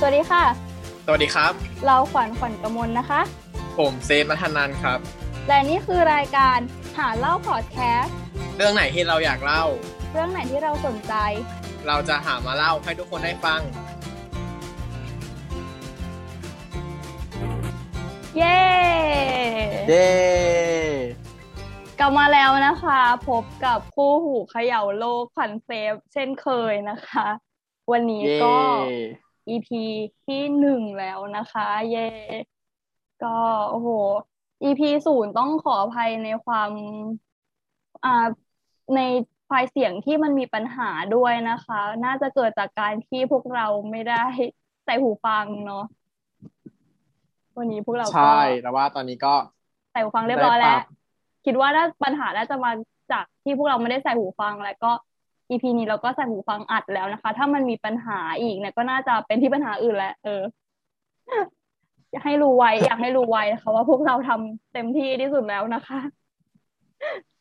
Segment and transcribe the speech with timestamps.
[0.00, 0.44] สวัสดีค่ะ
[1.06, 1.52] สวัสดีครับ
[1.86, 3.20] เราขวัญขวัญกมลนะคะ
[3.78, 4.98] ผมเซฟมัทนันครับ
[5.48, 6.58] และนี่คือรายการ
[6.98, 8.16] หาเล่าพอดแคสต์
[8.56, 9.64] เรื่องไหนที่เราอยากเล่า
[10.12, 11.14] เรื่องไหนที่เราสนใจ
[11.86, 13.60] เราจะหามาเล่าให้ทุกคนได้ฟัง
[18.36, 18.58] เย้
[19.88, 20.08] เย้
[21.98, 27.26] กลับมาแล้วนะคะ พบกับคู่หูเขย่าโลกขวัญเซฟเช่นเคยนะคะ
[27.92, 28.56] วันนี้เย้ก็
[29.48, 29.68] EP
[30.26, 32.08] ที่หนึ่งแล้วนะคะ เย่
[33.24, 33.36] ก็
[33.70, 33.88] โอ้โห
[34.62, 36.70] EP ศูนย์ต้องขออภัยในความ
[38.04, 38.26] อ่า
[38.96, 39.00] ใน
[39.46, 44.24] ไฟล์เสียงที่มันมีปัญหาด้วยนะคะ น่าจะเกิดจากการที่พวกเราไม่ได้
[44.84, 45.84] ใส่หูฟังเนาะ
[47.58, 49.34] วันนี้พวกเราก็ใช่แต่ว่าตอนนี้ก็
[49.92, 50.84] ใส่หูฟังเรียบร้อยแล้ได้วปรับ
[51.44, 52.70] คิดว่าน่าปัญหาน่าจะมา
[53.12, 54.90] จากที่พวกเราไม่ได้ใส่หูฟังแล้วก็
[55.50, 60.42] EP นี้เราก็ใส่หูฟังอัดแล้วนะคะ ถ้ามันมีปัญหาอีกเนี่ยก็น่าจะเป็นที่ปัญหาอื่นแหละเออ
[62.12, 66.00] อยากให้รู้ไว้ อยากให้รู้ไว้นะคะ ว่าพวกเราทำเต็มที่ที่สุดแล้วนะคะ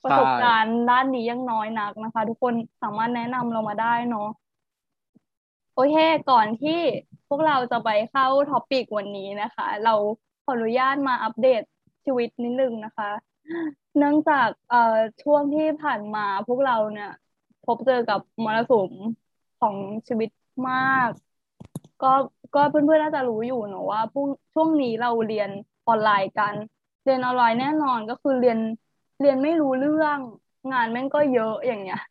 [0.04, 4.30] ประสบการณ์ด้านนี้ยังน้อยนักนะคะ ทุกคนสามารถแนะนำเรามาได้เนาะ
[5.76, 5.96] โอเค
[6.32, 6.80] ก่อนที่
[7.30, 9.94] พวกเราจะไปเข้าท็อปิกวันนี้นะคะ เรา
[10.46, 11.62] ขออนุญาตมาอัปเดต
[12.06, 13.10] ชีวิตนิดนึงนะคะ
[13.98, 17.12] เนื่องจากเอ่อช่วงที่ผ่านมาพวกเราเนี่ย
[17.68, 18.92] พบเจอกับมรสุม
[19.62, 19.76] ของ
[20.08, 20.30] ชีวิต
[20.70, 21.10] มาก
[22.04, 22.12] ก็
[22.56, 25.50] ก็เพื่อนๆน่าจะรู้อยู่เนอะว่าพวกช่วงนี้เราเรียน
[25.88, 26.54] ออนไลน์กัน
[27.06, 28.60] เรียนออนไลน์แน่นอนก็คือเรียน
[29.22, 30.18] เรียนไม่รู้เรื่อง
[30.74, 32.02] งานแม่งก็เยอะอย่างเงี้ย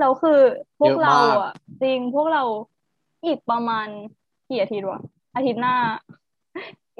[0.00, 0.38] เราคือ
[0.78, 1.52] พวกเยอะเรามากอะ
[1.82, 2.42] จริงพวกเรา
[3.26, 3.86] อีกประมาณ
[4.48, 5.00] กี่อาทิตย์วะ
[5.34, 5.76] อาทิตย์หน้า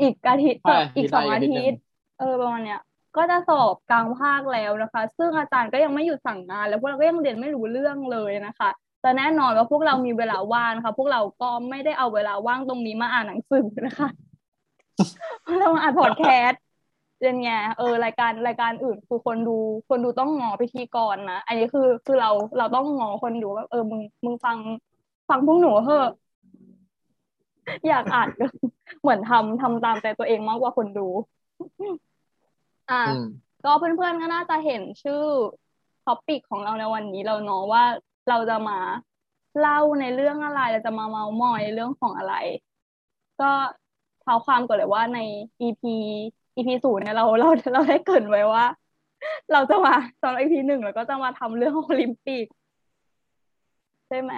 [0.01, 1.81] อีกอาทิตย์ใช่อีกสองอาอาทิตย์หนึ่ทิงตย์
[2.19, 2.81] เออประมาณเนี้ย
[3.17, 8.69] ก็จะสอบกลางภาคแล้วนะคะ ซึ่งอาจารย์ก็ยังไม่หยุดสั่งงาน แล้วพวกเราก็ยังเรียนไม่รู้เรื่องเลยนะคะ
[9.03, 14.09] แต่แน่นอนว่าพวกเรามีเวลาว่างนะคะพวกเราก็ไม่ได้เอาเวลาว่างตรงนี้มาอ่านหนังสือนะคะ
[15.59, 16.63] เรามาอ่านพอดแคสต์
[17.21, 19.57] เป็นไงเออรายการรายการอื่นคือคนดู
[19.89, 24.57] คนดูต้องงอพิธีกรนะอันนี้คือคือเราเราต้องงอคนดูว่าเออมึงมึงฟัง
[25.29, 26.09] ฟังพวกหนูเถอะ
[27.89, 28.47] อยากอ่านก็
[29.03, 31.09] เหมือนทำทำตามใจตัวเองมากกว่าคนดู
[32.91, 33.27] อ่าอืม
[33.65, 35.23] ก็เพื่อนๆก็น่าจะเห็นชื่อ
[36.05, 37.85] ท็อปิกของเราในวันนี้เราเนาะว่า
[38.29, 38.79] เราจะมา
[39.61, 42.35] เล่าในเรื่องอะไรเราจะมาเมาท์มอยในเรื่องของอะไร
[43.41, 43.51] ก็
[44.21, 45.21] เท้าความก่อนเลยว่าใน
[45.67, 45.83] EP
[46.57, 48.65] EP ศูนย์เนี่ยเราเราเราได้เกรินไว้ว่า
[49.53, 52.47] เราจะมาตอน EP หนึ่งเราก็จะมาทำเรื่องโอลิมปิก
[54.09, 54.33] ใช่ไหม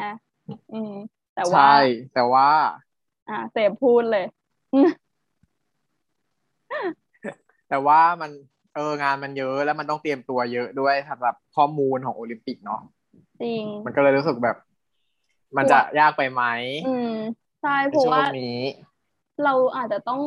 [0.73, 0.93] อืม
[1.35, 1.77] แต่ว่าใช่
[2.15, 2.49] แต่ว่า
[3.29, 4.27] อ่าเสพพูดเลย
[7.69, 8.31] แต่ว่ามัน
[8.75, 12.81] เอองานมันเยอะแล้วมันต้องเตรียมตัวเยอะด้วยสำหรับข้อมูลของโอลิมปิกเนาะ
[13.43, 14.57] จริง มันก็เลยรู้สึกแบบ
[15.57, 16.43] มันจะยากไปไหม
[16.87, 17.15] อืม
[17.63, 18.61] ใช่ในเพราะช่วว่างนี้
[19.45, 20.21] เราอาจจะต้อง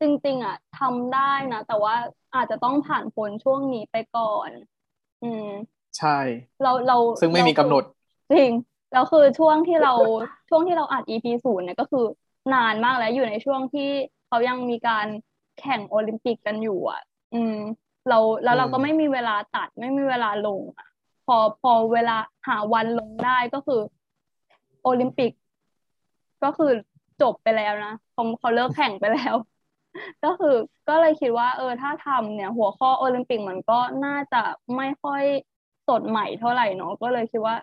[0.00, 1.94] จริงๆอะทำได้นะแต่ว่า
[2.34, 4.50] อาจจะต้องผ่านพ้นช่วงนี้ไปก่อน
[5.22, 5.48] อืม
[5.98, 6.18] ใช่
[6.62, 7.84] เราเราซึ่งไม่มีกำหนด
[8.32, 8.50] จริง
[8.92, 9.94] แล้วคือช่วงที่เรา
[10.48, 12.04] ช่วงที่เราอัด EP ศูนย์เนี่ยก็คือ
[12.54, 13.90] นานมากแล้วอยู่ในช่วงที่
[14.26, 15.06] เขายังมีการ
[15.60, 17.00] แข่งโอลิมปิกกันอยู่อะ
[17.34, 17.56] อืม
[18.08, 20.88] เราแล้วเราก็อืมไม่มีเวลาตัดไม่มีเวลาลงอะ
[21.26, 22.16] พอพอเวลา
[22.48, 23.80] หาวันลงได้ก็คือ
[24.82, 25.32] โอลิมปิก
[26.44, 26.72] ก็คือ
[27.22, 29.34] จบไปแล้วนะเขาเขาเลิกแข่งไปแล้ว
[30.24, 30.54] ก็คือ
[30.88, 34.42] ก็เลยคิดว่า เออ ถ้าทำเนี่ย หัวข้อโอลิมปิกมันก็น่าจะ
[34.76, 35.24] ไม่ค่อย
[35.88, 37.56] สดใหม่เท่าไหร่เนาะก็เลยคิดว่า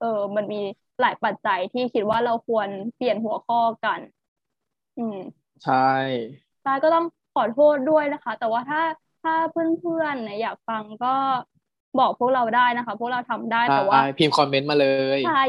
[0.00, 0.60] เออ มันมี
[1.00, 4.00] หลายปัจจัยที่คิดว่าเราควรเปลี่ยนหัวข้อกัน
[4.98, 5.18] อืม
[5.62, 5.74] ใช่
[6.62, 7.04] ใช่ก็ต้อง
[7.34, 8.82] ขอโทษด้วยนะคะ แต่ว่าถ้า
[9.22, 11.14] ถ้าเพื่อนๆเนี่ยอยากฟังก็
[11.98, 15.42] บอกพวกเราได้นะคะ พวกเราทำได้แต่ว่าใช่พิมพ์คอมเมนต์มาเลยใช่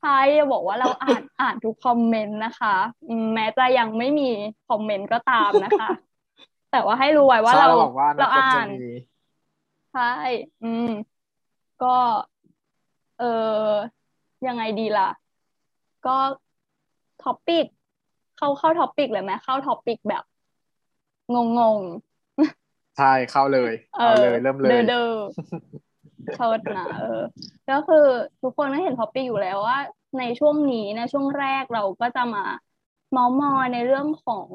[0.00, 0.20] ใช่
[0.52, 2.76] บอกว่าเราอ่านอ่านทุกคอมเมนต์นะคะ
[3.08, 4.28] อืมแม้จะยังไม่มี
[4.68, 5.88] คอมเมนต์ก็ตามนะคะ
[6.72, 8.92] แต่ว่าให้รู้ไว้ว่าใช่เราเราบอกว่าเราควรอ่าจะนมี
[9.92, 10.12] ใช่
[10.62, 10.88] อืม
[11.82, 11.96] ก็
[13.18, 13.24] เอ
[13.68, 13.72] อ
[14.46, 15.08] ยังไงดีล่ะ
[16.06, 16.16] ก็
[17.22, 17.66] topic
[18.36, 20.22] เข้าเข้า topic เลยไหมเข้า topic แบบ
[21.34, 21.80] งงง
[22.98, 25.02] ใช่เข้าเลยๆเอเอาอเลยเริ่มเลยเดอเดอ
[26.34, 27.22] เชิดนะเออ
[27.70, 28.06] ก็คือ
[28.42, 29.78] ทุกคนก็เห็น topic อยู่แล้วว่า
[30.18, 32.44] ในช่วงนี้ในช่วงแรกเราก็จะมา
[33.12, 34.48] เม้ามอยในเรื่องของ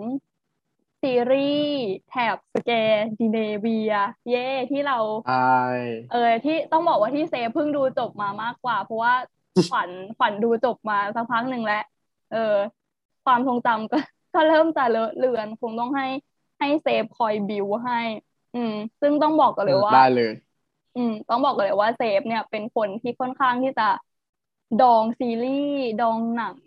[1.01, 3.93] ซีรีส์แถบสแกนดิเนเวีย
[4.29, 4.97] เย่ที่เรา
[5.27, 5.59] ใช่
[6.11, 9.13] เออที่ต้องบอกว่าที่เซฟเพิ่งดูจบมามากกว่า เพราะว่า
[9.69, 11.83] ขวัญขวัญดูจบมาสักพักหนึ่งแล้ว
[12.33, 12.55] เออ
[13.29, 13.97] ความทรงจำก็
[14.33, 16.07] ก็เริ่มจะเลอะเลือน คงต้องให้
[16.59, 17.99] ให้เซฟคอยบิวให้
[18.55, 20.33] อืม ซึ่งต้องบอกกันเลยว่าได้เลย
[20.95, 23.87] อืม ต้องบอกกันเลยว่าเซฟเนี่ยเป็นคนที่ค่อนข้างที่จะ
[24.81, 26.57] ดองซีรีส์ดองหนัง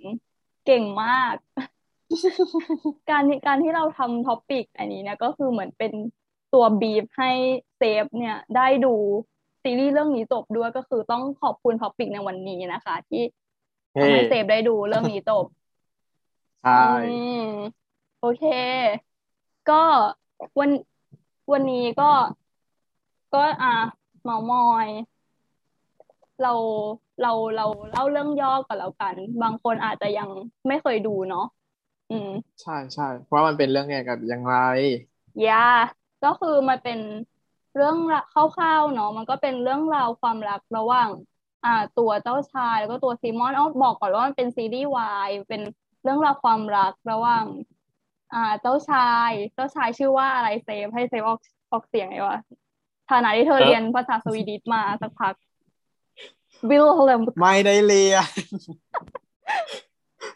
[0.67, 1.35] เก่งมาก
[3.11, 5.93] การที่การที่เราทำ topic อันนี้เนี่ยก็คือเหมือนเป็น
[6.55, 7.31] ตัวบีบให้
[7.77, 8.95] เซฟเนี่ยได้ดู
[9.63, 13.23] ซีรีส์เรื่องนี้จบด้วยก็คือต้องขอบคุณ topic ในวันนี้นะคะ ที่
[13.95, 15.45] เฮ้ทำให้เซฟได้ดูเรื่องนี้จบ
[16.63, 17.39] ใช่ อืม
[18.19, 18.43] โอเค
[19.69, 19.75] ก็
[20.59, 20.71] วัน
[21.53, 22.05] วันนี้ก็
[23.33, 23.75] ก็อะ
[24.23, 24.89] เมามอย
[26.41, 26.53] เรา
[27.21, 30.29] เราเราเล่าเรื่องย่อก่อนแล้วกัน บางคนอาจจะยัง
[30.69, 31.47] ไม่เคยดูเนาะ
[32.11, 32.29] อืม
[32.61, 34.55] ใช่ใช่เพราะว่ามันเป็นเรื่องเกี่ยวกับอย่างไร
[35.47, 35.55] ยา
[36.23, 36.99] ก็คือมันเป็น
[37.75, 41.11] เรื่องละคร่าวๆเนาะมันก็เป็นเรื่องราวความรักระหว่าง
[41.65, 45.61] อ่า ตัวเจ้าชายแล้วก็ตัวซีมอนเอาบอกก่อนว่ามันเป็นซีรีส์วายเป็น
[46.03, 47.45] เรื่องราวความรักระหว่าง
[48.35, 51.41] อ่า เจ้าชาย เจ้าชายชื่อว่าอะไรเซฟให้เซฟออก
[51.73, 52.39] ออกเสียงไงวะ
[53.11, 55.35] ฐานะที่เธอเอ่อเรียนภาษา Swedish มาสักพัก
[56.71, 58.27] วิลเลมไม่ได้เรียน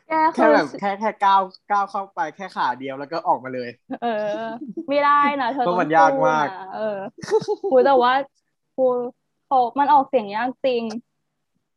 [0.08, 3.70] แกแค่คือแบบแค่แค่ก้าวก้าวเข้าไปแค่ขาเดียวแล้วก็ออกมาเลย
[4.02, 4.30] เออ
[4.88, 6.98] ไม่ได้นะเธอต้อราะมันยากมากสู้นะเออ
[7.62, 8.12] คูแต่ว่า
[8.76, 8.84] คู
[9.46, 10.82] เขามันออกเสียงยากจริง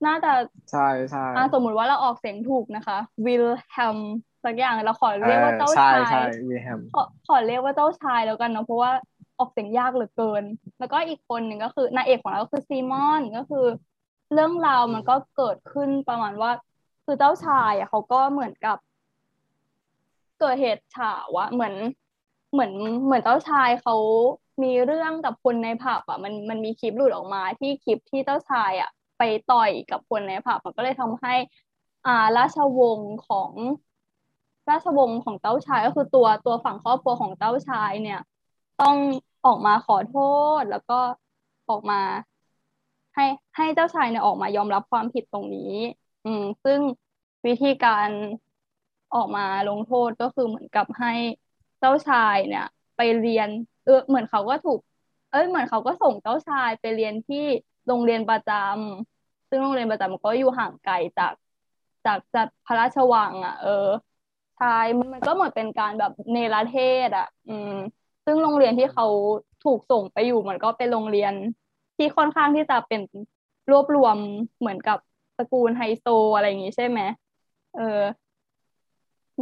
[0.05, 0.31] น่าจะ
[0.71, 3.97] ใช่ใช่อ่าสมมุติว่าเราออกเสียงถูกนะคะวิลแฮม
[4.43, 8.91] สักอย่างเราขอเอเรียกว่าอเจ้าใช่ชาใช่ยวีแฮมขอขอเรียกว่าเจ้าชายแล้วกันเนาะเพราะว่า
[9.39, 10.43] ออกเสียงยากเหลือเกิน
[10.79, 13.65] แล้วก็อีกคนหนึ่งก็คือนางเอกของเราก็คือซีมอนก็คือ
[14.33, 16.51] เรื่องราวมันก็เกิดขึ้นประมาณว่า
[17.05, 18.77] คือเจ้าชายอะเขาก็เหมือนกับ
[20.39, 21.75] เกิดเหตุฉาวอะเหมือน
[22.51, 22.71] เหมือน
[23.05, 23.95] เหมือนเจ้าชายเขา
[24.63, 31.33] มีเรื่องกับคนในผับอะมันมันมีคลิปหลุดออกมาที่คลิปที่เจ้าชายอะ ไปต่อยกับคนในผับมันก็เลยทำให้
[32.05, 33.51] อ่าราชวงศ์ของ
[34.69, 38.19] ราชวงศ์ของเจ้าชายก็คือตัวตัวฝั่งครอบครัวของเจ้าชายเนี่ย
[38.81, 38.95] ต้อง
[39.45, 40.17] ออกมาขอโท
[40.59, 40.99] ษแล้วก็
[41.69, 42.01] ออกมา
[43.15, 43.25] ให้
[43.55, 45.73] ให้เจ้าชายเนี่ยออกมายอมรับความผิดตรงนี้
[46.25, 46.79] อืม ซึ่ง
[47.45, 48.09] วิธีการ
[49.15, 51.13] ออกมาลงโทษก็คือเหมือนกับให้
[51.79, 52.65] เจ้าชายเนี่ย
[52.97, 53.49] ไปเรียน
[53.85, 54.79] เออเหมือนเขาก็ถูก
[55.31, 57.45] เอ้ยเหมือนเขาก็ส่งเจ้าชายไปเรียนที่
[57.89, 61.33] โรงเรียนประจำซึ่งโรงเรียนประจำมันก็อยู่ห่างไกลจาก
[62.05, 63.87] จากจากพระราชวังอะ เออ
[64.57, 66.77] ใช่มันมันก็เหมือนเป็นการแบบเนรเท
[67.07, 67.71] ศอะ อืม
[68.25, 69.05] ซึ่งโรงเรียนที่เขา
[69.65, 71.33] ถูกส่งไปอยู่มันก็เป็นโรงเรียน
[71.97, 73.01] ที่ค่อนข้างที่จะเป็น
[73.71, 74.17] รวบรวม
[74.59, 74.97] เหมือนกับ
[75.37, 76.99] ตระกูลไฮโซอะไรอย่างงี้ใช่ไหม
[77.75, 78.01] เออ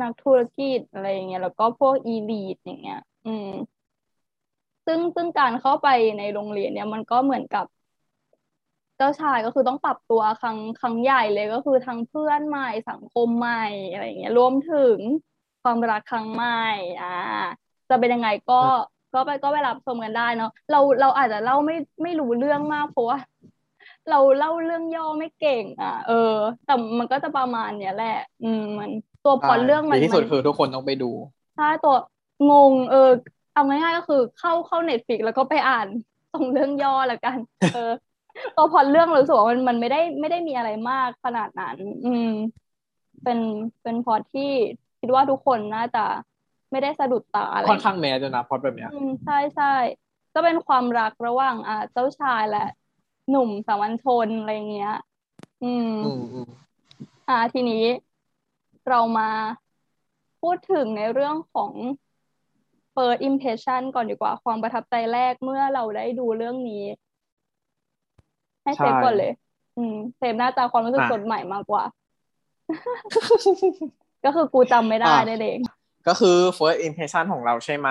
[0.01, 3.49] นักธุรกิจอะไรอย่างเงี้ยแล้วก็พวกอีลีทอย่างเงี้ย อืม
[4.85, 7.65] ซึ่งซึ่งการเข้าไปในโรงเรียนเนี่ยมันก็เหมือนกับ
[8.97, 14.97] เจ้าชายก็คือต้องปรับตัวครั้งครั้งใหญ่เลยก็คือทั้งเพื่อนใหม่สังคมใหม่อะไรอย่างเงี้ยรวมถึง
[15.63, 16.63] ความรักครั้งใหม่
[17.01, 17.15] อ่า
[17.89, 18.61] จะเป็นยังไงก็
[19.13, 23.17] ก็ไปก็ไปรับชมกันได้เนาะเราเราอาจจะเล่าไม่ไม่รู้เรื่องมากเพราะว่า
[24.09, 26.35] เราเล่าเรื่องย่อไม่เก่ง อะ เออ
[26.65, 28.91] แต่มันก็จะประมาณเนี้ยแหละ อืมมัน
[29.25, 31.11] ตัวพล็อตเรื่องมันดีที่สุดมันคือทุกคนต้องไปดู
[31.57, 31.95] ใช่ตัว
[32.51, 33.09] งง เออ
[33.53, 35.87] เอาง่ายๆก็คือเข้าเข้าเน็ตฟิกแล้วก็ไปอ่าน
[36.33, 37.37] ตรงเรื่องย่อแล้วกัน
[37.73, 37.91] เออ
[38.57, 42.31] ตัวพล็อตเรื่องเรารู้สึกว่ามันมันไม่ได้ไม่ได้มีอะไรมากขนาดนั้น อืม
[43.23, 43.39] เป็น
[43.83, 44.51] เป็นพล็อตที่
[44.99, 46.05] คิดว่าทุกคนน่าจะ
[46.71, 49.73] ไม่ได้สะดุดตาอะไรค่อนข้างแมสด้วยนะพล็อดแบบเนี้ยอืมใช่ใช่
[50.33, 52.65] ก็เป็นความรักระหว่างอ่าเจ้าชายและ
[53.29, 54.95] หนุ่มสามัญชนอะไรเงี้ย
[55.63, 56.49] อืมอืมอืม
[57.29, 57.83] อ่า ทีนี้
[58.89, 59.29] เรามา
[60.41, 61.71] พูดถึงในเรื่องของ
[62.95, 66.83] first impression ก่อนดีกว่า ความประทับใจแรกเมื่อเราได้ดูเรื่องนี้
[68.67, 69.31] ให้เซฟก่อนเลย
[69.77, 71.83] อืมเซฟน่าจะความรู้สึกสดใหม่มากกว่า
[74.23, 75.59] ก็คือกูจำไม่ได้นั่นเอง
[76.07, 77.89] ก็คือ first impression ของเราใช่ไหม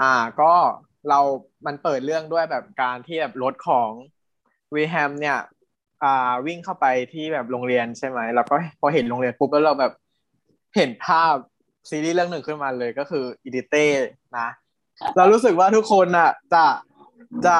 [0.00, 0.52] อ่า ก็
[1.08, 1.20] เรา
[1.66, 3.90] มันเปิดเรื่องด้วยแบบการที่แบบรถของ
[4.74, 5.38] วีแฮมเนี่ย
[6.02, 9.92] อ่า วิ่งเข้าไปที่แบบโรงเรียนใช่ไหม แล้วก็พอเห็นโรงเรียนปุ๊บแล้วเราแบบ
[10.76, 11.34] เห็นภาพ
[11.90, 13.86] ซีรีส์เรื่องหนึ่งขึ้นมาเลยก็คืออีดิเต้
[14.38, 14.48] นะ
[15.16, 16.64] เรารู้สึกว่าทุกคนอะ จะ
[17.46, 17.58] จะ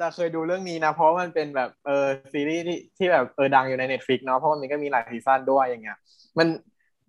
[0.00, 5.96] จะเคยดูเรื่องนี้นะเพราะมันเป็นแบบเออซีรีส์ที่ที่แบบเออดังอยู่ใน Netflix เนาะเพราะมันก็มีหลายซีซั่นด้วยอย่างเงี้ย
[6.38, 6.48] มัน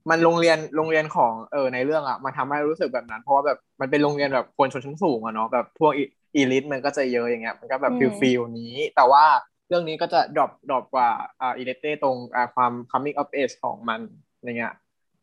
[0.10, 5.92] มันโรงเรียนโรงเรียนของเออในเรื่องอะมันทำให้รู้สึกแบบนั้น เพราะว่าแบบมันเป็นโรงเรียนแบบคนชนชั้นสูงอะเนาะแบบพวก
[6.36, 9.26] elite มันก็จะเยอะอย่างเงี้ยมันก็แบบอืม feel feel นี้ แต่ว่า
[9.68, 11.10] เรื่องนี้ก็จะ drop drop กว่า
[11.42, 14.00] อ่า Elite ตรงอ่าความ coming of age ของมัน
[14.44, 14.74] อย่างเงี้ย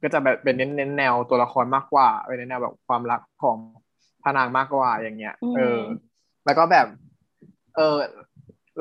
[0.02, 3.56] ก็จะแบบเป็นเน้นเน้นแนวตัวละครมากกว่าเป็นแนวแบบความรักของ
[4.22, 5.80] พระนางมากกว่าอย่างเงี้ยเออ
[6.44, 6.86] แล้วก็แบบ
[7.76, 7.96] เออ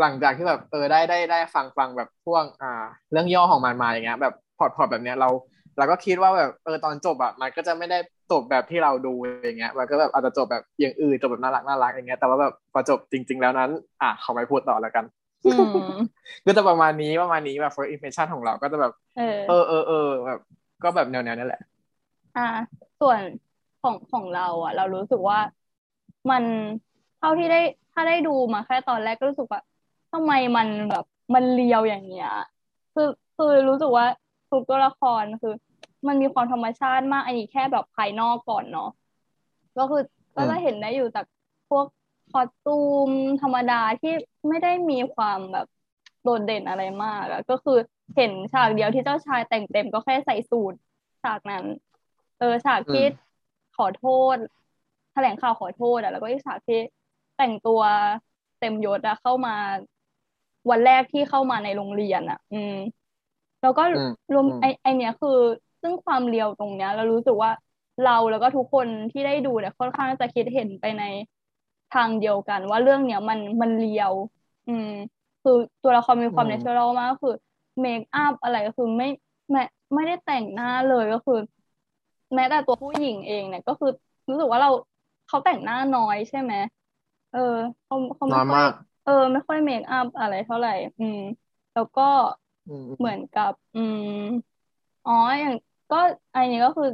[0.01, 5.29] หลังจากที่แบบเออได้ได้ได้ฟังฟังแบบพวกอ่า เรื่องย่อของมันมาอย่างเงี้ย แบบพล็อตพล็อตแบบเนี้ยเรา
[5.77, 7.97] เราก็คิดว่าแบบเออตอนจบอะมันก็จะไม่ได้
[8.31, 13.71] จบแบบที่เราดูอย่างเงี้ยมันก็แบบอาจจะจบแบบอย่างอื่นจบแบบน่ารักน่ารักอย่างเงี้ยแต่ว่าแบบพอจบจริง ๆ แล้วนั้น
[14.01, 15.05] อะเขาไม่พูดต่อแล้วกัน
[15.45, 15.51] อื
[15.85, 15.87] ม
[16.45, 20.39] ก็จะประมาณนี้ประมาณนี้แบบ first impression ของเราก็จะแบบ เออเออเออเออแบบ
[20.83, 21.61] ก็แบบแนวๆนั่นแหละ
[22.37, 22.47] อ่า
[23.01, 23.19] ส่วน
[23.81, 25.39] ของของเรา อะ เรารู้สึกว่า
[26.31, 26.43] มัน
[27.19, 27.61] เท่าที่ได้
[27.95, 29.61] ถ้าได้ดูมาแค่ตอนแรกก็รู้สึกว่า
[30.11, 32.29] ทำไมมันแบบมันเลียวอย่างเงี้ย
[32.93, 34.05] คือคือรู้สึกว่า
[34.51, 35.53] ทุกตัวละครคือ
[36.07, 38.89] มันมีความธรรมชาติมากอันนี้แค่แบบภายนอกก่อนเนาะ
[39.77, 40.01] ก็คือ
[40.35, 41.25] ก็จะเห็นได้อยู่จาก
[41.69, 41.85] พวก
[42.31, 42.71] คอสตู
[43.07, 43.11] ม
[43.41, 44.13] ธรรมดาที่
[44.49, 45.67] ไม่ได้มีความแบบ
[46.23, 47.77] โดดเด่นอะไรมากอะก็คือ
[48.15, 50.73] เห็นฉากเดียวที่เจ้าชายแต่งเต็มก็แค่ใส่สูท
[51.23, 51.65] ฉากนั้น
[52.39, 53.07] เออฉากที่อืม
[53.77, 54.37] ขอโทษ
[55.13, 56.79] แถลงข่าวขอโทษอะแล้วก็อีกฉากที่
[57.35, 57.81] แต่งตัว
[58.57, 59.51] เต็มยศอะเข้ามา
[60.69, 62.73] วันแรกที่เข้ามาในโรงเรียนอะอืม
[63.61, 65.29] แล้วก็อืมรวมอืมไอไอเนี้ยคือ
[65.81, 67.51] ซึ่งความเรียวตรงเนี้ย เรารู้สึกว่า
[68.01, 71.03] เราแล้วก็ทุกคนที่ได้ดูเนี่ยค่อนข้างจะคิดเห็นไปใน
[71.89, 74.13] ทางเดียวกัน ว่าเรื่องเนี้ยมันมันเรียว
[74.67, 74.87] อืม
[75.41, 75.51] คือ
[75.81, 77.33] ตัวละครมีความอืมเนเชอรัลมากก็คือ
[77.81, 79.07] เมคอัพอะไรก็คือไม่
[79.51, 79.61] ไม่
[79.95, 81.35] ไม่ได้แต่งหน้าเลยก็คือ
[82.35, 83.89] แม้แต่ตัวผู้หญิงเองเนี่ย ก็คือ
[84.29, 84.69] รู้สึกว่าเรา
[85.27, 86.53] เขาแต่งหน้าน้อยใช่ไหม
[87.35, 87.41] เออ
[87.85, 88.71] เขาเขาน้ไม่อยค่อยมาก
[89.03, 91.17] เออ ไม่ค่อยเมคอัพอะไรเท่าไหร่ อืม
[91.73, 92.01] แล้วก็
[92.67, 94.01] อืมเหมือนกับ อืม
[95.05, 95.53] อ๋ออย่าง
[95.89, 95.97] ก็
[96.33, 96.85] อันนี้ก็คือ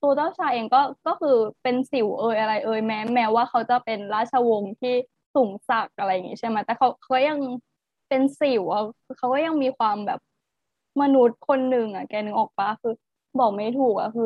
[0.00, 1.30] ตัวเจ้าชายเองก็ก็คือ
[1.62, 4.90] เป็นสิวเอยอะไร เอยแม้แม้ว่าเขาจะเป็นราชวงศ์ที่
[5.34, 7.38] สูงศักดิ์อะไรอย่างงี้ใช่ไหมแต่เขาเขายัง
[8.08, 8.82] เป็นสิวอะ
[9.16, 10.18] เขาก็ยังมีความแบบ
[11.00, 12.90] มนุษย์คนหนึ่งอะแกนึกออกปะคือ
[13.38, 14.24] บอกไม่ถูกอะคือ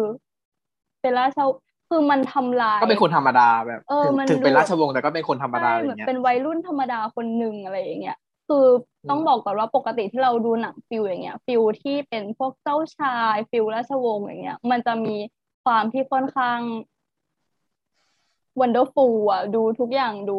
[1.01, 1.49] เป็นราชว
[1.91, 8.19] คือมันทำลายก็เป็นคนธรรมดาแบบเออถึงมันถึงเป็นดูราชวงศ์แต่ก็เป็นคนธรรมดาใช่อะไรเหมือนเงี้ยเป็นวัยรุ่นธรรมดาคนหนึ่งอะไรอย่างเงี้ย
[8.49, 8.67] คือ
[9.11, 15.17] ต้องอืมบอกก่อนว่าปกติที่เราดูหนัง feel อย่างเงี้ย feel ที่เป็นพวกเจ้าชาย feel ราชวงศ์อย่างเงี้ย มันจะมี
[15.65, 16.61] ความที่ค่อนข้าง
[18.61, 20.39] wonderful อะดูทุกอย่างดู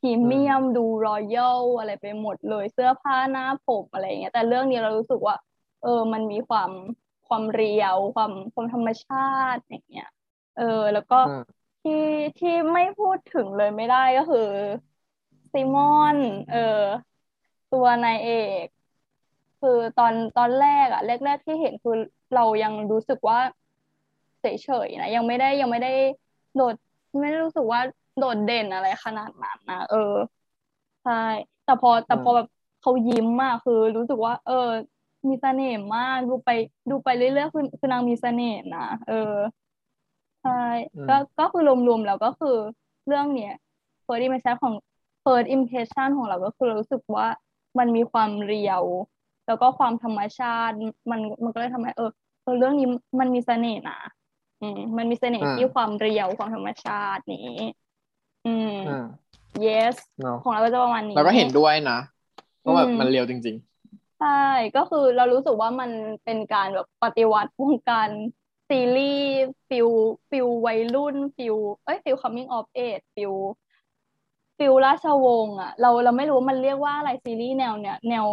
[0.00, 5.36] พรีเมียมดู royal อะไรไปหมดเลยเสื้อผ้าหน้าผมอะไรอย่างเงี้ยแต่เรื่องนี้เรารู้สึกว่า
[5.82, 6.70] เออมันมีความ
[7.28, 10.08] ความ real ความความธรรมชาติอย่างเงี้ย
[10.54, 11.92] เออ แล้วก็อืมที่
[12.36, 14.38] ที่ไม่พูดถึงเลยไม่ได้ก็คือ
[15.52, 16.16] ซิมอน
[16.50, 16.58] เออ
[17.70, 18.30] ตัวนายเอ
[18.64, 18.66] ก
[19.60, 21.92] คือตอนตอนแรกอะแรกๆที่เห็นคือ
[22.34, 23.38] เรายังรู้สึกว่า
[24.40, 24.44] เฉ
[24.86, 25.88] ยๆนะยังไม่ได้ยังไม่ได้
[26.54, 26.74] โดด
[27.20, 27.80] ไม่ได้รู้สึกว่า
[28.16, 29.96] โดดเด่นอะไรขนาดนั้นนะเออ
[31.02, 31.12] ใช่
[31.64, 32.46] แต่พอแต่พอแบบ
[32.80, 34.54] เขายิ้มมากคือ รู้สึกว่า เออ
[35.28, 36.50] มีเสน่ห์มากดูไป
[36.90, 39.14] ดูไปเรื่อยๆคือคือนางมีเสน่ห์นะเออ
[40.42, 40.62] ใช่
[40.94, 42.56] อืมก็ก็คือรวมๆแล้วก็คือ
[43.06, 43.54] เรื่องเนี้ย
[44.06, 44.74] first impression ของ
[45.24, 47.26] first impression ของเราก็คือเรารู้สึกว่า
[47.78, 48.82] มันมีความเรียว
[49.46, 50.74] แล้วก็ความธรรมชาติ
[51.10, 52.10] มันมันก็เลยทำให้เออ
[52.42, 52.88] เออเรื่องนี้
[53.20, 54.00] มันมีเสน่ห์นะ
[54.60, 57.60] อืมมันมีเสน่ห์อืมที่ความ real ความธรรมชาตินี้
[58.46, 59.04] อืมอืม
[59.64, 61.98] yes เนาะของเราก็จะประมาณนี้เราก็เห็นด้วยนะ
[62.64, 63.58] ว่าแบบอืมมัน real จริง
[64.20, 64.46] ใช่
[64.76, 65.90] ก็คือเรารู้สึกว่ามัน
[66.24, 68.08] เป็นการแบบปฏิวัติวงการ
[68.72, 69.26] ซีรีส์
[69.68, 69.88] feel
[70.30, 73.34] feel วัยรุ่น feel เอ้ย feel coming of age feel
[74.58, 78.26] feel ราชวงศ์อะ เราเราไม่รู้ว่ามันเรียกว่าอะไรซีรีส์แนวเนี้ยแนว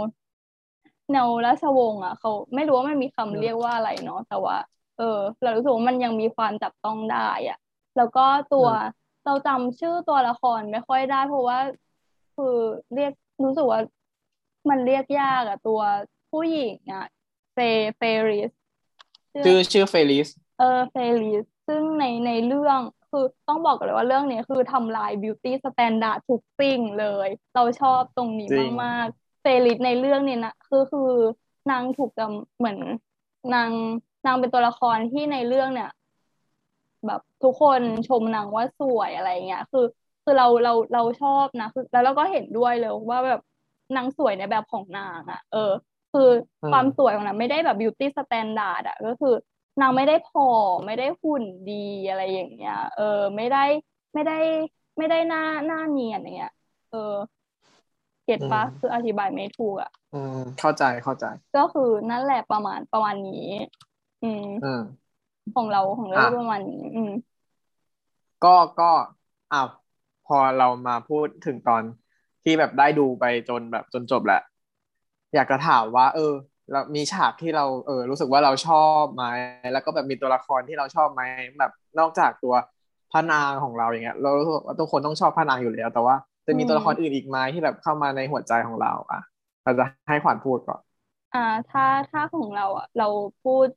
[1.12, 4.58] แนวราชวงศ์อะเขาไม่รู้ว่ามันมีคำเรียกว่าอะไรเนาะแต่ว่า
[4.98, 7.58] เออ เรารู้สึกว่ามันยังมีความจับต้องได้อะ
[7.98, 8.77] แล้วก็ตัวอืม
[9.25, 11.60] เราจำชื่อตัวละครไม่ค่อยได้ เพราะว่า
[12.36, 12.55] คือ
[12.93, 13.12] เรียก
[13.43, 13.79] รู้สึกว่า
[14.69, 15.81] มันเรียกยากอะตัว
[16.31, 17.05] ผู้หญิงอะ
[17.53, 17.58] เฟ
[17.98, 18.59] เฟริสๆ
[19.45, 31.12] ชื่อชื่อเฟลิสเออเฟริสซึ่งในในเรื่องคือต้องบอกกันเลยว่าเรื่องนี้คือทำลาย beauty standard ทุกสิ่งเลย เราชอบตรงนี้จริงมากๆเฟริสในเรื่องเนี่ยนะคือคือ
[31.71, 32.79] นางถูกจำเหมือน
[33.55, 33.71] นาง
[34.25, 35.89] นางเป็นตัวละครที่ในเรื่องเนี่ย
[37.07, 39.86] แบบทุกคนชมนางว่าสวยอะไรเงี้ยคือ
[40.24, 43.41] คือเราเราเราชอบนะคือแล้วเราก็เห็นด้วยเลยว่าแบบ
[43.95, 45.71] นางสวยในแบบของนางอะ เออ
[46.12, 46.30] คือ
[46.63, 49.34] อมความสวยของนางไม่ได้แบบ beauty standard อะก็คือ
[49.82, 50.42] นางไม่ได้ผอ
[50.75, 53.04] มไม่ได้หุ่นดีอะไรอย่างเงี้ย เออ
[53.36, 53.63] ไม่ได้
[54.13, 54.34] ไม่ได้
[54.98, 56.51] ไม่ได้หน้าหน้าเนียนอย่างเงี้ย
[56.89, 57.13] เออ
[58.25, 61.25] เก็ตปะอืมคืออธิบายไม่ถูกอะอืมเข้าใจเข้าใจ
[61.58, 63.46] ก็คือนั่นแหละประมาณประมาณนี้
[64.24, 64.82] อืมอืม
[65.56, 67.12] ของเราของเราอะประมาณนี้ อืม
[68.44, 68.92] ก็ก็
[69.54, 69.70] อ้าว
[70.28, 71.84] พอเรามาพูดถึงตอน
[72.44, 74.42] ที่แบบได้ดูไปจนแบบจนจบแหละ
[75.36, 76.33] อยากจะถามว่า เออ
[76.71, 79.24] แล้วมีฉากที่เราเออ รู้สึกว่าเราชอบไหม
[79.74, 81.21] แล้วก็แบบมีตัวละครที่เราชอบไหม
[81.59, 82.53] แบบนอกจากตัว
[83.12, 86.15] พระนางของเราอย่างเงี้ย เรารู้สึกว่าทุกคนต้องชอบพระนางอยู่แล้ว แต่ว่า
[86.48, 89.21] จะมีตัวละครอื่นอีกไหมที่แบบเข้ามาในหัวใจของเราอะ
[89.63, 90.81] เราจะให้ขวัญพูดก่อน
[91.33, 93.05] อ่า ถ้าถ้าของเราอะ เรา
[93.41, 93.67] พูด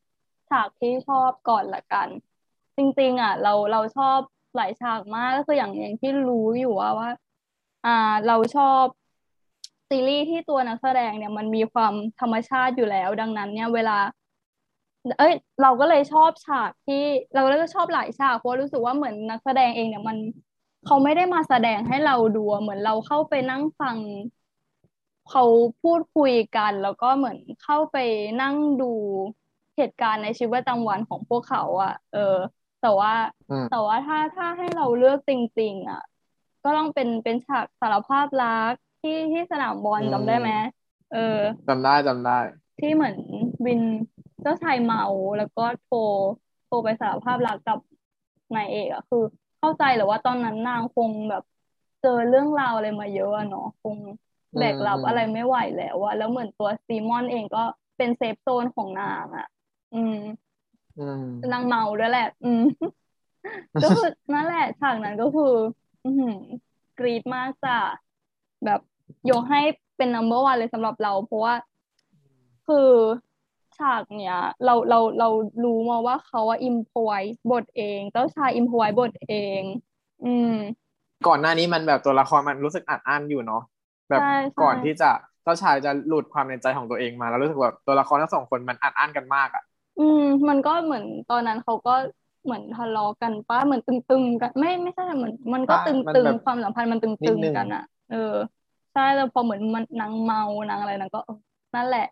[0.48, 2.10] ฉากที่ชอบก่อนละกัน
[2.76, 4.20] จริง ๆ อะ เราเราชอบ
[4.54, 7.08] หลายฉากมากก็คืออย่างอย่างที่รู้อยู่ว่าว่า
[7.84, 7.90] อ่า
[8.26, 8.86] เราชอบ
[9.92, 13.98] ซีรีส์ที่ตัวนักแสดงเนี่ยมันมีความธรรมชาติอยู่แล้ว ดังนั้น เนี่ยเวลา
[15.18, 17.02] เอ้ย เราก็เลยชอบฉากที่
[17.34, 20.18] เราก็ชอบหลายฉากเพราะรู้สึกว่าเหมือนนักแสดงเองเนี่ยมัน
[20.84, 23.98] เขาไม่ได้มาแสดงให้เราดูเหมือนเราเข้าไปนั่งฟัง
[25.28, 25.42] เขา
[25.80, 27.96] พูดคุยกัน แล้วก็เหมือนเข้าไป
[28.40, 28.84] นั่งดู
[29.76, 32.18] เหตุการณ์ในชีวิตประจำวันของพวกเขาอะเออ
[32.80, 33.12] แต่ว่า
[33.68, 36.00] แต่ว่าถ้าถ้าให้เราเลือกจริง ๆอะ
[36.62, 40.50] ก็ต้องเป็นเป็นฉากสารภาพรัก ที่ที่สนามบอลจำได้ไหม
[41.12, 42.38] เออจำได้จำได้
[42.80, 43.16] ที่เหมือน
[43.66, 43.80] วิล
[44.42, 45.04] เจ้าชายเมา
[45.38, 45.98] แล้วก็โทร
[46.66, 47.78] โทรไปสารภาพรักกับ
[48.54, 49.22] นายเอกอะคือ
[49.58, 51.44] เข้าใจหรือว่าตอนนั้นนางคงแบบ
[52.02, 53.96] เจอเรื่องราวอะไรมาเยอะเนาะคง
[54.58, 57.64] แบกรับอะไรไม่ไหวแล้วอะแล้วเหมือนตัวซีมอนเองก็
[57.96, 59.46] เป็น safe zone ของนางอะ
[59.94, 60.16] อืม
[61.52, 62.62] นางเมาด้วยแหละ อืม
[63.82, 65.54] ก็คือนั่นแหละฉากนั้นก็คือ
[66.04, 66.10] อื
[66.98, 67.78] กรีดมากจ้ะ
[68.64, 68.80] แบบ
[69.30, 69.60] ยกให้
[69.96, 71.54] เป็น number one เลยสำหรับเรา เพราะว่า
[72.66, 72.90] คือ
[73.78, 75.28] ฉากเนี้ยเราเราเรา
[75.64, 77.18] รู้มาว่าเขาว่าอิมพไว้
[77.50, 79.62] บทเอง เจ้าชายอิมพไว้บทเอง
[80.24, 80.52] อืม
[81.26, 83.62] ก่อนหน้านี้มันแบบตัวละครมันรู้สึกอัดอั้นอยู่เนาะ
[84.10, 84.22] แบบ
[84.62, 85.10] ก่อนที่จะ
[85.42, 89.62] เจ้าชายจะหลุดความในใจของตัวเองมา แล้วรู้สึกแบบตัวละครทั้งสองคนมันอัดอั้นกันมากอะ
[89.98, 91.90] อืม มันก็เหมือนตอนนั้นเขาก็
[92.44, 98.16] เหมือนทะเลาะกันป้าเหมือนตึงๆกัน ไม่ไม่ใช่เหมือนมันก็ตึงๆความสัมพันธ์มันตึงๆกันอะ เออ
[98.92, 101.20] ใช่แล้วพอเหมือนมันนางเมานางอะไรนางก็
[101.74, 102.06] นั่นแหละ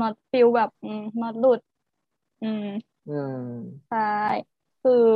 [0.00, 1.60] น็อตฟิลแบบอืมน็อตหลุด
[2.42, 2.66] อืม
[3.08, 3.40] อืม
[3.88, 3.98] ใช่
[4.82, 5.06] คือ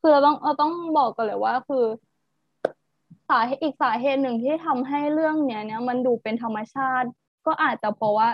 [0.00, 1.84] คือเราต้องเราต้องบอกกันเลยว่าคือ
[3.28, 7.08] สาเหตุอีกสาเหตุหนึ่งที่ทำให้เรื่องเนี้ยเนี้ยมันดูเป็นธรรมชาติ
[7.46, 8.28] ก็อาจจะเพราะว่า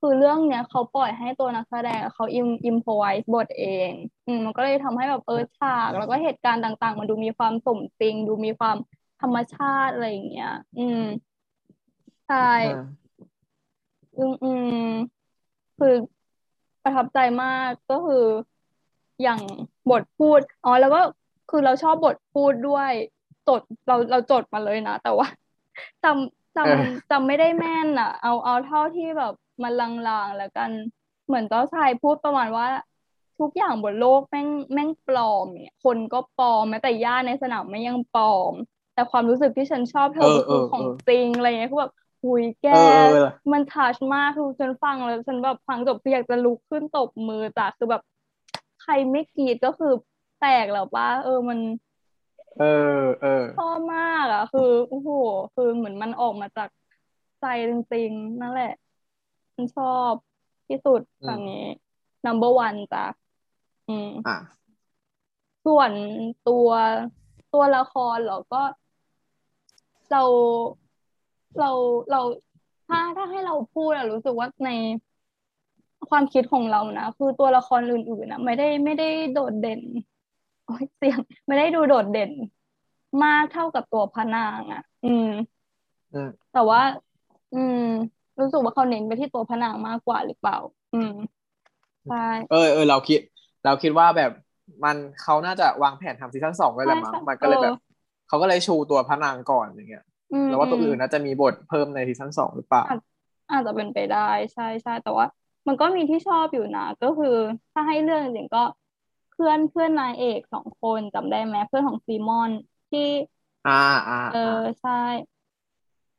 [0.00, 3.90] คือเรื่องเนี้ยเขาปล่อยให้ตัวนักแสดงเขาอิมอิมพอไวส์บทเอง
[4.26, 8.76] อืมมันก็เลยทำให้แบบเออฉาก แล้วก็เหตุการณ์ต่าง ๆ มันดูมีความสมจริง ดูมีความ
[9.20, 11.02] ธรรมชาติอะไรอย่างเงี้ย อืม
[12.26, 12.52] ใช่
[14.18, 14.52] อืมอื
[14.84, 14.88] ม
[15.78, 15.94] คือ
[16.82, 18.24] ประทับใจมากก็คือ
[19.22, 19.40] อย่าง
[19.90, 21.00] บทพูดอ๋อแล้วก็
[21.50, 22.92] คือเราชอบบทพูดด้วย
[23.48, 25.28] จดเราเราจดมาเลยนะ แต่ว่า
[26.04, 29.88] จำจำจำไม่ได้แม่นอะ เอาเอาเท่าที่แบบมันลา
[30.24, 30.70] งๆแล้วกัน
[31.26, 32.66] เหมือนเจ้าชายพูดประมาณว่า
[33.40, 38.54] ทุกอย่างบนโลกแม่งแม่งปลอมเนี่ย คนก็ปลอมแม้แต่ย่าในสนามไม่ยังปลอม
[38.98, 42.66] แต่ความรู้สึกที่ฉันชอบเธอคือของจริงอะไรเงี้ยคือแบบหุยแก
[43.52, 48.02] มันทัชมากคือฉันฟังแล้วฉันแบบฟังจบคืออยากจะลุกขึ้นตบมือจ้ะคือแบบ
[48.82, 49.92] ใครไม่กรีดก็คือ
[50.40, 51.58] แตกแล้วป้าเออมัน
[52.58, 52.64] เอ
[53.00, 55.10] อเออชอบมากอะ คือโอ้โห
[55.54, 56.68] คือเหมือนมันออกมาจาก
[57.40, 58.72] ใจจริงๆนั่นแหละ
[59.54, 60.12] ฉันชอบ
[60.68, 61.64] ที่สุดตอนนี้
[62.26, 63.04] number one จ้ะ
[63.88, 64.38] อืมอะ
[65.66, 65.92] ส่วน
[66.48, 66.68] ตัว
[67.54, 68.62] ตัวละครเหรอก็
[70.10, 70.22] เรา
[71.58, 71.70] เรา
[72.10, 72.20] เรา
[72.88, 74.70] ถ้าถ้าให้เราพูดอะรู้สึกว่าใน
[76.08, 79.80] ความคิดของเรานะคือตัวละครอื่นๆนะไม่ได้ไม่ได้โดดเด่น
[80.66, 82.30] โอ้ยเสียง ไม่ได้ดูโดดเด่น
[83.24, 85.30] มากเท่ากับตัวพระนางอะ อืม
[86.52, 86.80] แต่ว่า
[87.54, 87.84] อืม
[88.40, 90.56] รู้สึกว่าเขาเน้นไปที่ตัวพระนางมากกว่าหรือเปล่า
[90.94, 91.14] อืม
[92.10, 93.20] ใช่เออเออเราคิด
[93.64, 94.32] เราคิดว่าแบบ
[94.84, 97.74] มันเขาน่าจะวางแผนทำซีซั่นสองไว้แล้วมั้งมันก็เลยแบบ
[98.28, 100.04] เขาก็เลยชูตัวพระนางก่อนอย่างเงี้ย
[100.46, 102.84] แล้วว่าตัวอื่นน่าจะมีบทเพิ่มในซีซั่นสองหรือเปล่า
[103.50, 105.26] อาจจะเป็นไปได้ใช่ใช่แต่ว่า
[105.68, 107.36] มันก็มีที่ชอบอยู่นะ ก็คือ
[107.72, 108.64] ถ้าให้เรื่องจริงก็
[109.32, 112.50] เพื่อนเพื่อนนายเอกสองคนจำได้ไหมเพื่อนของซีมอน
[112.90, 113.08] ที่
[113.66, 115.02] อ่าอ่าเออใช่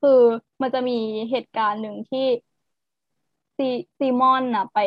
[0.02, 0.22] คือ
[0.62, 2.26] มันจะมีเหตุการณ์หนึ่งที่
[3.58, 3.68] ซี
[3.98, 4.80] ซีมอนน่ะ ไป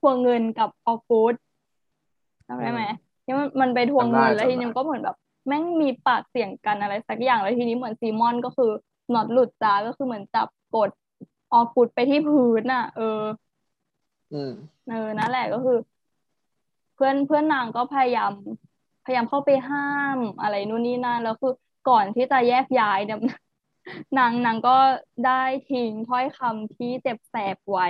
[0.00, 1.34] ทวงเงินกับออฟูด
[2.48, 2.82] จำได้ไหม
[3.24, 5.16] ที่มันไปทวงเงินแล้วทีนี้ก็เหมือนแบบ
[5.46, 8.70] แม่งมีปากเสียงกันอะไรสักอย่างแล้วทีนี้เหมือนซีมอนก็คือ
[9.14, 10.90] น็อตหลุดจ้าก็คือเหมือนจับกด
[11.52, 13.20] ออฟุตไปที่พื้นอะ เออ
[14.32, 14.52] อืม
[14.88, 15.78] เออนั่นแหละก็คือ
[16.94, 18.32] เพื่อนเพื่อนนางก็พยายาม
[19.04, 21.52] พยายามเข้าไปห้ามอะไรนู่นนี่นั่นแล้วคือ
[21.88, 23.18] ก่อนที่จะแยกย้ายเนี่ย
[24.18, 24.76] นางนางก็
[25.26, 27.88] ได้ทิ้งถ้อยคำที่เจ็บแสบไว้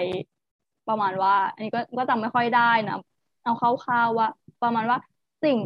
[0.89, 2.99] ประมาณว่า อันนี้ก็ก็จำไม่ค่อยได้นะ
[3.43, 4.29] เอาคร่าวๆว่า
[4.63, 4.99] ประมาณว่า
[5.45, 5.57] สิ่ง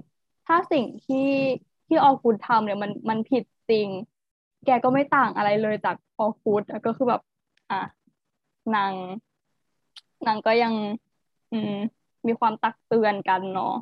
[0.46, 1.28] ถ้าสิ่งที่
[1.90, 3.88] ที่ออกูดทำเนี่ยมันมันผิดจริง
[4.64, 7.20] แกก็ไม่ต่างอะไรเลยจากออกูดก็คือแบบ
[7.70, 7.80] อะ
[8.74, 8.94] นาง
[10.26, 10.74] นางก็ยัง
[11.52, 11.72] อืม
[12.26, 13.74] มีความตักเตือนกันเนาะ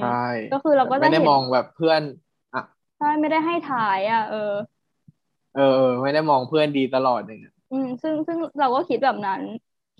[0.00, 0.08] ใช่
[0.52, 2.00] ก็คือเราก็ไม่ได้มองแบบเพื่อน
[2.54, 2.62] อะ
[2.98, 4.52] ใช่ไม่ได้ให้ถ่าย อะ เออ
[5.54, 5.62] เออ
[6.02, 9.40] ไม่ได้มองเพื่อนดีตลอดอย่างเงี้ยอืม ซึ่งซึ่งเราก็คิดแบบนั้น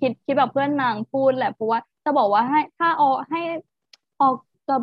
[0.01, 3.41] คิดคิดแบบเพื่อนนางพูดแหละเพราะว่าจะบอกว่าให้ถ้าออให้
[4.21, 4.35] ออก
[4.69, 4.75] จะ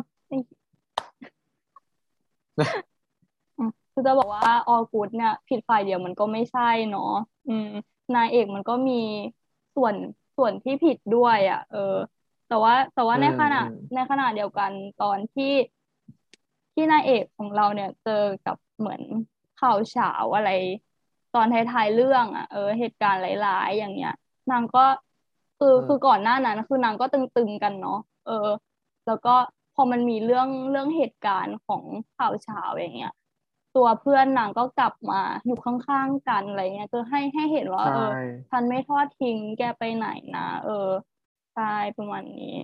[3.92, 7.12] คือจะบอกว่าออกูดเนี่ยผิดฝ่ายเดียวมันก็ไม่ใช่เนาะ
[7.48, 7.68] อืม
[8.14, 8.92] นายเอกมันก็มี
[9.76, 9.94] ส่วน
[10.36, 11.96] ส่วนที่ผิดด้วยอะ เออ
[12.48, 13.60] แต่ว่าแต่ว่าในขณะ
[13.94, 14.70] ในขณะเดียวกัน
[15.02, 15.52] ตอนที่
[16.74, 19.02] ที่นายเอกของเราเนี่ยเจอกับเหมือน
[19.60, 20.50] ข่าวเฉาอะไร
[21.34, 24.12] ตอนท้ายๆเรื่องอะเออ เหตุการณ์ร้าย ๆ อย่างเงี้ย
[24.50, 24.84] นางก็
[25.58, 28.48] คือคือก่อนหน้านั้นคือนางก็ตึงๆกันเนาะเออ
[29.06, 29.34] แล้วก็
[29.74, 31.82] พอมันมีเรื่องเรื่องเหตุการณ์ของ
[32.16, 33.14] ข่าวเฉาอย่างเงี้ย
[33.76, 38.10] ตัวเพื่อนนางก็กลับมาอยู่ข้างๆกันอะไรเงี้ยก็ให้ให้เห็นว่าเออ
[38.50, 40.88] ฉันไม่ทอดทิ้งแกไปไหนนะเออ
[41.54, 42.54] ใช่ประมาณนี้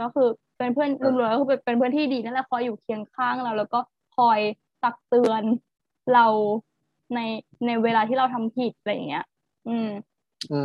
[0.00, 3.80] ก็คือเป็นเพื่อนรวมๆก็คือเป็นเพื่อนที่ดีนั่นแหละคอยอยู่เคียงข้างเรา แล้วก็
[4.16, 4.40] คอย
[4.82, 5.42] ตักเตือน
[6.14, 6.26] เรา
[7.14, 7.20] ใน
[7.66, 9.24] ในเวลาที่เราทำผิดอะไรเงี้ย
[9.68, 9.88] อืม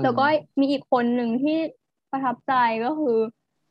[0.04, 0.26] แล้วก็
[0.60, 1.58] มีอีกคนหนึ่งที่
[2.12, 2.54] ประทับใจ
[2.86, 3.18] ก็คือ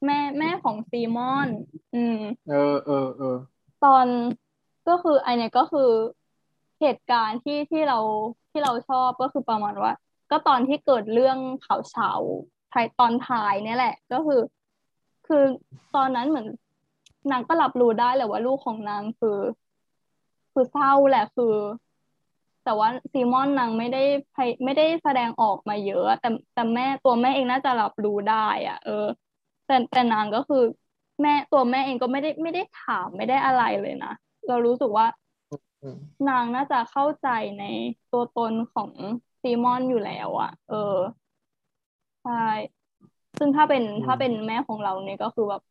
[0.06, 1.48] แม่แม่ของซีมอน
[1.94, 3.36] อืม เออเออเออ
[3.84, 4.06] ตอน
[4.88, 5.90] ก็คือไอเนี่ยก็คือ
[6.80, 7.98] เหตุการณ์ที่ที่เรา
[8.50, 9.92] ที่เราชอบก็คือประมาณว่า
[10.30, 12.12] ก็ตอนที่เกิดเรื่องข่าวเฉา
[12.70, 14.40] ไทยตอนท้ายเนี่ยแหละ ก็คือ
[15.26, 15.42] คือ
[15.94, 16.46] ตอนนั้นเหมือน
[17.30, 19.38] นางก็รับรู้ได้แหละว่าลูกของนางคือ
[20.52, 21.54] คือเศร้าแหละคือ
[22.64, 24.02] แต่ว่าซีมอนนางไม่ได้
[24.64, 29.06] ไม่ได้แสดงออกมาเยอะ แต่แต่แม่ตัวแม่เองน่าจะรับรู้ได้ อะ เออ
[29.72, 30.62] แต่แต่นางก็คือ
[31.22, 34.12] แม่ตัวแม่เองก็ไม่ได้ไม่ได้ถามไม่ได้อะไรเลยนะ
[34.48, 35.06] เรารู้สึกว่า
[36.28, 37.64] นางน่าจะเข้าใจใน
[38.12, 38.90] ตัวตนของ
[39.40, 40.96] ซีมอนอยู่แล้วอะเออ
[42.22, 42.32] ใช่
[43.38, 45.62] ซึ่งถ้าเป็นถ้าเป็นแม่ของเราเนี่ยก็คือแบบ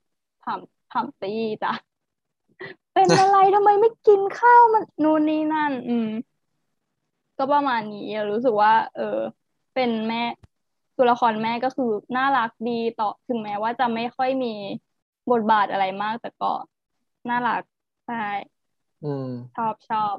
[0.41, 0.59] ถาม
[0.91, 1.29] ถามตี
[1.63, 1.71] จ้ะ
[2.93, 6.07] เป็นอะไรทำไมไม่กินข้าวมันนู่นนี่นั่น อืม
[7.37, 9.03] ก็ประมาณนี้รู้สึกว่า เออ
[9.73, 10.23] เป็นแม่
[11.01, 14.53] ตัวละครแม่ก็คือน่ารักดีต่อถึงแม้ว่าจะไม่ค่อยมี
[15.31, 16.51] บทบาทอะไรมาก แต่ก็
[17.29, 17.61] น่ารัก
[18.07, 18.25] ใช่
[19.03, 20.15] อืมชอบชอบ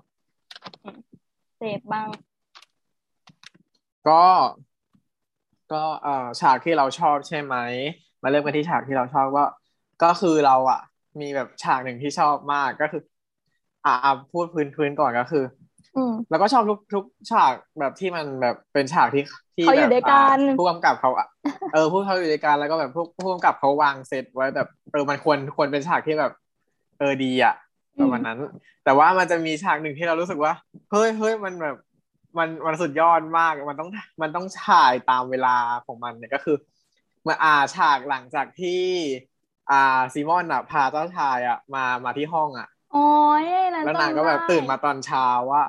[1.56, 2.08] เสพบ้าง
[4.08, 4.24] ก็
[5.72, 7.56] ก็เอ่อฉากที่เราชอบใช่ไหม
[8.22, 9.46] มาเริ่มกันที่ฉากที่เราชอบว่า
[10.04, 10.80] ก็คือเราอะ
[11.20, 13.02] มีแบบฉากหนึ่งที่ชอบมากก็คือ
[13.84, 13.92] อ่า
[14.30, 15.61] พูดพื้นพื้นก่อนก็คืออืม
[16.30, 19.24] แล้วก็ชอบทุกทุกฉากแบบที่มันแบบเป็นฉากที่
[19.56, 19.90] ที่แบบ
[20.58, 21.10] ผู้กำกับเขา
[21.72, 26.32] เออผู้เขาอยู่ด้วยกันแล้วก็แบบผู้ผู้กำกับเขาวางเซตไว้แบบเออมันควรควรเป็นฉากที่แบบ
[26.98, 27.54] เออดีอะ
[28.00, 28.38] ประมาณนั้น
[28.84, 30.52] แต่ว่ามันจะมีฉากหนึ่งที่เรารู้สึกว่า
[30.90, 31.76] เฮ้ยเฮ้ยมันแบบ
[32.38, 33.90] มันมันสุดยอดมากมันต้อง
[34.22, 36.56] มันต้องฉายตามเวลาของมันเนี่ยก็คือ
[37.26, 38.82] มาอาฉากหลังจากที่
[39.70, 43.06] อ่าซีมอนอะ พาเจ้าชายอะมามาที่ห้องอะโอ้
[43.44, 45.62] ยแล้วนางก็แบบตื่นมาตอนเช้าว่า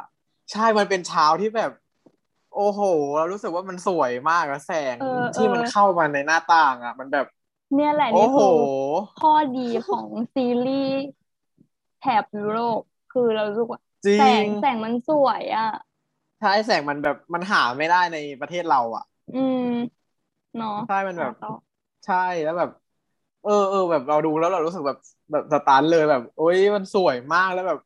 [0.53, 1.71] ใช่มันเป็นเช้าที่แบบ
[2.51, 2.81] โอ้โห
[3.17, 4.99] เรารู้สึกว่ามันสวยมากแสง
[5.35, 7.25] ที่มันเข้ามาในหน้าต่างอะ มันแบบ
[7.73, 8.55] เนี่ยแหละนี่คือ
[9.19, 10.93] ข้อดีของซีรีส์
[11.99, 13.81] แถบยุโรปคือเรารู้ว่า
[14.15, 15.69] แสงแสงมันสวยอะ
[16.39, 19.59] ใช่แสงมันแบบมันหาไม่ได้ในประเทศเรา อะ อืม
[20.55, 21.33] เนาะใช่มันแบบ
[22.05, 22.69] ใช่แล้วแบบ
[23.41, 24.97] เออเออแบบเราดูแล้วเรารู้สึกแบบ
[25.31, 27.79] แบบสตาร์เลยแบบโอ้ยมันสวยมากแล้วแบบ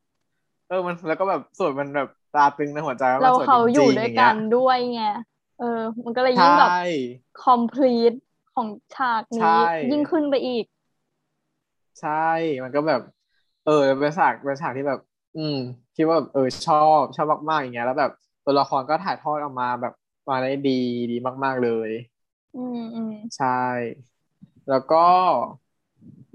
[0.66, 5.00] เออมันแล้วก็แบบสวยมันแบบ ตาตึงในหัวใจเราเขาอยู่ด้วยกันด้วยไง
[5.58, 5.66] เออ
[6.04, 6.72] มันก็เลยยิ่งแบบ
[7.36, 8.12] คอมพลีท
[8.54, 9.46] ของฉากนี้
[9.90, 10.66] ยิ่งขึ้นไปอีก
[12.00, 12.10] ใช่
[12.64, 13.02] มันก็แบบ
[13.64, 15.00] เออเป็นฉากเป็นฉากที่แบบ
[15.36, 15.56] อืม
[15.96, 18.12] คิดว่าเออชอบชอบมากๆอย่างเงี้ย แล้วแบบ
[18.44, 19.94] ตัวละครก็ถ่ายทอดออกมาแบบ
[20.30, 20.72] มาได้ดี
[21.10, 21.90] ดีมาก ๆเลย
[22.54, 23.48] อืมอืมใช่
[24.70, 25.06] แล้วก็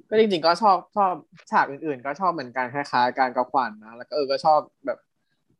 [0.08, 1.14] ก็จริงๆก็ชอบชอบ
[1.50, 4.98] ฉากอื่นๆ ก็ชอบเหมือนกันคล้ายๆการกระขวัญนะแล้วก็เออก็ชอบแบบ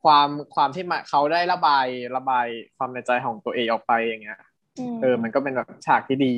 [0.03, 1.87] ความความที่มาเขาได้ระบาย
[2.17, 4.41] ระบายความในใจของตัวเองออกไปอย่างเงี้ย
[5.03, 6.35] เออ มันก็เป็นแบบฉากที่ดี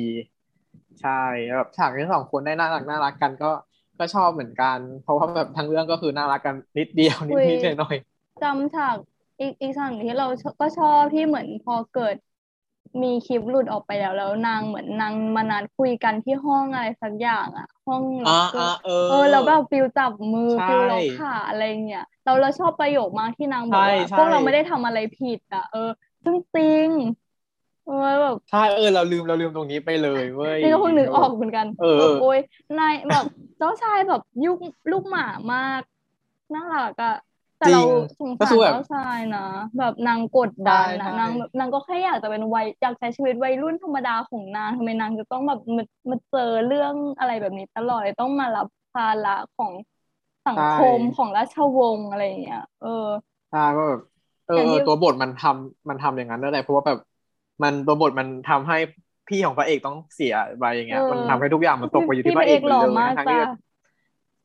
[1.01, 1.21] ใช่
[1.57, 3.51] แบบฉากที่สองคนได้น่ารักน่ารักกันก็
[3.99, 7.97] ก็ชอบเหมือนกัน เพราะว่าแบบทั้งเรื่องก็คือน่ารักกันนิดเดียวนิดนิดหน่อย
[8.43, 8.95] จำฉาก
[9.39, 10.27] อีกอีกฉากที่เรา
[10.61, 12.15] ก็ชอบที่เหมือนพอเกิด
[13.01, 18.05] มีคลิปหลุดออกไปแล้วแล้วนางเหมือนนางมานัดคุยกันที่ห้องอะไรสักอย่างอะ ห้อง
[19.05, 25.79] เออแล้วแบบ feel จับมือ feel ล็อกขาอะไรเงี้ยเราเราชอบประโยคมากที่นางบอกว่าพวกเราไม่ได้ทำอะไรผิดอะเออ
[26.23, 26.89] ซึ่งจริง
[27.83, 32.37] เออแบบใช่เออเราลืมเราลืมตรงนี้ไปเลยเว้ยนี่ก็เพิ่งนึกออกเหมือนกันเออโอ้ย
[32.77, 33.25] นายแบบ
[33.57, 34.57] เจ้าชายแบบยุก
[34.91, 35.81] ลูกหมามาก
[36.53, 37.11] น่ารักอะ
[37.65, 37.81] แต่เรา
[38.19, 39.39] สงสารเจ้าชายนะ
[39.77, 49.73] แบบนางกดดันนะนางแบบนางก็แค่อยากจะเป็นวัยอยากใช้ชีวิตวัยรุ่นธรรมดาของนางทำไมนางจะต้องแบบมามาเจอเรื่องอะไรแบบนี้ตลอดต้องมารับภาระของ
[50.47, 52.87] สังคมของราชวงศ์อะไรอย่างเงี้ยเออ
[53.49, 54.01] ใช่ก็แบบ
[54.45, 56.97] เออตัวบทมันทำมันทำอย่างนั้นนั่นแหละเพราะว่าแบบ
[57.63, 58.75] มันตัวบทมันทำให้
[59.27, 62.75] พี่ของพระเอกต้องเสียไปอย่างเงี้ย มันทำให้ทุกอย่างมันตกไปอยู่ที่พระเอกเลย
[63.15, 63.37] ทั้งที่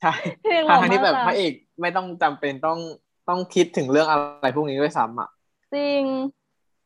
[0.00, 0.08] ใช่
[0.66, 2.78] ทั้งที่แบบพระเอกไม่ต้องจำเป็นต้อง
[3.30, 5.28] ต้องคิดถึงเรื่องอะไรพวกนี้ด้วยซ้ำอะ
[5.74, 6.02] จริง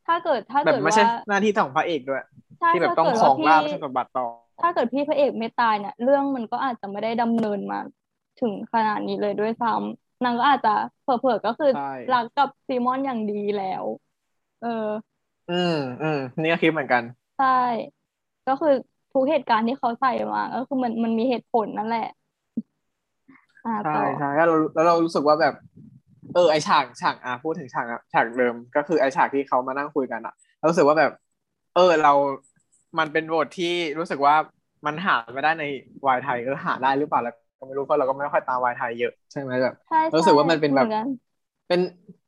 [0.07, 2.23] ถ้าเกิดถ้าแบบเกิดไม่ว่าใช่หน้าที่ของพระเอกด้วย
[2.61, 4.27] ใช่ที่แบบถ้าต้องเกิดครว่าองพี่ราชย์สมบัติต่อ
[4.63, 7.79] ถ้าเกิดพี่พระเอกไม่ตายเนี่ยเรื่องมันก็อาจจะไม่ได้ดำเนินมา
[8.41, 13.85] ถึงขนาดนี้เลยด้วยซ้ำนางก็อาจจะเผลอๆก็คือใช่รักกับซีมอนอย่างดีแล้ว
[14.63, 14.87] เออ
[15.51, 17.03] อืมอืมนี่ก็คิดเหมือนกัน
[17.39, 17.61] ใช่
[18.49, 18.75] ก็คือ
[19.13, 22.09] ทุกเหตุการณ์ที่เขาใส่มา ก็คือมันมันมีเหตุผลนั่นแหละ
[23.67, 25.55] อ่าใช่ต่อใช่แล้วเราแล้วเรารู้สึกว่าแบบ
[26.33, 31.11] เออไอฉากฉากอะพูดถึงฉากอะฉากเดิมก็คือไอฉากที่เขามานั่งคุยกันอะเรารู้สึกว่าแบบ
[31.75, 32.13] เออเรา
[32.99, 33.67] มันเป็นบทที่
[33.99, 34.35] รู้สึกว่า
[34.87, 35.65] มันหาไม่ได้ใน
[36.07, 40.99] วายไทยเออหาได้หรือเปล่าแล้วก็ไม่รู้เพราะเราก็ไม่ค่อยตามวายไทยเยอะใช่ไหมแบบใช่รู้สึกว่ามันเป็นแบบหอกั
[41.69, 41.81] เป็น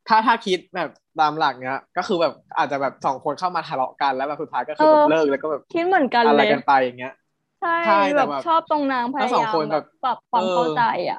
[0.06, 7.12] ถ้าถ้าคิดแบบตามหลักเนี้ย ก็คือแบบอาจจะแบบสองคนเข้ามาทะเลาะกันแล้วแบบสุดท้ายก็คือแบบเลิกแล้วก็แบบคิดเหมือนกันอะไรเลยกันไปอย่างเงี้ย
[7.60, 10.78] ใช่ใช่แต่แบบแบบชอบตรงนางพทั้ยางสองยามคนแบแบบบปรับความเออเข้าใจ
[11.10, 11.18] อะ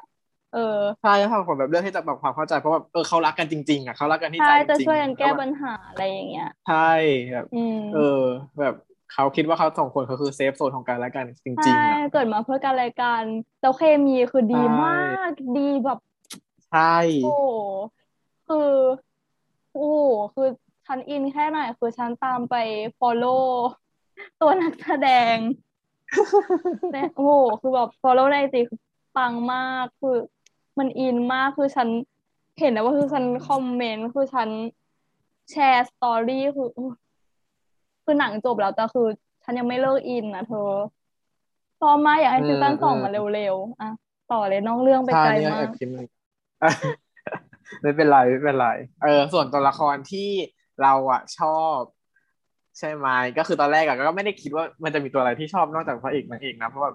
[0.50, 0.58] เออ
[1.02, 6.74] ใช่ถ้าสองคนแบบเลือกที่จะแบบความเข้าใจเพราะแบบเออเขารักกันจริงๆอะเขารักกันที่ใจใช่จจะริงช่วยกันแก้แล้วปัญหาอะไรอย่างเงี้ยใช่
[7.32, 7.98] แบบอืมเออ
[8.58, 8.74] แบบ
[9.08, 13.22] เขาคิดว่าเขาสองคนเขาคือเซฟโซนของกันและกันจริงใช่ๆอะเกิดมาเพื่อกันรายการ
[13.60, 14.92] แล้วเคมีคือดีใช่มา
[15.28, 15.98] กดีแบบ
[16.68, 16.80] ใช่
[17.20, 17.42] โอ้โห
[18.46, 18.58] คือ
[19.72, 19.98] โอ้โห
[20.34, 20.48] คือ
[20.86, 22.54] ฉันอินแค่ไหนคือฉันตามไป
[22.98, 23.42] follow
[24.40, 25.36] ตัวนักแสดง
[26.92, 28.80] เนี่ยโอ้โหคือแบบ follow ในไอจีคือ
[29.16, 30.16] ปังมากคือ
[30.78, 31.88] มันอินมากคือฉัน
[32.60, 34.48] เห็นนะว่าคือฉันคอมเมนต์คือฉัน
[35.50, 36.86] แชร์ story คือโอ้
[38.04, 39.06] คือหนังจบแล้วแต่คือ
[39.44, 40.70] ฉันยังไม่เลิกอินนะเธอ
[41.80, 43.90] ชอบมากอยากให้ซีซั่นสองมาเร็วๆอะ
[44.32, 46.18] ต่อเลยนอกเรื่องไปใช่ไกลนี่ก็มาแอกบคิดเหมือนกัน
[47.82, 48.68] ไม่เป็นไรไม่เป็นไร
[49.02, 50.28] เออ ส่วนตัวละครที่
[50.82, 51.78] เราอะชอบ
[52.78, 56.90] ใช่ไหมก็คือตอนแรกอะก็ไม่ได้คิดว่ามันจะมีตัวอะไรที่ชอบนอกจากพระเอกนางเอกนะเพราะว่า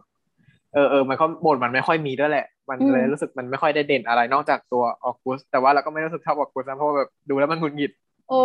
[0.73, 7.91] เออเออมันก็บทมันไม่ค่อยมีด้วยแหละ มันอืมเลยรู้สึกมันไม่ค่อยได้เด่นอะไรนอกจากตัวออกุส แต่ว่าเราก็ไม่รู้สึกชอบออกุสนะเพราะว่าแบบดูแล้วมันหงุดหงิด
[8.30, 8.36] โอ้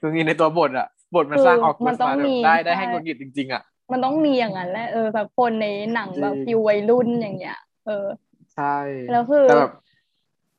[0.00, 8.06] หงุดหงิดในตัวบทอะบทมันคือสร้างออกุมัสนต้องมาแบบมีได้ได้ใช่ให้หงุดหงิดจริงๆอะมันต้องมีอย่างนั้นแหละเออแบบคนในหนังแบบจริงฟิววัยรุ่นอย่างเงี้ย เออ
[8.54, 8.78] ใช่
[9.10, 9.70] แล้วคือแต่แบบ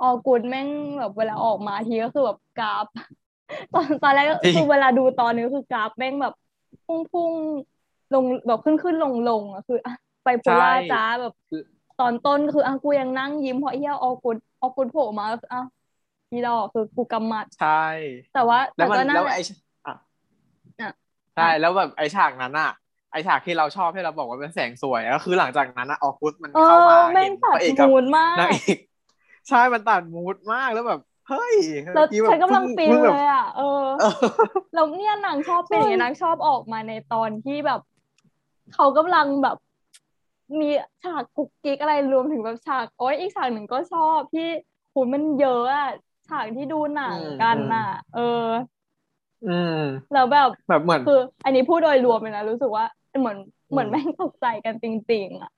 [0.02, 0.68] ออกูดแม่ง
[1.00, 2.86] แบบเวลาออกมาทีก็คือแบบกราฟ
[3.74, 6.34] ตอนตอนแรกก็จริงคือเวลาดูตอนนี้ก็คือกราฟแม่งแบบ
[6.86, 7.32] พุ่งพุ่ง
[8.14, 11.34] ลงแบบขึ้นขึ้นลงลงอะคืออะไปโพล่าจ้าแบบ
[12.00, 15.64] ตอนต้นคืออะกูยังนั่งยิ้มเพราะไอ้เหี้ยออกูดออกูดโผล่มาแล้วอะ
[16.32, 17.84] อีดอกคือกูกำมัดใช่
[18.34, 19.44] แต่ว่าแล้แต่วมันก็นั่นแล้วแหละไอ้
[19.86, 19.96] อะ
[20.82, 20.92] อะ
[21.36, 22.72] ใช่แล้วแบบไอ้ฉากนั้นอะ
[23.12, 28.78] ไอ้ฉากที่เราชอบที่เราบอกว่าเป็นแสงสวยก็คือหลังจากนั้นอะออกุสมันเอเข้ามาอแม่เห็งนตัพดระเอกกับมูดมากนางเอก
[29.50, 31.56] ใช่มันตัดมูดมากแล้วแบบเฮ้ย
[31.96, 34.12] แล้วเมื่อกี้แบบฉันกำลังเพิ่ฟิลพิ่แบบเลยอะเออเออ
[34.74, 37.82] แล้วเนี่ยนางชอบเป็นอย่างนี้ยนางชอบออกมาในตอนที่แบบ
[38.74, 39.58] เขากำลังแบบ
[40.60, 40.70] มี
[41.04, 44.48] ฉากกุ๊กกิ๊กอะไรรวมถึงแบบฉากโอ้ยอีกฉากหนึ่งก็ชอบที่
[44.94, 45.90] คุณมันเยอะอะ
[46.28, 48.22] ฉากที่ดูหนังอืมกันอืมน่ะ เออ
[49.48, 49.80] อืม
[50.14, 52.86] แล้วแบบแบบเหมือนคือ อันนี้พูดโดยรวมเลยนะรู้สึกว่า
[53.20, 53.38] เหมือน
[53.70, 55.52] อืมเหมือนแม่งตกใจกันจริง ๆอะ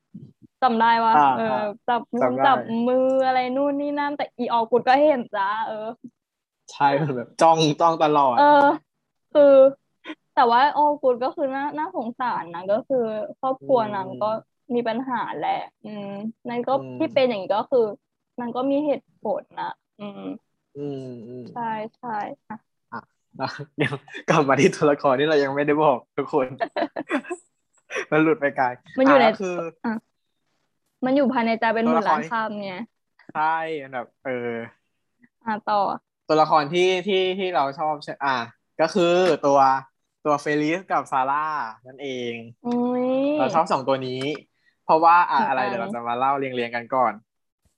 [0.62, 5.88] จำได้ว่าอ่าเอออ่าจับมือจำได้จับมืออะไรนู่นนี่นั่น แต่อีออกุดก็เห็นจ้าเออ
[6.71, 8.67] ใช่มันแบบจ้องจ้องตลอด เออ
[9.34, 9.54] คือ
[10.36, 13.06] แต่ว่าโอ้กูดก็คือน่าน่าสงสารนะก็คือ
[13.39, 14.32] ครอบครัวนางก็
[14.75, 16.08] มีปัญหาแหละ อืม
[16.49, 17.86] นั่นก็อืมที่เป็นอย่างนี้ก็คือ
[18.39, 20.21] นางก็มีเหตุผลนะอืม
[20.77, 21.62] อืมอืมใช่
[21.97, 22.10] ใช่
[22.47, 22.55] อะ
[22.91, 22.99] อะ
[23.77, 23.93] เดี๋ยว
[24.29, 26.47] กลับมาที่ตัวละครที่เรายังไม่ได้บอกทุกคน
[28.12, 28.65] มันหลุดไปไกล
[28.97, 29.55] มันอยู่ในะก็คือ
[31.05, 32.73] มันอยู่ภายในใจเป็นหตัวมื่นละครล้านคำไง
[33.34, 33.43] ใช่
[33.91, 34.32] แบบ เออ
[35.45, 35.82] อะต่อ
[36.27, 38.36] ตัวละครที่ที่ที่เราชอบใช่อะ
[38.82, 39.13] ก็คือ
[39.45, 39.60] ตัว
[40.25, 41.45] ตัวเฟลิสกับซาร่า
[41.88, 42.34] นั่นเอง
[42.65, 42.73] อุ้
[43.05, 44.21] ยเราชอบสองตัวนี้
[44.89, 47.13] เพราะว่าอะเหมือนกันอะไรเดี๋ยวเราจะมาเล่าเรียงเรียงกันก่อน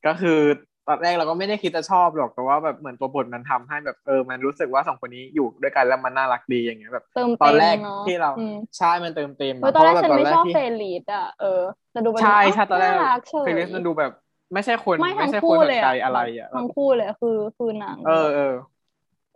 [0.05, 0.39] ก็คือ
[0.87, 11.45] ตอนแรกเราก็ไม่ได้คิดจะชอบหรอกแต่ว่าแบบเหมือนตัวบทมันทำให้แบบเออมันรู้สึกว่าสองคนนี้อยู่ด้วยกันแล้วมันน่ารักดีอย่างเงี้ยแบบเติมตอนเต็มแรกเนาะที่เราอืมใช่มันเติมเต็มเอออะตอนแรกเพฉัราะนว่าไม่แบบชอบตอนเฟแรกลิสอะเออ
[11.91, 14.11] แต่ดูเป็นใช่แบบใช่ตอนแรกน่ารักเฉยเฟลิสมันดูแบบ
[14.53, 18.43] ไม่ใช่คนไม่ทั้ไม่งใช่คคู่นเลยใจอะอะไรอะทั้งคู่เลยอะคือคือหนังเออเออ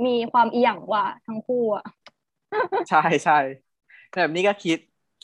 [0.06, 1.84] มีความอีหยังว่ะทั้งคู่อะ
[2.88, 3.34] ใช่ใช่
[4.14, 4.78] แบบนี้ก็คิด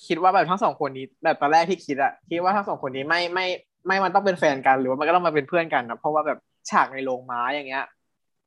[0.08, 3.46] คิดว่าแบบทั้งสองคนนี้แบบตอนแรกที่คิดอะคิดว่าทั้งสองคนนี้ไม่ไม่
[3.88, 6.38] ไม่มันต้องเป็นแฟนกันหรือว่ามันก็ต้องมาเป็นเพื่อนกันนะเพราะว่าแบบ
[6.70, 7.86] ฉากในโรงม้าอย่างเงี้ย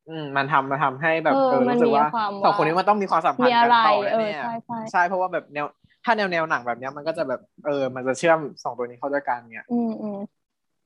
[0.09, 5.67] อืมมันทำมาทำให้แบบเออเออมันรู้สึกว่ามีความสองคนนี้มันต้องมีความสัมพันมีธ์อะกันไรต่อเออแน่ใช่ใช่ๆใช่เพราะว่าแบบแนว
[6.05, 10.19] ถ้าแนวแนวหนังแบบเนี้ยมันก็จะแบบเออ มันจะเชื่อมสองตัวนี้เข้าด้วยกันเงี้ยอืมอืม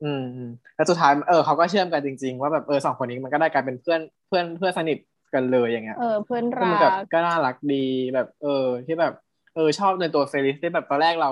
[0.02, 4.98] อืมอืมแล้วสุดท้ายเออเขาก็เชื่อมกันจริง ๆ ว่าแบบเออสองคนนี้มันก็ได้กลายเป็นเพื่อนเพื่อนเพื่อนสนิท
[5.34, 11.30] กันเลยอย่างเงี้ยเออเพื่อนก็รัมันแบบกก็น่ารักดีแบบ เออที่แบบเออชอบในตัวเฟลิสที่แบบตอนแรกเรา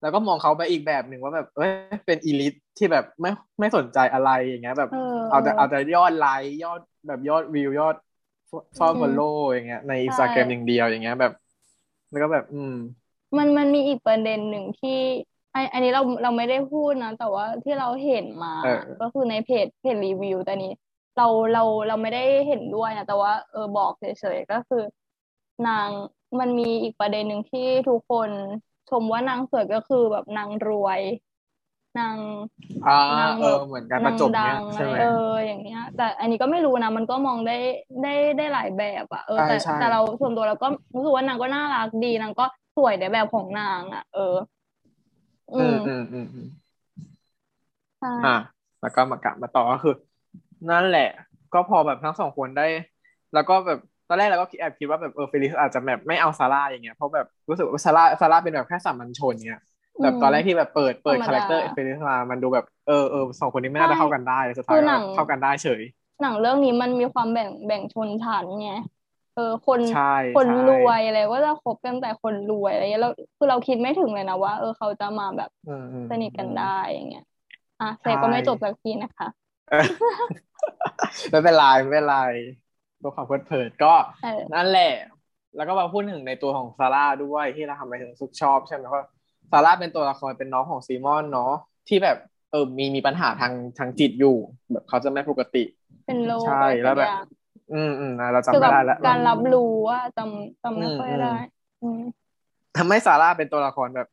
[0.00, 1.70] แล้วก็มองเขาไปอีกแบบหนึ่งว่าแบบเอ้ย
[2.06, 3.30] เป็นอีลิทที่แบบไม่
[3.60, 4.96] ไม่สนใจอะไรอย่างเงี้ย แบบเออ
[5.28, 7.94] เอาแต่เอาแต่ยอดไลค์ยอดแบบยอดวิวยอด
[8.78, 9.22] ฟอลอืมฟอลโล่
[9.54, 11.32] อย่างเงี้ยในอินสใช่ตาแกรมอย่างเดียวอย่างเงี้ยแบบ
[12.10, 12.72] แล้วก็แบบ อืม
[13.36, 14.90] มันมันมีอีกประเด็นหนึ่งที่
[15.52, 20.72] ไออันนี้เราเราไม่ได้พูดนะ แต่ว่าที่เราเห็นมาเออก็คือในเพจเพจรีวิวแต่นี้
[21.16, 24.82] เราเราเราไม่ได้เห็นด้วยนะ แต่ว่าเออบอกเฉยๆก็คือ
[25.66, 25.90] นาง
[26.38, 28.30] มันมีอีกประเด็นหนึ่งที่ทุกคน
[28.88, 31.00] ชมว่านางสวยก็คือแบบนางรวย
[31.98, 32.16] นาง
[32.86, 35.06] อ่านางเอแบอบเหมือนการประจบนางเนี้ดัยงใช่ไหมเออ
[35.46, 37.56] อย่างเงี้ย แต่อันนี้ก็ไม่รู้นะมันก็มองได้
[38.02, 42.44] ได้ได้หลายแบบอะเออใช่แต่ใช่แต่เราส่วนตัวเราก็รู้สึกว่านางก็น่ารักดีนางก็
[42.76, 44.34] สวยในแบบของนางอะเออ
[45.54, 46.46] อือืมมอืมอืมอืม
[47.98, 48.30] ใช่อะ
[48.80, 49.92] แล้วก็มากลับมาต่อก็คือ
[50.70, 51.02] นั่นแหละ
[51.52, 52.62] ก็พอแบบทั้งสองคนได้
[53.32, 53.78] แล้วก็แบบ
[54.10, 59.60] ตอนแรกเราก็แอบคิดว่าแบบเออเฟลิสอาจจะแบบไม่เอาซาร่าอย่างเงี้ยเพราะแบบรู้สึกว่าซาร่าซาร่าเป็นแบบแค่สามัญชนเงี้ย
[60.02, 65.82] แบบตอนแรกที่แบบเปิดเปิดธรรมดาคาแรคเตอร์เฟลิสมามันดูแบบเออเออสองคนนี้ไม่น่าจะเข้ากันได้สุดท้ายคือหนัก็งเข้ากันได้เฉย
[66.20, 68.68] หนังเรื่องนี้มันมีความแบ่งแบ่งชนชั้นไง
[69.32, 70.00] เออคนใช่
[70.32, 77.22] คนใช่รวยอะไรก็จะคบกันแต่คนรวยอะไรเงี้ยเราคือเราคิดไม่ถึงเลยนะว่า เออเขาจะมาแบบอืมอืมสนิทกันได้อย่างเงี้ย
[77.80, 79.28] อะเซใช่ก็ไม่จบสักทีนะคะ
[79.68, 80.10] เออ
[81.30, 82.14] ไม่เป็นไรไม่เป็นไร
[83.00, 84.92] เพื่อความเพลิดเพลินก็เออนั่นแหละ
[85.56, 89.04] แล้วก็มาพูดถึงในตัวของซาร่าด้วยที่เราทำไปถึงซุกชอบใช่ไหมเพราะ
[89.50, 91.52] ซาร่าเป็นตัวละครเป็นน้องของซีมอนเนาะ
[91.88, 92.16] ที่แบบ
[92.50, 94.36] เออมีมีปัญหาทางทางจิตอยู่
[94.72, 95.64] แบบเขาจะไม่ปกติ
[96.04, 97.24] เป็นโลกใช่อะไรแล้วแบบสักอย่าง
[97.72, 101.36] อืมอืมนะเราจำคือไม่แบบได้แล้วการรับรู้ว่าจำจำไม่อืมค่อยอืมได้
[101.82, 102.00] อืม
[102.76, 104.06] ทำให้ซาร่าเป็นตัวละครแบบ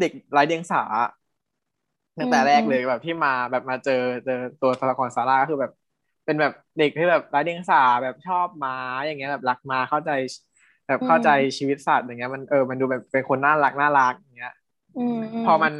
[0.00, 0.82] เด็กไร้เดียงสา
[2.18, 3.92] ตั้งแต่อืมแรกเลยแบบที่มาแบบมาเจอ
[4.24, 5.72] เจอตัวละครซาร่าก็คือแบบ
[6.24, 10.10] เป็นแบบเด็กที่แบบไร้เดียงสาแบบชอบม้าอย่างเงี้ยแบบรักม้าเข้าใจ
[10.86, 14.54] แบบเข้าใจชีวิตสัตว์อย่างเงี้ยมันเออมันดูแบบเป็นคนน่ารักน่ารักอย่างเงี้ย
[14.98, 15.72] อืมอืมพอมัน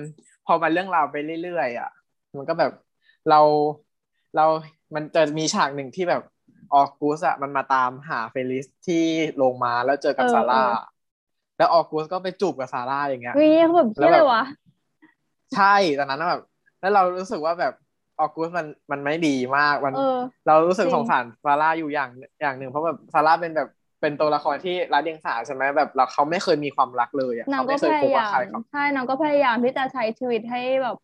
[0.46, 1.90] พอมันเรื่องราวไปเรื่อยๆอะ
[2.36, 2.72] มันก็แบบ
[3.28, 3.40] เรา
[4.36, 4.46] เรา
[4.94, 6.22] มันจะมีฉากหนึ่งที่แบบ
[6.72, 9.04] ออกูสอะมันมาตามหาเฟลิสที่
[9.42, 10.72] ลงมาแล้วเจอกับเออซาร่าเออ
[11.56, 14.42] แล้วออกูสก็ไปจูบกับซาร่าอย่างเงี้ยวิเขาแบบแล้เชื่วอแบบเลยวะ
[15.54, 16.42] ใช่ตอนนั้นนะแบบ
[16.80, 17.72] แล้วเรารู้สึกว่าแบบ
[18.20, 19.98] ออกูสมันมันไม่ดีมากมันเออ
[20.46, 23.68] เรารู้สึกจริงสงสารซาร่าอยู่อย่างอย่างหนึ่งเพราะแบบซาร่าเป็นแบบ
[24.00, 30.96] เป็นตัวละครที่รักเดียงสาใช่ไหมแบบเราเขาไม่เคยมีความรักเลยอะนางเขาก็ไม่เคพยคบยากับยาใครมเขาใช่นางก็พยายามที่จะใช้ชีวิตให้แบบ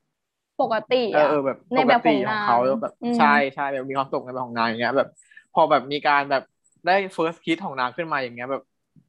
[0.61, 5.09] ปกติเอออะเออแบบในปแบกบขติองของนางเขาแบบอืมใช่ใช่แบบมีความสุขในแบบของนางอย่างเงี้ย แบบ
[5.52, 6.42] พอแบบมีการแบบ
[6.85, 8.62] ได้ first kiss ของนางขึ้นมาอย่างเงี้ยแบบ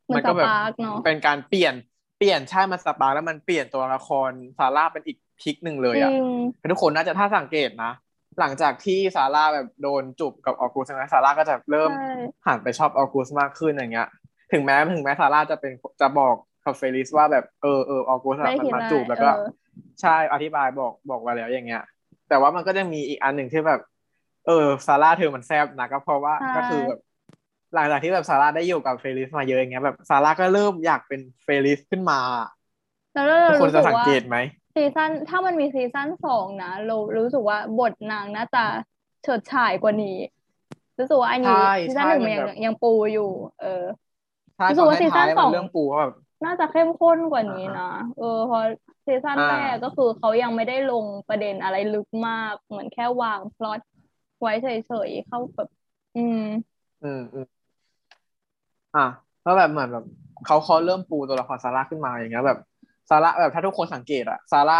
[0.07, 1.73] เหมือนก็แบบสปาร์คเนอะเป็นการเปลี่ยน
[2.15, 7.91] เปลี่ยนใช่มัน spark แล้วมันเปลี่ยนตัวละครซาร่าเป็นอีก พลิกหนึ่งเลยจอะริงทุกคนน่าจะถ้าสังเกตนะ
[8.39, 12.13] หลังจากที่ซาร่าแบบโดนจูบกับออกูสใช่ไหมซาร่าก็จะเริ่มใช่
[12.47, 14.07] หันไปชอบออกูสมากขึ้นอย่างเงี้ย
[14.51, 15.71] ถึงแม้ถึงแม้ซาร่าจะเป็น
[16.01, 19.49] จะบอกกับเฟลิสว่าแบบเออเออออกูสไม่อะได้มันคิดมาอะไรจูบแล้วก็เออ
[20.01, 21.83] ใช่อธิบายบอกบอกไว้แล้วอย่างเงี้ย
[22.29, 23.81] แต่ว่ามันก็จะมีอีกอันหนึ่งที่แบบ
[24.47, 26.99] เออซาร่าเธอมันแซบนะก็เพราะว่าใช่ก็คือแบบ
[27.75, 32.19] หลังจากที่แบบซาร่าได้อยู่กับเฟลิสมาเยอะอย่างเงี้ยแบบซาร่าก็เริ่มอยากเป็นเฟลิสขึ้นมา
[33.13, 34.37] แล้วเราทุกคนรู้จะสึกสังว่าเกตไหม
[34.77, 38.63] ซีซั่นถ้ามันมีซีซั่นสองนะเรารู้สึกว่าบทนางน่าจะ
[39.23, 40.17] เฉิดฉายกว่านี้
[40.99, 41.51] รู้สึกว่าอันนี้ใช่
[41.83, 43.29] ซีซั่นหนึ่งใช่มันยังมันแบบยังปูอยู่
[43.61, 43.83] เออ
[44.55, 46.13] ใช่รู้ตสึอกนว่าซีซั่ท้านยๆสมัองนเรื่องปูเขาแบบ
[46.45, 48.59] น่าจะเข้มข้นกว่านี้อ่านะเออเพอ
[49.05, 53.79] ซีซั่นอ่าแรกก็คือเขายังไม่ได้ลงประเด็นอะไรลึกมากเหมือนแค่วางพล็อต
[54.41, 54.67] ไว้เฉ
[55.07, 55.69] ยๆเข้าแบบ
[56.15, 56.39] อืม
[57.01, 57.45] อืมอืม
[58.95, 59.05] อะ
[59.43, 60.03] แล้วแบบเหมือนแบบ
[60.45, 62.57] เขาเขาเริ่มปูตัวละครซาร่าขึ้นมาอย่างเงี้ยแบบ
[63.09, 64.79] ซาร่าแบบถ้าทุกคนสังเกตอะซาร่า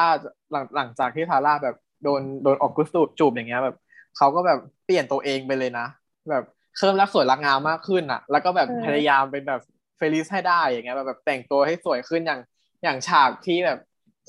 [0.52, 3.76] หลังหลังจากที่ซาร่าแบบโดนโดนออกกุสตูจูบอย่างเงี้ยแบบ
[4.18, 5.88] เขาก็แบบเปลี่ยนตัวเองไปเลยนะ
[6.30, 6.44] แบบ
[6.78, 9.62] เพิ่มรักสวยรักงามมากขึ้นอะแล้วก็แบบเออพยายามเป็นแบบ
[9.98, 12.40] เฟลิสให้ได้อย่างเงี้ยแบบแบบแต่งตัวให้สวยขึ้นอย่าง
[12.84, 13.80] อย่างฉากที่แบบ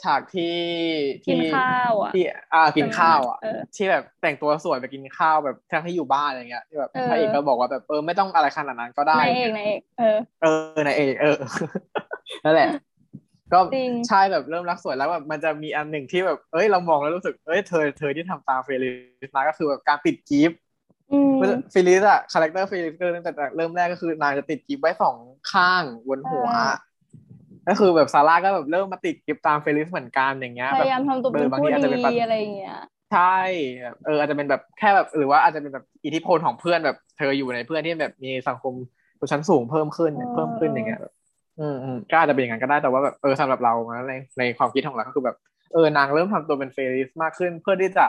[0.03, 0.55] ฉากที่
[1.27, 2.23] กินที่ข้าวอะที่
[2.55, 10.49] อ่ากินข้าวอะเออที่แบบแต่งตัวสวยไปกินข้าวแบบทั้งที่อยู่บ้านอย่างเงี้ยที่แบบเออพระเอกก็บอกว่าแบบเออไม่ต้องอะไรขนาดนั้นก็ได้นายเอกนายเอกเออเออ
[10.87, 11.37] นายเอกเออ
[12.45, 12.69] นั่นแหละ
[13.53, 18.91] ก็จริงใช่แบบเริ่มรักสวยแล้วแบบมันจะมีอันหนึ่งที่แบบ เอ้ยเรามองแล้วรู้สึกเอ้ยเธอเธอที่ทำตามเฟลิ
[19.29, 20.59] สนะก็คือแบบการติดกิ๊บ
[21.13, 21.33] อืม
[21.71, 25.17] เฟลิสอะ character เฟลิสก็ตั้งแต่เริ่มแรกก็คือนางจะติดกิ๊บไว้สอง
[25.53, 26.67] ข้างบนหัวใช่
[27.69, 32.79] ก็คือแบบซาร่าก็แบบเริ่มมาติดกิ๊บตามเฟลิสเหมือนกันอย่างเงี้ยแบบพยายามทำตัวเป็นเออบางผู้ทีอาจจะเป็นแบบดีอะไรอย่างเงี้ย
[33.13, 33.39] ใช่
[33.83, 38.73] แบบเอออาจจะเป็นแบบแค่แบบหรือว่าอาจจะเป็นแบบอิทธิพลของเพื่อนแบบเธออยู่ในเพื่อนที่แบบมีสังคม
[39.19, 41.13] ชนชั้นสูงเพิ่มขึ้นเออเพิ่มขึ้นอย่างเงี้ยแบบ
[41.61, 45.37] อืมอืมก็อาจจะเป็นอย่างนั้นก็ได้แต่ว่าแบบเออสำหรับเรานะในในความคิดของเราก็คือแบบ
[45.73, 48.07] เออนางเริ่มทำตัวเป็นเฟริสมากขึ้น เพื่อที่จะ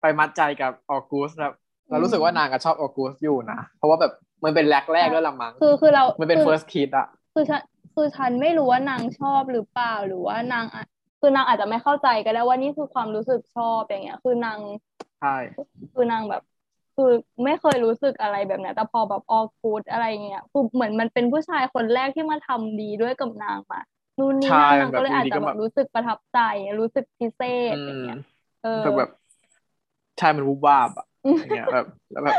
[0.00, 1.52] ไปมัดใจกับออกูสแล้ว
[1.90, 4.12] เรารู้สึกว่านางก็ชอบออกูสอยู่นะ เพราะว่าแบบ
[4.44, 7.60] มันเป็นแรกแรกๆด้วยละมั้งคือคือเรามันเป็นคือ first kiss อะคือฉัน
[7.94, 10.84] คือฉันไม่รู้ว่านางชอบหรือเปล่าหรือว่านางอะ
[11.20, 14.58] คือนางอาจจะไม่เข้าใจก็ได้ว่านี่คือความรู้สึกชอบอย่างเงี้ย คือนาง
[15.20, 15.36] ใช่
[15.94, 16.42] คือนางแบบ
[16.96, 17.10] คือ
[17.44, 23.80] ไม่เคยรู้สึกอะไรแบบเนี้ยแต่พอแบบออกูดอะไรเงี้ยคือเหมือนมันเป็นผู้ชายคนแรกที่มาทำดีด้วยกับนางมา
[24.18, 26.38] นู่นนี่ใช่นั่นนางก็เลยแบบอาจอยู่ดีจะก็แบแบบบรู้สึกประทับใจ
[26.80, 28.16] รู้สึกพิเศษอือย่างมเงี้ย
[28.62, 29.08] เออแต่แบบ
[30.18, 31.06] ใช่มันวูบวาบอะ
[31.38, 32.36] อย่างเงี้ยแบบแล้วแบบ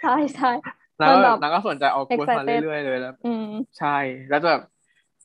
[0.00, 0.48] ใช่ใช่
[1.00, 3.44] นางก็มันแบแบบบนางก็สนใจออกูสมา excited เรื่อยๆเลยแล้วอืม
[3.78, 3.88] ใช่
[4.28, 4.60] แล้วแบบ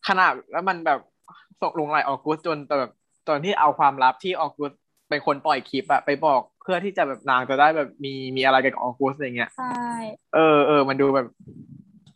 [0.07, 0.99] ขนาดแล้วมันแบบ
[1.61, 2.91] ส่งลงไหลออกูสจนแต่แบบ
[3.27, 4.71] ตอนที่เอาความลับที่ออกูส
[5.09, 9.75] เป็นคนปล่อยคลิปอะไปบอก เพื่อที่จะแบบนางจะได้แบบมีมีอะไรกับออกูสอะไรเงี้ยใช่
[10.33, 11.27] เออเออมันดูแบบ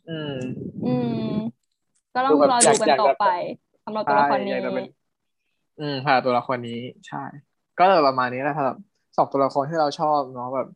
[0.08, 0.32] อืม
[0.86, 1.12] อืม
[2.14, 3.26] ก็ต้องดูแบบรออยาดูกกันอยากต่อแบบไป
[3.84, 4.84] สำหรับตัวละครนี้ใช่อยากจะเป็น
[5.80, 7.22] อืมผ่านตัวละครนี้ใช่
[7.78, 8.76] ก็เลยประมาณนี้แหละสำหรับ
[9.16, 10.66] สองตัวละครที่เราชอบเนาะแบบ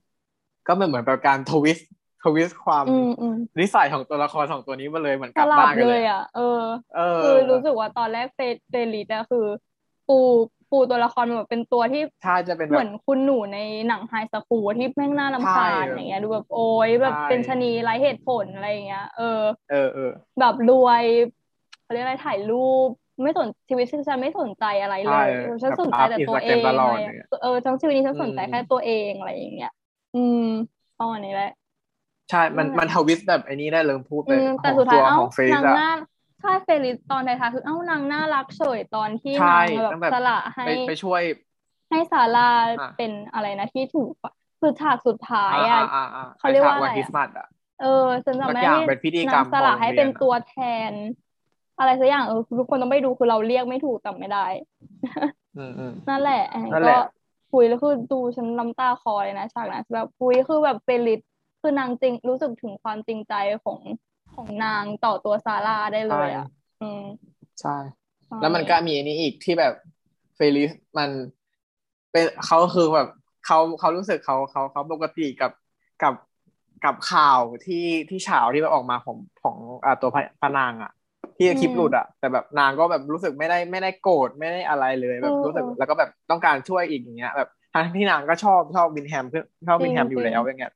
[0.67, 1.89] ก็เป็นเหมือนแบบการทวิสต์
[2.23, 6.63] ทวิสต์ความอืมอืมนิสัยของตัวละครสองตัวนี้มาเลยเหมือนสกลับลับบ้านกันเลเลยยอะเออ
[6.97, 9.47] เออ คือรู้สึกว่าตอนแรกเฟรเฟรลิตอะคือ
[10.09, 10.19] ปู
[10.73, 19.25] ปูตัวละครแบบเป็นตัวที่ใช่จะเป็นเหแบมือบนคุณหนูในหนังไฮสคูลที่แม่งน่ารำคาญใช่อย่างเงี้ยดูแบบโอ้ยแบบใช่เป็นชะนีไร้เหตุผลอะไรอย่างเงี้ย เออ
[19.69, 21.05] เออเออแบบรวย
[21.81, 22.55] เขาเรียกอะไรถ่ายรู
[22.87, 22.89] ป
[23.23, 29.69] ไม่สนชีวิตฉันไม่สนใจอะไรเลใช่ยเออฉันแบบสนใจแต่ตัวเองอัพ Instagram ตลออะดไรอย่างเงี้ยเออทั้งชีวิตนี้ฉันสนใจอืมแค่ตัวเองอะไรอย่างเงี้ย
[30.15, 30.37] อืม
[30.97, 31.47] ประมาณนี้แหละ
[32.31, 35.87] ใช่ มันมันทวิสต์แบบไอ้นี้ได้เลยพูดไปอืมขแต่องสุดตัท้ายวเอ้าของเฟซนางอะหน้า
[36.43, 41.23] ใช่เฟลิสตอนท้ายๆคือเอ้านางน่ารักเฉยตอนที่ใช่นางแบบต้องแบบสละให้ไปไปช่วย
[41.91, 42.43] ให้ซาร่า
[42.79, 47.47] อะเป็นอะไรนะที่ถูกอะคือฉากสุดท้ายอ่าอะอ่าอ่าเขาเรียกว่าไฉอะไรวันอะคริสต์มาสอะ
[47.79, 47.87] เออ
[48.27, 50.51] ฉันจำไม่สักอย่างได้เป็นพิธีกรนารงมสละของให้โรงเรียนเป็นอะตัวแท
[50.93, 50.95] น
[51.79, 54.47] อะไรสักอย่างเออทุกคนต้องไปดูคือเราเรียกไม่ถูกจำไม่ได้
[55.55, 56.97] อืมอืมนั่นแหละอันนั่นี้นแหก็ละ
[57.51, 61.21] คุยแล้วคือดูฉันน้ำตาคลอเลยนะฉากนั้นแบบคุยคือแบบเฟลิส
[61.61, 63.33] คือนางจริงรู้สึกถึงความจริงใจ
[63.65, 63.81] ของ
[64.35, 66.47] ของนางต่อตัวซาร่าได้เลยอะ
[66.83, 67.03] อืม
[67.61, 67.77] ใช่
[68.27, 69.75] ใช่ แล้วมันก็มีอันนี้อีกที่แบบ
[70.37, 71.11] เฟลิสมัน
[72.13, 73.09] เป็นเขาคือแบบ
[73.47, 75.53] เขาเขารู้สึกเขาเขาเขาปกติกับ
[76.03, 76.15] กับ
[76.85, 80.93] กับข่าวที่ที่ฉาวที่แบบออกมาของของอ่าตัวพระพระนางอะ
[81.37, 90.73] ที่คลิปหลุดอะ แต่แบบนางก็แบบรู้สึกไม่ได้ไม่ได้โกรธไม่ได้อะไรเลยแบบรู้สึกแล้วก็แบบต้องการช่วยอีกอย่างเงี้ยแบบทั้งที่นางก็ชอบชอบวินแฮมเพื่อนชอบวินแฮมอยู่แล้วอย่างเงี้ย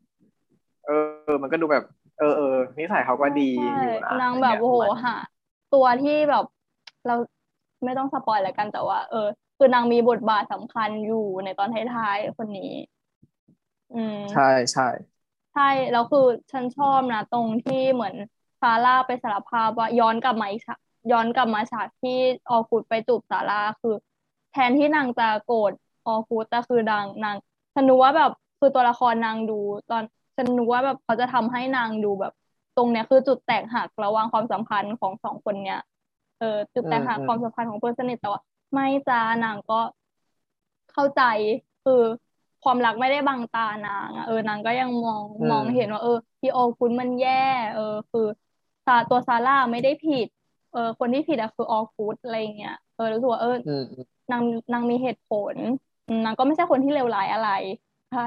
[0.86, 0.90] เอ
[1.30, 1.84] อ มันก็ดูแบบ
[2.16, 2.46] เออเออ
[2.78, 5.12] นิสัยเขาก็ดีใช่อยู่นะนางแบบย่โอ้โหเยหา
[5.70, 6.44] ตัวที่แบบ
[7.06, 7.12] เรา
[7.84, 9.18] ไม่ต้องสปอยแล้วกันแต่ว่า เออ
[9.56, 12.72] คือนางมีบทบาทสำคัญอยู่ในตอนท้ายๆคนนี้
[13.92, 14.42] อืมใช่
[14.72, 14.82] ใช่
[15.52, 16.20] ใช่แล้วคือ
[16.52, 18.14] ฉันชอบนะ ตรงที่เหมือน
[18.60, 20.78] ซาร่าไปสารภาพว่าย้อนกลับมาอีกฉาก
[21.10, 22.10] ย้อนกลับมาฉากที่
[22.48, 23.90] ออกูดไปจูบซาร่าคือ
[24.50, 25.72] แทนที่นางจะโกรธ
[26.04, 27.36] ออกูดแต่คือนางนาง
[27.74, 29.54] ฉันนึกว่าแบบคือตัวละครนางดู
[29.88, 30.02] ตอน
[30.36, 32.32] ฉันนึกว่าแบบเขาจะทำให้นางดูแบบ
[32.74, 35.80] ตรงเนี้ยคือจุดแตกหักระหว่างความสัมพันธ์ของสองคนเนี้ย
[36.38, 38.40] เออจุดแตกหักอืมความสัมพันธ์ของเพื่อนสนิทแต่ว่า
[38.74, 39.80] ไม่จ้านางก็
[40.92, 41.20] เข้าใจ
[41.82, 41.92] คือ
[42.62, 47.30] ความรักไม่ได้บังตานางอะเออนางก็ยังมองอืมมองเห็นว่า เออพี่โอคุณมันแย่
[47.72, 47.80] เออ
[48.10, 48.20] คือ
[48.86, 50.26] ซาตัวซาร่าไม่ได้ผิด
[50.70, 55.56] เออ คนที่ผิดอะคือออกูดอะไรอย่างเงี้ยเออรู้สึกว่าเอออืมอืมนางนางมีเหตุผล
[56.06, 57.46] อืมนางก็ไม่ใช่คนที่เลวร้ายอะไร
[58.10, 58.20] ใช่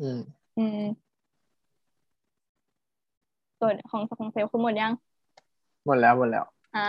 [0.00, 0.18] อืม
[0.56, 0.78] อืม
[3.60, 4.92] ส่วนของของเซลล์คือหมดยัง
[5.86, 6.44] หมดแล้วหมดแล้ว
[6.76, 6.88] อ่า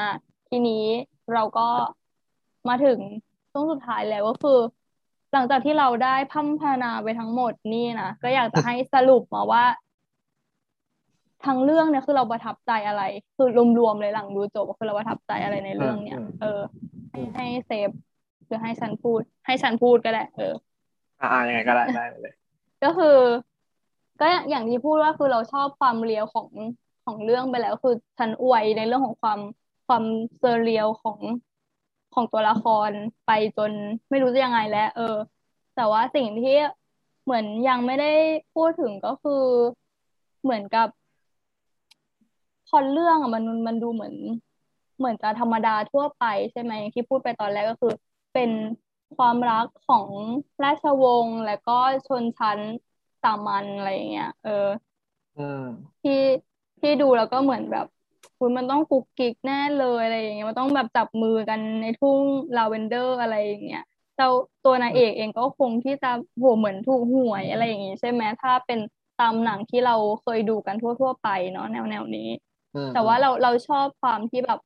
[0.50, 0.86] ทีนี้
[1.34, 1.68] เราก็
[2.70, 3.00] มาถึง
[3.52, 4.60] ช่วงสุดท้ายแล้วก็คือ
[5.34, 9.64] หลังจากที่เราได้พร่ำพรรณนาไปทั้งหมดนี่นะก็อยากจะให้สรุปมาว่า
[11.46, 13.04] ทั้งเรื่องเนี่ยคือเราประทับใจอะไร
[13.36, 13.48] คือ
[13.80, 16.62] รวมๆเลยหลังดูจบก็คือเราประทับใจอะไรในเรื่องเนี่ยอืมเออ
[17.12, 17.90] ให้ให้เซฟ
[18.48, 20.54] หรือให้ฉันพูด ให้ฉันพูดก็ได้เออ
[21.22, 22.34] อ่ายังไงก็ได้ได้เลย
[22.84, 23.18] ก็คือ
[24.20, 26.50] ก็อย่างที่พูดว่าคือเราชอบความเรียวของ
[27.06, 29.40] ของเรื่องไปแล้ว คือฉันอวยในเรื่องของความ
[29.88, 30.04] ความ
[30.40, 31.20] เซอร์เรียลของ
[32.14, 32.92] ของตัวละคร
[33.26, 33.72] ไปจน
[34.10, 35.16] ไม่รู้จะยังไงแล้ว เออ
[35.76, 36.58] แต่ว่าสิ่งที่
[37.24, 38.12] เหมือนยังไม่ได้
[38.56, 39.44] พูดถึงก็คือ
[40.44, 40.88] เหมือนกับ
[42.68, 44.16] พล็อเรื่องอะมันมันดูเหมือน
[44.98, 47.94] เหมือนจะธรรมดาทั่วไปใช่ไหมที่พูดไปตอนแรกก็คือ
[48.34, 48.52] เป็น
[49.18, 50.08] ความรักของ
[50.64, 52.60] ราชวงศ์และก็ชนชั้น
[53.24, 54.68] สามัญอะไรอย่างเงี้ยเออ
[55.38, 55.66] อืม
[56.04, 56.22] ที่
[56.80, 57.86] ที่ดูแล้วก็เหมือนแบบ
[58.38, 62.20] คุณมันต้องกุ๊กกิ๊กแน่เลยอะไรอย่างเงี้ยมันต้องแบบจับมือกันในทุ่ง
[62.58, 63.84] ลาเวนเดอร์อะไรอย่างเงี้ย
[64.16, 64.30] เจ้า
[64.66, 68.80] ตัวนางเอกเองก็คงที่จะโหเหมือนถูกหวยอะไรอย่างงี้ใช่ไหมถ้าเป็น
[69.18, 72.30] ตามหนังที่เราเคยดูกันทั่ว ๆ ไปเนาะแนวแนวนี้
[72.74, 74.60] อืมแต่ว่าเราเราชอบความที่แบบ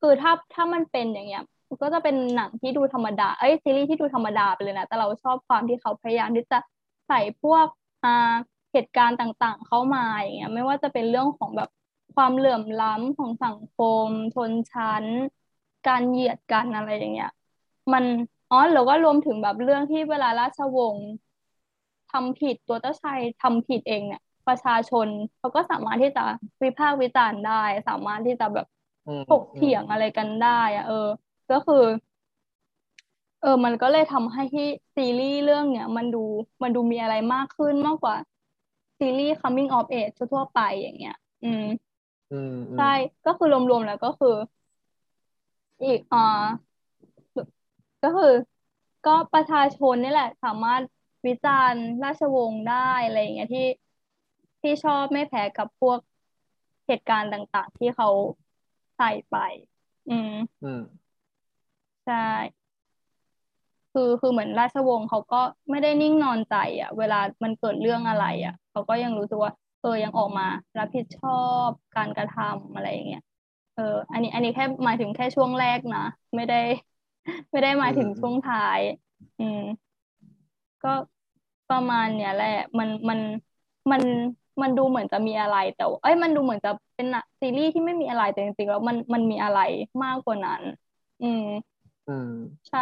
[0.00, 6.58] คือถ้าถ้ามันเป็นอย่างเงี้ยมันก็จะเป็นหนังที่ดูธรรมดา เอ้ยซีรีส์ที่ดูธรรมดาไปเลยนะ แต่เราชอบความที่เขาพยายามที่จะ
[7.06, 7.66] ใส่พวก
[8.02, 8.08] อ่า
[8.72, 11.68] เหตุการณ์ต่างๆ เข้ามาอย่างเงี้ยไม่ว่าจะเป็นเรื่องของแบบ
[12.14, 13.74] ความเหลื่อมล้ำของสังค
[14.06, 15.06] ม ชนชั้น
[15.84, 17.28] การเหยียดกันอะไรอย่างเงี้ย
[17.92, 18.04] มัน
[18.50, 21.06] อ๋อแล้วก็รวมถึงแบบเรื่องที่เวลาราชวงศ์
[22.10, 26.24] ทำผิดตัวเจ้าชายทำผิดเองเนี่ย ประชาชนเขาก็สามารถที่จะ
[26.62, 28.66] วิพากษ์วิจารณ์ได้ สามารถที่จะแบบ
[29.06, 31.08] อืมถกเถียงอะไรกันได้อะเออ
[31.50, 31.82] ก็คือ
[33.40, 34.66] เออ มันก็เลยทำให้ที่
[34.96, 36.18] ซีรีส์เรื่องเนี้ยมันดู
[36.62, 38.16] มันดูมีอะไรมากขึ้นมากกว่า
[38.98, 41.64] ซีรีส์ coming of age ทั่วๆไปอย่างเงี้ยอืม
[42.32, 42.86] อืมอืมใช่
[43.24, 44.28] ก็คือรวมๆแล้วก็คือ
[45.82, 46.18] อีกอ่า
[48.02, 48.32] ก็คือ
[49.04, 50.82] ก็ประชาชนนี่แหละ สามารถ
[51.26, 52.74] วิจารณ์ราชวงศ์ได้
[53.04, 53.66] อะไรอย่างเงี้ยที่
[54.60, 55.98] ที่ชอบไม่แพ้กับพวก
[56.86, 58.08] เหตุการณ์ต่าง ๆ ที่เขา
[58.96, 59.34] ใส่ไป
[60.08, 60.30] อืม
[60.62, 60.80] อืม
[62.04, 62.65] ใช่
[63.96, 65.40] คือคือเหมือนราชวงศ์เขาก็
[65.70, 70.46] ไม่ได้นิ่งนอนใจอะ เวลามันเกิดเรื่องอะไรอะเขาก็ยังรู้สึกว่าเออยังออกมา
[70.78, 71.28] รับผิดชอ
[71.66, 73.22] บการกระทำอะไรอย่างเงี้ย
[73.74, 73.82] เออ
[74.12, 76.00] อันนี้ อันนี้แค่หมายถึงแค่ช่วงแรกนะ
[76.36, 76.56] ไม่ได้
[77.52, 78.80] ไม่ได้หมายถึงอืมช่วงท้าย
[79.38, 79.60] อืม
[80.82, 80.88] ก็
[81.68, 83.20] ประมาณเนี้ยแหละ มันมัน
[83.90, 84.02] มัน
[84.62, 89.58] มันดูเหมือนจะมีอะไรแต่ว่าเอ้ยมันดูเหมือนจะเป็นหนังซีรีส์ที่ไม่มีอะไรแต่จริงๆแล้วมันมันมีอะไร
[90.04, 90.62] มากกว่านั้น
[91.20, 91.42] อืม
[92.06, 92.32] อืม
[92.68, 92.78] ใช่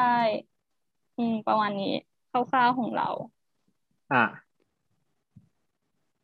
[1.18, 1.92] อืม ประมาณนี้
[2.30, 3.08] คร่าวๆของเรา
[4.12, 4.24] อะ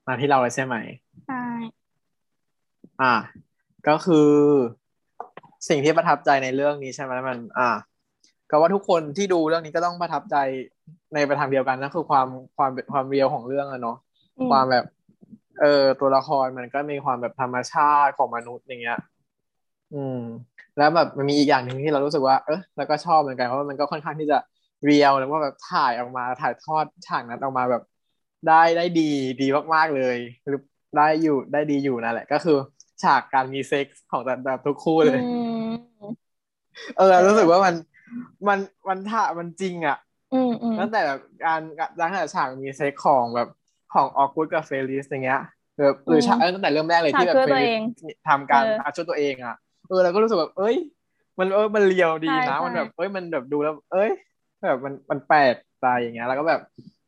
[0.06, 0.76] มาที่เราเลยใช่ไหม
[1.26, 1.42] ใช่
[3.02, 3.14] อะ
[3.88, 4.30] ก็คือ
[5.68, 7.70] สิ่งที่ประทับใจในเรื่องนี้ใช่ไหมมัน อะ
[8.50, 10.36] ก็ว่าทุกคนที่ดูเรื่องนี้ก็ต้องประทับใจ
[11.14, 12.26] ในประทางเดียวกันนั่นคือความ
[12.56, 13.96] ความความเรียวของเรื่องอะเนาะ
[14.38, 14.84] อืมความแบบ
[15.60, 18.98] เออตัวละครมันก็มีความแบบธรรมชาติของมนุษย์อย่างเงี้ย
[19.94, 20.20] อืม
[20.78, 24.38] แล้วแบบมันมีอีกอย่างหนึ่งที่เรารู้สึกว่า เออแล้วก็ชอบเหมือนกันเพราะว่ามันก็ค่อนข้างที่จะ
[24.84, 27.82] real แล้วก็แบบถ่ายออกมาถ่ายทอดฉากนั้นออกมาแบบ
[28.48, 29.10] ได้ได้ดี
[29.40, 30.16] ดีมากๆเลย
[30.46, 30.60] หรือ
[30.96, 32.56] ได้อยู่ได้ดีอยู่นั่นแหละ ก็คือ
[33.02, 35.38] ฉากการมีเซ็กส์ของแต่แบบทุกคู่เลยอื
[35.70, 35.72] ม
[36.96, 37.74] เออรู้สึกว่ามัน
[38.48, 38.58] มัน
[38.88, 39.96] มันถ่ายมันจริงอะ
[40.34, 41.60] อืมอืมตั้งแต่แบบการ
[42.00, 43.48] ตั้งแต่ฉากมีเซ็กของแบบ
[43.94, 45.40] ของออกูสกับเฟลิสอย่างเงี้ย
[45.76, 49.56] หรือหรือฉากเออตั้งแต่เริ่มแรกเลยที่แบบฉากช่วยเฟตัวลิเองสทำการเอออาช่วยตัวเองอะ
[49.88, 50.76] เออเราก็รู้สึกแบบเอ้ย
[51.38, 54.10] มันเออมันเรียวดีใช่นะใช่มันแบบเอ้ยมันแบบดูแล้ว เอ้ย
[54.62, 56.60] แบบมันมันแปลกใจอย่างเงี้ย แล้วก็แบบ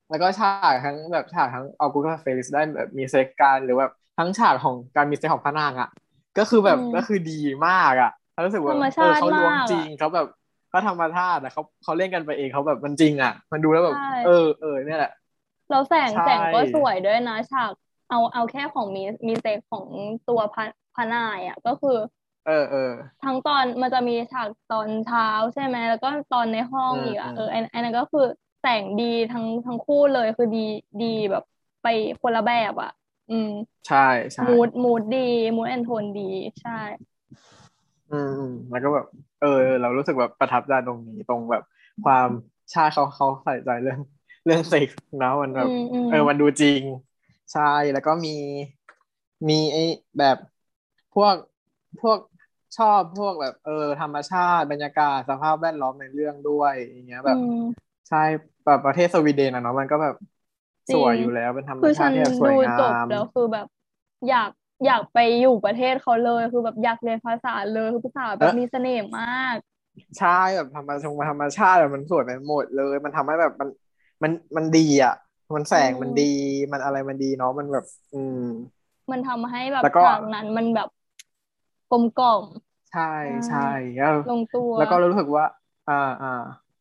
[0.08, 5.88] แล้วก็ฉากทั้งแบบฉากทั้งออกูดกับเฟลิสได้แบบมีเซ็กกันหรือแบบทั้งฉากของการมีเซ็กของพระนางอะ
[6.38, 7.32] ก็คือแบบอืมก็คือดี
[7.66, 10.26] มากอะเรารู้สึกว่าธรรมเอชาอติเขาล้วงมากอะจริงเขาแบบ
[10.68, 15.10] เขาธรรมชาติอะเขาเขาเล่นกันไปเองเขาแบบมันจริงอะ มันดูแล้วแบบใช่เออเออเนี่ยแหละ
[15.70, 17.72] เราแสงใช่แสงก็สวยด้วยนะฉาก
[18.08, 19.86] เอาเอาแค่ของมีมีเซ็กของ
[20.28, 21.96] ตัวพระพระนางอะก็คือ
[22.44, 22.78] เออเออ
[23.20, 25.22] ทั้งตอนมันจะมีฉากตอนเช้า
[25.54, 28.20] ใช่ไหมแล้วก็ตอนในห้องอืมอีกอะอืมเออไอ้ไอ้นั่นก็คือ
[28.60, 30.58] แสงดีทั้งทั้งคู่เลยคือดี
[31.00, 31.42] ดีแบบ
[31.82, 31.86] ไป
[32.22, 32.88] คนละแบบอะ
[33.28, 33.46] อืม
[33.86, 33.98] ใช่
[34.34, 35.18] ใช่ mood mood ดี
[35.56, 36.22] mood and tone ดี
[36.60, 36.70] ใช่
[38.10, 39.06] อืมอืมแล้วก็แบบ
[39.38, 39.48] เออ
[39.80, 41.62] เรารู้สึกแบบประทับใจตรงนี้ตรงแบบ
[42.02, 42.28] ความ
[42.72, 43.98] ชาติเขาเขาใส่ใจเรื่อง
[44.44, 46.82] เรื่องเซ็กส์นะมันแบบอืมอืมเออมันดูจริง
[47.52, 47.60] ใช่
[47.92, 48.30] แล้วก็มี
[49.48, 49.82] มีไอ้
[50.18, 50.36] แบบ
[51.14, 51.34] พวก
[52.00, 52.18] พวก
[52.76, 58.16] ชอบพวกแบบ เออ ธรรมชาติบรรยากาศสภาพแวดล้อมในเรื่องด้วยอย่างเงี้ยแบบอืมใช่
[58.64, 60.14] แบบประเทศสวีเดนอะเนาะมันก็แบบ
[60.88, 63.66] จริงสวยอยู่แล้วเป็นธรรมคือฉัชาตินที่แบบสวยดูงาจบมแล้วคือแบบ
[64.28, 64.50] อยาก
[64.84, 69.56] อยากไปอยู่ประเทศเขาเลยคือแบบอยากเรียนภาษาเลยคือภาษาแบบเอ๊ะมีเสน่ห์มาก
[70.18, 73.68] ใช่แบบธรรมชงธรรมชาติแบบมันสวยไปหมดเลย มันทำให้แบบมัน
[74.22, 75.12] มันมันดีอะ
[75.54, 76.22] มันแสงอืมมันดี
[76.72, 78.36] มันอะไรมันดีเนาะมันแบบ อืม
[79.10, 80.88] มันทำให้แบบแล้วก็ฉากนั้นมันแบบ
[81.92, 82.44] กลมกล่อม
[82.92, 83.12] ใช่
[83.48, 83.58] ใช่
[83.96, 85.44] ใช่แล้วลงตัว แล้วก็รู้สึกว่า
[85.88, 86.28] อ่าอ่า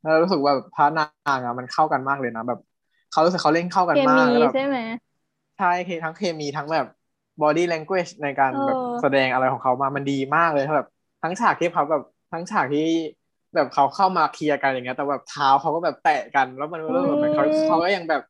[0.01, 1.05] แล้วรู้สึกว่าแบบพระนา
[1.38, 2.59] งอะมันเข้ากันมากเลยนะแบบ
[3.12, 4.78] เขารู้สึกเขาเล่นเข้ากันเคมามีกแล้วแบบใช่ไหม
[5.57, 6.86] ใช่เคทั้งเคมีทั้งแบบ
[7.41, 10.88] body language ในการเออแบบแสดงอะไรของเขามามันดีมากเลยแบบ
[11.24, 12.01] ทั้งฉากที่เขาแบบ
[12.32, 12.86] ทั้งฉากที่
[13.55, 18.22] แบบเขาเข้ามาเคลียร์กันอย่างเงี้ย แต่แบบเท้าเขาก็แบบแตะกัน แล้วมันเริ่มแบบเขาเขาก็ยังแบบ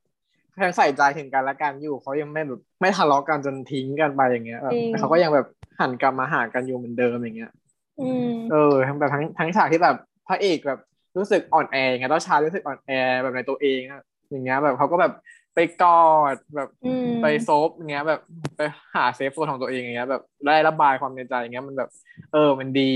[0.64, 5.46] ยังใส่ใจถึงกันและกันอยู่เขายังไม่แบบไม่ทะเลาะกันจนทิ้งกันไปอย่างเงี้ยแบบจริงแต่เขาก็ยังแบบ
[5.82, 7.52] หันกลับมาหากันอยู่เหมือนเดิมอย่างเงี้ย
[8.00, 9.96] อืมเออทั้งแบบทั้งทั้งฉากที่แบบ
[10.28, 10.80] พระเอกแบบ
[11.18, 12.92] รู้สึกอ่อนแอไงเจ้าชายรู้สึกอ่อนแอ
[13.24, 15.14] แบบในตัวเองอะอย่างเงี้ยแบบเขาก็แบบ
[15.56, 15.92] ไปกอ
[16.34, 18.20] ดแบบอืมไปซบอย่างเงี้ย แบบ
[18.58, 18.62] ไป
[18.96, 21.90] หาเซฟโซนของตัวเองอย่างเงี้ย แบบได้ระบายความในใจอย่างเงี้ยมันแบบ
[22.32, 22.94] เออมันดี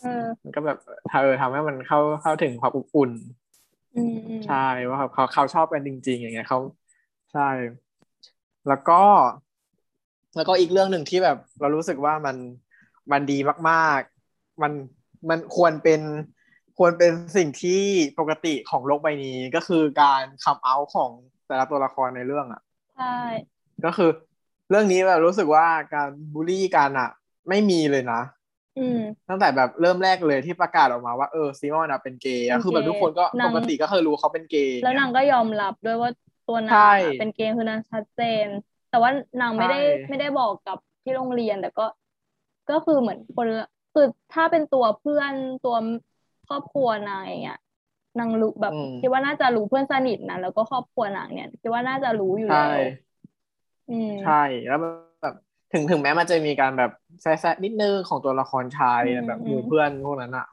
[0.00, 0.78] เออมันก็แบบ
[1.12, 3.10] เออทำให้มันเข้าเข้าถึงความอบอุ่น
[3.96, 6.58] อืมอืมใช่ว่าเขาเขาเขาชอบกันจริง ๆ อย่างเงี้ยเขา
[7.32, 7.48] ใช่
[8.68, 9.02] แล้วก็
[10.36, 12.36] แล้วก็อีกเรื่องหนึ่งที่แบบเรารู้สึกว่ามัน
[13.12, 13.38] มันดี
[13.70, 14.72] มากๆ มัน
[15.30, 16.00] มันควรเป็น
[16.78, 17.82] ควรเป็นสิ่งที่
[18.18, 21.10] ปกติของโลกใบนี้ก็คือการคัมเอาของ
[21.46, 22.62] แต่ละตัวละครในเรื่องอะ
[22.96, 23.18] ใช่
[23.84, 24.10] ก็คือ
[24.70, 27.10] เรื่องนี้แบบรู้สึกว่าการบูลลี่กันอะ
[27.48, 28.20] ไม่มีเลยนะ
[28.78, 36.10] อืมตั้งแต่แบบเริ่มแรกเลยที่ประกาศออกมาว่าเออซีมอนอะเป็นเกย์อะเป็นคือแบบเกย์ทุกคนก็นางปกติก็เคยรู้เขาเป็นเกย์แล้วนางก็ยอมรับด้วยว่า
[36.48, 38.46] ตัวนางใช่อะเป็นเกย์คือนางชัดเจน
[38.90, 39.10] แต่ว่า
[39.40, 41.86] นางไม่ได้ใช่ไม่ได้บอกกับที่โรงเรียนแต่ก็
[42.70, 45.32] ก็คือเหมือนคนละคือถ้าเป็นตัวเพื่อน
[45.64, 45.76] ตัว
[46.48, 47.58] ครอบครัวนางอย่างเงี้ย
[48.18, 52.70] นางรู้แบบอืมคิดว่าน่าจะรู้เพื่อนสนิทนะแล้วก็ครอบครัวนางเนี่ยคิดว่าน่าจะรู้อยู่ใช่แล้ว
[53.90, 54.78] อืมใช่แล้ว
[55.22, 55.34] แบบ
[55.72, 56.90] ถึงถึงแม้มันจะมีการแบบ
[57.22, 60.46] แซะๆนิดนึงของตัวละครชายอืมแบบอืมหมู่เพื่อนพวกนั้นอะ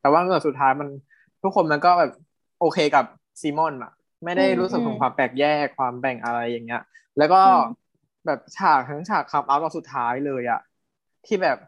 [0.00, 0.88] แต่ว่าเมื่อสุดท้ายมัน
[1.42, 2.10] ทุกคนมันก็แบบ
[2.60, 3.04] โอเคกับ
[3.40, 3.92] ซีมอนอะ
[4.24, 6.82] ไม่ได้รู้สึกถึงความแปลกแยกความแบ่งอะไรอย่างเงี้ย
[7.20, 7.40] แล้วก็
[8.26, 10.60] แบบฉากทั้งฉากคัมเอาท์ตอนสุดท้ายเลยอะ
[11.26, 11.58] ที่แบบ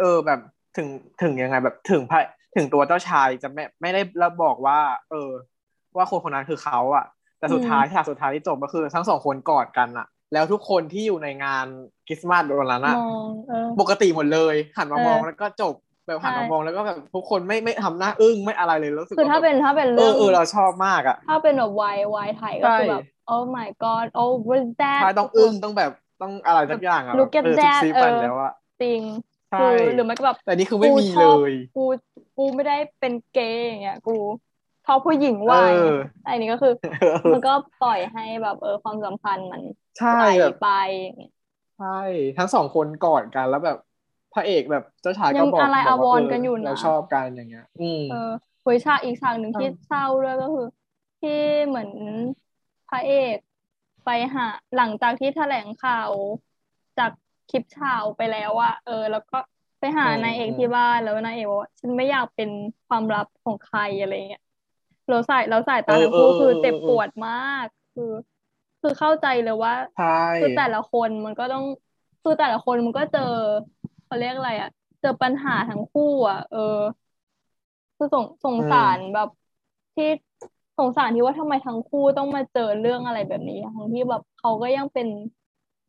[0.00, 0.40] เออแบบ
[0.76, 0.88] ถึง
[1.22, 2.20] ถึงยังไงแบบถึงพระ
[2.56, 4.78] ถึงตัวเจ้าชายจะไม่ไม่ได้แล้วบอกว่า
[5.10, 5.30] เออ
[5.96, 7.04] ว่าคนคนนั้นคือเขาอะ
[7.38, 11.66] แต่สุดท้ายฉากสุดท้ายที่จบก็คือ ทั้งสองคนกอดกันอะแล้วทุกคนที่อยู่ในงาน
[12.06, 15.74] คริสต์มาสวันนั้นมอะองเออปกติหมดเลยหันมาเออมองแล้วก็จบ
[16.06, 23.02] แบบหันใช่มามองแล้วก็แบบทุกคนไม่ไม่ทำหน้าอึ้งไม่อะไรเลยรู้สึกคือถ้าว่าเป็นถ้าเป็นเอเรื่อองเออเราชอบมากอะถ้าเป็นแบบวายวายไทยก็คือใช่แบบ
[23.34, 25.90] oh my god oh was that ใช่ต้องอึ้งต้องแบบ
[26.20, 29.00] ต้องอะไรสักอย่างอะ Look at เออ that ซุบซิบไปเออแล้วอะจริง
[29.50, 31.84] ใช่คือหรือไม่ก็แบบแต่นี่คือไม่มีชเลอบยกู
[32.36, 34.12] กูไม่ได้เป็นเกย์อย่างเงี้ยกู
[34.86, 36.72] ชอบผู้หญิงวายเออแต่อันนี้ก็คือ
[37.32, 39.62] มันก็ปล่อยให้แบบเออความสัมพันธ์มัน
[39.96, 40.66] ใช่ไหลแบบไป
[41.02, 41.30] อย่างเงี้ย
[41.76, 41.86] ใช่
[42.36, 43.76] ทั้งสองคนกอดกันแล้วแบบ
[44.32, 48.14] พระเอกแบบเจ้าชายยัก็งบอกอะไรบอกอาวว่ารเออกันอยู่นะเราชอบกันอย่างเงี้ย อืมเออ
[48.62, 50.66] คุยฉากอีกฉากหนึ่งใช่ที่เศร้าด้วยก็คือ
[51.20, 51.30] ที่
[51.66, 51.90] เหมือน
[52.88, 53.36] พระเอก
[54.04, 56.12] ไปหาหลังจากที่แถลงข่าว
[56.98, 57.10] จาก
[57.48, 59.36] คลิปข่าวไปแล้วอะเออ แล้วก็
[59.80, 62.50] ไปหานายเอกที่บ้านแล้วนายเอกบอกว่าฉันไม่อยากเป็น
[62.86, 64.42] ความลับของใครอะไรเงี้ย
[65.08, 67.32] เราใส่เราใส่ตาทั้งคู่คือเจ็บปวดมา
[67.64, 68.12] ก คือ
[68.80, 70.04] คือเข้าใจเลยว่าใช่
[70.38, 71.64] คือแต่ละคนมันก็ต้อง
[72.22, 73.20] คือแต่ละคนมันก็เจอ
[74.12, 74.68] เขาเรียกอะไรอะ
[75.00, 76.58] เจอปัญหาทั้งคู่อะเออ
[77.96, 79.28] คือสงสงสารแบบ
[79.94, 80.04] ที่
[80.78, 85.08] สงสารที่ว่าทำไมทั้งคู่ต้องมาเจอเรื่องอะไรแบบนี้ทั้งที่แบบเขาก็ยังเป็น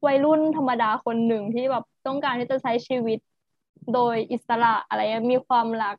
[0.05, 3.19] วัยรุ่นธรรมดาคนหนึ่งที่แบบต้องการที่จะใช้ชีวิต
[3.91, 5.95] โดยอิสระอะไรเงี้ยมีความรัก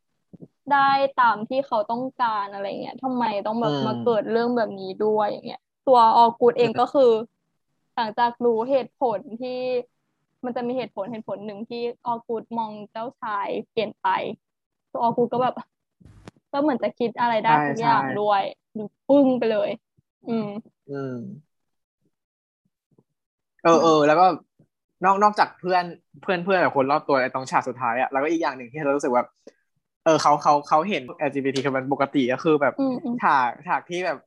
[0.73, 7.13] ได้ตามที่เขาต้องการอะไรเงี้ยทำไมต้องแบบอืมมาเกิดเรื่องแบบนี้ด้วยอย่างเงี้ย ตัวออกูดเองก็คือ
[7.95, 9.51] หลังจากรู้เหตุผลที่
[10.45, 14.09] มันจะมีเหตุผลเหตุผลหนึ่งที่ออกูดมองเจ้าชายเปลี่ยนไป
[14.93, 15.55] ตัวออกูดก็แบบ
[16.53, 18.43] ก็เหมือนจะคิดอะไรได้ใช่ทุกอย่างใช่ด้วย
[18.79, 19.71] ดูปึ้งไปเลย
[20.29, 20.49] อืม
[20.91, 21.15] อืม
[23.63, 24.27] เออเออแล้วก็
[25.05, 25.85] นอกนอกจากเพื่อน
[26.23, 29.25] เพื่อนเพื่อนกับคนรอบตัวไอ้ตรงฉากสุดท้ายอะแล้วก็อีกอย่างหนึ่งที่เรารู้สึกว่า
[30.05, 34.19] เออเขาเขาเขาเห็น LGBT คือมันปกติก็คือแบบอืมอืมฉากฉากที่แบบ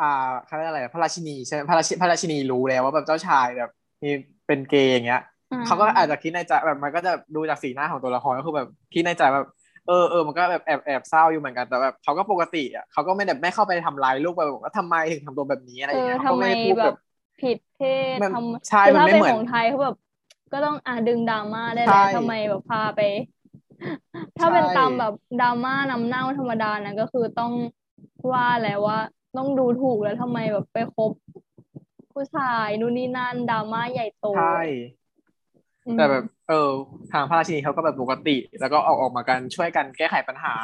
[0.00, 3.68] อ่าเขาเรียกอะไรพระราชินีใช่ไหมพระราชิพระราชินีรู้แล้วว่าแบบเจ้าชายแบบ
[4.02, 4.08] มี
[4.46, 9.46] เป็นเกย์อย่างเงี้ยอ่ เขาก็อาจจะคิดในใจแบบมันก็จะดูจากสีหน้าของตัวละครก็คือแบบคิดในใจแบบ
[9.86, 16.94] เออเออมันก็แบบแอบแอบเศร้าอยู่เหมือนกันแต่แบบเขาก็ปกติอะเขาก็ไม่แบบไม่เข้าไปทำร้ายลูกไปบอกว่าทำไมถึงทำตัวแบบนี้อะไรอเอย่างอเงี้ยทำเขาก็ไมไม่ได้พูดแบแบบบ
[17.38, 17.78] ผิดเพ
[18.16, 19.96] ศมันทำใช่คือมันถ้าไม่เป็นเหมือนของไทยเขาแบบ
[20.52, 23.00] ก็ต้องอะดึงดราม่าได้แหใช่ละทำไมแบบพาไป
[24.38, 27.52] ถ้าเป็นใช่ตามแบบดราม่านำเน่าธรรมดานะก็คือต้อง
[28.32, 28.98] ว่าแหละว่า
[29.36, 31.12] ต้องดูถูกแล้วทำไมแบบไปคบ
[32.12, 34.60] ผู้ชายนู่นนี่นั่นดราม่าใหญ่โตใช่อืม
[35.94, 36.68] แต่แบบ เออ
[37.12, 40.54] ทางพระราชินีเขาก็แบบปกติ แล้วก็ออกออกมากันช่วยกันแก้ไขปัญหา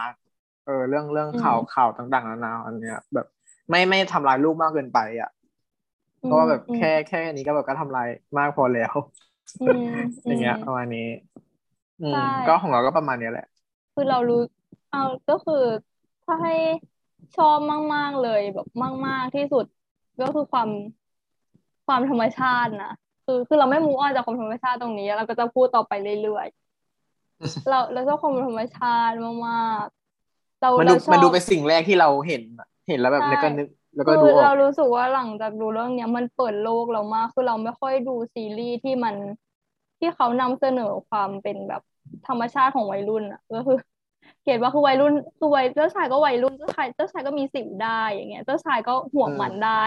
[0.64, 3.26] เออ เรื่องเรื่องข่าวข่าวต่างๆนานาอันเนี้ย แบบ
[3.70, 5.30] ไม่ไม่ทำลายลูกมากเกินไปอะ
[6.24, 8.08] เพราะว่าแบบอืมแค่แค่นี้ก็แบบก็ทำลาย
[8.38, 8.94] มากพอแล้ว
[9.60, 9.86] อืม
[10.26, 11.08] อย่างเงี้ยมประมาณนี้
[12.00, 13.44] อืมใช่ก็ของเราก็ประมาณเนี้ยแหละ
[13.94, 14.36] คือเรารู้
[14.90, 15.54] เอาก็คือ
[16.24, 16.52] ถ้าให้
[17.34, 17.58] ชอบ
[17.94, 18.66] มาก ๆ เลยแบบ
[19.06, 19.64] มาก ๆ ที่สุด
[20.18, 20.70] ก็คือความ
[21.86, 22.92] ความธรรมชาตินะ
[23.26, 29.16] คือคือเราไม่มูออนจากความธรรมชาติตรงนี้เราก็จะพูดต่อไปเรื่อยๆเราเราชอบความธรรมชาติ
[29.48, 39.14] มากๆเรามันดูเราชอบมันดูเป็นสิ่งแรกที่เราเห็นอะเห็นแล้วแบบใช่แล้วก็นึกแล้วก็คืดูอออเรากรู้สึกว่าหลังจากดูเรื่องเนี้ยมันเปิดโลกเรามากคือเราไม่ค่อยดูซีรีส์ที่มัน
[39.98, 41.82] ที่เขานำเสนอความเป็นแบบ
[42.28, 43.78] ธรรมชาติของวัยรุ่นอะก็คือ
[44.44, 49.82] เกตว่าคือวัยรุ่นคือวัยเจ้าชายก็วัยรุ่นเจ้าชายเจ้าชายก็มีสิวได้อย่างเงี้ย เจ้าชายก็หัวมันได้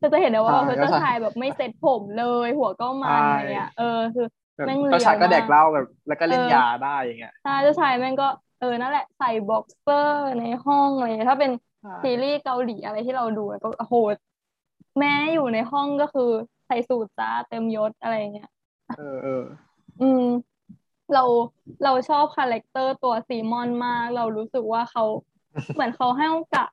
[0.00, 4.24] ก็จะเห็นได้ว่าใช่เออเจ้าเจ้าชายชายแบบไม่เซ็ตผมเลย หัวก็มันใช่อะไรเงี้ยเออคือ
[4.56, 8.24] แบบแม่งเจ้าชายก็เลียวมากแดกเหล้าแบบแล้วก็เล่นเออยาได้อย่างเงี้ยใช่เจ้าชายแม่งก็
[8.58, 13.96] เออนั่นแหละใส่บ็อกเซอร์ในห้องอะไรเงี้ยถ้าเป็นใช่ซีรีส์เกาหลีอะไรที่เราดูอะก็โอ้โห
[14.98, 16.30] แม้อยู่ในห้องก็คือ
[16.66, 18.48] ใส่สูทจ้าเต็มยศอะไรเงี้ย
[18.94, 19.42] เออเออ
[19.98, 20.22] อืม
[21.10, 21.20] เรา
[21.82, 25.02] เราชอบ character ตัวซีมอนมาก เรารู้สึกว่าเขา
[25.72, 26.68] เหมือนเขาให้โอกาส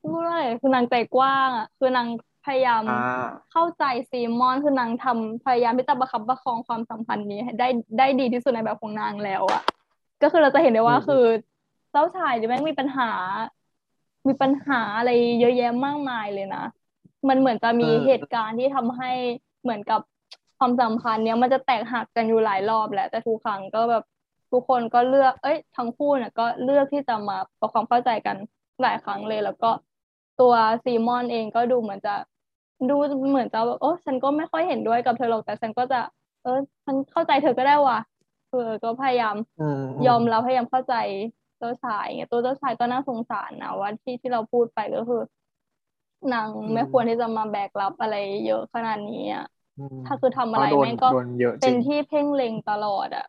[0.00, 2.08] พูดว่าอะไรคือนางใจกว้างอะ คือนาง
[2.46, 7.68] พยายามอ่าเข้าใจซีมอนคือนางทำพยายามที่จะประคับประคองความสัมพันธ์นี้ให้ได้
[7.98, 9.62] ได้ดีที่สุดในแบบของนางแล้วอะ
[10.22, 11.24] ก็คือเราจะเห็นได้ว่าอืมคือ
[11.90, 13.10] เจ้าชายเนี่ยแม่งมีปัญหา
[14.28, 15.10] มีปัญหาอะไร
[15.40, 16.64] เยอะแยะมากมายเลยนะ
[17.28, 19.10] มันเหมือนจะมีเหตุการณ์ที่ทำให้
[19.62, 20.00] เหมือนกับ
[20.58, 24.04] ความสัมพันธ์เนี้ยมันจะแตกหักกันอยู่หลายรอบแหละ แต่ทุกครั้งก็แบบ
[24.52, 28.36] ทุกคนก็เลือก เอ้ย ทั้งคู่เนี่ยก็เลือกที่จะมาปรับความเข้าใจกัน
[28.82, 29.70] หลายครั้งเลย แล้วก็
[30.40, 30.52] ตัว
[30.84, 32.14] ซีมอนเองก็ดูเหมือนจะ
[32.90, 32.96] ดู
[33.30, 36.00] เหมือนจะแบบโอ้ฉันก็ไม่ค่อยเห็นด้วยกับเธอหรอกแต่ฉันก็จะ
[36.42, 37.98] เออฉันเข้าใจเธอก็ได้ว่ะ
[38.50, 40.94] เออก็พยายามอืมยอมรับพยายามเข้าใจ
[41.58, 45.20] เจ้าชายไงตัวเจ้าชายก็น่าสงสารนะว่าที่ที่เราพูดไปก็คือ
[46.32, 48.16] นางไม่ควรที่จะมาแบกรับอะไร
[48.46, 49.44] เยอะขนาดนี้อะ
[49.78, 53.26] อืมถ้าคือทำอะไรเพราะโดนแม่งก็โดนเยอะจริงเป็นที่เพ่งเล็งตลอดอะ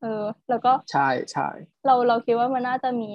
[0.00, 1.48] เออ แล้วก็ใช่ใช่
[1.86, 3.12] เราเราคิดว่ามันน่าจะมี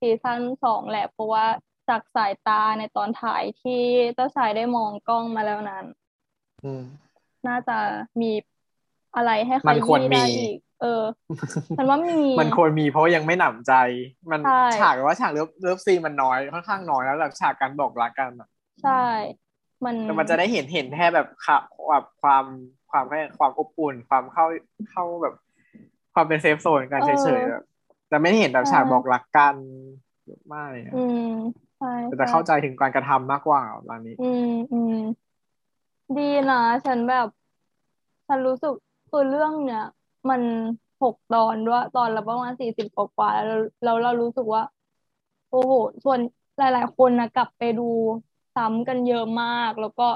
[0.00, 1.46] season สองแหละเพราะว่า
[1.88, 3.82] จากสายตาในตอนถ่ายที่
[4.14, 5.84] เจ้าชายได้มองกล้องมาแล้วนั้น
[6.64, 6.82] อืม
[7.48, 7.78] น่าจะ
[8.20, 8.32] มี
[9.16, 11.02] อะไรให้ขยี้ได้อีกมันควรยี้มีได้อีกเออ
[11.76, 13.72] ฉันว่ามี มันควรมีเพราะยังไม่หนำใจ
[14.30, 18.48] มันใช่ฉากว่าฉาก love love scene มันน้อยค่อนข้างน้อยแล้วแบบฉากการบอกรักกันอะ
[18.82, 19.04] ใช่
[19.84, 21.58] มันแต่มันจะได้เห็นเห็นแค่แบบค่ะ
[21.88, 22.44] แบบความ
[22.90, 24.46] ความแค่ความอบอุ่น ความเข้า
[24.90, 25.34] เข้าแบบ
[26.14, 27.64] ความเป็นเซฟโซนกันเฉยๆแบบ
[28.10, 29.54] จะไม่ได้เห็นแบบฉากบอกรักกัน
[30.48, 31.65] ไม่อะอืมใช่
[32.08, 34.96] แต่จะเข้าใจถึงการกระทำมากกว่าร้านนี้ อืมอืม
[36.18, 37.28] ดีนะฉันแบบ
[38.26, 38.74] ฉันรู้สึก
[39.10, 39.84] คือเรื่องเนี้ย
[40.30, 40.42] มัน
[41.02, 44.62] หกตอนด้วย ตอนละประมาณสี่สิบกว่าๆแล้วแล้วเรารู้สึกว่า
[45.50, 45.72] โอ้โห
[46.04, 46.20] ส่วน
[46.58, 47.88] หลาย ๆ คนนะกลับไปดู
[48.56, 50.08] ซ้ำกันเยอะมาก แล้วก็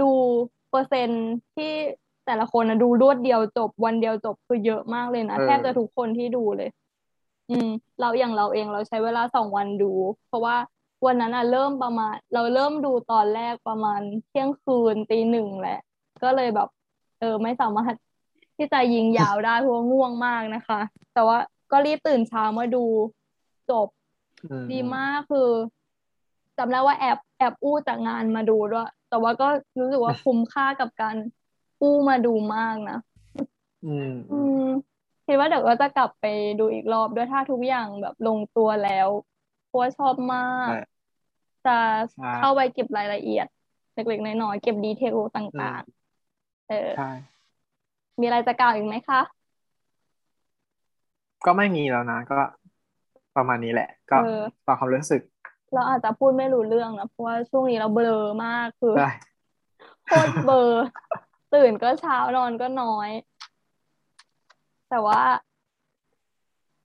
[0.00, 0.10] ดู
[0.70, 1.26] เปอร์เซ็นต์
[1.56, 1.72] ที่
[2.26, 6.70] แต่ละคนนะดูรวดเดียวจบ วันเดียวจบคือเยอะมากเลยนะเออแทบจะทุกคนที่ดูเลย
[7.50, 7.68] อืม
[8.00, 9.92] เราอย่างเราเองเราใช้เวลาสองวันดู
[10.28, 10.56] เพราะว่า
[11.06, 15.78] วันนั้นอะเริ่มประมาณ เราเริ่มดูตอนแรกประมาณเที่ยงคืนตีหนึ่งแหละ
[16.22, 16.68] ก็เลยแบบ
[17.20, 17.94] เออไม่สามารถ
[18.56, 20.80] ที่จะยิงยาวได้เพราะว่าง่วงมากนะคะ
[21.14, 21.38] แต่ว่า
[21.72, 22.84] ก็รีบตื่นเช้ามาดู
[23.70, 23.88] จบ
[24.50, 25.48] อืมดีมากคือ
[26.58, 29.48] จำได้ว่าแอบแอบอู้จากงานมาดูด้วยแต่ว่าก็
[29.78, 31.16] รู้สึกว่าคุ้มค่ากับการ
[31.80, 32.98] อู้มาดูมากนะ
[33.84, 34.66] อืมอืม
[35.26, 36.24] คิดว่าเดี๋ยวก็จะกลับไป
[36.60, 39.08] ดูอีกรอบด้วยถ้าทุกอย่างแบบลงตัวแล้ว
[39.66, 40.95] เพราะว่าชอบมากใช่
[41.66, 41.72] จะ
[42.12, 43.46] ใช่เข้าไปเก็บรายละเอียด
[43.94, 47.08] เล็กๆน้อยๆเก็บดีเทลต่างๆ เออใช่
[48.20, 49.20] มีอะไรจะกล่าวอีกไหมคะ
[51.44, 52.40] ก็ไม่มีแล้วนะก็
[53.36, 54.20] ประมาณนี้แหละ ก็เออ
[54.66, 55.22] ตามความรู้สึก
[55.72, 58.12] เราอาจจะพูดไม่รู้เรื่องนะเพราะว่าช่วงนี้เราเบลอ
[58.44, 59.08] มากคือได้
[60.06, 60.84] โคตรเบลอร์
[61.52, 63.10] ตื่นก็เช้านอนก็น้อย
[64.88, 65.20] แต่ว่า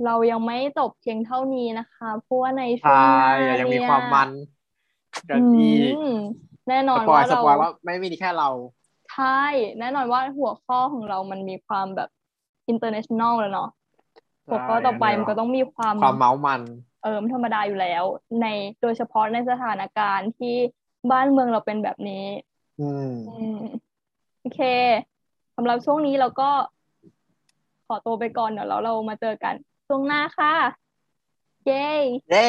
[0.04, 4.30] เรายังไม่จบเพียงเท่านี้นะคะ เพราะว่าในช่วใช่งหน้ายังมีเนี่ยความมัน
[5.30, 6.14] กันอือีกม
[6.70, 8.50] แน่นสอนปอยว่าสเราปอยว่าไม่มีแค่เรา
[9.14, 9.44] ใช่
[9.80, 12.10] แน่นอนว่าหัวข้อของเรามันมีความแบบ
[12.72, 13.70] international แล้วเนาะ
[14.48, 16.62] หัวข้อต่อไปมันก็ต้องมีความความเมาส์มัน
[17.04, 18.04] เอิมธรรมดาอยู่แล้ว
[18.42, 18.48] ใน
[18.82, 20.56] โดยเฉพาะในสถานการณ์ที่
[21.12, 22.26] บ้านเมืองเราเป็นแบบนี้
[22.82, 23.62] อืมอืม
[24.40, 24.62] โอเค
[25.56, 26.50] สำหรับช่วงนี้เราก็
[27.88, 29.56] ขอตัวไปก่อนเดี๋ยวเราเรามาเจอกัน
[29.88, 30.54] ช่วงหน้าค่ะ
[31.66, 31.88] เย้
[32.30, 32.48] เย้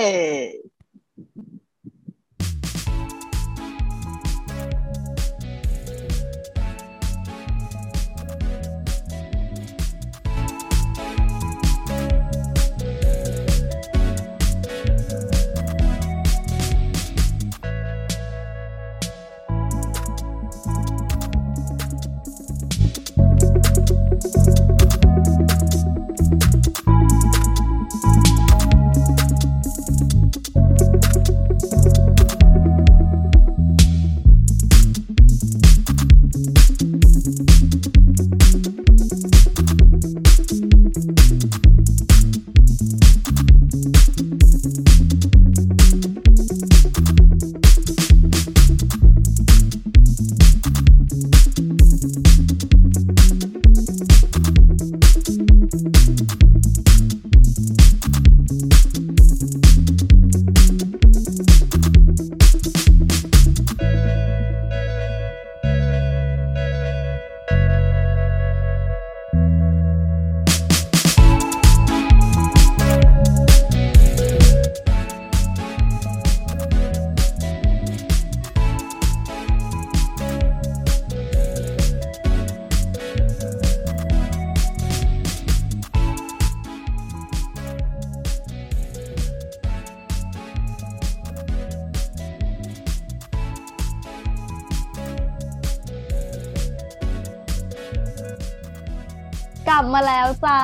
[100.45, 100.59] จ้า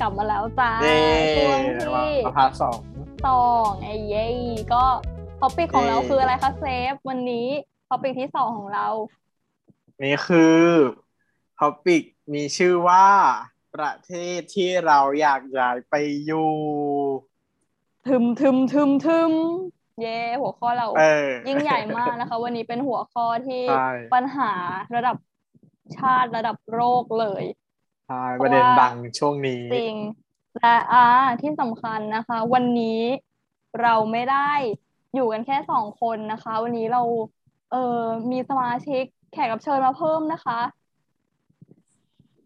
[0.00, 1.00] กลับมาแล้วจ้าเย้
[1.36, 2.78] ช่วงมาที่มา part สอง
[3.26, 4.26] สองไอ้เย้
[4.72, 4.84] ก็
[5.40, 7.46] topic ของเราเย้คืออะไรคะเซฟ วันนี้
[7.88, 8.86] topic ที่สองของเรา
[10.02, 10.58] นี่คือ
[11.60, 12.02] topic
[12.34, 13.06] มีชื่อว่า
[13.74, 15.94] ประเทศที่เราอยากย้ายไป
[16.24, 16.50] อยู่
[18.06, 19.32] ทึมทึมทึมทึม
[20.00, 24.52] เย้หัวข้อเราเออยิ่งใหญ่มากนะคะ วันนี้เป็นหัวข้อที่ใช่ปัญหา
[24.94, 25.16] ระดับ
[25.96, 27.44] ชาติระดับโลกเลย
[28.10, 29.96] ใช่ประเด็นดังช่วงนี้จริง
[30.56, 31.06] และอ่า
[31.40, 33.00] ที่สำคัญนะคะ วันนี้
[33.82, 34.50] เราไม่ได้
[35.14, 37.02] อยู่กันแค่สองคนนะคะ วันนี้เรา
[37.72, 38.00] เออ
[38.30, 40.60] มีสมาชิกแขกรับเชิญมาเพิ่มนะคะ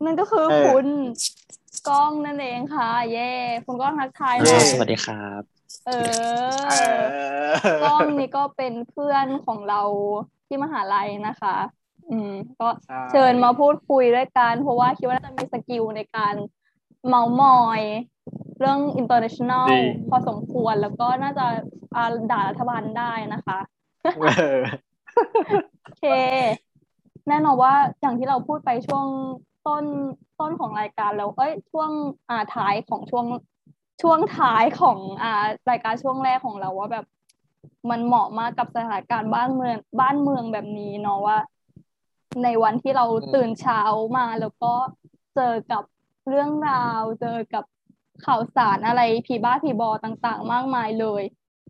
[0.04, 0.86] นั่นก็คือเออคุณ
[1.88, 3.30] ก้องนั่นเองค่ะ เย้
[3.66, 5.42] คุณก้องทักทายหเย้น่อยสวัสดีครับ
[5.86, 5.90] เอ
[6.70, 7.02] เออ
[7.64, 9.82] อ ก้องนี่ก็เป็นเพื่อนของเรา
[10.46, 11.56] ที่มหาลัยนะคะ
[12.10, 16.34] อืมก็ใช่เชิญมาพูดคุยด้วยกัน เพราะว่าคิดว่าน่าจะมีสกิลในการ
[17.08, 17.80] เมามอย
[18.58, 21.46] เรื่อง international จริงพอสมควรแล้วก็น่าจะ
[21.96, 23.58] อ่าด่ารัฐบาลได้นะคะ
[24.20, 24.60] เออ
[25.84, 26.04] โอเค
[27.28, 29.06] แน่นอนว่าอย่างที่เราพูดไปช่วง
[29.66, 29.84] ต้น
[30.40, 31.90] ต้นของรายการแล้วเอ้ยช่วง
[32.30, 33.26] อ่าท้ายของช่วง
[34.02, 37.06] ช่วงท้ายของอ่ารายการช่วงแรกของเราว่าแบบ
[37.90, 41.38] มันเหมาะมากกับสถานการณ์บ้านเมืองบ้านเมืองแบบนี้เนาะว่า
[42.44, 43.80] ในวันที่เราอืมตื่นเช้า
[44.16, 44.72] มาแล้วก็
[45.34, 45.82] เจอกับ
[46.28, 47.64] เรื่องราว เจอกับ
[48.24, 51.22] ข่าวสารอะไรผีบ้าผีบอต่างๆ มากมายเลย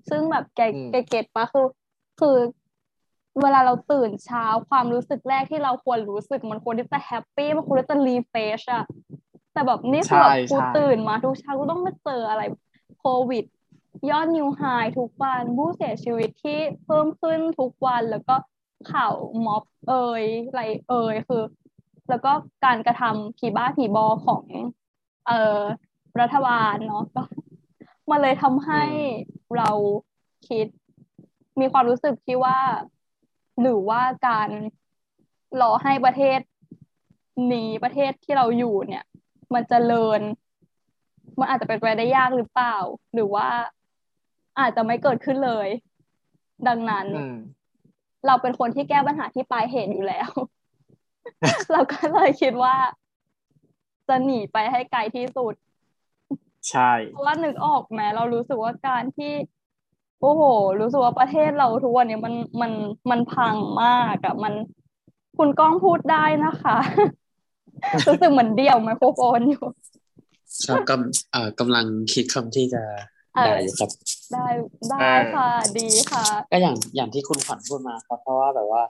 [0.08, 1.66] ซึ่งแบบแกอืมแก get ปะคือ
[2.20, 2.36] คือ
[3.42, 8.84] เวลาเราตื่นเช้าความรู้สึกแรกที่เราควรรู้สึกมันควรที่จะ happy มันควรที่จะ refresh อะ
[9.52, 12.42] แต่แบบนี่คือแบบใช่กูใช่ตื่นมาทุกเช้ากูต้องมาเจออะไร
[12.98, 13.44] โควิด
[14.10, 14.62] ยอดนิวไฮ
[14.98, 18.34] ทุกวันผู้เสียชีวิตที่เพิ่มขึ้นทุกวันแล้วก็
[18.92, 19.14] ข่าว
[19.46, 21.42] ม็อบเอ่ยอะไรเอ่ยคือ
[22.08, 22.32] แล้วก็
[22.64, 24.44] การกระทำผีบ้าผีบอของ
[25.26, 25.60] เอ่อ
[26.20, 27.22] รัฐบาลเนาะก็
[28.10, 28.82] มันเลยทำให้
[29.56, 29.70] เรา
[30.48, 30.66] คิด
[31.60, 32.58] มีความรู้สึกที่ว่า
[33.60, 34.48] หรือว่าการ
[35.60, 36.40] รอให้ประเทศ
[37.52, 39.04] นี้ประเทศที่เราอยู่เนี่ย
[39.54, 40.20] มันจเจริญ
[41.38, 42.76] มันอาจจะเป็นไปได้ยากหรือเปล่า
[43.14, 43.48] หรือว่า
[44.60, 45.68] อาจจะไม่เกิดขึ้นเลย
[46.68, 47.06] ดังนั้น
[48.26, 50.30] เราเป็นคนที่แก้ปัญหาที่ปลายเหตุอยู่แล้ว
[51.72, 52.74] เราก็เลยคิดว่า
[54.08, 55.54] จะหนีไปให้ไกลที่สุด
[56.68, 59.32] ใช่เพราะว่านึกออกไหมเรารู้สึกว่าการที่
[60.20, 60.42] โอ้โห
[60.80, 62.72] รู้สึกว่าประเทศเราทุกวันนี้มันมัน
[63.10, 64.54] มันพังมากอะมัน
[65.38, 66.76] คุณก้องพูดได้นะคะ
[68.06, 69.64] รู้สึกเหมือนเดี่ยวไมโครโฟนอยู่
[70.66, 72.82] ครับกำเอ่อกำลังคิดคำที่จะ
[73.34, 73.90] เออด่าอยู่ครับ
[74.32, 74.46] ได้
[74.90, 75.48] ได้ค่ะ
[75.78, 78.82] ดีค่ะ ก็อย่างอย่างที่คุณขวัญพูดมาครับเพราะว่าแบบว่า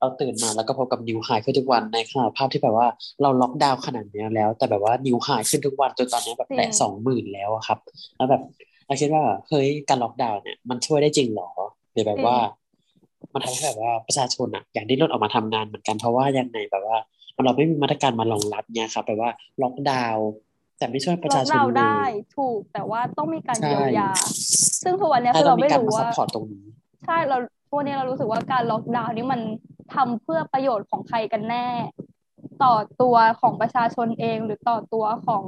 [0.00, 2.86] เราตื่นมาแล้วก็พบกับนิวไฮขึ้นทุกวันในขณะภาพที่แบบว่า
[3.22, 7.78] เราล็อกดาวน์ขนาดเนี้ยแล้ว แต่แบบว่านิวไฮขึ้นทุกวันจนตอนนี้แบบจริแตะงสองหมื่นแล้วอะครับ
[8.16, 8.42] แล้วแบบ
[8.86, 11.50] เราคิดว่าเฮ้ยการล็อกดาวน์เนี่ยมันช่วยได้จริงเหรอ
[11.92, 12.36] หรือแบบว่า
[13.34, 16.96] มันทำให้แบบว่าประชาชนอะอยากดิ้นรนออกมาทำงานเหมือนกันเพราะว่ายังไงแบบว่า
[17.44, 19.30] เราไม่มีมาตรการมารองรับเนี่ยครับแบบว่า
[19.62, 20.28] ล็อกดาวน์
[20.78, 24.10] แต่ไม่ช่วยประล็อชากชนดาวน์เลได้ยถูกแต่ว่าต้องมีการใช่เยียวยา
[24.82, 26.64] ซึ่งทุกวันเนี้ยถ้าคือต้อเรางมีไม่การรู้มาซัว่าพพอร์ตตรงนี้
[27.04, 27.36] ใช่เรา
[27.68, 29.40] ทุกวันนี้เรารู้สึกว่าการล็อกดาวน์นี่มัน
[29.94, 31.68] ทำเพื่อประโยชน์ของใครกันแน่
[32.62, 35.44] ต่อตัวของประชาชนเองหรือต่อตัวของ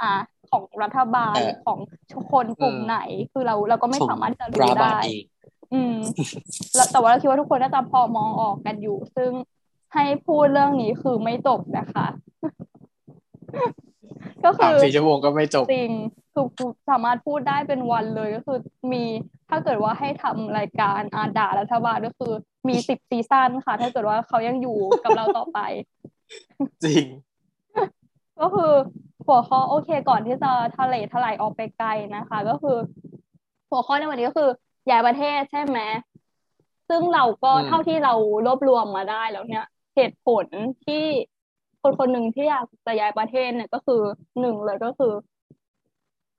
[0.00, 0.12] อ่า
[0.50, 1.78] ของรัฐบาลเออของ
[2.32, 2.98] คนกลุ่มอืมไหน
[3.32, 5.24] คือเราเราก็ไม่ของสามารถที่จะรัรู้ฐบาได้ลเอง
[5.74, 5.96] อืม
[6.74, 9.30] แล้วแต่ว่าเราคิดว่าทุกคนน่าจะพอมองออกกันอยู่ ซึ่ง
[9.94, 12.06] ให้พูดเรื่องนี้คือไม่จบนะคะ
[14.44, 15.92] ก็คืสามอสี่ชั่วโมงก็ไม่จบจริง
[16.32, 16.46] คือ
[16.90, 18.58] สามารถพูดได้เป็นวันเลยก็คือ
[18.92, 19.04] มี
[19.48, 22.32] ถ้าเกิดว่าให้ทำรายการอาด่ารัฐบาลก็คือ
[22.68, 25.58] มีสิบซีซั่นค่ะ ถ้าเกิดว่าเขายังอยู่กับเราต่อไป
[26.84, 27.04] จริง
[28.40, 28.72] ก็คือ
[29.26, 32.76] หัวข้อโอเคก่อนที่จะทะเลทลายออกไปไกลนะคะ ก็คือ
[33.70, 34.50] หัวข้อในวันนี้ก็คือ
[34.90, 35.78] ย้ายประเทศใช่ไหม
[36.88, 38.14] ซึ่งเราก็อืมเท่าที่เรา
[38.46, 39.64] รวบรวมมาได้แล้วเนี่ย
[39.94, 40.46] เหตุผล
[40.86, 41.04] ที่
[41.84, 44.02] คนคนหนึ่งที่อยากจะย้ายประเทศเนี่ยก็คือ
[44.40, 45.12] หนึ่งเลยก็คือ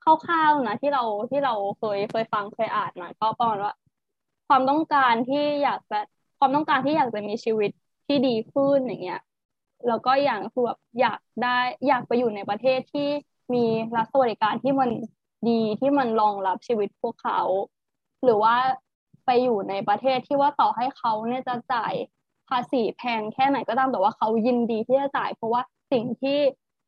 [0.04, 3.74] คร่าวๆนะที่เราที่เราเคยเคยฟังเคยอ่านมาก็ประมาณว่า
[4.48, 6.00] ความต้องการที่อยากจะ
[6.40, 7.72] ความต้องการที่อยากจะมีชีวิต
[8.08, 9.22] ที่ดีขึ้นอย่างเงี้ย
[9.88, 13.10] แล้วก็อย่างคือแบบอยากได้อยากไปอยู่ในประเทศที่
[13.54, 13.66] มี
[13.96, 14.90] รัฐสวัสดิการที่มัน
[15.50, 17.40] ดีที่มันรองรับชีวิตพวกเขา
[18.24, 18.56] หรือว่า
[19.26, 21.94] ไปอยู่ในประเทศที่ว่าต่อให้เขาเนี่ยจะจ่าย
[22.50, 26.38] ภาษีแพงแค่ไหนก็ตามแต่ว่าเขายินดีที่จะจ่าย เพราะว่าสิ่งที่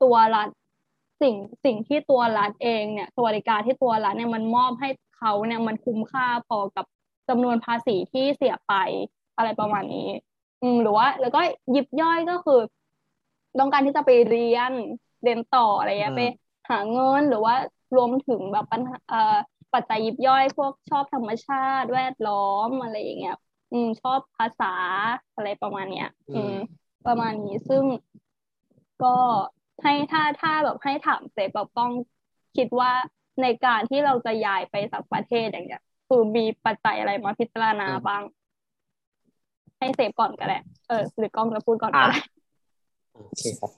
[0.04, 0.48] ตัวรัฐ
[1.22, 1.36] สิ่ง
[1.66, 6.86] สิ่งที่ตัวรัฐเองเนี่ยสวัสดิการที่ตัวรัฐเนี่ยมันมอบให้เขาเนี่ยมันคุ้มค่าพอกับ
[7.30, 8.74] จำนวนภาษีที่เสียไป
[9.38, 10.10] อะไรประมาณนี้
[10.62, 11.42] อืมหรือว่า แล้วก็
[11.76, 12.60] ยิบย่อยก็คือ
[13.60, 14.72] ต้องการที่จะไปเรียน
[15.24, 16.24] เรียนต่ออะไรเงี้ยอืมไป
[16.70, 17.56] หาเงินหรือว่า
[17.96, 19.36] รวมถึงแบบปัญหาเอ่อ
[19.74, 22.36] ปัจจัยยิบย่อย พวกชอบธรรมชาติแวดล้อ
[22.68, 23.36] มอะไรอย่างเงี้ย
[23.72, 24.74] อืมชอบภาษา
[25.36, 26.56] อะไรประมาณเนี้ย อืม
[27.08, 27.84] ประมาณนี้ซึ่ง
[29.04, 29.16] ก็
[29.84, 31.92] ให้ถ้าถ้าแบบให้ถามเซฟแบบต้อง
[32.58, 32.92] คิดว่า
[33.42, 38.24] ในการที่เราจะย้ายไปสักประเทศอย่างเงี้ยคือมีปัจจัยอะไรมาพิจารณาอืมบ้าง
[39.80, 42.20] ให้เซฟก่อนก็ได้เออ หรือกล้องจะพูดก่อนก็อะได้
[43.14, 43.72] โอเคครับ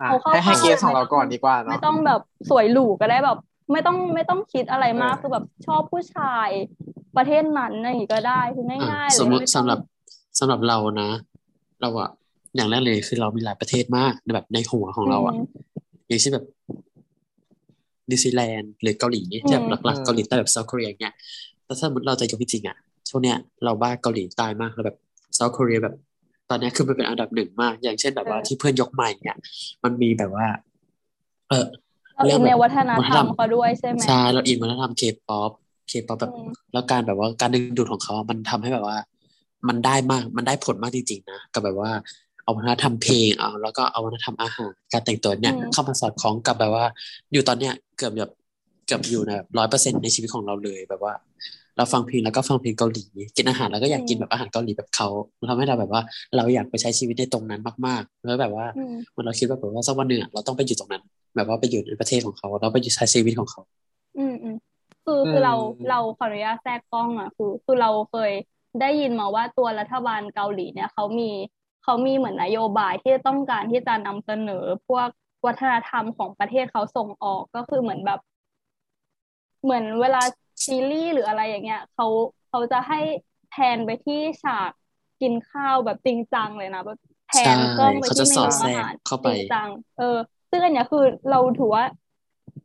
[0.00, 2.20] อะเอาเข้าให้ให้เข้าเกสของเราก่อนดีกว่าไม่เนาะต้องแบบ
[2.50, 3.38] สวยหรูก็ได้แบบ
[3.72, 6.48] ไม่ต้องไม่ต้องคิดอะไรมากเออคือแบบชอบผู้ชาย
[7.16, 9.78] ประเทศนั้นอะไรอย่างงี้ก็ได้คืออะง่ายๆเลยสมมติไต้องสำหรับ
[10.38, 11.10] สำหรับเรานะ
[11.82, 12.10] เราอะ
[12.56, 15.46] อย่างแรกเลยคือเรามีหลายประเทศมากในแบบในหัวของเราอะอืม
[16.08, 16.46] อย่างเช่นแบบ
[18.10, 21.14] นิวซีแลนด์หรือเกาหลีอืมที่แบบหลักๆเกาหลีใต้แบบ South เกาหลีอย่างเงี้ย
[21.64, 22.76] แต่ถ้าสมมติเราจะยกจริงๆอะ
[23.08, 24.96] ช่วงเนี้ยเราบ้าเกาหลีใต้มากแล้วแบบ
[25.34, 25.94] South เกาหลีแบบ
[26.50, 29.36] ตอนเนี้ยคือมันเป็นอันดับหนึ่งมาก อย่างเช่นแบบว่าเออที่เพื่อนยกใหม่เนี่ย
[29.84, 30.46] มันมีแบบว่า
[31.48, 31.66] เออ
[32.26, 35.50] เราเรื่อิองนแบในบวัฒนวัฒธนรธรรมรมเขาด้วยใช่ไหมใช่เราอินวัฒนธรรม K-pop
[35.88, 38.96] K-pop แบบอืมแล้วการแบบว่าการดึงดูดของเขาอะมันทำให้แบบว่า
[39.68, 41.90] มันได้มากมันได้ผลมากจริงๆนะกับแบบว่า
[42.42, 46.84] เอาวัฒนธรรมเพลงเอาแล้วก็เอาวัฒนธรรมอาหารการแต่งตัวเนี่ยอืมเข้ามาสอดคล้องกับแบบว่า
[47.32, 48.32] อยู่ตอนเนี้ยเกือบแบบ
[48.86, 51.12] เกือบอยู่ในร้อยเปอร์เซ็นต์ในชีวิตของเราเลยแบบว่า
[51.80, 53.04] เราฟังเพลงแล้วก็ฟังเพลงเกาหลี
[53.36, 55.08] กินอาหารแล้วก็อยากกินแบบอาหารเกาหลีแบบเขา
[55.38, 56.02] มันทำให้เราแบบว่า
[56.36, 61.02] เราอยากไปใช้ชีวิตในตรงนั้นมากๆแล้วแบบว่าอืมมันเราคิดว่าแบบว่าสักวันหนึ่งอะเราต้องไปอยู่ตรงนั้น
[61.36, 63.60] แบบว่าไปอยู่ในประเทศของเขาเราไปอยู่ใช้ชีวิตของเขา
[64.18, 64.56] อืมอืม
[65.04, 65.54] คือคือเรา
[65.90, 68.32] เราขออนุญาตแทรกกล้องอะคือคือเราเคย
[68.80, 71.30] ได้ยินมาว่าตัวรัฐบาลเกาหลีเนี่ยเขามี
[71.84, 75.08] เขามีเหมือนนโยบายที่ต้องการที่จะนำเสนอพวก
[75.46, 78.20] วัฒนธรรมของประเทศเขาส่งออกก็คือเหมือนแบบ
[79.62, 80.22] เหมือนเวลา
[80.66, 82.06] ซีรีส์หรืออะไรอย่างเงี้ยเขา
[82.48, 83.00] เขาจะให้
[83.52, 84.70] แทนไปที่ฉาก
[85.22, 86.98] กินข้าวแบบจริงจังเลยนะแบบ
[87.28, 90.18] แทนใช่กล้องไปเขาที่จะเมสอนูดแทรอากหารเข้าจไปริงจังเออ
[90.50, 91.84] ซึ่งอันเนี้ยคือเราถือว่า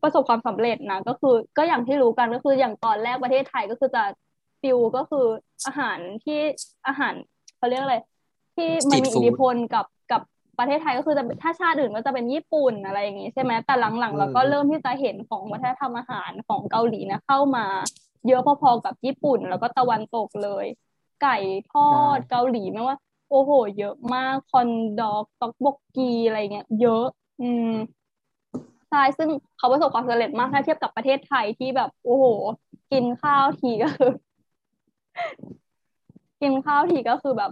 [0.04, 4.04] ประสบความสำเร็จนะก็คือ ก็อย่างที่รู้กันก็คืออย่างตอนแรกประเทศไทยก็คือจะ
[4.62, 5.26] ฟิวก็คือ
[5.66, 6.40] อาหารที่
[6.88, 7.14] อาหาร
[7.58, 7.98] เขาเรียกอะไร
[8.56, 9.86] ที่มันมี Street อิทธิ food พลกับกับ
[10.60, 17.66] ประเทศไทยก็คือจะถ้าชาติอื่นก็จะเป็นญี่ปุ่นอะไรอย่างงี้ใช่ไหมแต่หลังๆเราก็เริ่มที่จะเห็นของวัฒนธรรมอาหารของเกาหลีนะเข้ามา
[18.28, 20.66] เยอะพอๆกับญี่ปุ่นแล้วก็ตะวันตกเลย
[21.22, 21.38] ไก่
[21.72, 22.96] ทอดเกาหลีไม่ว่า
[23.30, 24.70] โอ้โห เยอะมากคอน
[25.02, 27.06] ดอกต็อกบกกีอะไรเงี้ยเยอะ
[27.42, 27.72] อืม
[28.90, 32.26] ใช่ซึ่งเขาประสบความสำเร็จมากถ้าเทียบกับประเทศไทยที่แบบ โอ้โห
[32.92, 34.12] กินข้าวทีก็คือ
[36.42, 37.52] กินข้าวทีก็คือแบบ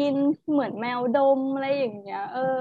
[0.00, 0.14] กิน
[0.50, 2.60] เหมือนแมวดมอะไรอย่างเงี้ย เออ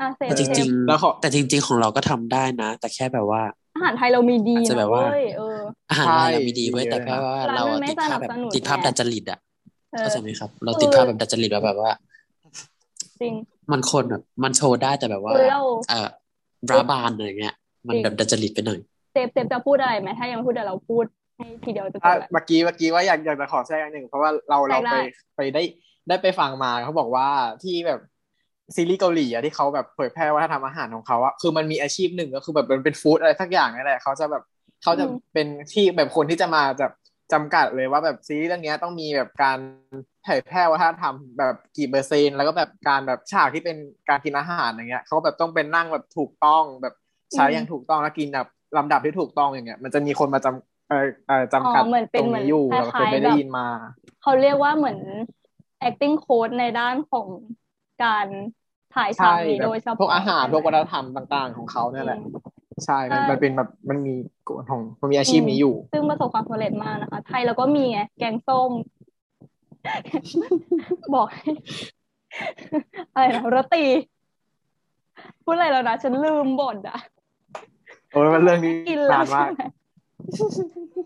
[0.00, 3.42] อะเซฟแต่จเซริฟงแล้วขอๆแต่จริง ๆ ของเราก็ทำได้นะ แต่แค่แบบว่า
[3.74, 5.58] อาหารไทยเรามีดีอาจจะแบนะบว่าเว้ยเออ
[5.90, 9.38] อาหารใช่ไทยเรามีดีเว้ยดีแต่เลยแค่นะว่าร้านเรามันอะไม่ติดภาพแบบสนับสนุนติดภาพไงดัดจริตอะ
[9.92, 11.92] เออเข้าใจไหมครับ เราคือติดภาพแบบดัดจริตว่าแบบว่า
[13.20, 13.34] จริง
[13.72, 16.08] มันคนแบบมันโชว์ได้แต่แบบว่าคือเราเอ่อ
[16.70, 17.54] ราบานอะไรเงี้ย
[17.88, 18.78] มันจริงแบบดัดจริตไปหน่อย
[19.12, 21.04] เซฟเซฟจะพูดอะไรไหมถ้ายังไม่พูดเดี๋ยวเราพูด
[21.36, 24.96] ให้ทีเดียวจะจอะบแล้วเมื่อกี้เมื่อกี้ว่าอยากอยากจะขอแทรกอันหนึ่งเพราะว่าเราแทรเรากได้ไป
[25.36, 25.62] ไปได้
[26.08, 27.28] ได้ไปฟังมาเขาบอกว่า
[27.62, 28.00] ที่แบบ
[28.76, 34.42] ซีรีส์เกาหลีอะที่เขาแบบเผยแพร่วัฒนธรรมอาหารของเขาอะคือมันมีอาชีพหนึ่งก็คือแบบมันเป็นฟู้ดอะไรสักอย่างนี่แหละเขาจะแบบ
[34.82, 36.92] เขาจะเป็นที่แบบคนที่จะมาแบบ
[37.32, 39.58] จำกัดเลยว่าแบบซีรีส์เรื่องเนี้ยต้องมีแบบการ
[40.24, 43.76] เผยแพร่วัฒนธรรมแบบกี่เปอร์เซ็นต์แล้วก็แบบการแบบฉากที่เป็น
[44.08, 46.94] การกินอาหารอย่างเงี้ยเขาแบบต้องเป็นนั่งแบบถูกต้องแบบ
[47.34, 48.46] ใช้อย่างถูกต้องแล้วกินแบบ
[48.76, 53.66] ลำดับที่ถูกต้องอย่างเงี้ย มันจะมีคนมาจำเออเออจำกัดอ๋อเหมือนเป็ตนรงเหมือนนี้อยู่คล้ายๆเราเคยไปได้แบบยินมา
[54.22, 54.98] เขาเรียกว่าเหมือน
[55.88, 57.26] acting coach ในด้านของ
[58.04, 58.26] การ
[58.94, 64.14] ถ่ายใช่ฉากนี้แบบโดยเฉพาะพวกอาหารใช่ไหมพวกวัฒนธรรมต่างๆ ของเขาเนี่ยแหละอืมใช่มันใช่มันเป็นแบบมันมี
[64.48, 68.70] กฎของมันมีอาชีพนี้อยู่ ซึ่งประสบความสำเร็จมากนะคะ ไทยเราก็มีไงแกงส้ม
[71.14, 71.50] บอกให้
[73.12, 73.84] อะไรนะโรตี
[75.44, 76.98] พูดอะไรแล้วนะฉันลืมบทอะ
[78.12, 79.62] โอ้ยมันเรื่องนี้กินแล้วนานมากใช่ไหม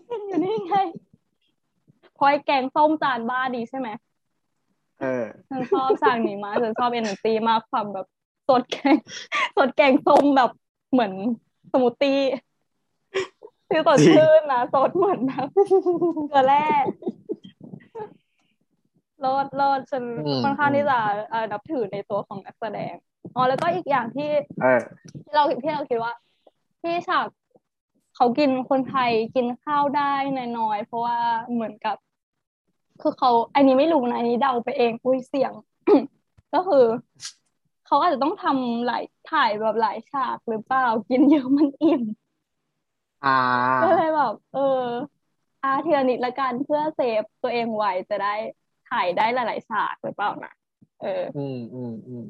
[0.09, 0.75] กินอยู่นี่ไง
[2.17, 3.89] พอยแกงส้มจานบ้านดีใช่ไหม
[5.01, 8.07] เออฉันชอบสั่งนี้มากฉันชอบเอเนอร์จีมากความแบบ
[8.49, 8.95] สดแกง
[9.57, 10.51] สดแกงส้มแบบ
[10.91, 11.13] เหมือน
[11.71, 12.19] สมูทตี้
[13.69, 15.47] คือสดจริงชื่นนะสดเหมือนแบบ
[16.29, 16.67] เกลือแร่
[19.25, 20.03] รอดรอดฉัน
[20.43, 20.99] ค่อนข้างที่จะ
[21.29, 22.93] เอ่อนับถือในตัวของนักแสดง
[23.35, 24.29] อ๋อแล้วก็อีกอย่างที่
[24.61, 24.81] เออ
[25.23, 26.13] ที่เราที่เราคิดว่า
[26.81, 27.27] ที่ฉาก
[28.15, 30.13] เขากินคนไทยกินข้าวได้
[30.57, 31.17] น้อยๆเพราะว่า
[31.53, 31.97] เหมือนกับ
[33.01, 35.53] คือเขาอันนี้ไม่รู้นะอันนี้เดาไปเอง อุ้ยเสียง
[36.53, 36.85] ก็คือ
[37.85, 42.01] เขาอาจจะต้องทำหลายถ่ายแบบหลายฉากหรือเปล่ากินเยอะมันอิ่ม
[43.25, 43.37] อ่า
[43.83, 44.83] ก็เลยแบบเออ
[45.63, 48.33] อาเทียนิดละกันเพื่อเซฟตัวเองไว้จะได้
[48.89, 50.53] ถ่ายได้หลายๆฉากหรือเปล่านะ
[51.01, 52.25] เออ อืมอืมอืม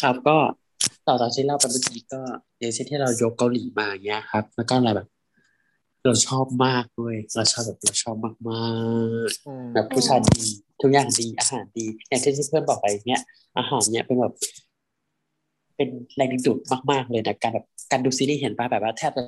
[0.00, 0.36] ครับก็
[1.08, 2.20] ต่อจากที่เล่าไปเมื่อกี้ก็
[2.58, 5.08] อย่างเช่นที่เรายกเกาหลีมาอย่างเงี้ยครับ แล้วก็อะไรแบบ
[6.04, 8.34] เราชอบมากด้วยเราชอบแบบเราชอบมาก
[9.46, 10.40] อืมๆแบบผู้ชายดี
[10.82, 13.22] ทุกอย่างดีอาหารดีอย่างที่เพื่อนบอกไปเนี้ย
[13.58, 14.34] อาหารเนี้ยเป็นแบบ
[15.76, 16.58] เป็นแรงดึงดูด
[16.90, 19.22] มาก ๆ เลยนะการแบบการดูซีรีส์เห็นป่ะแบบว่าแทบจะ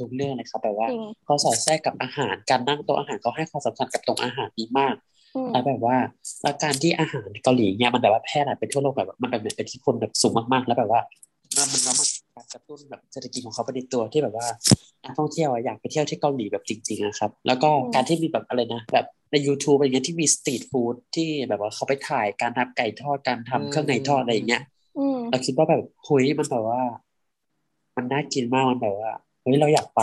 [0.00, 4.94] ทุกเรื่องเลยครับแบบว่าจริงเขาสอดแทรกกับอาหารการนั่งโต๊ะอาหารเขาให้ความสำคัญกับตรงอาหารนี้มาก
[5.36, 5.96] อืมแล้วแบบว่า
[6.42, 11.00] แล้วการที่อาหารเกาหลีเนี่ยมันแบบว่าแพร่หลายไปทั่วโลกแบบว่ามันแบบเป็นที่คนแบบสูงมากๆ แล้วแบบว่า
[11.56, 14.46] มันมันแล้วมัน การกระตุ้นแบบเศรษฐกิจของเขาไปในตัวที่แบบว่า
[15.04, 24.62] นักท่องเที่ยวอะอยากไปเที่ยวที่เกาหลีแบบจริงๆนะครับ แล้วก็การที่มีแบบอะไรนะแบบใน YouTube อะไรเงี้ยที่มีสตรีทฟู้ดที่แบบว่าเขาไปถ่ายการทำไก่ทอดการทำเครื่องในทอดอะไรอย่างเงี้ย
[24.98, 26.82] อืมเราคิดว่าแบบเฮ้ยมันแบบว่า
[27.96, 29.12] มันน่ากินมากมันแบบว่า
[29.42, 30.02] เฮ้ยเราอยากไป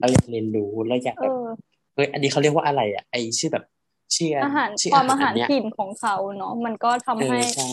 [0.00, 1.48] เราอยากเรียนรู้เราอยากเอแบบอ
[1.94, 3.64] เฮ้ยอันนี้เขาเรียกว่าอะไรอะไอชื่อแบบ
[4.14, 7.70] ชื่ออาหารชื่อความอาหารเนี้ยถิ่นของเขาเนาะมันก็ทำเอให้อใช่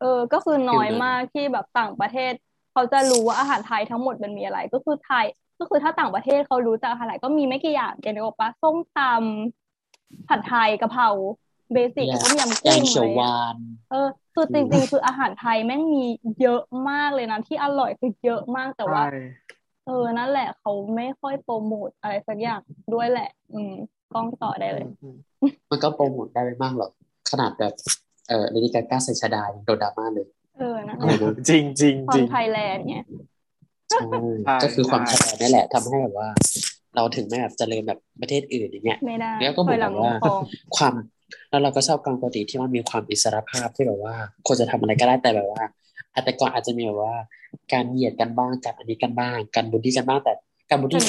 [0.00, 2.32] เออ ก็คือน้อยฟิลนั้นมากที่แบบต่างประเทศ
[2.76, 5.24] เขาจะรู้ว่าอาหารไทยทั้งหมดมันมีอะไร ก็คือไทย
[5.58, 11.08] ก็คือถ้าต่างประเทศเขารู้จักอาหารไทยก็มีไม่กี่อย่างแกนึกออกปะส้มตำผัดไทยกะเพรา
[11.72, 13.56] เบสิกแยต้มยำแกกุ้งงเขีอะยวไรหเงี้ยวาน
[13.90, 16.04] เออคือจริงๆ คืออาหารไทยแม่งมี
[16.42, 19.18] เยอะมากเลยนะที่อร่อยคือเยอะมากแต่ว่าใช่
[19.86, 22.60] เออนั่นแหละเขาไม่ค่อยโปรโมทอะไรสักอย่าง
[22.94, 23.72] ด้วยแหละ อืม
[24.14, 25.16] กล้องต่อได้เลยอืม
[25.70, 26.90] มันก็โปรโมทได้ไม่มากหรอก
[27.30, 27.72] ขนาดแบบ
[28.28, 30.26] เออเลดี้กาก้าใส่ชาดายังโดนดราม่าเลย
[30.56, 31.16] เออนั่นอืแหมละ
[31.48, 33.04] จริงจริงควาจมริงไทยแลนด์เนี่ย
[33.92, 34.06] ใช่
[34.44, 36.28] ใช่ก็คือความใช่ชาดานี่แหละทำให้แบบว่า
[36.96, 40.42] เราถึงไม่แบบเจริญแบบประเทศอื่นอย่างเงี้ยไม่ได้แล้วก็เหถมืออยนหแบลังบลงว่าคลอง
[40.76, 40.94] ความ
[41.50, 44.14] แล้วเราก็ชอบการปกติที่มันมีความอิสรภาพที่แบบว่า
[44.46, 45.62] คนจะทำอะไรก็ได้แต่แบบว่า
[46.12, 47.16] อาจแต่ก่อนอาจจะมีแบบว่า
[47.72, 50.32] การเหยียดกันบ้างการอันนี้กันบ้าง การบูลลี่กันบ้างแต่
[50.70, 51.02] การบูลลี่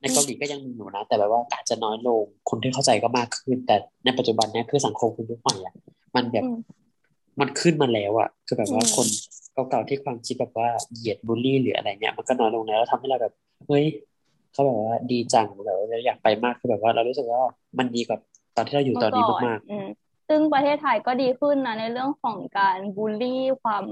[0.00, 5.74] ในเกาหลีก็ยังมีอยู่นะ แต่แบบว่าอาจจะน้อยลงคนที่เข้าใจก็มากขึ้น แต่ในปัจจุบันเนี้ยคือสังคมคุณยุคใหม่อะ
[6.14, 6.48] มันแบบอื
[7.36, 9.06] มมันขึ้นมาแล้วอะคือแบบว่าอืมคน
[9.52, 13.32] เก่าๆที่ความคิดแบบว่าเหยียดบูลลี่หรืออะไรเงี้ย มันก็น้อยลงแล้วแล้วทำให้เราแบบ
[13.66, 13.84] เฮ้ย
[14.52, 17.40] เขาแบบว่าดีจังแบบว่าเราอยากไปมากคือแบบว่าเรารู้สึกว่า
[17.78, 18.18] มันดีกว่า
[18.56, 19.86] ตอนที่เราอยู่ตอนนี้เมื่อก่มากอืม
[20.28, 23.84] ซึ่งประเทศไทยก็ดีขึ้นนะในเรื่องของการบูลลี่ความ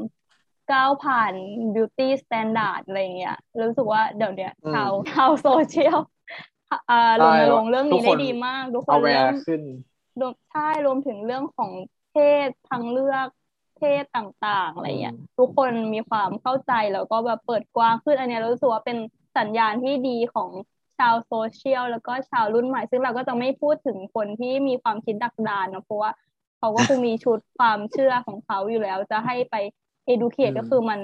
[0.72, 1.32] ก้าวผ่าน
[1.74, 5.98] beauty standard อะไรเงี้ยรู้สึกว่าเดี๋ยวเนี้ยอืมชาวชาวโซเชียล
[6.90, 9.62] อ่ารณรงค์เรื่องทุนี้กคได้นดีมากทุกคเอานแวเริ่มร์ขึ้น
[10.20, 11.70] รวมใช่รวมถึงเรื่องของ
[12.14, 13.28] เพศทางเลือก
[13.76, 18.98] เพศต่างๆอะไรเงี้ยอืมทุกคนมีความเข้าใจแล้วก็แบบเปิดกว้างขึ้นอันเนี้ยเรารู้สึกว่าเป็น
[19.38, 20.50] สัญญาณที่ดีของ
[20.98, 26.10] ชาวโซเชียลแล้วก็ชาวรุ่นใหม่ ซึ่งเราก็จะไม่พูดถึงคนที่มีความคิดดักดานเนอะเพราะว่า
[26.58, 29.54] เขาก็คงมีชุดความเชื่อของเขาอยู่แล้ว จะให้ไป
[30.12, 31.00] educate อืมก็คือมัน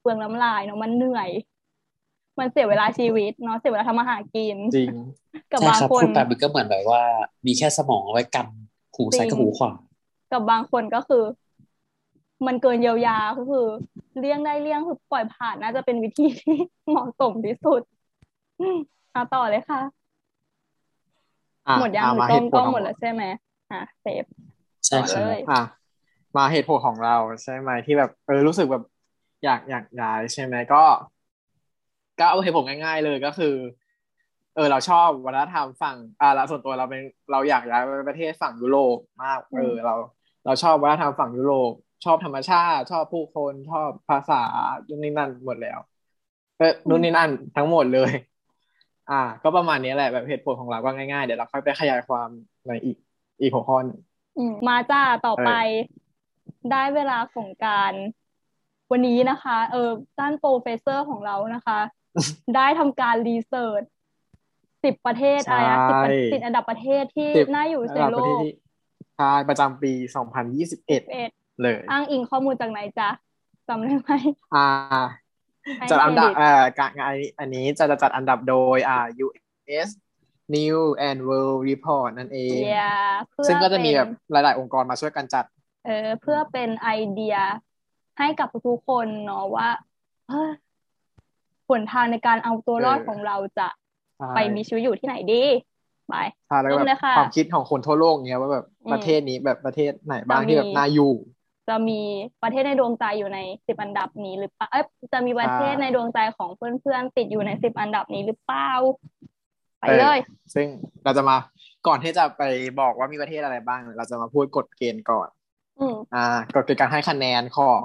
[0.00, 1.30] เปลืองน้ำลายเนาะมันเหนื่อย
[2.38, 7.02] มันเสียเวลาชีวิตเนาะเสียเวลาทำอาหารกินจริงๆกับใช่บางครับคนพูดไปมันก็เหมือนแบบว่า
[7.46, 8.46] มีแค่สมองเอาไว้กัน
[8.94, 9.72] หูซ้ายกับหูขวา
[10.30, 11.24] กับบางคนก็คือ
[12.46, 13.66] มันเกินเยียวยาก็คือ
[14.18, 16.54] เลี่ยงได้เลี่ยงคือปล่อยผ่านน่าจะเป็นวิธีที่
[16.88, 17.82] เหมาะสมที่สุด
[19.12, 20.08] เอาต่อเลยค่ะ
[21.68, 23.22] อะหมดยังอะหรืมาอกล้เหองตุผกล้ลองของหมดแล้วใช่ไหม
[23.70, 24.24] อะเซฟ
[24.86, 25.54] ใช่ต่อครัเลบยอะ
[26.36, 27.12] มาเหตุผลของเรา
[27.42, 28.82] ใช่ไหมที่แบบเออรู้สึกแบบ
[29.44, 30.76] อยากอยากย้ายใช่ไหมก็
[32.18, 33.54] ก็เอาเหตุผลง่ายๆเลยก็คือ
[34.54, 37.00] เออ เราชอบวัฒนธรรมฝั่งอ่าเราส่วนตัวเราเป็น
[37.30, 39.92] เราอยากย้ายไปประเทศฝั่งยุโรปมากเออเรา
[40.48, 41.72] เราชอบวัฒนธรรมฝั่งยุโรป
[42.04, 44.42] ชอบธรรมชาติ ชอบผู้คนชอบภาษา
[44.88, 45.78] นู่นนี่นั่นหมดแล้ว
[46.58, 48.12] เออนู่นนี่นั่นทั้งหมดเลย
[49.10, 52.28] อ่า ก็ประมาณนี้แหละแบบเหตุผลของเราก็ง่ายๆเดี๋ยวเราค่อยไปขยายความ
[52.66, 52.96] ในอีก
[53.40, 53.98] อีกหัวข้อหนึ่ง
[54.38, 55.50] อืมมาจ้าต่อไป
[56.70, 57.92] ได้เวลาของการ
[58.90, 61.78] วันนี้นะคะ เออด้าน professor ของเรานะคะ
[62.56, 63.82] ได้ทำการ research
[64.84, 68.67] สิบประเทศอะไรนะสิบประใช่สิบอันดับประเทศที่สิบน่าอยู่ในระดับโลประเทศกที่
[69.18, 69.92] ใช่ประจำปี
[70.36, 71.02] 2021เอ็ด
[71.62, 73.08] เลย อ้างอิงข้อมูลจากไหนจ๊ะ
[73.68, 74.10] จำได้ไหม
[74.54, 74.66] อ่า
[75.78, 79.88] ให้จัดอันดับเครดิตเอ่อการงานอันนี้จะจะจัดอันดับโดยอ่า US
[80.56, 80.78] New
[81.08, 82.86] and World Report นั่นเองเยีย
[83.28, 85.44] เพื่อซึ่งก็จะมีเป็นแบบหลาย ๆ องค์กรมาช่วยกันจัด
[85.86, 87.36] เออเพื่อเป็นไอเดีย
[88.18, 89.68] ให้กับทุกๆคนเนาะว่า
[90.28, 90.50] เอ้อ
[91.68, 93.68] หนทางในการเอาตัวรอดเออของเราจะ
[94.18, 95.42] ใช่ไปมีชีวิตอยู่ที่ไหนดี
[96.08, 96.14] ไป
[96.46, 101.12] ใช่แล้วก็เริ่มแบเลบยค่ะความคิดของคนทั่วโลกเนี้ยว่าแบบอืมประเทศนี้แบบประเทศไหนบ้างจะมีที่แบบน่าอยู่
[101.68, 102.00] จะมี
[102.42, 108.70] ประเทศในดวงใจอยู่ในสิบอันดับนี้หรือเปล่าเอ้ยจะมีประเทศอ่าในดวงใจของเพื่อนๆติดอยู่ในสิบอันดับนี้หรือเปล่า
[109.80, 110.18] ไปเออเลย
[110.54, 110.66] ซึ่ง
[111.04, 111.36] เราจะมา
[111.86, 112.42] ก่อนที่จะไป
[112.80, 115.28] บอกว่ามีประเทศอะไรบ้าง เราจะมาพูดกฎเกณฑ์ก่อน
[115.78, 117.84] อืมอ่ากฎเกณฑ์การให้คะแนนของ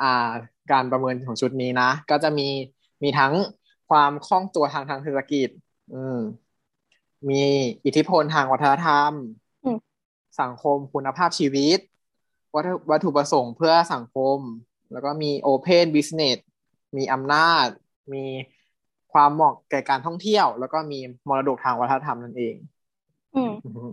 [0.00, 0.30] อ่า
[0.72, 2.48] การประเมินของชุดนี้นะ ก็จะมี
[3.02, 3.32] มีทั้ง
[3.88, 5.48] ความคล่องตัวทางทางเศรษฐกิจ
[5.94, 6.18] อืม
[7.30, 7.42] มี
[7.84, 9.12] อิทธิพลทางวัฒนธรรม
[9.64, 9.78] อืม
[10.40, 11.78] สังคมคุณภาพชีวิต
[12.54, 14.38] วัตถุวัตถุประสงค์เพื่อสังคม
[14.92, 16.38] แล้วก็มี Open Business
[16.96, 17.66] มีอำนาจ
[18.14, 18.24] มี
[19.12, 22.54] ความเหมาะแก่การท่องเที่ยว แล้วก็มีมรดกทางวัฒนธรรมนั่นเอง
[23.36, 23.84] อืมอือฮึ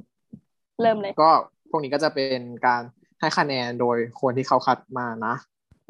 [0.81, 1.31] เริ่มเลย ก็
[1.69, 2.81] พวกนี้ก็จะเป็นการ
[3.19, 5.35] ให้คะแนนโดยคนที่เขาคัดมานะ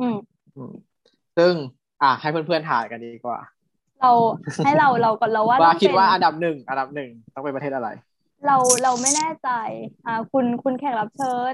[0.01, 0.17] อืม
[0.55, 0.73] อืม
[1.37, 1.53] ซึ่ง
[2.01, 3.39] อะให้เพื่อนๆถ่ายกันดีกว่า
[4.01, 4.11] เรา
[4.65, 7.87] ให้เราเราก่อนเราว่าว่าต้องคิดเป็นว่าอันดับหนึ่งอันดับหนึ่งต้องเป็นประเทศอะไร
[8.47, 9.49] เราเราไม่แน่ใจ
[10.05, 11.35] อ่า คุณคุณแขกรับเชิ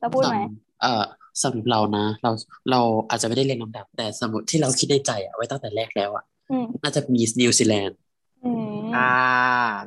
[0.00, 1.04] จะพูดไหมสำเอ่อ
[1.42, 2.30] สำหรับเรานะ เรา
[2.70, 7.96] เราอาจจะไม่ได้เรียงลำดับ แต่สมมติที่เราคิดในใจอะไว้ตั้งแต่แรกแล้วอะอืมน่าจะมีนิวซีแลนด์
[8.44, 9.10] อืมอ่า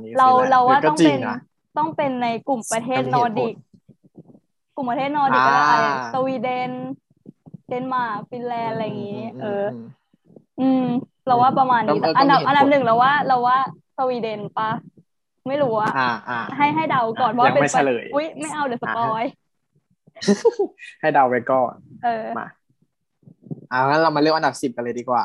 [0.03, 1.37] นิวเราซีแลนด์เราว่าก็ต้องจริเป็งนนะ
[1.77, 3.53] ต้องเป็นในกลุ่มประเทศก็มีนเหอตุร์ผลดิก
[4.75, 6.71] กลุ่มประเทศนอร์ดิกก็ได้อ่าอะไรสวีเดน
[7.67, 10.07] เดนมาร์กฟินแลนด์อะไรอย่างนี้ เออม
[10.59, 10.85] อืม
[11.27, 13.57] เราว่าประมาณนี้ก็ก็อันดับมีเหตุผลอันดับหนึ่งเราว่าเราว่า
[13.97, 14.69] สวีเดนปะ
[15.47, 19.23] ไม่รู้อะอ่าอ่าให้ให้เดาก่อนว่ายังเป็นไม่เฉลยอุ้ยไม่เอาเดี๋ยว spoil
[21.01, 21.73] ให้เดาไปก่อน
[22.05, 22.47] เออมา
[23.71, 25.23] อ่างั้นเรามาเลือกอันดับสิบกันเลยดีกว่า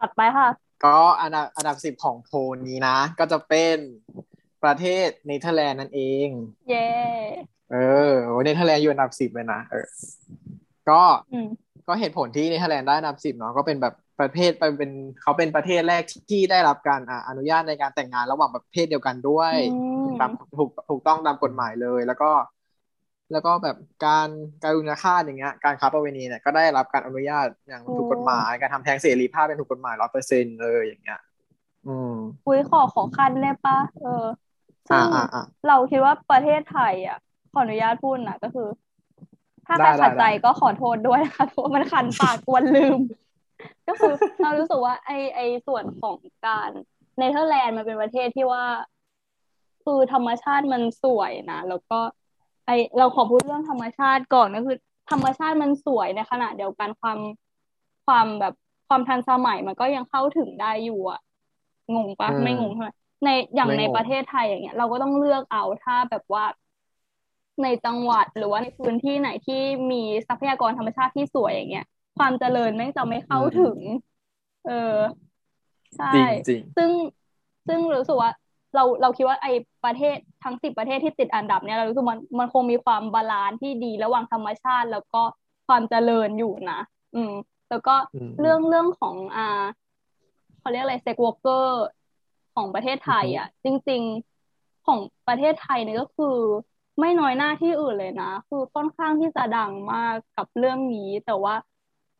[0.00, 0.48] ตัดไปค่ะ
[0.84, 2.36] ก็อันดับอันดับสิบของโพล
[2.68, 3.76] นี้นะ ก็จะเป็น
[4.64, 6.28] ประเทศเนเธอร์แลนด์นั่นเอง
[6.70, 6.88] เย้
[7.72, 7.76] เอ
[8.10, 9.86] อโอ้ยเนเธอร์แลนด์อยู่อันดับสิบเลยนะเออ
[10.90, 11.00] ก็
[11.32, 11.48] อืม
[11.88, 14.90] ก็เหตุผลที่เนเธอร์แลนด์ได้อันดับสิบเนาะก็เป็นแบบ ประเทศเป็นเป็น
[15.22, 19.60] เขาเป็นประเทศแรกที่ได้รับการอ่าอนุญาตในการแต่งงานระหว่างประเภทเดียวกันด้วยอื
[20.08, 22.30] มตามถูกถูกต้องตามกฎหมายเลย แล้วก็
[23.32, 23.76] แล้วก็แบบ
[24.06, 24.28] การ
[24.62, 31.20] การุณยฆาตอย่างเงี้ย การค้าประเวณีเนี่ยก็ได้รับการอนุญาตอย่างถูกกฎหมายการทำแท้งเสรีภาพเป็นถูกกฎหมายร้อยเปอร์เซ็นต์เลยอย่างเงี้ย
[31.86, 32.12] อืม
[32.44, 34.08] อุ้ยขอขอคั่นได้ปะเออ
[34.88, 37.16] ซึ่อ่างอ่าอ่าเราคิดว่าประเทศไทยอะ
[37.52, 38.68] ขออนุญาตพูดนะก็คือ
[39.66, 42.98] ถ้าใครได้ได้ขัดใจได้ก็ขอโทษด้วยนะคะเพราะว่ามันคันปากกวนลืม
[43.88, 44.12] ก็คือ
[44.42, 46.16] เรารู้สึกว่าไอไอส่วนของ
[46.46, 46.70] การ
[47.18, 48.64] เนเธอร์แลนด์มันเป็นประเทศที่ว่า
[49.84, 51.98] คือธรรมชาติมันสวยนะแล้วก็
[52.66, 54.76] ไอเราขอพูดเรื่องธรรมชาติก่อนก็คือ
[55.10, 57.18] ธรรมชาติมันสวยในขณะเดียวกันความ
[58.06, 58.54] ความแบบ
[58.88, 61.20] ความทันสมัยมันก็ยังเข้าถึงได้อยู่อะ
[61.94, 62.90] งงปะอืมไม่งงใช่ไหม
[63.24, 66.44] ในอย่างไม่ในงงประเทศไทยอย่างเงี้ย เราก็ต้องเลือกเอาถ้าแบบว่า
[67.62, 69.60] ในจังหวัดหรือว่าในพื้นที่ไหนที่
[69.90, 71.86] มีทรัพยากรธรรมชาติที่สวยอย่างเงี้ย
[72.18, 73.78] ความเจริญแม่งจะไม่เข้าถึง
[74.66, 74.96] เออ
[75.96, 76.90] ใช่จริงจริงซึ่ง
[77.66, 78.30] ซึ่งรู้สึกว่า
[78.74, 79.52] เราเราคิดว่าไอ้
[79.84, 85.22] ประเทศทั้งสิบประเทศที่ติดอันดับเนี่ยเรารู้สึกมันมันคงมีความ balance ที่ดีระหว่างธรรมชาติ แล้วก็
[85.66, 86.80] ความเจริญอยู่นะ
[87.14, 87.32] อืม
[87.70, 89.64] แล้วก็อืมเรื่องเรื่องของอ่า
[90.58, 91.84] เขาเรียกอะไร sex worker
[92.54, 94.02] ของประเทศไทย อะ จริง
[94.44, 94.98] ๆของ
[95.28, 96.36] ประเทศไทยเนี่ยก็คือ
[97.00, 101.54] ไม่น้อยหน้าที่อื่นเลยนะ คือค่อนข้างที่จะดังมากกับเรื่องนี้ แต่ว่า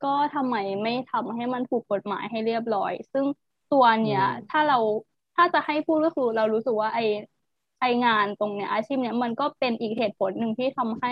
[0.01, 3.27] ก็ทำไมไม่ทำให้มันถูกกฎหมายให้เรียบร้อย ซึ่ง
[3.69, 4.77] ตัวเนี้ยอืมถ้าเรา
[5.35, 6.99] ถ้าจะให้พูดก็คือเรารู้สึกว่าไอ
[7.79, 11.11] ไองานตรงเนี้ยอาชีพเนี้ยมันก็เป็นอีกเหตุผลหนึ่งที่ทำให้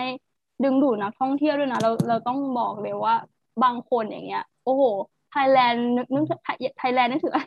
[0.63, 3.13] ดึงดูดนักท่องเที่ยวด้วยนะเราเราต้องบอกเลยว่า
[3.61, 4.83] บางคนอย่างเงี้ย โอ้โห
[5.29, 7.45] ไทยแลนด์นึกนึกไทยไทยแลนด์นึกถึงอะไร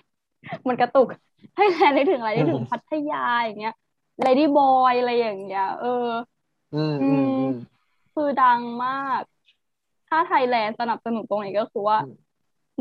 [0.69, 1.09] มันกระตุก
[1.55, 3.73] ไทยแลนด์นึกถึงอะไรนึกถึงพัทยาอย่างเงี้ย
[4.20, 5.86] ladyboy อะไรอย่างเงี้ย เออ
[6.73, 7.52] อืมอืมอืม
[8.12, 8.90] คือดังมา
[9.20, 9.23] ก
[10.09, 12.14] ถ้าไทยแลนด์สนับสนุนตรงไหนก็คือว่าอืม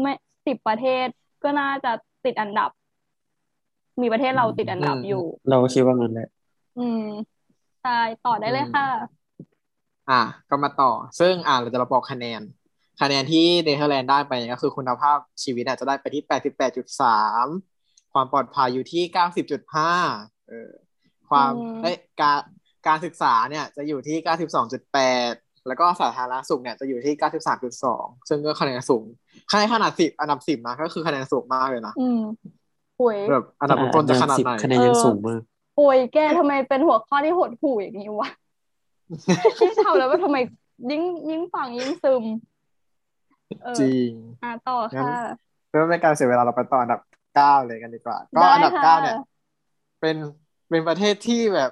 [0.02, 0.14] ไม่
[0.46, 1.08] สิบประเทศ
[1.44, 1.92] ก็น่าจะ
[2.26, 2.70] ติดอันดับ
[4.02, 6.30] มีประเทศเราติดอันดับอยู่ เราก็คิดว่างั้นแหละ
[6.80, 7.04] อืม
[7.82, 8.88] ใช่ต่อได้เลยค่ะ
[10.10, 12.42] อะก็มาต่อ ซึ่งอะเราจะมาบอกคะแนน
[13.02, 17.46] คะแนนที่เนเธอร์แลนด์ได้ไปเนี่ยก็คือคุณภาพชีวิตอาจจะได้ไปที่แปดสิบแปดจุดสาม
[18.14, 19.94] ความปลอดภัยอยู่ที่เก้าสิบจุดห้า
[20.48, 20.72] เออ
[21.30, 22.40] ความอืมเอ้ยการ
[22.88, 25.00] การศึกษาเนี่ยจะอยู่ที่เก้าสิบสองจุดแป
[25.32, 25.34] ด
[25.68, 29.04] แล้วก็สาธารณสุขเนี่ยจะอยู่ที่เก้าสิบสามจุดสองซึ่งก็คะแนนสูง
[29.52, 32.22] คะแนนขนาดสิบอันดับสิบนะก็คือคะแนนสูงมากเลยนะอืม
[33.00, 35.42] หุยแบบอันดับต้นๆจะขนาดไหนคะแนนยังสูงมาก
[35.78, 38.30] โอ้ยแกทำไมเป็นหัวข้อที่หดหู่อย่างนี้วะ
[39.62, 40.38] ยิ่งทำแล้วว่าทำไม
[40.92, 42.24] ยิ่งยิ่งฟังยิ่งซึม
[43.64, 44.12] เออจริง
[44.44, 45.12] อะต่อค่ะ
[45.70, 47.02] เพื่อไม่ให้การเสียเวลาเราไปต่ออันดับ
[47.36, 49.18] เก้าเลยกันดีกว่า ก็ได้อันดับค่ะเก้าเนี่ย
[50.02, 50.16] เป็น
[50.70, 51.72] เป็นประเทศที่แบบ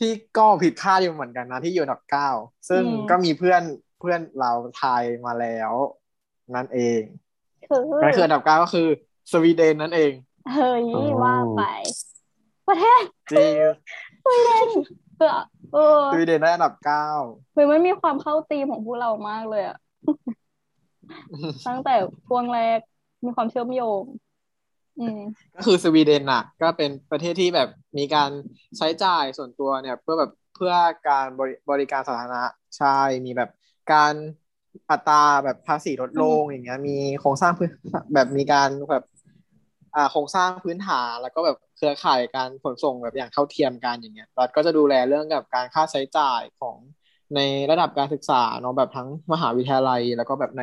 [0.00, 2.30] ที่ก็ผิดคาดอยู่เหมือนกันนะที่อยู่อันดับเก้า
[2.68, 3.62] ซึ่งก็มีเพื่อน
[4.00, 5.72] เพื่อนเราไทยมาแล้ว
[6.54, 7.00] นั่นเอง
[7.68, 8.88] คือนั่นคืออันดับเก้าก็คือ
[9.32, 10.12] สวีเดนนั่นเอง
[10.54, 11.62] เฮ้ยอ๋อว่าไป
[12.68, 13.02] ประเทศ
[13.32, 13.52] จริง
[14.24, 14.68] สวีเดน
[15.18, 15.30] เออ
[15.72, 17.06] เออสวีเดนได้อันดับเก้า
[17.56, 19.78] มันไม่มีความเข้าตีมของพวกเรามากเลยอะ
[21.68, 21.94] ตั้งแต่
[22.26, 22.78] ช่วงแรก
[23.24, 24.29] มีความเชื่อมโยงอืม
[25.56, 27.68] ก็คือสวีเดนน่ะ ก็เป็นประเทศที่แบบ
[27.98, 28.30] มีการ
[28.78, 30.72] ใช้จ่ายส่วนตัวเนี่ย เพื่อแบบเพื่อ
[31.08, 32.44] การบริบริการสาธารณะ
[32.78, 33.50] ใช่มีแบบ
[33.92, 34.14] การ
[34.90, 37.70] อัตราแบบภาษีลดลงอย่างเงี้ย มีโครงสร้างพื้น
[38.14, 39.04] แบบมีการแบบ
[39.96, 46.76] อ่าโครงสร้างพื้นฐานแล้วก็แบบเครือข่ายการขนส่งแบบอย่างเท่าเทียมกันอย่างเงี้ยรัฐก็จะดูแลเรื่องกับการค่าใช้จ่ายของ
[47.36, 47.40] ใน
[47.70, 50.62] ระดับการศึกษาเนาะแบบทั้งมหาวิทยาลัย แล้วก็แบบใน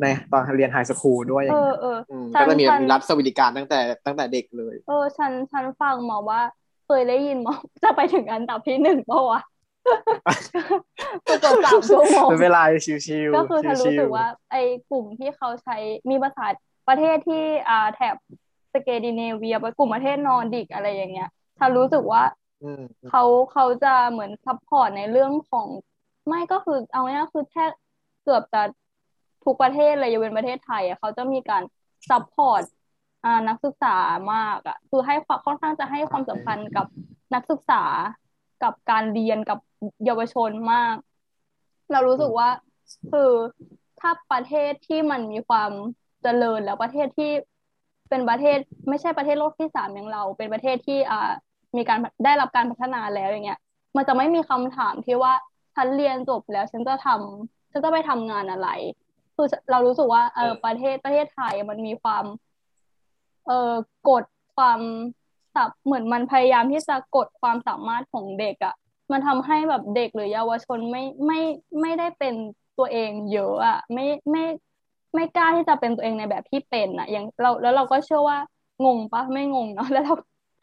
[0.00, 6.40] ในตอนเรียนไฮสคูลด้วยอเอย่างอเงี้ยเอออืมฉัก็นจะมีฉันมีรัฐสวัสดิการตั้งแต่ตั้งแต่เด็กเลย เออฉันฉันฟังมาว่า
[6.86, 9.40] เคยได้ยินมาจะไปถึงอันดับที่หนึ่งเปล่าวะ
[11.28, 12.62] ก็เกือบสามชั่วโมงเป็นเวลา
[13.06, 15.76] ชิวๆก็คือฉันรู้ชิสึวกว่า ไอ้กลุ่มที่เขาใช้
[16.10, 16.46] มีภาษา
[16.88, 18.16] ประเทศที่อ่าแถบ
[18.74, 21.28] สแกนดิเนเวียกลุ่มประเทศนอร์ดิกอะไรอย่างเงี้ย
[21.58, 22.32] ฉันรู้สึกว่าๆอืม
[23.10, 25.66] เขาเขาจะเหมือน support ในเรื่องของ
[26.26, 27.70] ไม่ก็คือเอาง่ายๆคือแทบ
[28.24, 28.62] เกือบจะ
[29.44, 31.62] ทุกประเทศเลยยกเว้นประเทศไทยอะเขาจะมีการ
[32.10, 32.62] support
[33.48, 33.96] นักศึกษา
[34.34, 36.86] มากอะคือให้ความค่อนข้างจะให้ความสำคัญกับ
[37.34, 37.82] นักศึกษา
[38.62, 39.58] กับการเรียนกับ
[40.04, 40.94] เยาวชนมาก
[41.92, 42.48] เรารู้สึกว่า
[43.10, 43.30] คือ
[44.00, 45.70] ถ้าประเทศที่มันมีความ
[46.22, 47.32] เจริญแล้วประเทศที่
[48.08, 51.32] เป็นประเทศไม่ใช่ประเทศโลกที่สามอย่างเรา เป็นประเทศที่อ่า
[51.78, 53.60] มีการได้รับการพัฒนาแล้วอย่างเงี้ย
[53.96, 55.32] มันจะไม่มีคำถามที่ว่า
[55.74, 58.68] ฉันเรียนจบแล้วฉันจะทำฉันจะไปทำงานอะไร
[59.34, 62.24] คือเรารู้สึกว่าเออประเทศประเทศไทยมันมีความ
[63.46, 63.72] เออ
[64.08, 64.24] กด
[64.56, 64.80] ความ
[65.54, 68.74] สับเหมือนมันพยายามที่จะกดความสามารถของเด็กอะ่ะ
[69.12, 71.40] มันทำให้แบบเด็กหรือเยาวชนไม่ไม่
[71.80, 72.34] ไม่ได้เป็น
[72.78, 74.44] ตัวเองเยอะอะ่ะ ไม่ไม่
[75.14, 78.38] ไม่กล้าที่จะเป็นตัวเองในแบบที่เป็นอะ่ะ อย่างเราแล้วเราก็เชื่อว่า
[78.84, 80.14] งงปะไม่งงเนาะแล้วเรา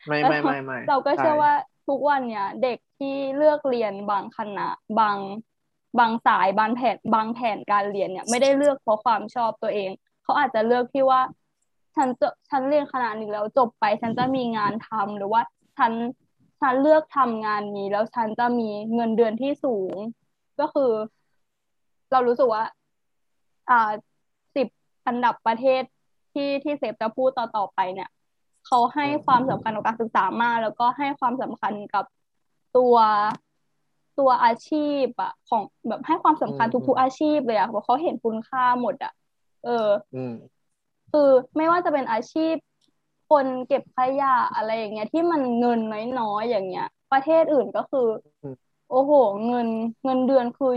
[0.07, 1.53] ไม่ไม่ไม่ไม่เราก็เชื่อใว่า
[1.87, 4.67] ทุกวันเนี่ยเด็กที่เลือกเรียนบางคณะ
[4.99, 5.17] บาง
[5.99, 9.89] บางสายบางแผนบางแผนการเรียนเนี่ย ไม่ได้เลือกเพราะความชอบตัวเอง
[10.23, 11.21] เขาอาจจะเลือกที่ว่า
[11.95, 15.41] ฉันจะฉันเรียนขนาดนี้แล้วจบไป ฉันจะมีงานทำหรือว่า
[15.77, 15.91] ฉัน
[16.61, 19.93] ฉันเลือกทำงานนี้ แล้วฉันจะมีเงินเดือนที่สูง
[20.59, 20.91] ก็คือ
[22.11, 22.63] เรารู้สึกว่า
[23.69, 23.91] อ่า
[24.55, 24.67] สิบ
[25.07, 25.83] อันดับประเทศ
[26.33, 28.09] ที่ที่เซฟจะพูดต่อต่อไปเนี่ย
[28.67, 32.05] เขาให้ความสำคัญกับการศึกษามาก แล้วก็ให้ความสำคัญกับ
[32.77, 32.95] ตัว
[34.19, 39.13] ตัวอาชีพอะของแบบให้ความสำคัญอืมทุกๆอาชีพเลยอะเพราะเขาเห็นคุณค่าหมดอะ
[39.65, 40.33] เอออืม
[41.11, 42.55] คือไม่ว่าจะเป็นอาชีพ
[43.29, 45.79] คนเก็บขยะอะไรอย่างเงี้ย ที่มันเงิน
[46.19, 48.07] น้อยๆอย่างเงี้ย ประเทศอื่นก็คือ
[48.41, 48.55] อืม
[48.89, 49.11] โอ้โห
[49.47, 49.67] เงิน
[50.03, 50.73] เงินเดือนคือ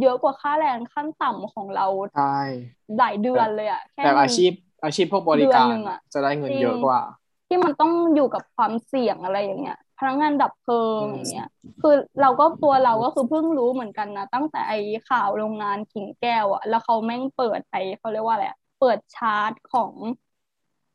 [0.00, 1.86] เยอะกว่าค่าแรงขั้นต่ำของเรา
[2.16, 2.38] ใช่
[2.98, 4.52] หลายเดือนเลยอะแค่แต่หนึ่งอาชีพ
[4.84, 7.00] อาชีพพวกบริการเดือนหนึ่งอะจะได้เงินจริงเยอะกว่า
[7.52, 11.48] ที่มันต้องอยู่กับความเสี่ยงอะไรอย่างเงี้ยพนักงานดับเพลิงอืมอย่างเงี้ย
[11.80, 19.92] คือเราก็ตัวเราก็คือเพิ่งรู้เหมือนกันนะตั้งแต่ไอ้ข่าวโรงงานกิ่งแก้วอะแล้วเขาแม่งเปิดไอ้เขาเรียกว่าอะไรอะเปิดชาร์ตของ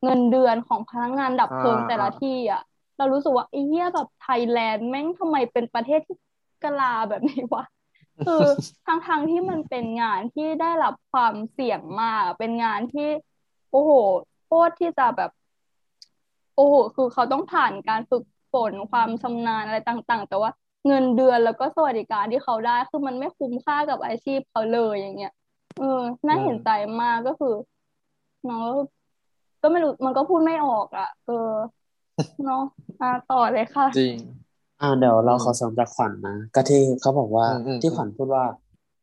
[0.03, 2.61] เงินเดือนของพนักงานดับเพลิงอ่าแต่ละที่อะ
[2.97, 6.15] เรารู้สึกว่าไอ้เหี้ยแบบไทยแลนด์แม่งทำไมเป็นประเทศที่
[6.63, 7.63] กะลาแบบนี้วะ
[8.25, 8.43] คือ
[8.85, 13.09] ทางทางๆที่มันเป็นงานที่ได้รับความเสี่ยงมากเป็นงานที่
[13.71, 13.91] โอ้โห
[14.45, 15.31] โคตรที่จะแบบ
[16.57, 18.23] โอ้โหคือเขาต้องผ่านการฝึก
[18.53, 20.51] ฝนความชำนาญอะไรต่าง ๆ แต่ว่า
[20.87, 25.33] เงินเดือนแล้วก็สวัสดิการที่เขาได้คือมันไม่คุ้มค่ากับอาชีพเขาเลยอย่างเงี้ย
[25.77, 26.69] เออน่าอืมเห็นใจ
[27.01, 27.55] มากก็คือ
[28.45, 28.67] เนาะ
[29.61, 31.33] ก็ไม่รู้มันก็พูดไม่ออกอะ เออ
[32.45, 32.63] เนาะ
[33.01, 34.15] อ่าต่อเลยค่ะ จริง
[34.81, 38.43] อ่าเดี๋ยวเราอืมขอเสริมจากขวัญนะก็ที่เขาบอกว่าอืมอืมที่ขวัญพูดว่า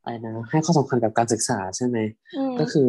[0.02, 1.98] อะไรนะให้ข้อสำคัญกับการศึกษาใช่ไหม
[2.36, 2.88] อืมก็คือ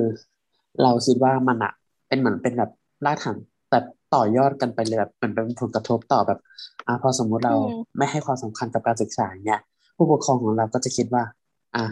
[0.82, 1.74] เราคิดว่ามันอะ
[2.08, 2.72] เป็นเหมือนเป็นแบบ
[3.06, 3.38] รากฐาน
[3.76, 3.86] แบบ
[4.16, 6.40] ต่อยอดกันไปเลยแบบเหมือนเป็นผลกระทบต่อแบบ
[6.88, 9.60] อ่าพอสมมุติเราอืมไม่ให้ความสำคัญกับการศึกษาเนี่ย
[9.98, 11.24] ผู้ปกครองของเราก็จะคิดว่า
[11.76, 11.84] อะ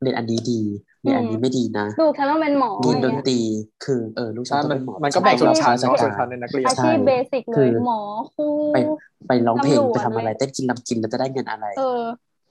[0.00, 0.60] เรียนอันนี้ดี
[1.02, 3.38] เรียนอันนี้ไม่ดีนะลูกฉันต้องเป็นหมอเรียนอดย่างนเงี้ยตรี
[3.84, 8.00] คือเออลูกฉัใช่นต้องมันเป็นหมอมันก็แบ่งชนชั้นอาชีเนาะพชนชั้นในนักเรียนอาชีพเบสิกเลคืยอหมอ
[8.32, 8.76] ครูไป
[9.26, 11.98] ไปร้องเพลงตำรวจไปทำอะไรเลยเต้นกินลำกินแล้วจะได้เงินอะไร เออจะ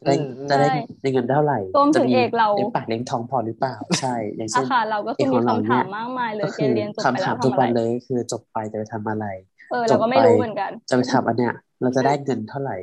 [0.06, 9.26] ได้อืมจะได้ใช่ได้เงินเท่าไหร่รวมถึจะงมีเอกเราเลี้ยงปากเลี้ยงท้องพอหรือเปล่า ใช่อย่างอาเช่นคารเราก็คือมีคำถามมากมายเลยก็เจคืนอเรียนจบไปคำแล้ถาวมทำทุกอะไรวันเลยคือจบไปจะไปทำอะไร
[9.72, 12.78] เออเราก็ไม่รู้เหมือนกัน จะไปทำอันเนี้ยเราจะได้เงินเท่าไหร่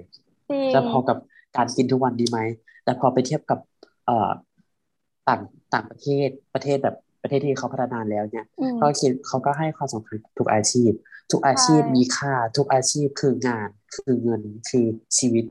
[0.51, 1.19] จริงจะพอกับ
[1.57, 2.39] การกินทุกวันดีไหม
[2.85, 3.59] แต่พอไปเทียบกับ
[4.07, 4.31] เอ่อ
[5.29, 5.41] ต่าง
[5.75, 10.93] ต่างประเทศประเทศแบบประเทศที่เขาพัฒนาแล้วเนี่ยอืมเขาคิดเขาก็ให้ความสำคัญกับทุกอาชีพ
[11.33, 14.87] ทุกอาชีพใช่มีค่า ทุกอาชีพคืองานคือเงินคือ
[15.19, 15.45] ชีวิต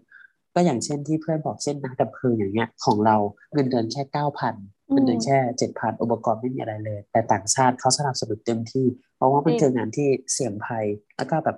[0.55, 3.15] ก็อย่างเช่นที่เพื่อนบอกเช่นนักดับเพลิงอย่างเงี้ยของเรา
[3.53, 4.55] เงินเดือนแค่เก้าพัน
[4.91, 8.85] เงินเดือนแค่เจ็ดพันอุปกรณ์ไม่มีอะไรเลย แต่ต่างชาติเขาสนับสนุนเต็มที่
[9.15, 10.85] เพราะว่ามันคืองานที่เสี่ยงภัย
[11.17, 11.57] แล้วก็แบบ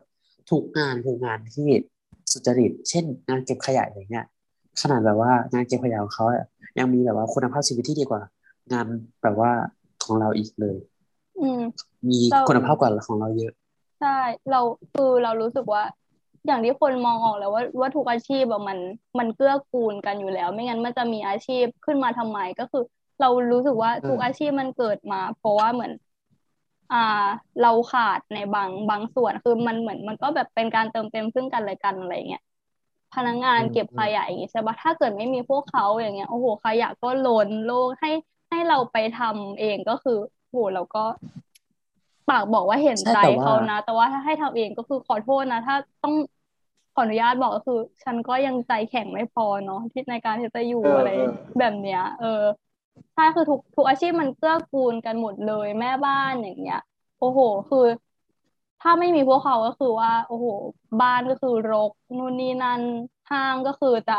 [0.50, 1.70] ทุกงานคืองานที่
[2.32, 4.26] สุจริต เช่น งานเก็บขยะอย่างเงี้ย
[4.82, 6.46] ขนาดแบบว่างานเก็บขยะของเขาอะ
[6.78, 8.22] ยังมีแบบว่าคุณภาพชีวิตที่ดีกว่า
[8.74, 8.86] งาน
[9.24, 9.52] แบบว่า
[10.04, 10.78] ของเราอีกเลย
[11.42, 11.62] อืม
[12.10, 13.54] มีเราคุณภาพกว่าของเราเยอะ
[14.02, 14.18] ใช่
[14.52, 14.62] เรา
[14.94, 15.84] คือเรารู้สึกว่า
[16.46, 18.80] อย่างที่คนมองออกแล้วว่าว่าทุกอาชีพอะมัน
[19.20, 22.82] มันเกื้อกูลกันอยู่แล้ว ไม่งั้นมันจะมีอาชีพขึ้นมาทำไมก็คือ
[23.20, 25.92] เรารู้สึกว่าทุกอืมอาชีพมันเกิดมา เพราะว่าเหมือน
[26.92, 26.98] อ่า
[27.60, 32.42] เราขาดในบางบางส่วนคือมันเหมือนมันก็แบบเป็นการเติมเต็มซึ่งกันและกันอะไรเงี้ย
[33.14, 38.10] พนักงานอืมเก็บอืมขยะอย่างงี้ใช่ปะถ้าเกิดไม่มีพวกเขาอย่างเงี้ยโอ้โหขยะก็ล้นโลกให้
[38.50, 40.14] ให้เราไปทำเองก็คือ
[40.50, 41.00] โหเราก็
[42.28, 46.14] ปากบอกว่าเห็นใช่ใจแต่ว่าเขานะ แต่ว่าถ้าให้ทำเองก็คือขอโทษนะ ถ้าต้อง
[46.94, 52.28] ขออนุญาตบอกก็คือ ฉันก็ยังใจแข็งไม่พอเนาะที่ในการที่จะอยู่เอออะไรเออแบบเนี้ย เออ
[53.14, 56.78] ใช่คือทุกทุกอาชีพมันเกื้อกูลกันหมดเลยแม่บ้านอย่างเงี้ย
[57.18, 57.40] โอ้โห
[57.70, 57.80] คือ
[58.80, 60.48] ถ้าไม่มีพวกเขาก็คือว่า โอ้โห
[61.00, 62.82] บ้านก็คือรกนู่นนี่นั่น
[63.30, 64.14] ห้างก็คือจะ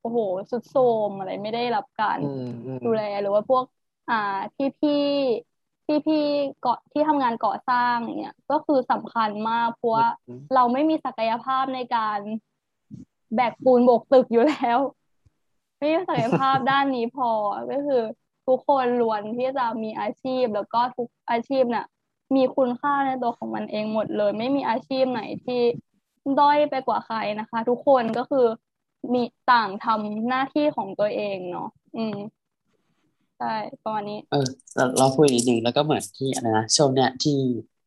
[0.00, 0.18] โอ้โห
[0.50, 3.64] สุดโทรมอะไรไม่ได้รับการอืมอืมดูแลหรือว่าพวก
[4.08, 4.14] อ่า
[4.56, 4.92] พี่พี่
[5.86, 6.24] พี่พี่
[6.60, 10.08] เกาะที่ทำงานก่อสร้างเนี่ยก็คือสำคัญมากเพราะว่า
[10.54, 12.18] เราไม่มีศักยภาพในการ
[13.34, 14.78] แบกปูนโบกตึกอยู่แล้ว
[15.78, 17.30] ไม่มีศักยภาพด้านนี้พอ
[17.70, 18.02] ก็คือ
[18.46, 21.86] ทุกคนล้วนที่จะมีอาชีพ แล้วก็ทุกอาชีพน่ะ
[22.34, 25.60] มีคุณค่าในตัวของมันเองหมดเลย ไม่มีอาชีพไหนที่
[26.40, 28.46] ด้อยไปกว่าใครนะคะ ทุกคนก็คือ
[29.14, 29.22] มี
[29.52, 32.16] ต่างทำหน้าที่ของตัวเองเนาะอืม
[33.38, 33.46] ใช่
[33.82, 34.46] ประมาณนี้ เออ
[34.76, 37.38] เราเราพูดอีกนิดนึงแล้วก็เหมือนที่อะไรนะช่วงเนี้ยที่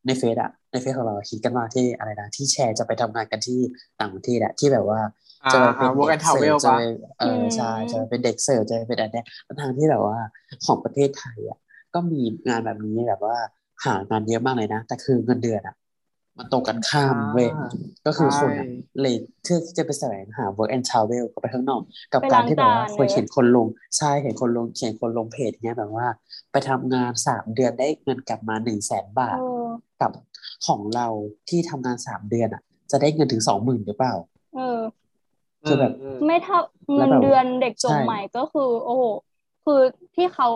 [0.06, 3.58] ในเฟซอะในเฟซของเราคิดกันมาที่อะไรนะที่แชร์จะไปทำงานกันที่
[4.00, 5.00] ต่างประเทศอะที่แบบว่า
[5.44, 6.82] อ่าจะไปเป็อ่าน work เด็ and กเสิร์ travel ฟจะไปปะ
[7.20, 9.26] เออใช่อืมจะไปเป็นเด็กเสิร์ฟจะไปเป็นอะไรเนี่ย
[9.60, 10.18] ทางที่แบบว่า
[10.64, 11.58] ของประเทศไทยอะ
[11.94, 13.36] ก็มีงานแบบนี้แบบว่า
[13.84, 15.74] หางานเยอะมากเลยนะ แต่คือเงินเดือนอะ
[16.38, 17.70] มันตรงกันข้ามเว้ยอ่า
[18.06, 21.80] ก็คือคนอะใช่เลยเพื่อที่จะไปแสวงหา work and travel ก็ไปข้างนอก
[22.12, 23.66] กับไปการล้างที่แบบว่าจานเคยเลยเห็นคนลง
[23.98, 26.06] ใช่เห็นคนลงเขียนคนลงเพจเนี้ยแบบว่า
[26.52, 29.70] ไปทำงานสามเดือนได้เงินกลับมาหนึ่งแสนบาเอทอ
[30.00, 30.12] กับ
[30.66, 31.06] ของเรา
[31.48, 34.14] ที่ทำงานสามเดือนอะ จะได้เงินถึงสองหมื่นหรือเปล่า
[34.56, 34.80] เออ
[35.66, 36.58] คือแบบอืมไม่เท่า
[36.98, 39.04] แล้เงิวนแบบเดือนเด็กจบใช่ใหม่ก็คือ โอ้โห
[39.64, 39.80] คือ
[40.16, 40.48] ที่เขา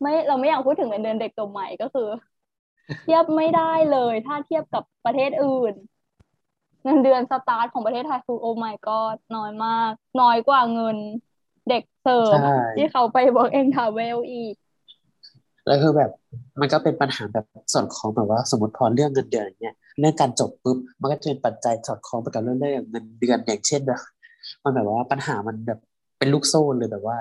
[0.00, 2.08] ไม่เราไม่อยากพูดถึงเงินเดือนเด็กจบใหม่ก็คือ
[3.02, 5.74] เทียบไม่ได้เลย ถ้าเทียบกับประเทศอื่น
[6.84, 10.96] เงินเดือนสตาร์ทของประเทศไทยคือโอ้ my god น้อยมาก น้อยกว่าเงิน
[11.68, 14.54] เด็กเสิร์ฟใช่ที่เขาไป work and travel อีก
[15.66, 16.10] แล้วคือแบบ
[16.60, 24.00] มันก็เป็นปัญหาแบบส่วนของแบบว่า สมมติพอเรื่องเงินเดือนอย่างเงี้ยเรื่องการจบปุ๊บมันก็จะเป็นปัจจัยสอดคล้องไปกับเรื่องเรื่องเงินเดือนอย่างเช่นแบบ
[24.62, 25.78] มันแบบว่าปัญหามันแบบ
[26.18, 27.18] เป็นลูกโซ่เลยแบบว่า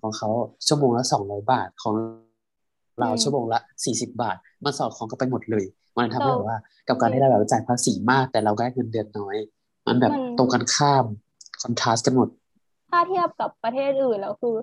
[0.00, 0.28] ของเขา
[0.66, 1.94] ชั่วโมงละสองร้อยบาทของ
[3.00, 5.64] เราอืมชั่วโมงละสี่สิบบาท มันสอดคล้องกันไปหมดเลย
[5.96, 6.58] มันทำให้เราแบบว่า
[6.88, 9.36] กับการที่เราแบบจ่ายภาษีมาก แต่เราก็ได้เงินเดือนน้อย
[9.86, 11.04] มันแบบมันตรงกันข้าม
[11.62, 12.28] คอนทราสต์กันหมด
[12.90, 14.56] ถ้าเทียบกับประเทศอื่นแล้วคือ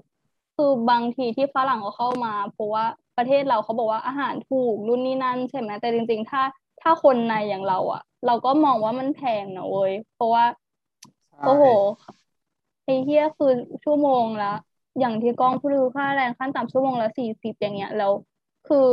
[0.56, 2.86] คือบางทีที่ฝรั่งเขาเข้ามา เพราะว่า
[3.18, 6.42] ประเทศเราเขาบอกว่าอาหารถูกรุ่นนี้นั่นใช่ไหมแต่จริง ๆ ถ้า
[6.82, 10.46] ถ้าคนในอย่างเราอะเราก็มองว่ามันแพงนะเว้ยเพราะว่า
[11.44, 11.66] โอ้โห
[12.86, 13.52] ไอ้เฮียคือ
[13.84, 14.54] ชั่วโมงละ
[15.00, 18.12] อย่างที่กองพูดคือค่าแรงขั้นต่ำชั่วโมงละสี่สิบอย่างเงี้ยแล้ว
[18.68, 18.88] คือ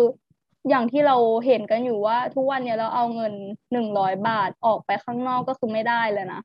[0.69, 1.17] อย่างที่เรา
[1.47, 3.33] เห็นกันอยู่ว่าทุกวันเนี้ยเราเอาเงิน
[3.73, 6.41] หนึ่งร้อยบาทออกไปข้างนอกก็คือไม่ได้เลยนะ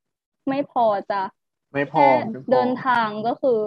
[0.50, 1.22] ไม่พอจะ
[1.74, 3.60] ไม่พอแค่ไม่พอเดินทางก็คือ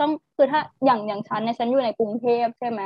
[0.00, 2.80] ต้องคือถ้าอย่างอย่างฉันเนี่ยฉันอยู่ในกรุงเทพใช่ไหม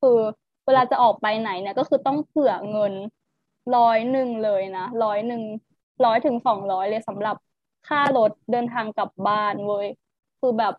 [0.00, 0.18] คือ
[0.66, 2.94] เวลาจะออกไปไหนเนี่ยก็คือต้องเผื่อเงิน
[3.76, 5.42] ร้อยหนึ่งเลยนะร้อยหนึ่ง
[6.04, 7.36] ร้อยถึงสองร้อยเลยสำหรับ
[7.88, 9.86] ค่ารถเดินทางกลับบ้านเว้ย
[10.40, 10.74] คือแบบ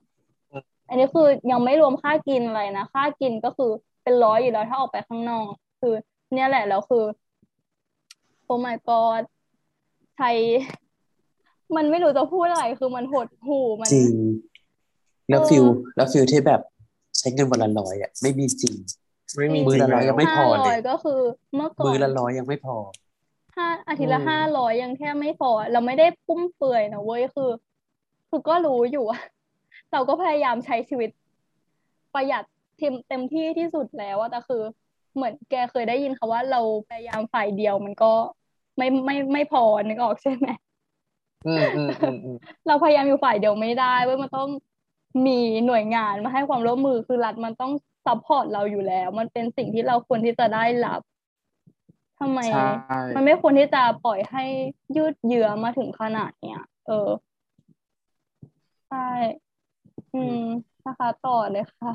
[0.91, 3.72] อันนี้คือยังไม่รวมค่ากินอะไรนะ ค่ากินก็คือ
[4.03, 5.49] เป็นร้อยอยู่แล้วถ้าออกไปข้างนอก
[5.81, 5.93] คือ
[6.34, 7.03] เนี่ยแหละแล้วคือ
[8.45, 9.22] oh my god
[10.18, 10.31] ใช้
[11.76, 14.15] มันไม่รู้จะพูดอะไร คือมันหดหู่มันจริง
[15.30, 15.65] แล้วเออ feel
[15.95, 16.61] แล้ว feel ที่แบบ
[17.18, 18.76] ใช้เงินวันละร้อยอะไม่มีจริง
[19.38, 21.19] ไม่มีมือละจริร้อยยังไม่พอเลยห้าร้อยก็คือ
[21.55, 22.76] เมื่อก่อนมือละร้อยยังไม่พอ
[23.57, 27.51] ห้าอาทิตย์ละอืมห้าร้อยยังแค่ไม่พอ เราไม่ได้ฟุ่มเฟือยนะเว้ยคือ
[28.30, 29.19] คือก็รู้อยู่ว่า
[29.91, 31.09] เราก็พยายามใช้ชีวิต
[32.13, 32.43] ประหยัด
[32.77, 34.61] เต็มเต็มที่ที่สุดแล้วอะแต่คือ
[35.15, 38.11] เหมือนแกเคยได้ยินคาว่าเราพยายามฝ่ายเดียวมันก็
[38.77, 40.47] ไม่ไม่ไม่พอนึกออกใช่ไหม
[41.47, 42.38] อืมอืมอืมอืม
[42.68, 44.49] เราพยายามอยู่ฝ่ายเดียวไม่ได้เว้ยมันต้อง
[45.27, 47.72] มีหน่วยงานมาให้ความร่วมมือคือรัฐมันต้อง
[48.05, 51.01] support เราอยู่แล้ว มันเป็นสิ่งที่เราควรที่จะได้รับ
[52.19, 52.65] ทำไมใช่
[53.15, 54.43] มันไม่ควรที่จะปล่อยให้
[54.95, 57.09] ยืดเยื้อมาถึงขนาดเนี้ยเออ
[58.89, 59.07] ใช่
[60.15, 60.45] อืม
[60.85, 61.91] นะคะต่อเลยค่ะ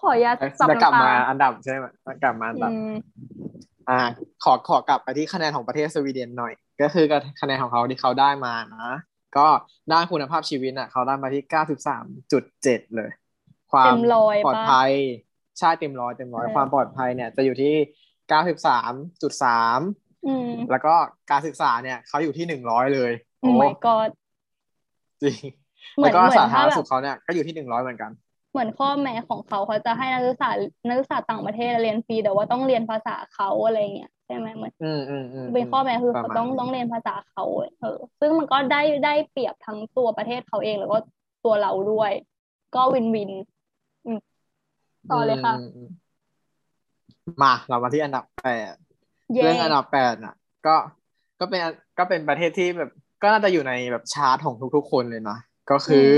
[0.00, 2.92] ขออนุญาตซับจะกลับน้ำตามาอันดับใช่ไหมจะกลับมาอันดับอืม
[3.88, 4.00] อ่า
[4.44, 6.52] ขอขอกลับไปที่คะแนนของประเทศสวีเดนหน่อย
[6.82, 7.04] ก็คือ
[7.40, 8.88] คะแนนของเขาที่เขาได้มานะ
[9.36, 9.46] ก็
[9.92, 13.10] ด้านคุณภาพชีวิตอะ เขาได้มาที่เก้าสิบสามจุดเจ็ดเลย
[13.72, 14.92] ความเต็มร้อยปลอดปะภัย
[15.58, 17.74] ใช่เต็มร้อยเต็มร้อยเออความปลอดภัยเนี่ย จะอยู่ที่
[18.28, 18.92] เก้าสิบสาม
[19.22, 19.80] จุดสาม
[20.26, 20.94] อืมแล้วก็
[21.30, 24.10] การศึกษาเนี่ย เขาอยู่ที่หนึ่งร้อยเลย โอ้ my god
[25.22, 25.61] จริงเหมื
[25.96, 28.10] แล้อนวก็เหมือนสาธารณถ้าแบบสุขเขาเนี่ยก็อยู่ที่หนึ่งร้อยเหมือนกัน
[28.52, 30.50] เหมือนข้อแม้ของเขาเขาจะให้นักศึกษา
[30.88, 37.44] นักศึกษาต่างประเทศเรียนฟรีแต่ว่าต้องเรียนภาษาเขาอะไรเงี้ยใช่ไหมเหมือนอืมอืมอืมเป็นข้อแม้คือประเขามาณต้องนั้นต้องเรียนภาษาเขา
[37.80, 40.98] เออ ซึ่งมันก็ได้ได้เปรียบทั้งตัวประเทศเขาเองแล้วก็
[41.44, 42.12] ตัวเราด้วย
[42.74, 43.30] ก็วินวิน
[44.06, 44.18] อืม
[45.10, 45.88] ต่อเลยค่ะมอืม
[47.42, 48.74] มาเรามาที่อันดับแปด
[49.34, 50.34] เย่เรื่องอันดับแปดน่ะ
[50.66, 50.74] ก็
[51.40, 51.60] ก็เป็น
[51.98, 52.90] ก็เป็นประเทศที่แบบ
[53.22, 55.38] ก็น่าจะอยู่ในแบบชาร์ตของทุกๆคนเลยนะ
[55.70, 56.10] ก็คือ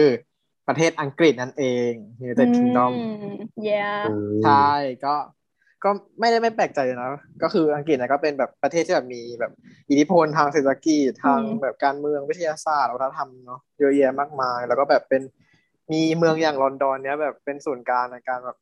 [0.69, 1.93] ประเทศอังกฤษนั่นเอง
[2.25, 3.83] United Kingdom อืมเย่
[4.45, 4.71] ใช่
[5.05, 5.15] ก็
[5.85, 5.91] ก็
[6.21, 7.11] ไม่ได้ไม่แปลกใจนะ
[7.43, 9.53] ก็คืออังกฤษนะก็เป็นแบบประเทศที่แบบมีแบบ
[9.91, 15.23] อิทธิพลทางเศรษฐกิจทางแบบการเมืองวิทยาศาสตร์วัฒนธรรมเนาะเยอะแยะมากมาย แล้วก็แบบเป็น
[15.93, 18.57] มีเมืองอย่างลอนดอนเนี้ยแบบเป็นศูนย์กลางในการแบบ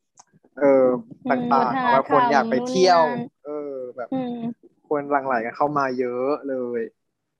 [0.59, 0.85] เออ
[1.31, 3.03] ต่างๆเอาไว้คนอยากไปเที่ยว
[3.45, 4.37] เออ แบบอืม
[4.89, 6.81] คนหลั่งไหลกันเข้ามาเยอะเลย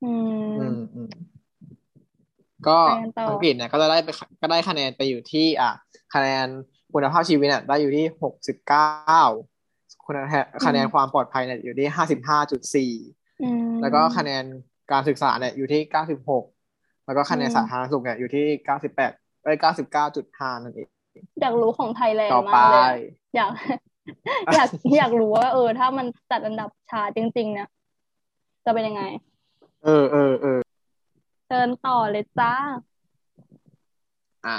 [0.05, 1.09] อืมอืมอืม
[2.69, 4.09] ก็ไปกันต่ออัอังกฤษเนี่ยก็จะได้ไป
[4.41, 5.71] ก็ได้คะแนนไปอยู่ที่ อะ
[6.15, 6.47] คะแนน
[6.95, 9.21] คุณภาพชีวิตเนี่ยได้อยู่ที่หกสิบเก้า
[10.07, 12.93] คุณภาพคะแนนความปลอดภัยเนี่ยอยู่ที่ห้าสิบห้าจุดสี่
[13.43, 14.45] อืมแล้วก็คะแนน
[14.93, 16.45] การศึกษาเนี่ยอยู่ที่เก้าสิบหก
[17.07, 19.13] แล้วก็คะแนนอืมสาธารณสุขเนี่ยอยู่ที่เก้าสิบแปด
[19.45, 20.89] เอ้ยเก้าสิบเก้าจุดห้านั่นเอง
[21.41, 22.93] อยากรู้ของไทยแลนต่อด์ไปมากเลยอะ
[23.37, 23.51] อยาก
[24.55, 24.69] อยาก
[24.99, 27.69] อยากรู้ว่า เออ ถ้ามันจัดอันดับชาร์ตจริง ๆ เนี่ย
[28.65, 29.03] จะเป็นยังไง
[29.85, 32.55] เออเออเออเชิญต่อเลยจ้า
[34.47, 34.59] อะ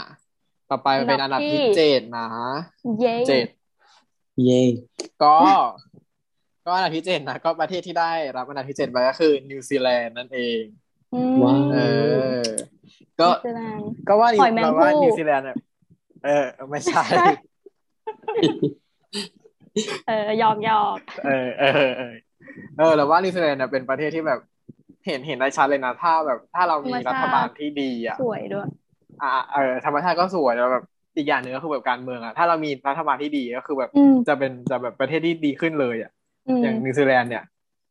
[0.70, 2.28] ต่อไปเป็นอัอันนดัดับบที่ที่เจ็ดนะ
[3.00, 3.48] เย้เจ็ด
[4.44, 4.62] เย่
[5.24, 5.36] ก็
[6.66, 10.62] ก็อันดับที่เจ็ดนะก็ประเทศที่ได้รับอันดับที่เจ็ดไปก็คือนิวซีแลนด์นั่นเอง
[11.14, 11.86] อืมว้าเอว
[12.36, 12.44] อ
[13.20, 15.58] ก็นิวซีแลนด์ก็ว่านิวหอยแมงเราว่าภู่นิวซีแลนด์เนี่ย
[16.26, 17.04] เออ ไม่ใช่
[20.08, 22.14] เออหยอกหยอกเออเออเออ
[22.78, 24.40] เออเราว่านิวซีแลนด์เนี่ยเป็นประเทศที่แบบ
[25.06, 28.68] เห็นเห็นได้ชัดเลยนะถ้าแบบ ถ้าเรามีรัฐบาลที่ดีอะสวยด้วย
[29.22, 30.84] อ่าเออธรรมชาติก็สวยแล้วแบบ
[31.18, 36.12] อีกอย่างหนึ่งก็คือแบบการเมืองอะถ้าเรามีรัฐบาลที่ดีก็คือแบบอืมจะเป็นจะแบบประเทศที่ดีขึ้นเลยอะ
[36.48, 37.44] อืมอย่างนิวซีแลนด์เนี่ย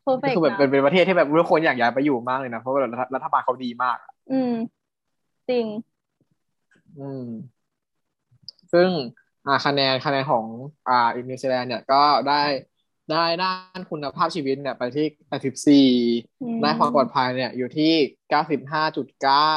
[0.03, 4.55] perfect ก็คือแบบนะเป็นเป็นประเทศที่แบบทุกคนอยากย้ายไปอยู่มากเลยนะเพราะว่ารัฐรัฐบาลเขาดีมากอะอืม
[5.51, 5.67] จริง
[6.99, 7.27] อืม
[8.73, 8.89] ซึ่ง
[9.47, 10.47] อ่าคะแนนคะแนนของ
[10.89, 12.41] อ่านิวซีแลนด์เนี่ยก็ได้
[13.11, 15.89] ได้ด้านคุณภาพชีวิตเนี่ยไปที่แปดสิบสี่
[16.43, 17.93] อืมได้ความปลอดภัยเนี่ยอยู่ที่
[18.29, 19.55] เก้าสิบห้าจุดเก้า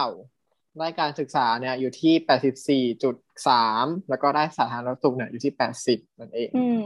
[0.80, 3.16] ได้การศึกษาเนี่ยอยู่ที่แปดสิบสี่จุด
[3.48, 6.86] สามแล้วก็ได้สาธารณสุขเนี่ยอยู่ที่แปดสิบนั่นเองอืม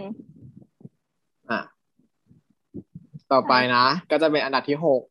[1.49, 1.61] อะ
[3.31, 5.02] ต่อไปนะ ก็จะเป็นอันดับที่หก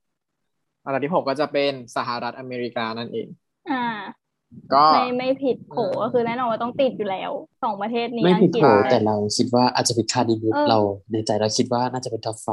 [0.84, 3.28] อันดับที่หกก็จะเป็นสหรัฐอเมริกานั่นเอง
[3.70, 3.84] อ่า
[4.74, 7.30] ก็ไม่ไม่ผิดโผอืมก็คือแน่นอนว่าต้องติดอยู่แล้ว
[7.62, 10.78] สองประเทศนี้ไม่อังผิดกฤษโผแต่เราคิดว่าอาจจะผิดคาดนิมิตเออเรา
[11.12, 12.48] ในใจเราคิดว่าน่าจะเป็นท็อปไฟ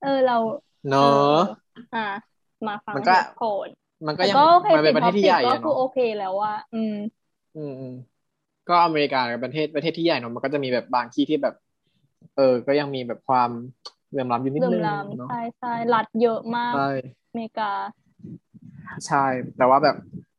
[0.00, 0.34] เออเรา
[0.88, 2.00] เนอะอ่า
[2.66, 3.68] มาฟังมันก็เหตุผล
[4.06, 6.94] มันก็แต่ยังก็โอเคมันเป็นประเทศที่ใหญ่ก็อะคือเนาะโอเคแล้วว่าอืม
[7.56, 7.94] อืมอืม
[8.68, 11.54] ก็อเมริกาเป็นประเทศประเทศที่ใหญ่เนาะมันก็จะมีแบบบางที่ที่แบบ
[12.36, 13.50] เออ ก็ยังมีแบบความ
[14.10, 16.88] เหลื่อมล้ำอยู่นิดเริ่มนึงลามเนาะใช่ใช่รัฐเยอะมากใช่
[17.28, 17.70] อเมริกา
[19.06, 19.24] ใช่
[19.56, 19.96] แต่ว่าแบบ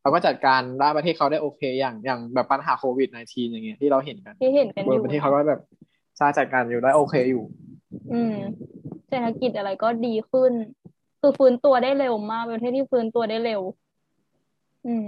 [0.08, 5.62] เราก็จัดการด้านประเทศเขาได้โอเค อย่างอย่างแบบปัญหาโควิด -19 อย่างเงี้ยที่เราเห็นกันที่เห็นกันอเออยู่ประเทศเขาก็แบบ
[6.18, 7.44] ใช่จัดการอยู่ได้โอเคอยู่
[8.14, 8.36] อืม
[9.10, 10.52] เศรษฐกิจอะไรก็ดีขึ้น
[11.20, 13.62] คือฟื้นตัวได้เร็วมากเป็นประเทศที่ฟื้นตัวได้เร็ว
[14.86, 15.06] อืม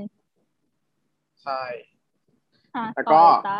[1.43, 1.61] ใช่
[2.75, 3.59] อะแล้วต่ก็อเลยจ้า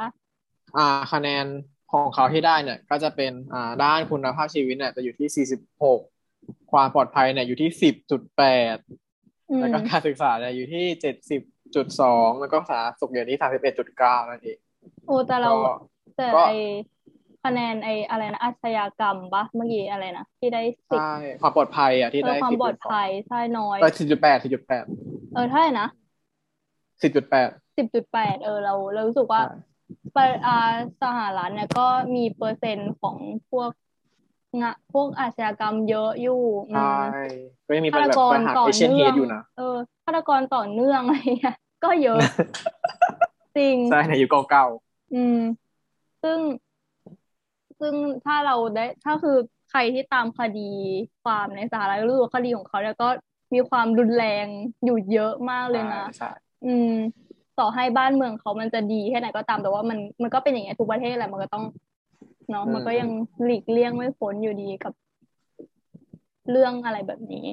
[0.77, 1.45] อ่า คะแนน
[1.91, 5.47] ของเขาที่ได้เนี่ย ก็จะเป็นอ่าด้านคุณภาพชีวิตเนี่ยจะอยู่ที่
[6.07, 9.08] 46 ความปลอดภัยเนี่ยอยู่ที่ 10.8อืม
[9.61, 10.85] แล้วก็การศึกษาเนี่ยอยู่ที่
[11.41, 13.39] 70.2แล้วก็สาธารณสุขอยู่ที่
[13.83, 14.57] 31.9นั่นเอง
[15.07, 15.71] โอ้แต่เราก็
[16.17, 16.53] แต่ก็ไอ
[17.43, 25.87] คะแนนไออะไรนะอาชญากรรมปะเมื่อกี้อะไรนะที่ได้สิบใช่ความปลอดภัยอะที่เอได้อความปลอดภัยใช่น้อยเออ10.8 10.8เออเท่าไหร่นะ
[27.01, 27.25] 10.8สิบจุด
[28.11, 29.41] แปดเออเราเรารู้สึกว่า
[30.13, 30.57] ใช่ปะอ่า
[31.03, 33.17] สหรัฐเนี่ยก็มีเปอร์เซ็นต์ของ
[33.51, 33.69] พวก
[34.57, 36.89] งะพวกอาชญากรรมเยอะอยู่อืใช่
[37.23, 37.23] ม
[37.67, 42.19] ก็ยังมีฆาปัญตแบบกรปัญหาต่อเอเชียนเนื่เฮองดอยู่นะเออฆาตกรต่อเนื่องอะไรเงี้ยก็เยอะ
[43.57, 44.65] จริงใช่ในยุคเก่า
[45.15, 45.39] อืม
[46.23, 46.39] ซึ่ง
[47.79, 47.93] ซึ่ง
[48.25, 49.37] ถ้าเราได้ ถ้าคือ
[49.71, 50.71] ใครที่ตามคดี
[51.23, 53.09] ความในสหรัฐรู้สึกว่าคดีของเขาเนี่ยก็
[53.53, 54.45] มีความรุนแรง
[54.85, 56.29] อยู่เยอะมากๆเลยนะใช่
[56.65, 56.93] อืม
[57.59, 61.63] ต่อให้บ้านเมืองเขามันจะดีแค่ไหนก็ตามแต่ว่ามันมันก็เป็นอย่างเงี้ยทุกประเทศแหละมันก็ต้อง
[62.49, 63.09] เนาะมันก็ยัง
[63.43, 64.93] หลีกเลี่ยงไม่พ้นอยู่ดีกับ
[66.51, 67.45] เรื่องอะไรแบบนี้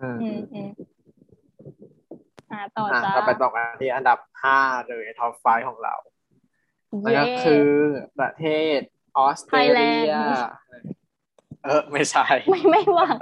[0.00, 0.70] อืมอืมอืม
[2.50, 4.58] อ่าต่ออะจ้าเราไปต่อกันที่อันดับห้า
[4.88, 5.94] เลยท็อปไฟของเรา
[7.04, 7.68] นั่นเย้ก็คือ
[8.18, 8.44] ประเท
[8.78, 8.80] ศ
[9.18, 10.52] ออสเตรเลีย Thailand
[11.64, 13.16] เออ ไม่ใช่ ไม่ไม่หวัง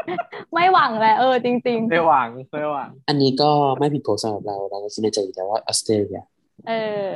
[0.54, 6.72] ไม่หวังแหละเออจริงไม่หวังไม่หวัง อันนี้ก็ไม่ผิดโผสำหรับเราเราก็คิดในใจอยู่แล้วว่าออสเตรเลียๆเอ
[7.04, 7.06] อ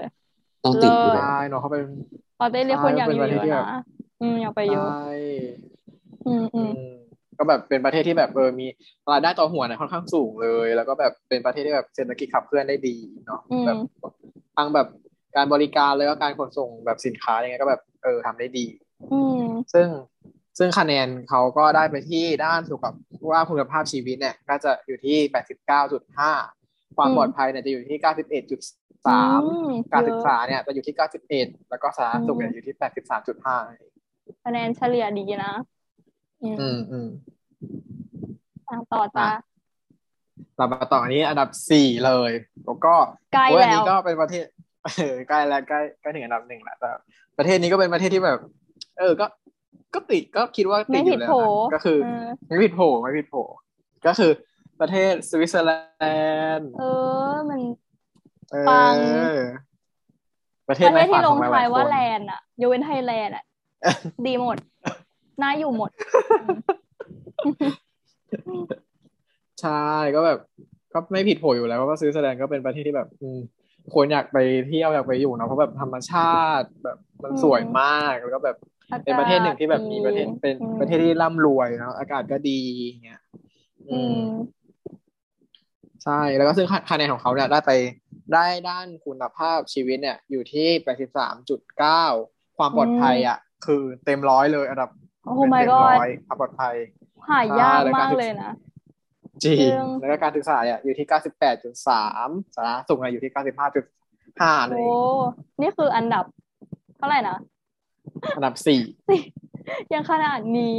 [0.65, 1.85] ต้องติดอยู่เลิแล้ศวใช่เนาะเขาเป็น
[2.39, 3.79] ออสเตรเลียคนอยากอยู่เป็นประเยเทศที่อะแบบนะ
[4.21, 5.55] อืมอยากไปเยอะใช่
[6.27, 6.95] อืมอือืมม
[7.39, 8.67] ก็แบบเป็นประเทศที่แบบเออมี
[9.13, 12.97] รายได้ต่อหัวเนี่ยค่อนข้างสูงเลย แล้วก็แบบเป็นประเทศที่แบบเศรษฐกิจขับเคลื่อนได้ดี
[13.27, 13.79] เนาะอืมแบบ
[14.57, 14.87] ทั้งแบบ
[15.37, 18.67] การบริการแล้วก็การขนส่งแบบสินค้ายังไงก็แบบเออทำได้ดี
[19.11, 19.41] อืม
[19.73, 19.89] ซึ่ง
[20.59, 22.95] ซึ่งคะแนนเขาก็ได้ไปที่ด้านสุขภาพ
[23.33, 26.31] ว่าคุณภาพชีวิตเนี่ย ก็จะอยู่ที่89.5
[26.97, 27.99] ความอืมปลอดภัยเนี่ยจะอยู่ที่
[28.83, 29.43] อื 91.3ม
[29.93, 30.97] การเยศึกอะษาเนี่ยจะอยู่ที่
[31.33, 32.75] 91แล้วก็สาธารณสุขเนี่ยอยู่ที่
[33.41, 35.53] 83.5คะแนนเฉลี่ยดีนะ
[36.43, 37.09] อืมอืมอืม
[38.69, 39.41] อะต่อจ้าอะ
[40.57, 42.31] เรามาต่ออันนี้อันดับสี่เลย
[42.65, 42.95] แล้วก็
[43.33, 44.47] ใกล้โอ้ยอันแล้วนี้ก็เป็นประเทศ
[44.85, 46.91] เออใกล้แล้วใกล้ใกล้ถึงอันดับหนึ่งแล้วแต่
[47.39, 48.39] ประเทศนี้ก็เป็นประเทศที่แบบ
[48.99, 49.27] เออ ก็
[49.95, 53.37] ก็ติดก็คิดว่าติไม่ดอผิดยู่แล้วโผนะก็คือเออไม่ผิดโผไม่ผิดโผ
[54.07, 54.31] ก็คือ
[54.81, 55.73] ประเทศสวิตเซอร์แล
[56.57, 56.83] นด์ เอ
[57.29, 57.84] อ มันเอ
[58.69, 59.37] ปังอ
[60.69, 63.45] ประเทปศระเทในศฝัที่นลของงหท้าลายยๆคว่านแลนด์อะยกเว้นไทยแลนด์อะ
[64.27, 64.57] ดีหมด
[65.43, 65.91] น่าอยู่หมด
[69.61, 69.85] ใช่
[70.15, 70.39] ก็แบบ
[70.93, 73.39] ก็ไม่ผิดโผอยู่แล้วเพราะว่าสวิตเซอร์แลนด์ก็เป็นประเทศที่แบบอืม
[73.95, 74.39] คนอยากไป
[74.69, 78.57] เที่ยวอยากไปอยู่เนอะเพราะแบบธรรมชาติแบบมันอืมสวยมากแล้วก็แบบ
[78.93, 82.61] อากาศเป็นประเทศหนึ่งที่แบบมีประเทศเป็นอืมประเทศที่ร่ำรวยเนาะอากาศก็ดี
[83.05, 83.21] เงี้ย
[83.91, 84.23] อืม
[86.05, 87.71] ใช่แล้วก็ซึ่งคะคะแนนของเขาเนี่ยได้ไป
[88.33, 92.05] ได้ด้านคุณภาพชีวิตเนี่ย อยู่ที่แปดสิบสามจุดเก้า
[92.59, 94.91] ความปลอดภัยอะ คือเต็มร้อยเลยอันดับ
[95.25, 96.75] โอ้เป็น my เต็ม god ร้อยความปลอดภัย
[97.29, 98.53] หายากใช่แล้วมากการศึกเลยนะ
[99.43, 103.85] จริงจริงแล้วก็การศึกษาเนี่ยอยู่ที่เก้าสิบแปดจุดสามสาธารณสุขเนี่ยอยู่ที่เก้าสิบห้าจุด
[104.41, 104.87] ห้าเลโอ้
[105.23, 105.27] ย
[105.61, 106.25] นี่คืออันดับ
[106.97, 107.39] เท่าไหร่นะ
[108.37, 108.81] อันดับสี่
[109.93, 110.79] ยังขนาดนี้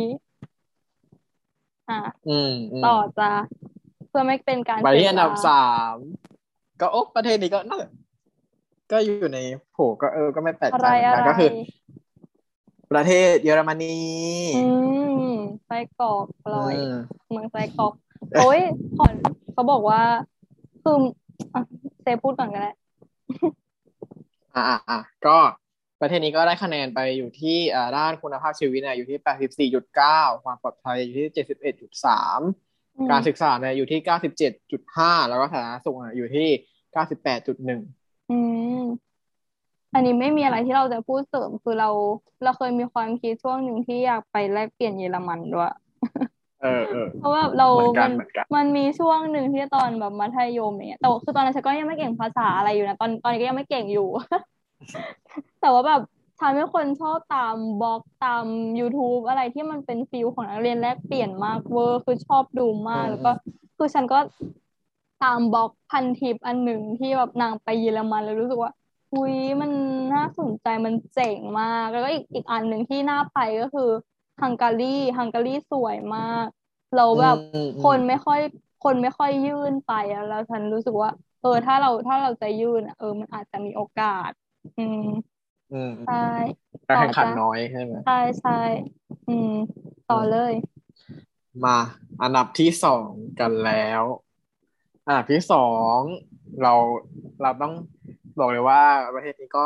[1.89, 1.99] อะ
[2.30, 3.31] อืมอืมต่อจ้า
[4.09, 5.95] เพื่อไม่เป็นการไปที่เสียอันดับเวลาสาม
[6.80, 7.80] ก็โอ้ประเทศนี้ก็น่า
[8.91, 9.39] ก็อยู่ใน
[9.72, 11.49] โผก็เออ ก็ไม่แปลกใจนะก็คือ
[12.91, 13.97] ประเทศเยอรมนี
[15.68, 16.76] ไส้กรอกลอย
[17.31, 17.93] เมืองไส้กรอก
[18.38, 18.61] โอ้ย
[18.97, 19.14] ขอน
[19.53, 20.02] เขาบอกว่า
[20.84, 20.97] คือ
[22.02, 22.72] เซพูดก่อนก็ได้
[24.56, 25.38] อ่าอ่าก็
[26.02, 27.57] ประเทศนี้ก็ได้คะแนนไปอยู่ที่
[27.97, 32.64] ด้านคุณภาพชีวิตเนี่ยอยู่ที่ 84.9 ความปลอดภัยอยู่ที่ 71.3
[33.11, 36.47] การศึกษาเนี่ยอยู่ที่เก้าสิบเจ็ดจุดห้าแล้วก็สาธารณสุขเนี่ยอยู่ที่
[36.93, 37.81] เก้าสิบแปดจุดหนึ่ง
[38.31, 38.38] อื
[38.81, 38.84] ม
[39.93, 41.89] อันนี้ไม่มีอะไรที่เราจะพูดเสริมคือเรา
[42.43, 45.73] เราเคยมีความคิดช่วงหนึ่งที่อยากไปแลกเปลี่ยนเยอรมันด้วย
[46.61, 54.07] เออเออเพราะว่าเราเหมือนกัมันนเหมือนกันมันมีช่วงหนึ่งที่ตอนแบบมัธยมอย่างเงี้ยแต่ว่าคือตอนนั้นฉันก็ยังไม่เก่งภาษาอะไรอยู่นะตอนตอนนี้ก็ยังไม่เก่งอยู่
[55.61, 56.01] แต่ว่าแบบ
[56.40, 58.45] ฉันเป็นคนชอบตามบล็อกตาม
[58.80, 63.32] YouTube อะไรที่มันเป็นฟิลของนักเรียนแลกเปลี่ยนมากเวอร์คือชอบดูมากอืมแล้วก็
[63.78, 64.18] คือฉันก็
[65.24, 68.72] ตามบล็อกพันทิปอันหนึ่งที่แบบนางไปเยอรมันแล้วรู้สึกว่า
[69.14, 69.72] อุ้ยมัน
[70.14, 73.90] น่าสนใจมันเจ๋งมาก แล้วก็อีกอีกอันหนึ่งที่น่าไปก็คือ
[74.41, 76.45] ฮังการีฮังการีสวยมาก
[76.95, 78.40] เราแบบอืมอืมคนไม่ค่อย
[78.84, 81.10] คนไม่ค่อยยื่นไปอะแล้วฉันรู้สึกว่า
[81.41, 84.32] เออถ้าเราถ้าเราจะยื่นอะเออมันอาจจะมีโอกาส
[84.78, 84.99] อืม
[85.73, 86.29] อืมใช่
[86.87, 88.59] การแข่งขันต่อจ้ะน้อยใช่ไหมใช่ใช่
[89.29, 89.53] อืม
[90.11, 90.53] ต่อเลย
[91.65, 91.77] มา
[92.21, 93.09] อันดับที่สอง
[93.39, 94.03] กันแล้ว
[95.05, 95.97] อันดับที่สอง
[96.61, 96.73] เรา
[97.41, 97.73] เราต้อง
[98.39, 98.81] บอกเลยว่า
[99.15, 99.65] ประเทศนี้ก็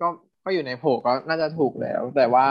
[0.00, 0.08] ก็
[0.44, 2.46] ก็อยู่ในโผก็น่าจะถูกแล้ว แต่ว่า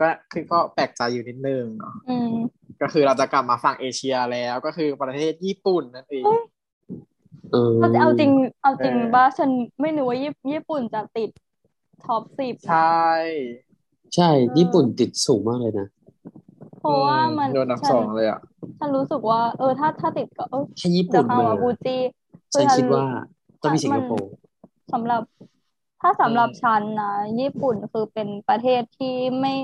[0.00, 2.32] ก็คือก็แปลกใจอยู่นิดนึงเนาะอืม
[2.82, 6.42] ก็คือเราจะกลับมาฝั่งเอเชียแล้วก็คือประเทศญี่ปุ่นนั่นเองเฮ้ย
[7.52, 8.32] เออเอาเอาจริง
[8.62, 9.50] เอาจริงเออว่าฉัน
[9.80, 11.30] ไม่นึกว่าญี่ญี่ปุ่นจะติด
[12.06, 13.56] ท็อปสิบใช่
[14.14, 14.28] ใช่
[14.58, 15.88] ญี่ปุ่นติดสูงมากเลยนะ
[16.78, 18.40] เพราะว่ามันโดนอันดับฉัสองเลยอะ
[18.78, 21.96] ฉันรู้สึกว่า เออ ถ้าถ้าติดก็เออถ้าญี่เดี๋ยปุ่วนคำมาว่าบูจี
[22.54, 23.04] ฉันคิดว่า
[23.62, 24.30] ต้องมีสิงคโปร์
[24.92, 25.22] สำหรับ
[26.00, 29.54] ถ้าสำหรับอืมฉันนะ ญี่ปุ่นคือเป็นประเทศที่ไม่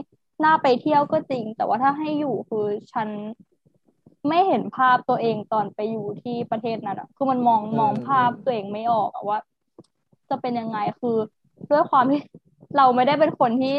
[0.44, 3.08] น่าไปเที่ยวก็จริง แต่ว่าถ้าให้อยู่คือฉัน
[4.28, 9.38] ไม่เห็นภาพตัวเองตอนไปอยู่ที่ประเทศนั้นอะคือมันมองมองภาพตัวเองไม่ออกอะว่า
[10.30, 11.16] จะเป็นยังไงคือ
[11.70, 12.20] ด้วยความที่
[12.76, 13.74] เราไม่ได้เป็นคนที่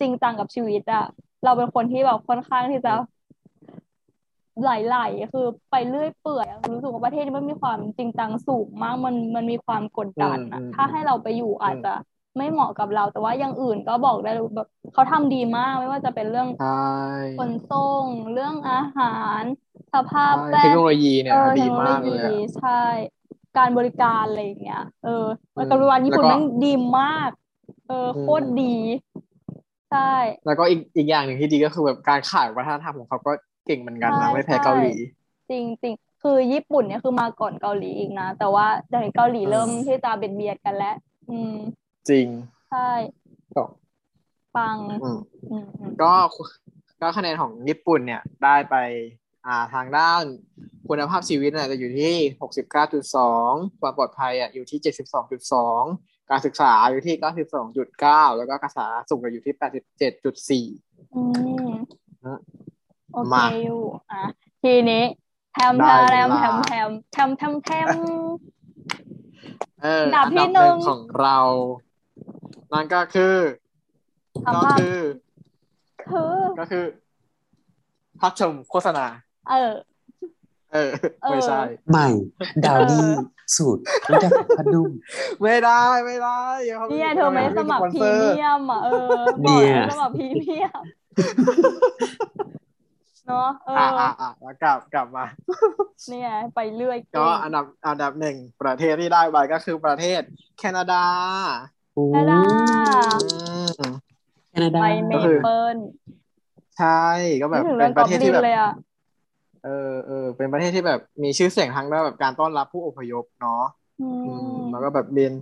[0.00, 1.04] จริงจังกับชีวิตอะ
[1.44, 2.92] เราเป็นคนที่แบบค่อนข้างที่จะ
[4.60, 11.92] ไหลๆคือไปเรื่อยเปื่อยอะรู้สึกว่าประเทศนี้มันมีความจริงจังสูงมากมันมันมีความกดดันอะอืมถ้าให้เราไปอยู่อาจจะ
[12.36, 16.66] ไม่เหมาะกับเรา แต่ว่าอย่างอื่นก็บอกได้เลยแบบเขาทำดีมากไม่ว่าจะเป็นเรื่องใช่
[17.36, 19.04] ขนส่งเรื่องอาหา
[19.40, 19.42] ร
[19.94, 22.70] สภาพแวเทคดโนโลยีเนี่ยเออดีเทคโนโลมากเลยยีอะใช่
[23.58, 25.24] การบริการอะไรอย่างเงี้ย เออ
[25.56, 27.30] อืมการบริการญี่ปุ่นแล้วก็แม่งดีมาก
[27.88, 28.74] เอออืมโคตรดี
[29.90, 30.12] ใช่
[30.46, 33.32] แล้วก็อีกอีกอย่างหนึ่งที่ดีก็คือแบบการขายวัฒนธรรมของเขาก็
[33.66, 34.94] เก่งเหมือนกันใช่นะไม่แพ้ใช่เกาหลี
[35.50, 40.96] จริงจริงคือญี่ปุ่นเนี่ยคือมาก่อนเกาหลีอีกนะ แต่ว่าเดี๋ยวนี้เกาหลีอืมเริ่มที่จะเบียดเบียดกันแล้ว
[41.30, 41.54] อืม
[42.10, 42.26] จริง
[42.70, 42.90] ใช่
[43.56, 43.64] ก็
[44.56, 45.18] ปังอืม
[45.50, 46.12] อืมอืมก็
[47.00, 48.76] ก็คะแนนของญี่ปุ่นเนี่ยได้ไป
[49.46, 50.22] อ่าทางด้าน
[50.88, 55.82] คุณภาพชีวิตเนี่ยจะอยู่ที่หกสิบเก้าจุดสองความปลอดภัยอะอยู่ที่เจ็ดสิบสองจุดสอง
[56.30, 60.66] การศึกษาอยู่ที่เก้าสิบสองจุดเก้าแล้วก็การสาธารณสุขอยู่ที่แปดสิบเจ็ดจุดสี่
[61.14, 61.22] อื
[61.66, 61.70] ม
[62.24, 62.38] อะ
[63.12, 64.22] โอเคมาอยู่อะ
[64.62, 65.04] ทีนี้
[65.52, 67.88] แทมได้แทมเวแทลามแทมแทมแทมแทม
[69.82, 71.38] เออดับอันที่ดับหนึ่งหนึ่งของเรา
[72.72, 73.36] นั่นก็คือ
[74.44, 74.98] ทำก็ภาพคือ
[76.10, 76.84] คือก็คือ
[78.20, 79.06] ภาพชมโฆษณา
[79.50, 79.72] เออ
[80.72, 80.90] เออ
[81.22, 81.60] เออ ไม่ใช่
[81.90, 82.08] ใหม่
[82.64, 83.06] ดาวนี่
[83.56, 84.90] สูตรน้ำยาปรับผ้านุ่ม
[85.42, 90.80] ไม่ได้ไม่ได้ดี๋วขาเนี่ยเธอไม่สมัครพรีเมียมอะเออเนี่บอกยให้สมัครพรีเมียม
[93.26, 95.24] เนาะเออ่าออ่าอ่าแล้วกลับกลับมา
[96.08, 100.20] เนี่ยไปเรื่อยก็เงอันดับอันดับหนึ่งประเทศที่ได้ไปก็คือประเทศ
[100.58, 101.04] แคนาดา
[101.94, 102.40] โอ้แคนาดา
[103.22, 103.28] อื
[103.80, 103.92] ม
[104.50, 105.76] แคนาดาไปเมก็คือเปิล
[106.78, 107.04] ใช่
[107.42, 108.44] ก็แบบนึกถึงเป็เรื่อนงปกอระบเทศลิที่นแบบ
[109.62, 109.72] เลยอะเออ
[110.06, 113.62] เออเป็นประเทศที่แบบมีชื่อเสียงทางด้านแบบการต้อนรับผู้อพยพเนาะ
[113.98, 115.32] อือืมมแล้วก็แบบเรียน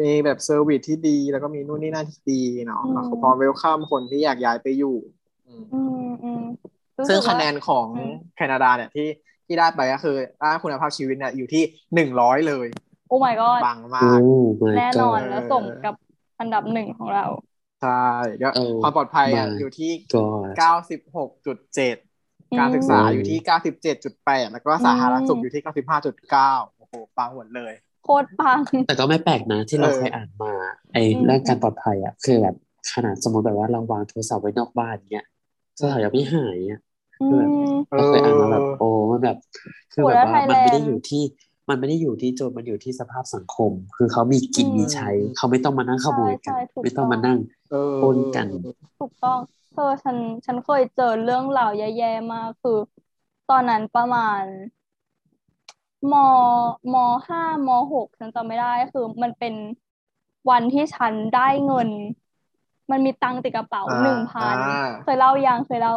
[0.00, 4.96] มีแบบเซอร์วิสที่ดี แล้วก็มีนู่นนี่นั่นที่ดีเนาะอืมแล้วก็พร้อมเวลคัมคนที่อยากย้ายไปอยู่
[5.46, 6.40] อืมอืมอืม
[6.98, 9.08] รู้สึซึ่งกว่าคะแนนของอืมแคนาดาเนี่ยที่
[9.46, 11.62] ที่ได้ไปก็คือด้านคุณภาพชีวิตเนี่ยอยู่ที่
[11.94, 12.66] หนึ่งร้อยเลย
[13.08, 14.20] โอ้ my god ปังมาโอ้ก
[14.62, 15.94] my แน่นอน god แล้วสมกับ
[16.38, 17.24] อันดับหนึ่งของเรา
[17.80, 17.90] ใช่
[18.42, 21.96] ก็เออความปลอดภัยอะ my อยู่ที่ god เก้าสิบหกจุดเจ็ด
[22.58, 27.72] การศึกษาอยู่ที่เก้าสิบเจ็ดจุดแปดแล้วก็สาธารณสุขอยู่ที่เก้าสิบห้าจุดเก้าโอ้โห ปังหมดเลย
[28.04, 30.52] โคตรปัง แต่ก็ไม่แปลกนะที่เราเออเคยอ่านมา
[30.92, 32.56] ไอ้อืมเรื่องการปลอดภัยอะ คือแบบ
[32.94, 35.26] ขนาดสมมติแบบว่าเราวางโทรศัพท์ไว้นอกบ้านเงี้ย
[35.76, 36.80] โทรศัพท์ยังไม่หายอะ
[37.22, 39.36] อืมเราเคยอ่านมาแบบโอ้มันแบบ
[39.92, 41.22] คือโหแบบแล้วว่ามันไม่ได้ Thailand อยู่ที่
[41.68, 47.38] มันไม่ได้อยู่ที่โจรมันอยู่ที่สภาพสังคม คือเขามีกินอืมมีใช้ เขาไม่ต้องมานั่งขโมยกันใช่ใช่ถูกไม่ต้องต้องมานั่ง
[47.70, 48.46] เออปล้นกัน
[48.98, 49.38] ถูกต้อง
[49.72, 50.16] เธอฉัน
[50.46, 52.78] ฉันเคยเจอเรื่องราวแย่ๆมากคือ
[53.50, 54.42] ตอนนั้นประมาณ
[56.12, 56.14] ม
[56.94, 56.96] ม
[57.28, 59.54] ห้ามหกฉันจำไม่ได้คือมันเป็น
[60.50, 61.88] วันที่ฉันได้เงิน
[62.90, 65.94] มันมีตังค์ติดกระเป๋าอ่าหนึ่งพันอ่าเคยเล่ายังเคยเล่า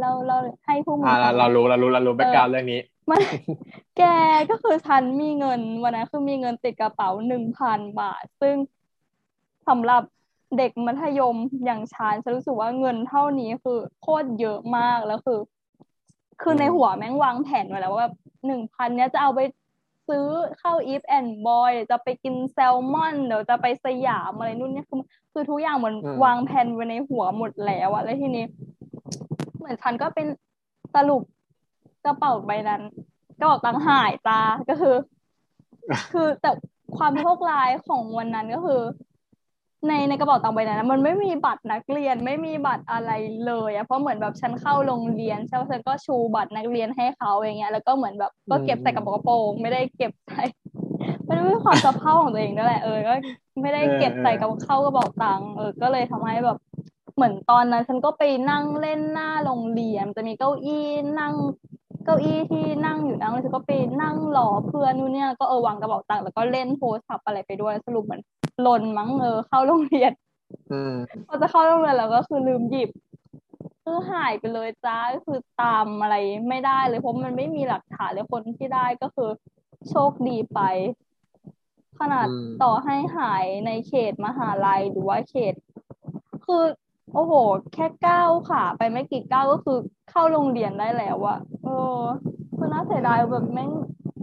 [0.00, 2.80] เล่าเล่าให้ผู้มึงอ่าฟังเรารู้เรารู้เรารู้แบ็กกราวด์เรื่องนี้
[3.10, 3.20] มัน
[3.96, 4.02] แก
[4.50, 8.56] ก็คือฉันมีเงินวันนั้นคือมีเงินติดกระเป๋าหนึ่งพันบาท ซึ่ง
[9.68, 10.02] สำหรับ
[10.58, 15.38] เด็กมัธยมอย่างฉันฉันรู้สึกว่าเงินเท่านี้คือโคตรเยอะมากแล้วคือ
[16.42, 18.14] คือในอืมหัวแม่งวางแผนไว้แล้วว่าแบบ
[18.46, 19.40] หนึ่งพันเนี้ยจะเอาไป
[20.08, 20.26] ซื้อ
[20.58, 25.00] เข้าอีฟแอนด์บอยเดี๋ยวจะไปกินแซลมอนเดี๋ยวจะไปสยามอะไรนู่นเนี่ยคือ
[25.32, 28.44] คือทุกอย่างเหมือนอืมวางแผนไว้ในหัวหมดแล้วอะแล้วทีนี้
[29.58, 30.26] เหมือนฉันก็เป็น
[30.94, 31.22] สรุป
[32.04, 32.82] กระเป๋าใบนั้น
[33.38, 34.96] กระเป๋าตังหายจ้าก็คือ
[36.12, 36.50] คือแต่
[36.96, 38.80] ความโชคร้ายของวันนั้นก็คือ
[39.88, 43.12] ในในกระเป๋าตังใบนั้นมันไม่มีบัตรนักเรียนไม่มีบัตรอะไร
[43.46, 50.42] เลยอะเพราะเหมือนแบบฉันเข้าโรงเรียนใช่ไหมฉันก็ชูบัตรนักเรียนให้เขาอย่างเงี้ยแล้วก็เหมือนแบบก็เก็บใส่กระเป๋ากระโปรงไม่ได้เก็บใส่
[51.24, 53.12] ไม่ได้เป็นความสะเพร่าของตัวเองนั่นแหละเออก็
[53.62, 56.58] ไม่ได้เก็บใส่กระเข้ากระเป๋าตังค์เออก็เลยทำให้แบบ
[57.16, 60.86] เหมือนตอนนั้นฉันก็ไปนั่งเล่นหน้าโรงเรียนจะมีเก้าอี้
[61.20, 61.34] นั่ง
[62.04, 63.72] เก้าอี้ที่นั่งอยู่นั่งแล้วฉันก็ไป
[64.02, 68.22] นั่งรอเพื่อนนู่นเนี่ยก็เออวางกระเป๋าตังค์แล้วก็เล่นโทรศัพท์อะไรไปด้วยสรุปเหมือน
[68.62, 70.12] หล่นมั้งเออเข้าโรงเรียน
[70.72, 70.94] อืม
[71.26, 72.90] พอจะเข้าโรงเรียนแล้วก็คือลืมหยิบ
[73.84, 76.16] คือหายไปเลยจ้าก็คือตามอะไร
[76.48, 79.30] ไม่ได้เลยเพราะมันไม่มีหลักฐานเลยคนที่ได้ก็คือ
[79.90, 80.60] โชคดีไป
[81.98, 85.54] ขนาดอืมต่อให้หายในเขตมหาลัยหรือว่าเขต
[86.44, 86.64] คือ
[87.14, 87.32] โอ้โห
[87.74, 89.78] แค่ก้าวขาไปไม่กี่ก้าวก็คือ
[90.10, 92.00] เข้าโรงเรียนได้แล้วอะเออ
[92.56, 93.70] คือน่าเสียดายแบบแม่ง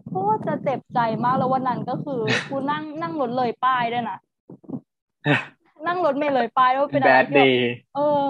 [0.07, 4.17] โคตรจะเจ็บใจมากแล้ววันนั้นก็คือกูนั่งนั่งรถเลยป้ายด้วยนะ
[5.87, 7.55] นั่งรถเมล์เลยป้ายแล้วเป็นอะไร bad ที่แบบ day
[7.95, 8.21] เออ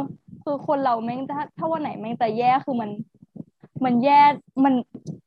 [0.43, 2.89] คือคนเราแม่งถ้าถ้าวันไหนแม่งจะแย่คือมัน
[3.85, 4.21] มันแย่
[4.63, 4.73] มัน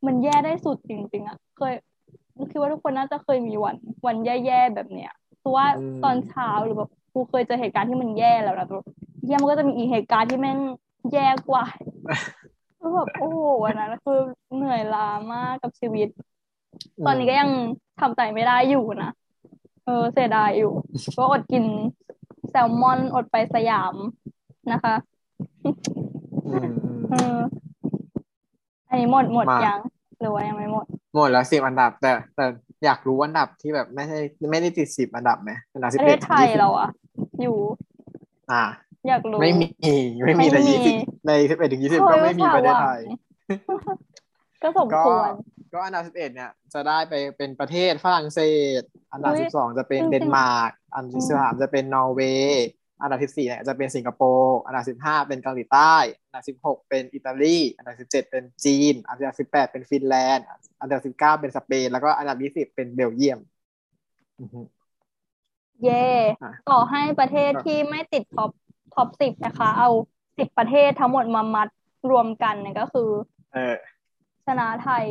[0.06, 1.72] มันแย่ได้สุดจริงๆอะเคย
[2.50, 3.76] คิดว่าทุกคนน่าจะเคยมีวัน
[4.06, 8.86] วันแย่ๆแบบเนี้ยคือว่าอืมตอนเช้าหรือแบบ กูเคยเจอเหตุการณ์ที่มันแย่แล้วนะแต่แบบ
[9.26, 10.58] แย่มันก็จะมีอีกเหตุการณ์ที่แม่ง
[11.12, 11.64] แย่กว่า
[12.78, 14.18] คือแบบโอ้โหวันนั้นคือ
[14.54, 16.08] เหนื่อยล้ามากกับชีวิต
[17.06, 17.50] ตอนนี้ก็ยัง
[18.00, 19.10] ทำใจไม่ได้อยู่นะ
[19.84, 20.72] เออเสียดายอยู่
[21.16, 21.64] ก็อดกิน
[22.50, 23.94] แซลมอนอดไปสยาม
[24.72, 24.94] นะคะ
[25.64, 25.76] อืม
[26.84, 27.38] อืมเออ
[28.88, 29.78] อันนี้หมดหมดมายัยัง
[30.20, 32.44] หรือว่ายังไม่หมด หมดแล้วสิบอันดับแต่แต่
[32.84, 34.18] อยากรู้อันดับที่แบบไม่ใช่
[34.50, 36.88] ไม่ได้ติดสิบอันดับไหมอันดับปสิบระเทเอ็ดศไทยเราอะ
[37.42, 37.56] อยู่
[38.52, 38.64] อ่า
[39.08, 39.66] อยากรู้ ไม่มี
[40.26, 40.94] ไม่มีในไม่มี ยี่สิบ
[41.26, 43.00] ในสิบเอ็ดถึงยี่สิบเฮ้ก็ยไม่มีอุตส่าห์ประเทศไทย
[43.66, 43.98] หวัง
[44.62, 45.32] ก็สมก็ควร
[45.72, 48.40] ก็อันดับสิบเอ็ดเนี่ยจะได้ไปเป็นประเทศฝรั่งเศ
[48.80, 48.82] ส
[49.12, 52.64] อันดับอุ๊ยสิบสองจะเป็นจริงๆ เดนมาร์ก อันดับอืมสิบสามจะเป็นนอร์เวย์
[53.02, 55.94] อันดับสิบสี่เนี่ยจะเป็นสิงคโปร์อันดับสิบห้าเป็นเกาหลีใต้
[56.26, 60.46] อันดับสิบหกเป็นอิตาลี อันดับสิบเจ็ดเป็นจีน อันดับสิบแปดเป็นฟินแลนด์
[60.80, 63.40] อันดับสิบเก้าเป็นสเปน แล้วก็อันดับยี่สิบเป็นเบลเยียม
[64.40, 64.60] อือฮึ
[65.82, 66.08] เย่
[66.42, 68.50] อะต่อให้ประเทศก็ที่ไม่ติด top
[68.94, 69.90] top สิบนะคะ เอา
[70.38, 71.68] สิบประเทศทั้งหมดมามัด
[72.10, 73.10] รวมกันเนี่ยก็คือ
[73.54, 73.76] เออ
[74.46, 75.06] ชนะไทย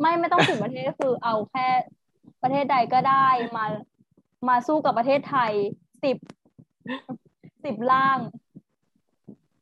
[0.00, 1.66] ไม่ไม่ต้องถึงประเทศคือเอาแค่
[2.42, 3.64] ประเทศใดก็ได้มา
[4.48, 5.52] มาสู้กับประเทศไทย
[6.04, 6.16] สิบ
[7.64, 8.18] สิบล่าง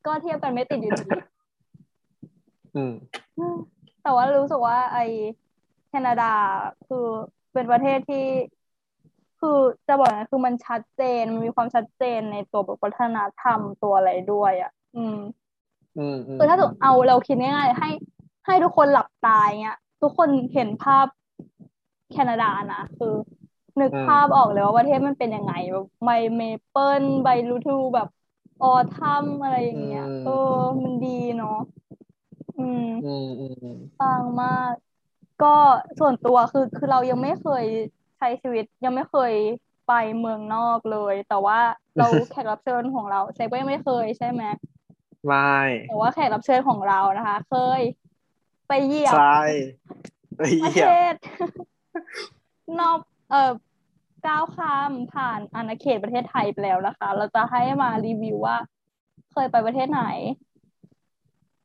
[0.07, 1.09] ก็เทียบกันไม่ติดอยู่ดี
[2.77, 2.93] อืม
[4.03, 4.99] แต่ว่ารู้สึกว่า ไอ
[5.89, 6.33] แคนาดา
[6.89, 7.07] คือ
[7.53, 8.27] เป็นประเทศที่
[9.41, 15.19] คือจะบอกนะคือมันชัดเจนมันมีความชัดเจนในตัวแบบวัฒนธรรมตัวอะไรด้วยอะ อืม
[15.99, 17.91] อืมอืมคือถ้าสมมติเอาเราคิดง่ายๆให้
[18.47, 21.07] ให้ทุกคนหลับตาอย่างเงี้ย ทุกคนเห็นภาพ
[22.13, 23.13] แคนาดานะคือ
[23.81, 28.09] นึกภาพออกเลยว่าประเทศมันเป็นยังไงแบบใบเมเปิลใบลูทูแบบ
[28.63, 31.59] ออทัมอะไรอย่างเงี้ยเออมันดีเนาะ
[32.59, 34.73] อืมอืมอืมอืมปังมาก
[35.43, 35.55] ก็
[36.01, 37.65] ส่วนตัวคือคือเรายังไม่เคย
[38.19, 39.33] ใช้ชีวิต ยังไม่เคย
[39.89, 41.59] ไปเมืองนอกเลย แต่ว่า
[41.99, 44.43] เราแขกรับเชิญของเราเซฟก็ยังไม่เคยใช่ไหม
[45.27, 45.55] ไม่
[45.87, 47.81] แต่ว่าแขกรับเชิญของเรานะคะ เคย
[48.69, 49.37] ไปเหยียบใช่
[50.37, 51.15] ไปประเหยีเทยบศ
[52.81, 52.99] นอก
[53.31, 53.53] เอ่อ
[54.27, 58.57] ก้าวข้ามผ่านอาณาเขตประเทศไทยไปแล้วนะคะ เราจะให้มารีวิวว่า
[59.33, 60.03] เคยไปประเทศไหน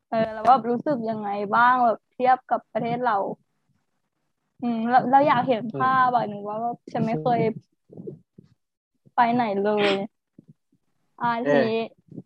[0.10, 3.18] เออแล้วแบบรู้สึกยังไงบ้างแบบเทียบกับประเทศเรา
[4.62, 7.42] อืมเราเราอยากเห็นภาพอะหนึ่งว่าแบบฉันไม่เคย
[9.16, 9.94] ไปไหนเลย
[11.22, 11.80] อาทีนี้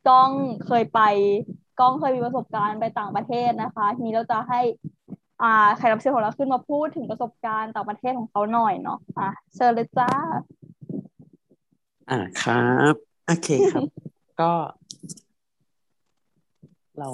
[0.08, 0.32] กล้อง
[0.66, 1.00] เคยไป
[1.80, 4.62] กล้องเคยมีประสบการณ์ไปต่างประเทศนะคะ ทีนี้เราจะให้
[5.42, 10.10] อ่าแขกรับเชิญของเราขึ้นมาพูดถึงประสบการณ์ต่างประเทศของเขาหน่อยเนาะอะเชิญเลยจ้า
[12.10, 12.94] อ่าครับ
[13.28, 13.84] โอเคครับ
[14.42, 14.52] ก็
[17.00, 17.10] เรา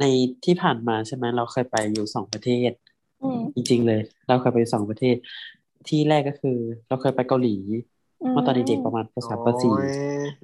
[0.00, 0.04] ใน
[0.44, 2.70] ที่ผ่านมาใช่ไหมเราเคยไปอยู่สองประเทศ
[3.22, 5.16] อืมจริงๆเลย เราเคยไปสองประเทศ
[5.88, 6.58] ที่แรกก็คือ
[6.88, 7.56] เราเคยไปเกาหลี
[8.22, 9.88] อืมเมื่อตอนเด็กๆประมาณปสามปสี่โอ้ย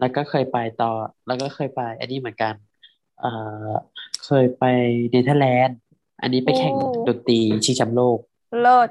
[0.00, 0.92] แล้วก็เคยไปต่อ
[1.26, 2.54] แล้วก็เคยไปอันนี้เหมือนกัน
[3.20, 3.30] เอ่
[3.66, 3.68] อ
[4.24, 4.64] เคยไป
[5.10, 5.78] เนเธอร์แลนด์
[6.22, 6.74] อันนี้ไปแข่ง
[7.06, 8.18] ดนตรีชิงแชมป์โลก
[8.60, 8.88] เลิศ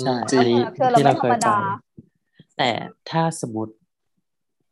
[0.00, 1.56] ใช่จริอังนนี้แขกรับเชิญเราที่ไม่เราธรเครยมไปดา
[2.56, 2.70] แต่
[3.10, 3.72] ถ้าสมมติ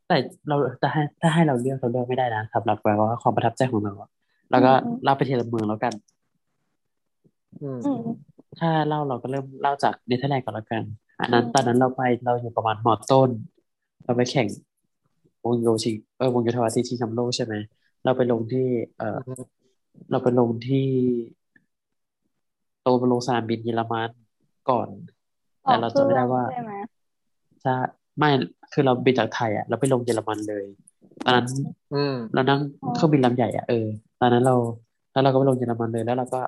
[0.08, 0.16] แต่
[0.48, 4.10] เราถ้าให้ถ้าให้เราเลือกเราเลือกไม่ได้นะสำหรับแบบว่าความประทับใจของเราอะ
[4.50, 5.92] แล้วก็อืมเล่าไปทีละเมืองแล้วกัน
[7.62, 8.00] อืมอืม
[8.58, 10.82] ถ้าเล่าเราก็เริ่มเล่าจากเนเธอร์แลนด์ก่อนแล้วกัน
[11.20, 13.30] อันนั้นอืมตอนนั้นเราไปเราอยู่ประมาณมอต้น
[14.04, 14.46] เราไปแข่ง
[15.44, 17.54] วงโยชิเออวงโยธวาทิตชิงแชมป์โลกใช่ไหม
[18.04, 18.66] เราไปลงที่
[18.98, 19.18] เออ
[20.10, 20.86] เราไปลงที่
[22.86, 24.10] เราไปลงสนามบินเยอรมัน
[24.70, 24.88] ก่อน
[25.62, 26.72] แต่เราจะไม่ได้ว่าใช่ไหม
[27.64, 27.74] จะ
[28.18, 28.30] ไม่
[28.72, 30.64] คือเราบินจากไทยอะเราไปลงเยอรมันเลย
[31.24, 31.46] ตอนนั้น
[31.94, 33.86] อืมเรานั่งอ๋อเครื่องบินลำใหญ่อะเออ
[34.20, 34.56] ตอนนั้นเรา
[35.12, 36.40] แล้วเราก็ไปลงเยอรมันเลยแล้วเราก็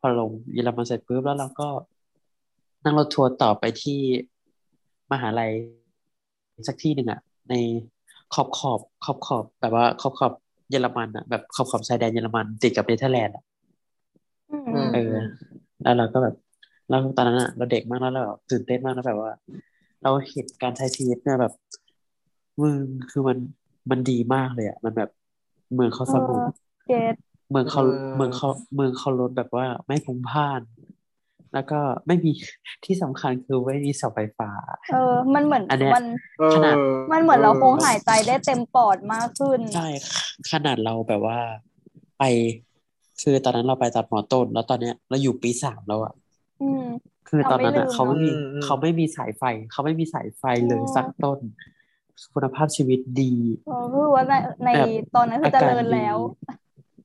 [0.00, 1.68] พอลงเยอรมันเสร็จปุ๊บแล้วเราก็
[2.84, 4.00] นั่งรถทัวร์ต่อไปที่
[5.12, 5.52] มหาลัย
[6.68, 7.20] สักที่หนึ่งอะ
[7.50, 7.54] ใน
[8.34, 10.32] ขอบขอบขอบขอบแบบว่าขอบขอบ
[10.70, 13.44] เยอรมันอะแบบขอบขอบชายแดนเยอรมันติดกับเนเธอร์แลนด์อะ
[14.50, 15.14] อืมอืมเออ
[15.82, 16.34] แล้วเราก็แบบ
[16.88, 19.32] เราตอนนั้นอะเราเด็กมากแล้วเราแบบตื่นเต้นมากแล้วแบบว่า
[20.02, 21.52] เราเห็นการใช้ชีวิตเนี่ยแบบ
[22.60, 22.76] มึง
[23.10, 23.38] คือมัน
[23.90, 25.10] มันดีมากเลยอะมันแบบ
[25.74, 26.40] เมืองเขาสงบ
[26.88, 27.14] เกต
[27.50, 30.60] เมืองเขาเออเมืองเขาเมืองเขารถแบบว่าไม่พลุกพล่าน
[31.54, 32.32] แล้วก็ไม่มี
[32.84, 34.50] ที่สำคัญคือไม่มีเสาไฟฟ้า
[34.92, 36.04] เออ มันเหมือนอันเนี้ยมัน
[36.40, 36.76] เออขนาด
[37.12, 39.88] มันเหมือนเราคงหายใจได้เต็มปอดมากขึ้น ใช่
[40.52, 41.38] ขนาดเราแบบว่า
[42.18, 42.24] ไป
[43.20, 46.12] คือตอนนั้นเราไปตอนมอต้น แล้วตอนเนี้ยเราอยู่ปีสามแล้วอะ
[46.60, 46.82] อืม
[47.28, 51.38] คือตอนนั้นเราอะไม่ลืมเขาไม่มีอืมอืมเขาไม่มีสายไฟ เขาไม่มีสายไฟเลยอ๋อสักต้น
[52.32, 53.32] คุณภาพชีวิตดี
[53.64, 54.32] เออคือว่าใน
[54.64, 56.16] ในแบบตอนนั้นคือเจริญดีแล้ว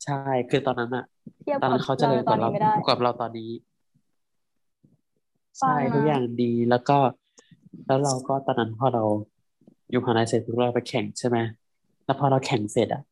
[0.04, 0.14] ใช่
[0.50, 1.04] คือตอนนั้นอะ
[1.42, 3.50] เทียบตอนกันั้บนเขาเจริญกว่าเราเราในตอนนี้ไม่ได้กว่าเราตอนนี้
[5.60, 6.94] ใช่ฟังมาทุกอย่างดีแล้วก็
[7.86, 9.04] แล้วเราก็ตอนนั้นพอเรา
[9.90, 11.38] อยู่มหาลัยเสร็จปุ๊บเราไปแข่งใช่ไหม
[12.06, 13.11] แล้วพอเราแข่งเสร็จอะอืม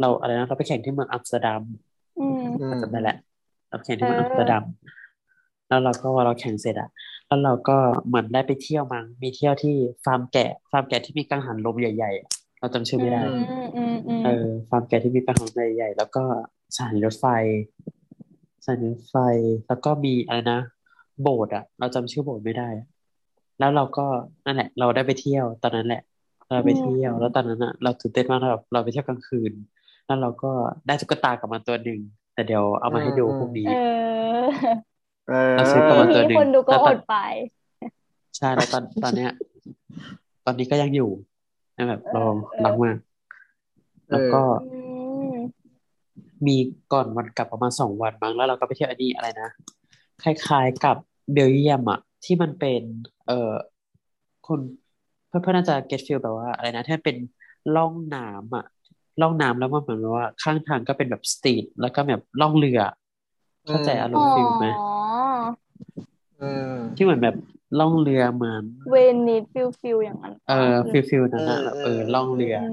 [0.00, 1.62] เราอะไรนะเราไปแข่งที่เมืองอัมสเตอร์ดัม
[2.18, 3.16] อืมอืมจำได้แหละ
[3.68, 4.64] เราแข่งที่เมืองเอออัมสเตอร์ดัม
[5.68, 6.90] แล้วเราก็พอเราแข่งเสร็จอะ
[7.26, 7.76] แล้วเราก็
[8.06, 9.74] เหมือนได้ไปเที่ยวมั้งมีเที่ยวที่
[10.04, 12.28] ฟาร์มแกะ ฟาร์มแกะที่มีกังหันลมใหญ่ๆอะ
[12.60, 13.32] เราจำชื่อไม่ได้อื
[13.64, 16.22] มอืมอืมเออฟาร์มแกะที่มีกังหันลมใหญ่ๆแล้วก็
[16.74, 17.26] สถานีรถไฟ
[18.64, 19.16] สถานีรถไฟ
[19.68, 20.60] แล้วก็มีอะไรนะ
[21.22, 22.86] โบสถ์อะเราจำชื่อโบสถ์ไม่ได้อะ
[23.58, 24.06] แล้วเราก็
[24.46, 26.02] นั่นแหละ เราได้ไปเที่ยวตอนนั้นแหละ
[26.54, 29.52] เราไปเที่ยวแล้วตอนนั้นอะเราตื่นเต้นมากเราเราไปเที่ยวกลางคืน
[30.06, 30.50] แล้วเราก็
[30.86, 32.00] ได้ตุ๊กตากลับมาตัวหนึ่ง
[32.34, 33.74] แต่เดี๋ยวเอามาให้ดูพรุ่งนี้เอ
[34.40, 34.46] อ
[35.28, 37.16] เออเราซื้อกลับมาตัวหนึ่งทีนี้คนดูก็แล้วอตอนดไป
[38.36, 39.30] ใช่แล้วตอนตอนเนี้ย
[40.46, 41.10] ตอนนี้ก็ยังอยู่
[41.88, 42.34] แบบลอง
[42.64, 42.96] รักมาก
[44.10, 44.78] แล้วก็อื
[45.34, 45.36] ม
[46.46, 46.56] มี
[46.92, 49.48] ก่อนวันกลับประมาณสองวันมั้งแล้วเราก็ไปเที่ยวอันนี้อะไรนะ
[50.22, 50.96] คล้ายๆกับ
[51.32, 52.82] เบลเยียมอะที่มันเป็น
[53.26, 53.52] เอ่อ
[54.48, 54.60] คน
[55.28, 57.16] เพื่อนๆน่าจะ get feel แบบว่าอะไรนะที่มันเป็น
[57.76, 58.64] ล่องน้ำอะ
[59.20, 62.80] ล่องน้ำแล้วมันเหมือนว่าข้างทางก็เป็นแบบ street แล้วก็แบบล่องเรือ
[63.68, 64.66] เข้าใจอารมณ์ feel ไหม
[66.40, 67.34] อืมที่เหมือนแบบ
[67.78, 68.94] ล่องเรือเหมือนเว
[69.26, 72.64] นิส feel feel อย่างนั้นเออ feel feel นั้นนะแบบเออล่องเรืออื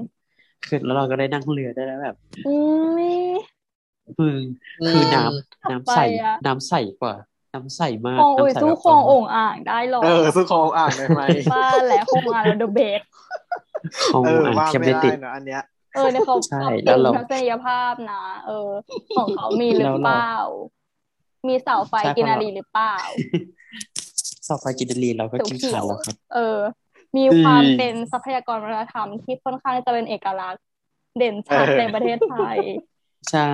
[0.66, 2.16] คือแล้วเราก็ได้นั่งเรือได้แล้วแบบ
[2.46, 2.54] อื
[3.34, 3.36] ม
[4.18, 4.40] มึง
[4.88, 7.14] คือน้ำน้ำใสไปอะน้ำใสกว่า
[7.56, 11.22] น้ำใสมากคลองอุ้ยน้ำใสสู้แบบคลองโอ่งอ่างได้หรอเออซื้อของอ่างได้ไหม
[11.52, 13.00] บ้าแหละคลองอ่างแล้วเดอะเบก
[14.12, 15.62] ของเอออ่างว่าเค็มไม่ไม่ได้ติดนะอันเนี้ย
[15.94, 18.70] เออเนี่ยเขาใช่เขาแล้วเก่งเราทัศนียภาพนะเออ
[19.16, 20.32] ของเขามีหรือแล้วเราเปล่า
[21.48, 22.96] มีเสาไฟใช่กินเพราะนาเรารีหรือเปล่า
[24.46, 26.58] สอบไฟกินนารีเราก็กินเขีขายววแล้วครับๆเออ
[27.16, 30.62] มีความเป็นทรัพยากรวัฒนธรรมที่ค่อนข้างจะเป็นเอกลักษณ์
[31.16, 32.56] เด่นชัดเออในประเทศไทย
[33.30, 33.50] ใช่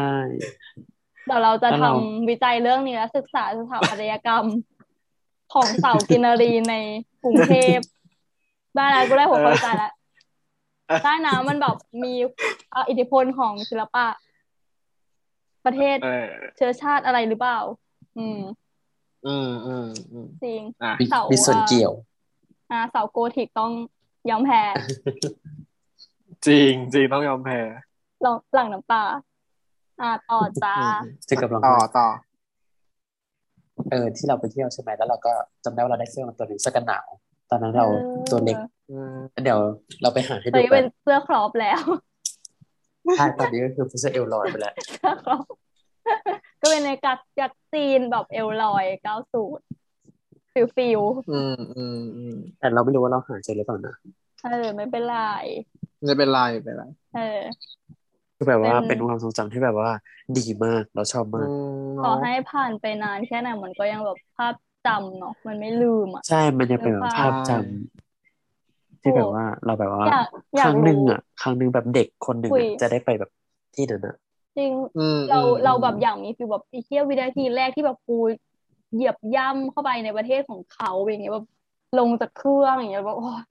[1.26, 1.92] เดี๋ยวเราจะแล้วทำเรา
[2.30, 4.44] วิจัยเรื่องนี้และศึกษาสถาปัตยกรรม
[5.54, 6.74] ของเสากินนารีใน
[7.24, 7.78] กรุงเทพ
[8.76, 9.92] ได้แล้วกูได้หัวข้อวิจัยแล้ว
[11.04, 12.12] ได้นะมันแบบมี
[12.74, 14.06] อะอิทธิพลของศิลปะ
[15.64, 16.26] ประเทศเออ
[16.56, 17.58] เชื้อชาติอะไรหรือเปล่า
[18.18, 18.40] อืม
[19.26, 21.92] อืมอืมอืมจริงอะมีเสามีส่วนอ่าเกี่ยว
[22.70, 23.72] อ่า เสาโกธิกต้อง
[24.30, 24.62] ยอมแพ้
[26.46, 27.60] จริงจริงต้องยอมแพ้
[28.22, 29.04] หลังหลังน้ำตา
[30.00, 32.06] อ่าต่อจ้าอืมซึ่งกำลังต่อต่อ
[33.90, 35.32] เออ ที่เราไปเที่ยวใช่ไหมแล้วเราก็
[35.64, 37.06] จำได้ว่าเราได้เสื้อมาตัวหนึ่งเสื้อกันหนาว
[37.50, 38.58] ตอนนั้นเราเออตัวเล็ก
[38.90, 39.58] อืมเดี๋ยว
[40.02, 41.82] เราไปหาให้ตอนดูนี้กัเป็นนเสื้อครอปแล้ว
[43.16, 45.44] ใช่ตอนนี้ก็คือเสื้อเอลลอยไปแล้วเสื้อครอป
[46.60, 49.64] ก็เป็นในกัดยักษ์จีนแบบเอลลอยเก้าสูตร
[50.52, 51.00] ฟิลฟิล
[51.30, 53.94] อืมอืมอืมแต่เราไม่รู้ว่าเราหาเจอหรือเปล่านะ
[54.44, 55.18] เออไม่เป็นไร
[56.04, 57.40] ไม่เป็นไรไม่เป็นไรเออ
[58.42, 59.90] คือแบบว่าเป็นเป็นความทรงจำที่แบบว่า
[60.36, 61.50] ดีมากเราชอบอืมาก
[61.86, 64.54] มต่อเนาะให้ผ่านไปนานแค่ไหนมันก็ยังแบบภาพ
[64.84, 73.30] จำเนาะมันไม่ลืมอะใช่มันจะเป็นแบบภาพจำที่แบบว่าเราแบบว่าอยากอคยากรั้งหนึ่งรู้อะ ครั้งหนึ่งแบบเด็กคนหนึ่งคุยอะจะได้ไปแบบ
[73.74, 74.14] ที่นั้นอะ
[74.56, 78.14] จริงอืมเราอืมเราแบบอยากมีฟีลแบบไอ้เที่ยววินาทีแรกที่แบบกู
[78.92, 81.46] เหยียบย่ำเข้าไปในประเทศของเขาอย่างเงี้ยแบบ
[81.98, 83.42] ลงจากเครื่องอย่างเงี้ยแบบโอ้ย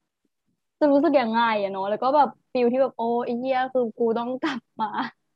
[0.81, 4.87] จะรู้สึกยังไงอะเนาะแล้วก็แบบฟีลที่แบบโอ้ไอ้เหี้ยคือกูต้องกลับมา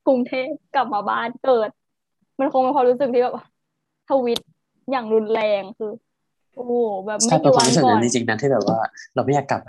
[0.05, 1.69] กรุงเทพกลับมาบ้านเกิด
[2.39, 3.35] มันคงเป็นความรู้สึกที่แบบ
[4.07, 4.39] ทวิต
[4.91, 5.91] อย่างรุนแรงคือ
[6.53, 6.73] โอ้โห
[7.07, 8.77] แบบใช่ไม่เป็นกี่ควาวัมนรู้สึกก่อนั้นนจริงๆนะที่แบบว่า
[9.13, 9.61] เราไม่อยากกลับ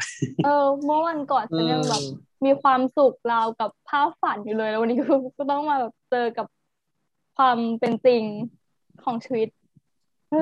[0.42, 0.48] เออ
[0.84, 6.46] เมื่อวันก่อนฉันยังแบบอืมมีความสุขราวกับภาพฝันอยู่เลย แล้ววันนี้ก็ก็ต้องมาแบบเจอกับ
[7.34, 8.24] ความเป็นจริง
[9.00, 9.48] ของชีวิต
[10.30, 10.38] เออ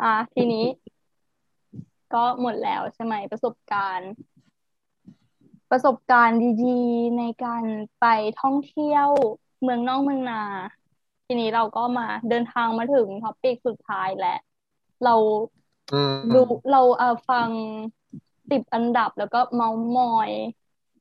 [0.00, 0.64] อะทีนี้
[2.14, 4.10] ก็หมดแล้วใช่ไหมประสบการณ์
[5.70, 7.64] ประสบการณ์ดีๆ ในการ
[8.00, 8.04] ไป
[8.40, 9.08] ท่องเที่ยว
[9.62, 10.42] เมืองนอกเมืองนา
[11.26, 14.38] ทีนี้เราก็มาเดินทางมาถึงท็อปิกสุดท้ายแล้ว
[15.04, 15.14] เรา
[15.92, 16.38] อืมดู
[16.70, 17.50] เราเอ่อฟัง
[18.50, 20.30] สิบอันดับแล้วก็เมาส์มอย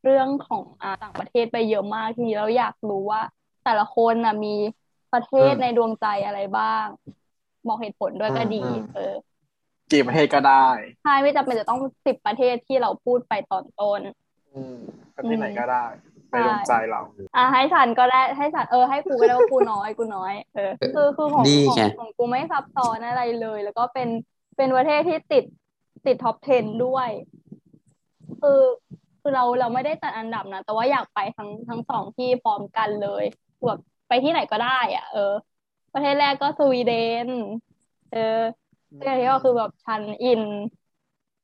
[0.03, 3.21] เรื่องของอ่าต่างประเทศไปเยอะมากทีนี้เราอยากรู้ว่า
[3.63, 4.49] แต่ละคนน่ะมี
[5.11, 6.87] ประเทศในดวงใจอะไรบ้าง
[7.67, 8.57] บอกเหตุผลด้วยก็ดี
[8.93, 9.01] เออ
[9.93, 10.67] กี่ประเทศก็ได้
[11.03, 13.99] ใช่ไม่จำเป็นจะต้องสิบประเทศที่เราพูดไปตอนต้น
[14.53, 14.77] อืม
[15.15, 15.85] ประเทศไหนก็ได้
[16.29, 17.01] ใช่ในดวงใจเรา
[17.35, 24.09] อะให้ฉันก็ได้ให้ฉันเออให้กูก็ได้ว่ากูน้อยกูน้อย เออคือคือของนี่ของไงของกูไม่ซับซ้อนอะไรเลย แล้วก็เป็น
[24.57, 25.43] เป็นประเทศที่ติด
[26.05, 27.09] ติดท็อป 10 ด้วย
[28.41, 28.61] คือ
[29.21, 33.23] คือเราเราไม่ได้จัดอันดับนะ แต่ว่าอยากไปทั้งทั้งสองที่พร้อมกันเลย
[33.65, 35.33] แบบไปที่ไหนก็ได้ อะ เออ
[35.93, 36.93] ประเทศแรกก็สวีเด
[37.25, 37.27] น
[38.13, 38.39] เออ
[38.97, 40.41] ประเทศที่ก็คือแบบฉันอิน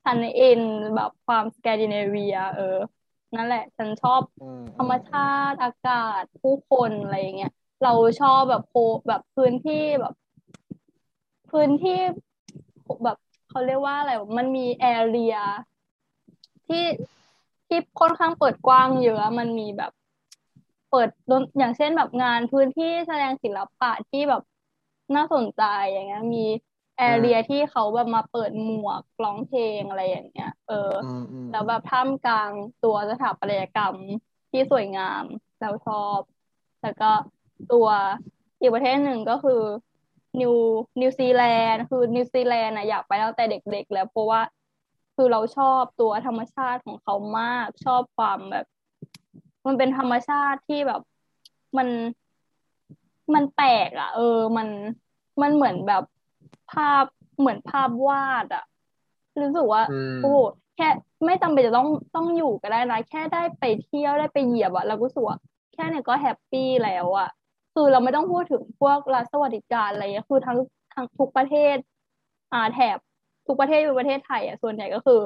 [0.04, 0.62] ฉันอิน
[0.96, 2.78] แบบความสแกนดิเนเวีย เออ
[3.36, 5.20] นั่นแหละ ฉันชอบอืมธรรมชา
[5.50, 7.52] ติอากาศผู้คนอะไรอย่างเงี้ย
[7.84, 8.74] เราชอบแบบโคตร
[9.08, 10.14] แบบพื้นที่แบบ
[11.52, 12.00] พื้นที่
[13.04, 13.18] แบบ
[13.50, 15.36] เขาเรียกว่าอะไร มันมีแอเรีย
[16.68, 16.86] ที่
[17.68, 19.92] ที่ค่อนข้างเปิดกว้างเยอะมันมีแบบ
[20.90, 24.42] เปิดดนอย่างเช่นแบบงานพื้นที่แสดงศิลปะที่แบบ
[25.16, 26.46] น่าสนใจอย่างเงี้ย มี
[27.00, 32.52] แอเรียที่เขาแบบมาเปิดหมวกร้องเพลงอะไรอย่างเงี้ย เอออืมอืมแล้วแบบท่ามกลาง
[32.84, 33.96] ตัวสถาปัตยกรรม
[34.52, 35.24] ที่สวยงาม
[35.62, 36.20] เราชอบ
[36.84, 37.12] แล้วก็
[37.74, 37.88] ตัว
[38.60, 39.62] อีกประเทศหนึ่งก็คือ
[40.40, 40.54] นิว
[41.02, 44.42] นิวซีแลนด์คือนิวซีแลนด์นะอยากไปตั้งแต่เด็กๆ แล้วเพราะว่า
[45.16, 48.66] คือเราชอบตัวธรรมชาติของเขามากชอบความแบบ
[49.66, 51.02] มันเป็นธรรมชาติที่แบบ
[51.78, 51.88] มัน
[53.34, 54.68] มันแปลกอะ เออ มัน
[55.42, 56.04] มันเหมือนแบบ
[56.70, 57.06] ภาพ
[57.40, 58.64] เหมือนภาพวาดอะ
[59.42, 60.38] รู้สึกว่าอืมโอ้โห
[60.76, 60.88] แค่
[61.26, 65.38] ไม่จำเป็นจะต้องต้องอยู่ก็ได้นะแค่ได้ไปเที่ยวได้ไปเหยียบอะเราก็รู้สึกว่า
[65.74, 67.28] แค่เนี่ยก็ happy แล้วอะ
[67.74, 70.58] คือเราไม่ต้องพูดถึงพวกรัฐสวัสดิการอะไรเงี้ยคือทั้ง
[70.94, 71.76] ทั้งทุกประเทศ
[72.52, 72.98] อ่าแถบ
[73.48, 75.20] ทุกประเทศในประเทศไทยอะส่วนใหญ่ก็คือ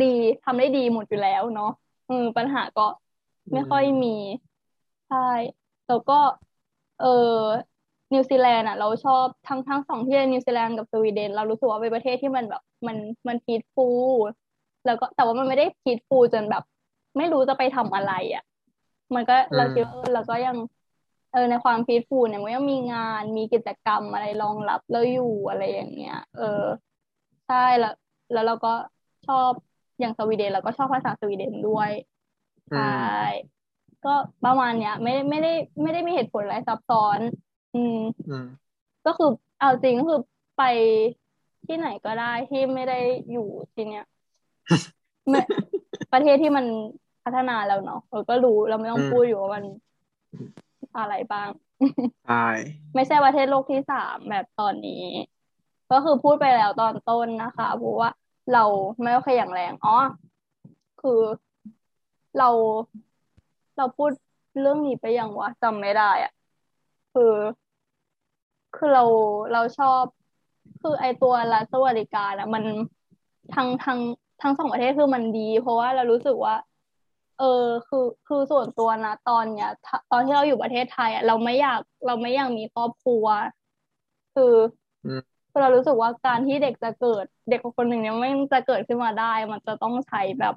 [0.00, 0.06] ดี
[0.42, 1.66] ทำได้ดีหมดอยู่แล้วเนาะ
[2.08, 2.82] อืมปัญหาก็
[3.52, 4.08] ไม่ค่อยมี
[5.06, 5.16] ใช่
[5.86, 6.14] แล้วก็
[6.96, 7.06] เออ
[8.12, 12.96] นิวซีแลนด์อะเราชอบทั้งทั้งสองที่นิวซีแลนด์กับสวีเดน เรารู้สึกว่าเป็นประเทศที่มันแบบมัน
[13.28, 14.12] มัน peaceful
[14.86, 16.62] แล้วก็แต่ว่ามันไม่ได้พีทฟูลจนแบบ
[17.16, 18.42] ไม่รู้จะไปทำอะไรอะ
[19.14, 20.56] มันก็เราคิดว่าเออเราก็ยัง
[21.32, 26.42] เออในความพีทฟูลเนี่ยมันยังมีงานมีกิจกรรมอะไรรองรับแล้วอยู่อะไรอย่างเงี้ย เออ
[27.46, 27.92] ใช่แล้ว
[28.32, 28.68] แล้วเราก็
[29.26, 29.52] ชอบ
[30.00, 31.90] อย่างสวีเดนเราก็ชอบภาษาสวีเดนด้วย
[32.70, 33.46] อืใช่ม
[34.04, 34.14] ก็
[34.44, 35.52] ประมาณเนี้ย ไม่ไม่ได้
[35.82, 37.20] ไม่ได้มีเหตุผลอะไรซับซ้อน
[37.76, 38.46] อืมอืม
[39.06, 40.20] ก็คือเอาจริงก็คือ
[40.58, 40.62] ไป
[41.66, 42.98] ที่ไหนก็ได้ที่ไม่ได้
[43.32, 44.04] อยู่ที่เนี้ย
[45.28, 45.40] ไม่
[46.12, 46.66] ประเทศที่มัน
[47.24, 49.64] พัฒนาแล้วเนาะเออก็รู้เราไม่ต้องอืมพูดอยู่ว่ามัน
[50.98, 51.48] อะไรบ้าง
[52.26, 52.46] ใช่
[52.94, 55.04] ไม่ใช่ประเทศโลกที่สามแบบตอนนี้
[55.90, 58.10] ก็คือพูดไปแล้วตอนต้นนะคะเพราะว่า
[58.54, 58.64] เรา
[59.02, 59.96] ไม่โอเคอย่างแรงอ๋อ
[61.02, 61.20] คือ
[62.38, 62.48] เรา
[63.76, 64.10] เราพูด
[64.60, 66.32] เรื่องนี้ไปยังวะจำไม่ได้อะ
[67.14, 67.32] คือ
[68.76, 69.04] คือเรา
[69.52, 70.02] เราชอบ
[70.82, 72.64] คือไอตัวรัฐสวัสดิการอะมัน
[73.54, 74.00] ทั้งทั้ง
[74.42, 76.54] ทั้งสองประเทศคือมันดี เพราะว่าเรารู้สึกว่า
[77.38, 83.26] เออคือคือส่วนตัวนะตอนเนี้ยถ้าตอนที่เราอยู่ประเทศไทยอะเราไม่อยากเราไม่อยากมีครอบครัว
[84.34, 84.54] คือ
[85.04, 85.20] อม
[85.50, 90.54] คือเรารู้สึกว่าการที่เด็กจะเกิด เด็กคนหนึ่งเนี่ยไม่จะเกิดขึ้นมาได้ มันจะต้องใช้แบบ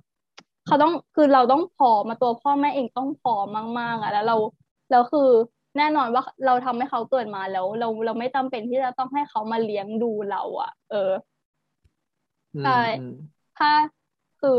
[0.65, 3.45] เขาต้องคือเราต้องพร้อมมาตัวพ่อแม่เองต้องพร้อม
[3.79, 4.35] มากๆอะแล้วเรา
[4.91, 5.29] แล้วคือ
[5.79, 11.11] แน่นอนว่าเราทำให้เขาเกิดมาแล้ว เราเราไม่จำเป็นที่จะต้องให้เขามาเลี้ยงดูเราอะ เออ
[12.53, 13.11] อืมใช่อืม
[13.55, 13.67] ถ้า
[14.39, 14.49] คือ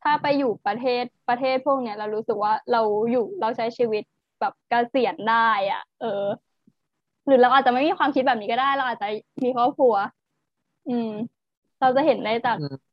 [0.00, 2.78] ถ้าไปอยู่ประเทศประเทศพวกเนี้ยเรารู้สึกว่าเรา
[3.10, 4.02] อยู่เราใช้ชีวิต
[4.40, 5.34] แบบเกษียณได้
[5.72, 6.06] อะ เออ
[7.26, 9.06] หรือเราอาจจะไม่มีความคิดแบบนี้ก็ได้ เราอาจจะ
[9.44, 9.94] มีครอบครัว
[10.88, 11.08] อืม
[11.80, 12.90] เราจะเห็นได้จากอืม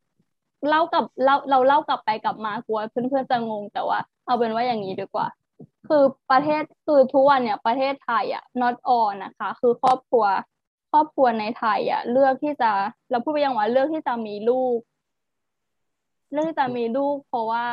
[0.67, 5.27] เล่ากับเล่าเราเล่ากลับไปกลับมากลัวเพื่อนๆจะงงแต่ว่า เอาเป็นว่าอย่างนี้ดีกว่า
[5.87, 10.25] คือประเทศคือทุกวันเนี่ยประเทศไทยอะ not all นะคะ คือครอบครัว
[10.91, 12.71] ครอบครัวในไทยอะเลือกที่จะ
[13.11, 14.77] เราพูดไปยังว่าเลือกที่จะมีลูก
[16.33, 17.65] เลือกที่จะมีลูก เพราะว่า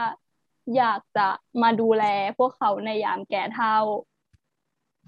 [0.76, 1.28] อยากจะ
[1.62, 2.04] มาดูแล
[2.38, 3.76] พวกเขาในยามแก่เฒ่า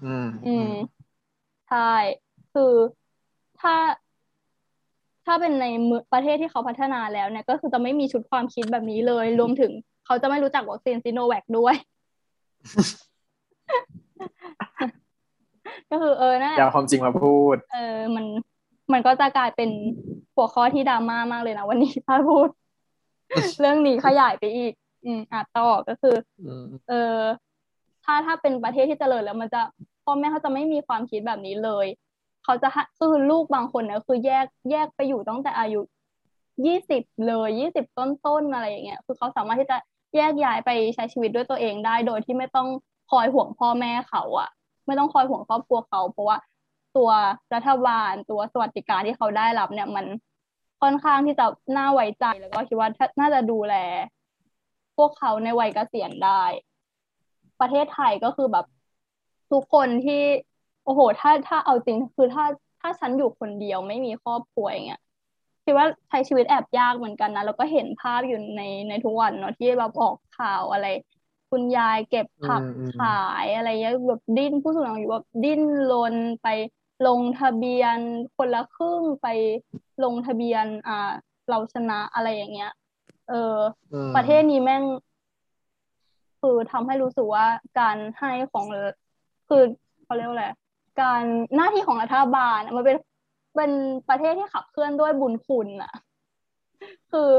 [0.03, 0.71] อืม อืม
[1.69, 1.93] ใช่
[2.53, 2.73] คือ
[3.59, 3.75] ถ้า
[5.25, 9.71] ถ้าเป็นในเมืองประเทศที่เขาพัฒนาแล้วเนี่ย ก็คือจะไม่มีชุดความคิดแบบนี้เลย รวมถึง
[10.05, 11.75] เขาจะไม่รู้จักวัคซีนซิโนแวคด้วย
[15.91, 18.25] ก็คือเออนั่นแหอย่าละเอาความจริงมาพูด เออ มัน
[18.93, 19.69] มันก็จะกลายเป็น
[20.35, 22.49] หัวข้อที่ดราม่ามากเลยนะวันนี้ถ้าพูด
[23.59, 24.73] เรื่องนี้ขยายไปอีก
[25.05, 26.15] อืมอะต่อก็คือ
[26.45, 27.19] อืมเออ
[28.03, 29.61] ถ้าถ้าเป็นประเทศที่เจริญแล้วมันจะ
[30.03, 31.87] พ่อแม่เขาจะไม่มีความคิดแบบนี้เลย
[32.43, 35.81] เขาจะให้คือลูกบางคนเนี่ยคือแยกแยกไปอยู่ตั้งแต่อายุ
[36.65, 39.77] ยี่สิบเลยยี่สิบต้นๆอะไรอย่างเงี้ยคือเขาสามารถที่จะ
[40.17, 42.67] แยกย้ายไปใช้ชีวิตด้วยตัวเองได้ โดยที่ไม่ต้อง
[43.11, 44.49] คอยห่วงพ่อแม่เขาอะ
[44.85, 46.37] ไม่ต้องคอยห่วงครอบครัวเขา เพราะว่า
[46.97, 47.09] ตัว
[47.53, 50.05] รัฐบาลตัวสวัสดิการที่เขาได้รับเนี่ยมัน
[50.81, 51.45] ค่อนข้างที่จะ
[51.77, 52.89] น่าไว้ใจแล้วก็คิดว่า
[53.19, 53.75] น่าจะดูแล
[54.97, 56.43] พวกเขาในวัยเกษียณได้
[57.59, 58.65] ประเทศไทยก็คือแบบ
[59.51, 60.21] ทุกคนที่
[60.85, 62.45] โอ้โห ถ้าถ้าเอาจริงคือถ้า
[62.79, 65.01] ถ้าฉันอยู่คนเดียวไม่มีครอบครัวอย่างเงี้ย
[65.67, 70.87] คิดว่าใช้ชีวิตแอบยากเหมือนกันนะแล้วก็เห็นภาพอยู่ในในทุกวันเนาะที่แบบออกข่าวอะไร
[71.51, 75.61] คุณยายเก็บผักอืมอืมขายอะไรเงี้ยแบบดิ้นผู้สูงอายุแบบดิ้น
[75.91, 76.47] รนไป
[77.07, 77.97] ลงทะเบียน
[78.37, 79.27] คนละครึ่งไป
[80.03, 81.11] ลงทะเบียน อ่า
[81.49, 82.71] เราชนะอะไรอย่างเงี้ย
[83.29, 83.57] เออ
[83.93, 84.83] อืมประเทศนี้แม่ง
[86.41, 87.45] คือทำให้รู้สึกว่า
[87.79, 88.65] การให้ของ
[89.49, 89.63] คือ
[90.03, 90.47] เขาเรียกว่าอะไร
[91.01, 91.21] การ
[91.55, 92.97] หน้าที่ของรัฐบาลอะมันเป็น
[93.57, 93.71] เป็น
[94.09, 95.93] ประเทศที่ขับเคลื่อนด้วยบุญคุณอะ
[97.11, 97.29] คือ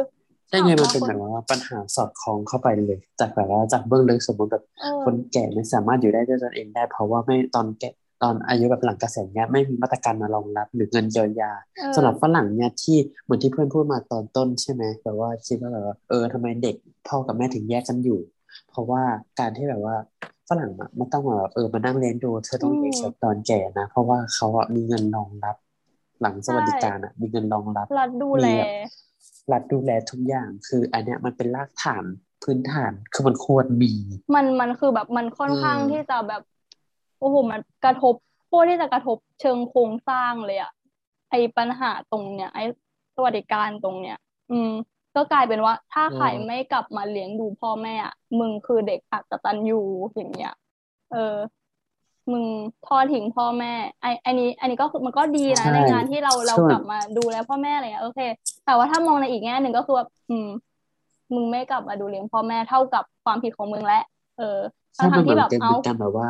[0.48, 7.90] ใช่ไงมันถาเป็นว่าแบบว่าปัญหาสอดคล้องเข้าไปเลย จากแบบว่าจากเบื้องลึกสมมติแบบเออคนแก่ไม่สามารถอยู่ได้ด้วยตนเองได้ เพราะว่าไม่ตอนแก่
[8.22, 16.76] ตอนอายุแบบหลังเกษียณเนี้ยไม่มีมาตรการมารองรับหรือเงินเยียวยาเออสำหรับฝรั่งเนี่ยที่เหมือนที่เพื่อนพูดมาตอนต้นใช่ไหมแบบว่าคิดว่าแบบว่าเออทำไมเด็ก
[17.08, 18.20] พ่อกับแม่ถึงแยกกันอยู่
[18.70, 19.02] เพราะว่า
[19.40, 19.96] การที่แบบว่า
[20.48, 25.56] ฝรั่งอะไม่ต้องมาแบบเออมานั่งเลี้ยงดูเธอต้องเลี้ยงฉันตอนแก่นะ เพราะว่าเขาอะมีเงินรองรับ
[26.22, 28.72] หลังสวัสดิการอะมีเงินรองรับรัฐดูแลมีแบบ
[29.52, 32.04] รัฐดูแลทุกอย่างคืออันเนี้ยมันเป็นรากฐาน
[32.42, 33.92] พื้นฐานคือมันควรมี
[34.34, 36.42] มันมันคือแบบมันค่อนข้างอืมที่จะแบบ
[37.18, 38.14] โอ้โหมันกระทบ
[38.46, 40.72] โคตรที่จะกระทบเชิงโครงสร้างเลยอะ
[41.30, 42.58] ไอปัญหาตรงเนี้ยไอ
[43.14, 44.18] สวัสดิการตรงเนี้ย
[44.50, 44.72] อืม
[45.14, 49.80] ก็กลายเป็นว่า ถ้าใครอืมไม่กลับมาเลี้ยงดูพ่อแม่อะมึงคือเด็กอักตันยู
[50.14, 50.54] อย่างเงี้ย
[51.12, 51.34] เออ
[52.32, 52.44] มึง
[52.86, 53.72] ทอดทิ้งพ่อแม่
[54.02, 58.20] ไอไอันนี้ อันนี้ก็คือมันก็ดีนะใช่ในงานที่เราเราส่วนกลับมาดูแลพ่อแม่อะไรเงี้ยโอเค
[58.66, 60.48] แต่ว่าถ้ามองในอีกแง่หนึ่งก็คือว่าอืม
[61.34, 64.00] มึงไม่กลับมาดูเลี้ยงพ่อแม่เท่ากับความผิดของมึงและ
[64.38, 64.58] เออ
[64.94, 66.28] ใช่ทั้งมันทเหมืที่อนแบบเป็นเอาการแบบว่า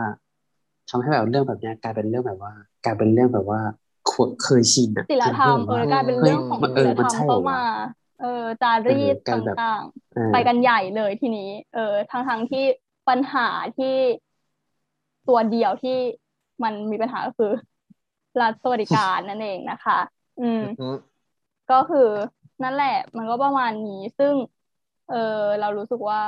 [0.90, 2.52] ทำให้แบบเรื่องแบบเนี้ยกลายเป็นเรื่องแบบว่า
[2.84, 3.60] กลายเป็นเรื่องแบบว่า
[4.06, 7.62] เคยเคยชินอะศีลธรรมทำเอให้อแบบกลายเป็นเฮ้ยเรื่องของมันศีเอลอธมันรรมใช่เหรเข้าอวะมา
[8.20, 9.84] เออจารีตเออการแบบต่าง
[10.14, 12.64] เออๆไปกันใหญ่เลยทีนี้ เออทั้งทั้งที่
[13.08, 13.48] ปัญหา
[13.78, 13.94] ที่
[15.28, 15.96] ตัวเดียวที่
[16.62, 17.52] มันมีปัญหาก็คือ
[18.40, 19.98] รัฐสวัสดิการนั่นเองนะคะ
[20.40, 20.96] อืมอืม
[21.70, 22.08] ก็คือ
[22.62, 24.34] นั่นแหละ มันก็ประมาณนี้ ซึ่ง
[25.10, 26.20] เออเรารู้สึกว่า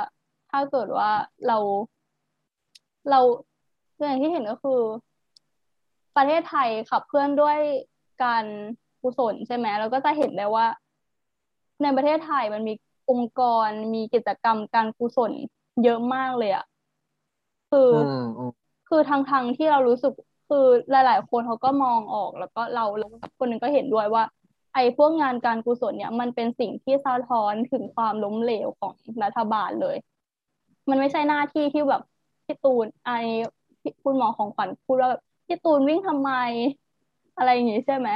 [0.49, 1.09] ถ้าเกิดว่า
[1.47, 1.57] เรา
[3.09, 3.19] เรา
[4.07, 4.81] อย่างที่เห็นก็คือ
[6.15, 7.57] ประเทศไทยขับเคลื่อนด้วย
[8.23, 8.45] การ
[9.01, 10.65] กุศลใช่ไหมเราก็จะเห็นได้ว่า
[11.81, 12.73] ในประเทศไทยมันมี
[13.11, 15.31] องค์กรมีกิจกรรมการกุศล
[15.83, 16.65] เยอะมากเลยอะ
[17.71, 18.51] คือออืมอืม
[18.93, 20.13] คือทางทางที่เรารู้สึก
[20.49, 23.09] คือหลาย ๆ คนเขาก็มองออกแล้วก็เราแล้ว
[23.39, 24.23] คนหนึ่งก็เห็นด้วยว่า
[24.73, 28.93] ไอ้พวกงานการกุศลเนี่ย มันเป็นสิ่งที่สะท้อนถึงความล้มเหลวของ
[29.23, 29.97] รัฐบาลเลย
[30.89, 32.01] มันไม่ใช่หน้าที่ที่แบบ
[32.45, 33.11] พี่ตูนไอ
[33.81, 36.31] พี่คุณหมอของขวัญพูดว่าแบบพี่ตูนวิ่งทำไม
[37.37, 38.09] อะไรอย่างงี้ใช่ไหม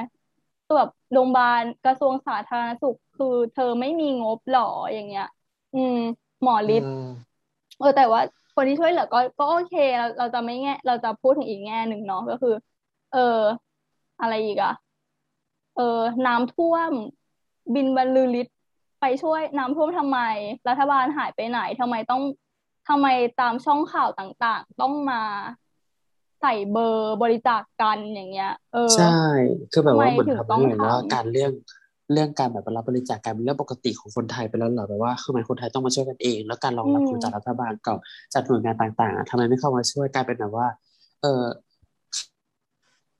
[0.65, 5.27] คือแบบโรงพยาบาลกระทรวงสาธารณสุข คือเธอไม่มีงบหรออย่างเงี้ย
[5.75, 5.97] อืม
[6.43, 7.07] หมอฤทธิ์อืม
[7.79, 8.21] เออแต่ว่า
[8.55, 12.55] คนที่ช่วยเหลือก็ก็โอเคเราเราจะไม่แง่ เราจะพูดถึงอีกแง่หนึ่งเนาะก็คือ
[13.13, 13.39] เออ
[14.21, 14.73] อะไรอีกอะ
[15.75, 16.91] เออ น้ำท่วม
[17.75, 18.55] บินบรรลือฤทธิ์
[19.01, 20.19] ไปช่วยน้ำท่วมทำไม
[20.67, 22.21] รัฐบาลหายไปไหนทำไมต้อง
[22.89, 23.07] ทำไม
[23.41, 25.21] ตามช่องข่าวต่างๆ ต้องมา
[26.41, 29.25] ใส่เบอร์บริจาคกันอย่างเงี้ย เออใช่
[29.71, 31.51] คือแบบว่าเหมือนทำไมถึงทำต้อให้งแบบว่าทำการเรื่อง
[32.13, 37.97] เรื่องการแบบรับบริจาคกลายเป็นเรื่องปกติของคนไทยไปแล้วเหรอแบบว่าคือหมายคนไทยต้องมาช่วยกันเอง แล้วการรองรับอืมของจากรัฐบาลกับ
[38.33, 40.67] จากหน่วยงานต่างๆอะทำไมไม่เข้ามาช่วยกลายเป็นแบบว่า
[41.21, 41.43] เออ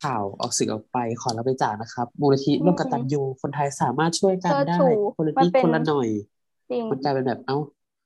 [0.03, 6.07] ข่าวออกสื่อออกไปขอรับบริจาคนะครับมูลนิธิร่วมกตัญญูคนไทยสามารถช่วยกันเชิดได้ชูคนละมันนิดเป็นคนละหน่อย
[6.71, 7.57] จริงมันกลายเป็นแบบเอ้า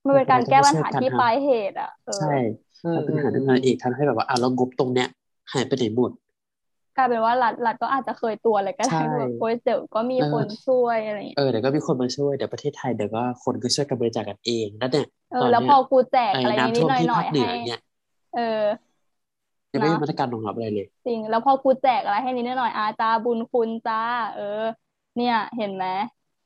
[0.05, 2.35] มันเป็นการแก้ปัญหาคนไทยต้องมาช่วยกันที่ทำปลายเหตุอะเออใช่
[2.83, 5.07] อืมมันเป็นอืปัญหามที่อืมามเอกทำให้แบบว่าอะแล้วงบตรงเนี้ย
[5.53, 6.11] หายไปไหนหมด
[6.99, 17.79] กลายเป็นว่ารัฐรัฐก็อาจจะเคยตัวอะไรก็ได้ใช่แบบโอ้ยเดี๋ยวก็มีเออคนช่วยอะไรอย่างเงี้ยเออเดี๋ยวก็มีคนมาช่วยเดี๋ยวประเทศไทยเดี๋ยวก็คนก็ช่วยกันบริจาคกันเองแล้วเนี่ยเอตออนแล้วเนี้พยอกูแจกไอ้อะไรนิน้ำดท่วมๆหน่ที่อภายคๆเหนืให้อเนี่ย
[18.35, 18.63] เออ
[19.73, 24.01] ยังไม่นะมีมาตรการรองรับอะไรเลยจริงแล้วพอกูแจกอะไรให้นิดหน่อยอาจาบุญคุณจ้า
[24.35, 24.61] เออ
[25.17, 25.85] เนี่ย เห็นไหม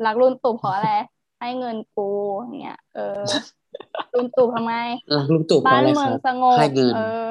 [0.05, 0.91] รักรุ่นตู่เพราะอะไร
[1.39, 2.09] ให้เงินกู
[2.41, 3.23] อย่างเงี้ยเออ
[4.13, 4.73] รุ่นตู่ทำไม
[5.17, 7.23] รักลุงตู่เพราะบ้านอะไรเมืคองรับสงบให้เงินเออ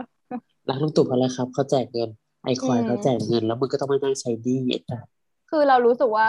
[0.69, 2.11] รักลุงตู่เพราะอะไรครับ เขาแจกเงิน
[2.45, 4.99] ไอ้ควายอืมเขาแจกเงินแล้วมึงก็ต้องมานั่งใช้หนี้ไอ้จ้ะ
[5.51, 6.29] คือเรารู้สึกว่า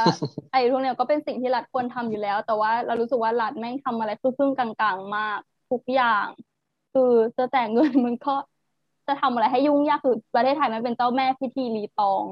[0.51, 5.39] ไอ้พวกเนี้ยก็เป็นสิ่งที่รัฐควรทำอยู่แล้ว แต่ว่าเรารู้สึกว่ารัฐแม่งทำอะไรครึ่งๆกลางๆมาก
[5.71, 6.27] ทุกอย่าง
[6.93, 8.35] คือจะแจกเงินมันก็
[9.07, 12.25] จะทำอะไรให้ยุ่งยากคือประเทศไทยมันเป็นเจ้าแม่พิธีรีตอง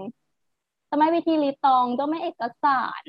[0.86, 3.04] เจ้าแม่พิธีรีตองเจ้าแม่เอกสาร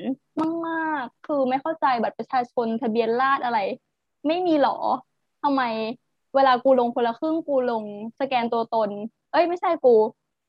[0.67, 3.59] มากๆคือไม่เข้าใจบัตรประชาชนทะเบียนราษฎร์อะไร
[4.27, 4.77] ไม่มีหรอ
[5.43, 5.61] ทำไม
[6.35, 7.83] เวลากูลงคนละครึ่งกูลง
[8.19, 8.89] สแกนตัวตน
[9.31, 9.95] เอ้ยไม่ใช่กู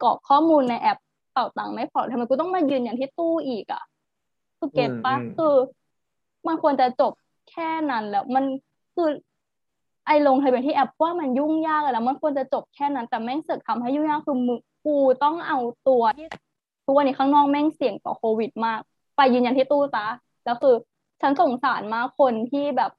[0.02, 0.98] กรอกข้อมูลในแอป
[1.32, 3.82] เป่าตังค์ไม่พอทำไมกูต้องมายืนอย่างที่ตู้อีกอะ
[4.58, 5.54] คือเก็ตปะอืมอืมคือ
[6.46, 7.12] มันควรจะจบ
[7.50, 8.44] แค่นั้นแล้ว มัน
[8.94, 9.08] คือ
[10.06, 15.58] ไอ้ลงทะเบียนที่แอปว่ามันยุ่งยากอะแล้ว มันควรจะจบแค่นั้น แต่แม่งเสือกทำให้ยุ่งยากคือมึงกูต้องเอา
[15.88, 16.26] ตัวที่
[16.84, 18.80] ทุกวันนี้ข้างนอกแม่งเสี่ยงต่อโควิดมาก
[19.16, 20.06] ไปยืนยันที่ตู้ซะ
[20.44, 20.74] แล้วคือ
[21.20, 22.90] ฉันสงสารมากคนที่แบบ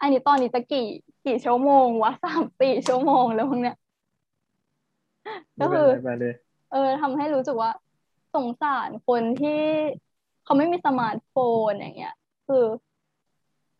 [0.00, 0.86] อันนี้ตอนนี้จะกี่
[1.26, 3.76] กี่ชั่วโมงวะสามสี่ชั่วโมงแล้วมั้งเนี่ย
[5.60, 6.34] ก็คือไม่เป็นไรไปเลย
[6.70, 7.70] เออทำให้รู้สึกว่า
[8.34, 9.50] สงสารคนที่
[10.44, 11.34] เขาไม่มีสมาร์ทโฟ
[11.68, 12.12] นอย่างเงี้ย
[12.46, 12.64] คือ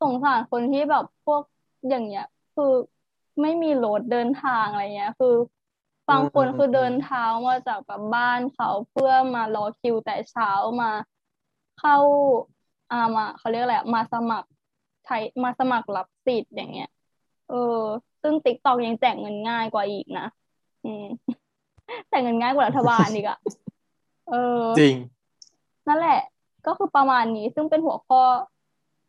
[0.01, 1.43] สงสารคนที่แบบพวก
[1.89, 2.25] อย่างเงี้ย
[2.55, 2.65] คือ
[3.43, 5.29] ไม่มีรถเดินทางอะไรเงี้ย คือ
[6.09, 10.51] บางคนคือเดินเท้ามาจากแบบบ้านเขาเพื่อมารอคิวแต่เช้า
[10.81, 10.91] มา
[11.77, 11.95] เข้า
[12.91, 14.49] อ่ามาเขาเรียกอะไรอะมาสมัคร
[15.05, 15.15] ใช้
[15.45, 16.87] มาสมัครรับสิทธิ์อย่างเงี้ย
[17.47, 17.55] เออ
[18.23, 20.46] ซึ่ง TikTok ยังแจกเงินง่ายกว่าอีกนะอืม
[22.09, 23.39] แต่เงินง่ายกว่ารัฐบาลอีกอะ
[24.31, 24.95] เออ จริง
[25.89, 26.21] นั่นแหละ
[26.67, 28.23] ก็คือประมาณนี้ซึ่งเป็นหัวข้อ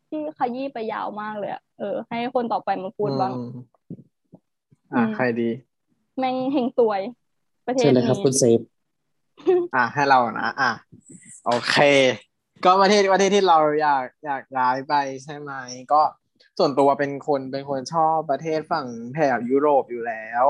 [0.09, 3.49] ที่ขยี้ไปยาวมากเลยอะเออ ให้คนต่อไปมาพูดบ้างอืม
[4.93, 5.49] อะอืมใครดี
[6.17, 7.01] แม่งเฮงซวย
[7.67, 8.59] ประเทเชิศญเลยครับนี้คุณเซฟ
[9.75, 10.71] อะให้เรานะอะ
[11.45, 11.75] โอเค
[12.65, 14.93] ก็ประเทศประเทศที่เราอยากอยากย้ายไป
[15.23, 15.51] ใช่ไหม
[15.93, 16.01] ก็
[16.57, 20.45] ส่วนตัวเป็นคนเป็นคนชอบประเทศฝั่งแถบยุโรปอยู่แล้ว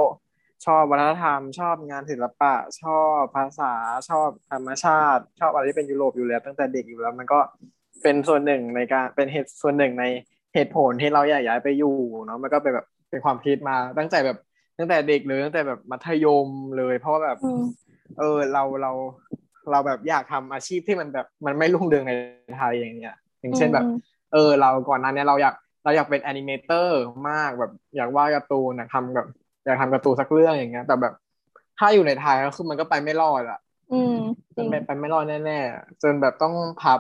[0.65, 3.73] ชอบวัฒนธรรม ชอบงานศิลปะ ชอบภาษา
[4.09, 7.39] ชอบธรรมชาติ ชอบอะไรที่เป็นยุโรปอยู่แล้วตั้งแต่เด็กอยู่แล้ว มันก็
[8.03, 10.05] เป็นส่วนหนึ่งในการเป็นเหตุส่วนหนึ่งใน
[10.53, 14.37] เหตุผลที่เราอยากย้ายไปอยู่เนาะมันก็เป็นแบบเป็นความคิดมาตั้งแต่แบบ
[14.77, 16.47] ตั้งแต่เด็กเลยตั้งแต่แบบมัธยม
[16.77, 17.63] เลย เพราะว่าแบบอืม
[18.19, 18.91] เออเราเรา
[19.71, 22.13] เราแบบอยากทำอาชีพที่มันแบบมันไม่รุ่งเรืองใน
[22.57, 23.97] ไทยอย่างเงี้ย อย่างเช่นแบบอืม
[24.33, 29.27] เออ เราก่อนหน้านี้เราอยากเราอยากเป็นแอนิเมเตอร์มากแบบอยากวาดการ์ตูนอยากทำแบบ
[29.67, 31.13] อยากทำการ์ตูนสักเรื่องอย่างเงี้ย แต่แบบ
[31.79, 33.59] ถ้าอยู่ในไทยก็คือมันก็ไปไม่รอดอะ
[33.91, 34.15] อืม
[34.57, 36.99] จมัรินงไปไปไม่รอดแน่ๆจนแบบต้องพับ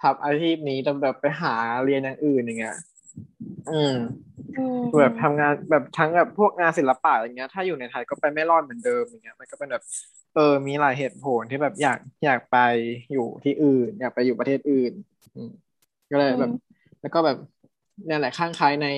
[0.00, 1.54] พับอาชีพนี้จนแบบไปหา
[1.84, 2.76] เรียนอย่างอื่นอย่างเงี้ย
[3.68, 3.94] อืม
[4.56, 9.82] อืมแบบทำงานแบบทั้งแบบพวกงานศิลปะอย่างเงี้ย ถ้าอยู่ในไทยก็ไปไม่รอดเหมือนเดิมอย่างเงี้ย มันก็เป็นแบบ
[10.34, 12.56] เออ มีหลายเหตุผลที่แบบอยากอยากไป
[13.12, 14.92] อยู่ที่อื่น อยากไปอยู่ประเทศอื่น
[15.34, 15.50] อืม
[16.10, 16.50] ก็เลยแบบ
[17.00, 17.36] แล้วก็แบบ
[18.06, 18.88] เนี่ยแหละข้างใครใน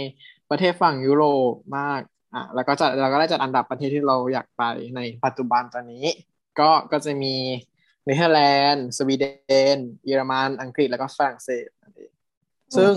[0.50, 2.00] ประเทศฝั่งยุโรปมาก
[2.34, 4.62] อะแล้วก็จะเราก็ได้จัดอันดับประเทศที่เราอยากไป
[4.96, 6.06] ในปัจจุบันตอนนี้
[6.60, 7.34] ก็ก็จะมี
[8.04, 8.40] เนเธอร์แล
[8.70, 9.24] นด์สวีเด
[9.76, 12.12] นเยอรมันอังกฤษแล้วก็ฝรั่งเศสนั่นเอง
[12.76, 12.92] ซึ่ง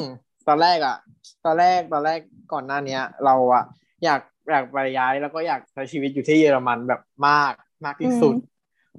[0.48, 0.98] ตอนแรกอะ
[1.46, 2.20] ตอนแรกตอนแรก
[2.54, 3.64] ก่อนหน้าเนี้ย เราอะ
[4.04, 7.54] อยากอยากไปย้ายแล้วก็อยากใช้ชีวิตอยู่ที่เยอรมันแบบมาก
[7.86, 8.36] มากที่สุด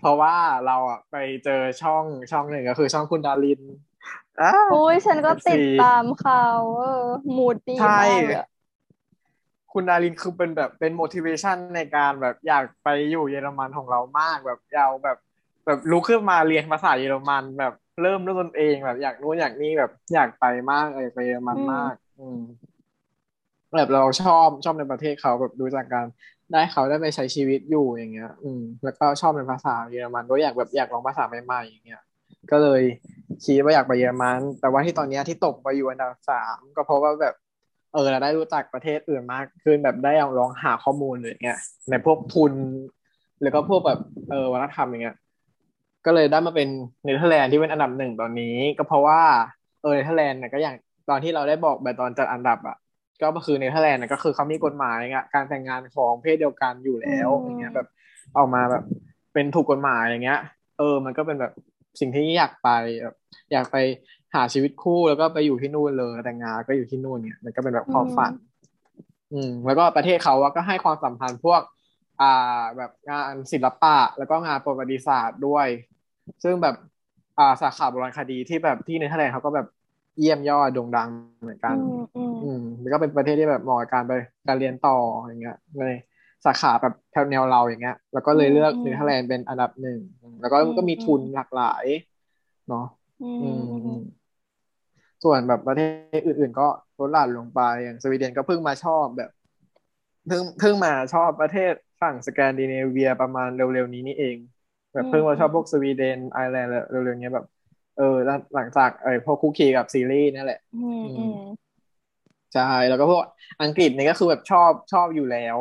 [0.00, 0.36] เพราะว่า
[0.66, 3.60] เราอะไปเจอช่องช่องหนึ่งก็คือช่องคุณดาริน
[4.40, 6.44] อ่าอุ้ยฉันก็ FC ติดตามเขา
[6.78, 7.06] เออ
[7.36, 8.48] มูดดีใช่มากเลยอะ
[9.74, 15.18] คุณดารินคือเป็นแบบเป็น motivation ในการแบบอยากไปอยู่เยอรมันของเรามากแบบอยากแบบ
[15.66, 22.40] แบบลุกขึ้นมาเรียนภาษาเยอรมันแบบเริ่มด้วยตนเองแบบอยากนู้อยากนี่แบบอยากไปมากอยากไปเยอรมันมาก อืม
[23.74, 26.06] แบบเราชอบชอบในประเทศเขาแบบดูจากการ
[26.52, 32.02] ได้เขาได้ไปใช้ชีวิตอยู่อย่างเงี้ย อืม แล้วก็ชอบในภาษาเยอรมันด้วยอยากแบบอยากลองภาษาใหม่ๆอย่างเงี้ย
[32.50, 32.82] ก็เลย
[33.44, 37.34] คิดว่าอยากไปเยอรมัน แต่ว่าที่ตอนเนี้ยที่ตกไปอยู่อันดับสามก็เพราะว่าแบบ
[37.94, 41.58] เออเราได้รู้จักประเทศอื่นมากขึ้นแบบได้ลองหาข้อมูลเลยเงี้ย
[41.90, 42.52] ในพวกทุน
[43.42, 44.00] แล้วก็พวกแบบ
[44.30, 45.16] เออวัฒนธรรมอย่างเงี้ย
[46.06, 46.68] ก็เลยได้มาเป็น
[47.04, 49.20] เนเธอร์แลนด์ที่เป็นอันดับหนึ่งตอนนี้ ก็เพราะว่า
[49.82, 50.76] เออเนเธอร์แลนด์เนี่ยก็อย่าง
[51.10, 52.76] ตอนที่เราได้บอกแบบตอนจัดอันดับอะ
[53.22, 57.88] ก็คือเนเธอร์แลนด์เนี่ยก็คือเขามีกฎหมายอะการแต่งงานของเพศเดียวกันอยู่แล้วอย่างเงี้ยแบบ
[58.36, 58.84] ออกมาแบบ
[59.32, 60.40] เป็นถูกกฎหมายอย่างเงี้ย
[60.78, 61.52] เออ มันก็เป็นแบบ
[62.00, 62.68] สิ่งที่อยากไป
[63.02, 63.16] แบบ
[63.52, 63.76] อยากไป
[64.34, 68.32] หาชีวิตคู่แล้วก็ไปอยู่ที่นู่นเลยแต่งงานก็อยู่ที่นู่นเนี่ยมันก็เป็นแบบความฝัน
[69.32, 71.60] อืม แล้วก็ประเทศเขาอะก็ให้ความสำคัญพวก
[72.20, 75.66] อ่า แบบงานศิลปะ แล้วก็งานประวัติศาสตร์ด้วย
[76.42, 76.74] ซึ่งแบบ
[77.38, 79.66] อ่าสาขาโบราณคดีที่แบบที่เนเธอร์แลนด์เขาก็แบบ
[80.18, 81.08] เยี่ยมยอดโด่งดัง
[81.42, 84.12] เหมือนกัน อืมอืมอืมมันก็เป็นประเทศที่แบบเหมาะกับการไป
[84.46, 85.92] การเรียนต่ออย่างเงี้ยใน
[86.44, 89.98] สาขาแบบแถวแนวเราอย่างเงี้ย แล้วก็เลยเลือกเนเธอร์แลนด์เป็นอันดับหนึ่ง
[90.40, 91.84] แล้วก็ก็มีทุนหลากหลาย
[92.68, 92.86] เนาะ
[93.20, 94.23] อือืมมอือืมม
[95.24, 95.80] ส่วนแบบประเท
[96.18, 96.68] ศอื่น ๆ ก็
[96.98, 99.30] ลดหลั่นลงไปอย่างสวีเดนก็เพิ่งมาชอบแบบ
[100.26, 101.72] เพิ่งเพิ่งมาชอบประเทศ
[102.02, 104.36] ฝั่งสแกนดิเนเวียประมาณเร็ว ๆ นี้นี่เอง
[104.92, 107.46] แบบเพิ่งมาชอบพวกสวีเดนไอร์แลนด์เร็วๆนี้แบบ
[107.98, 111.34] เออแล้วหลังจากเออพวกคุกคีกับซีรีส์นั่นแหละอืมอืม
[112.54, 113.22] ใช่แล้วก็พวก
[113.62, 115.58] อังกฤษนี่ก็คือแบบชอบชอบอยู่แล้ว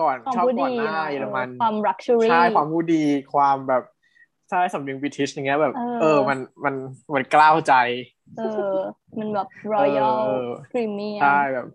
[0.00, 3.82] ก่อนความชอบผู้ก่อนดีหน้าเนอะเยอรมันความ luxury ใช่ความผู้ดีความแบบ
[4.50, 6.74] ใช่สำเนียงบริติชอย่างเงี้ยแบบเออเออมันมัน
[7.14, 7.74] มันกล้าวใจ
[8.38, 8.74] เออ
[9.18, 11.66] มันแบบ royal เออ premium ใช่แบบ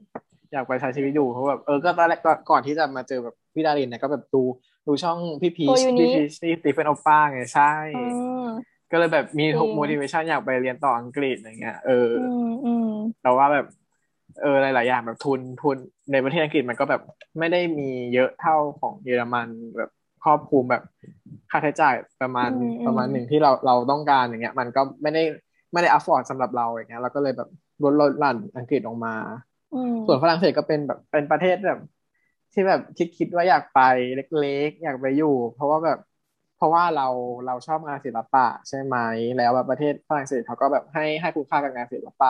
[0.52, 4.42] อยากไปใช้ชีวิตอยู่เพราะแบบเออก็ตอนแรกก่อนก่อนที่จะมาเจอแบบพี่ดารินเนี่ยก็แบบดู
[4.88, 8.04] ดูช่องพี่พีโอ้ชยูนิพี่พีชที่ตีเฟนโอป้าไงใช่อื
[8.44, 8.48] ม
[8.92, 12.90] ก็เลยแบบมีจริง motivation อยากไปเรียนต่ออังกฤษอย่างเงี้ยเออออืมอืม
[13.24, 13.66] แต่ว่าแบบ
[14.42, 15.78] เออหลาย ๆ อย่างแบบทุนทุน
[16.12, 17.02] ในประเทศอังกฤษมันก็แบบ
[17.40, 19.90] ไม่ได้มีเยอะเท่าของเยอรมันแบบ
[20.24, 20.82] ครอบคลุมแบบ
[21.50, 25.22] ค่าใช้จ่ายประมาณอืมอืมประมาณหนึ่งที่เราเราต้องการอย่างเงี้ย มันก็ไม่ได้
[25.72, 27.48] ไม่ได้ afford สำหรับเราอย่างเงี้ยเราก็เลยแบบ
[27.84, 29.12] ลดลดหลั่นอังกฤษออกมา
[29.74, 31.80] อืมส่วนฝรั่งเศสก็เป็นแบบเป็นประเทศแบบ
[32.54, 33.78] ที่แบบคิดคิดว่าอยากไป
[34.16, 35.98] เล็กๆ อยากไปอยู่ เพราะว่าแบบ
[36.56, 37.04] เพราะว่าเรา
[37.46, 38.98] เราชอบงานศิลปะใช่ไหม
[39.36, 42.30] แล้วแบบประเทศฝรั่งเศสเขาก็แบบให้ให้คุณค่ากับงานศิลปะ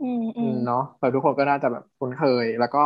[0.00, 2.78] อืมอือืมมเนาะแต่ทุกคนก็น่าจะแบบคุ้นเคย แล้วก็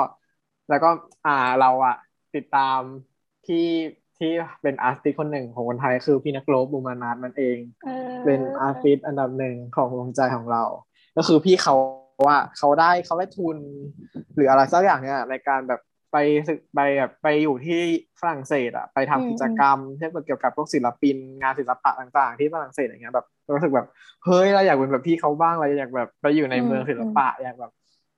[0.68, 0.88] แล้วก็
[1.24, 1.94] อ่าเราอะ
[2.34, 2.80] ติดตาม
[3.44, 3.56] ที่
[4.20, 4.32] ที่
[4.62, 10.62] เป็นอาร์ติสคนหนึ่งของคนไทยคือพี่นักโลบบูมานาทนั่นเองเออเป็นอาร์ติสอันดับหนึ่งของดวงใจของเรา
[11.16, 11.74] ก็คือพี่เขา
[12.26, 13.56] ว่าเขาได้เขาได้ทุน
[14.34, 15.80] หรืออะไรสักอย่างเนี่ยในการแบบ
[16.12, 16.16] ไป
[16.48, 17.80] ศึกไปแบบไปอยู่ที่
[18.20, 23.86] ฝรั่งเศสอะไปทำกิจกรรมที่เกี่ยวกับพวกศิลปิน งานศิลปะต่างๆ ที่ฝรั่งเศสอย่างเงี้ยแบบรู้สึกแบบ
[24.24, 27.72] เฮ้ยเราอยากเป็นแบบพี่เขาบ้างเราอยากแบบไปอยู่ในเมืองศิลปะอยากแบบ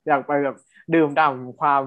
[0.09, 0.57] อยากไปแบบ
[0.95, 1.83] ดื่มด่ำความ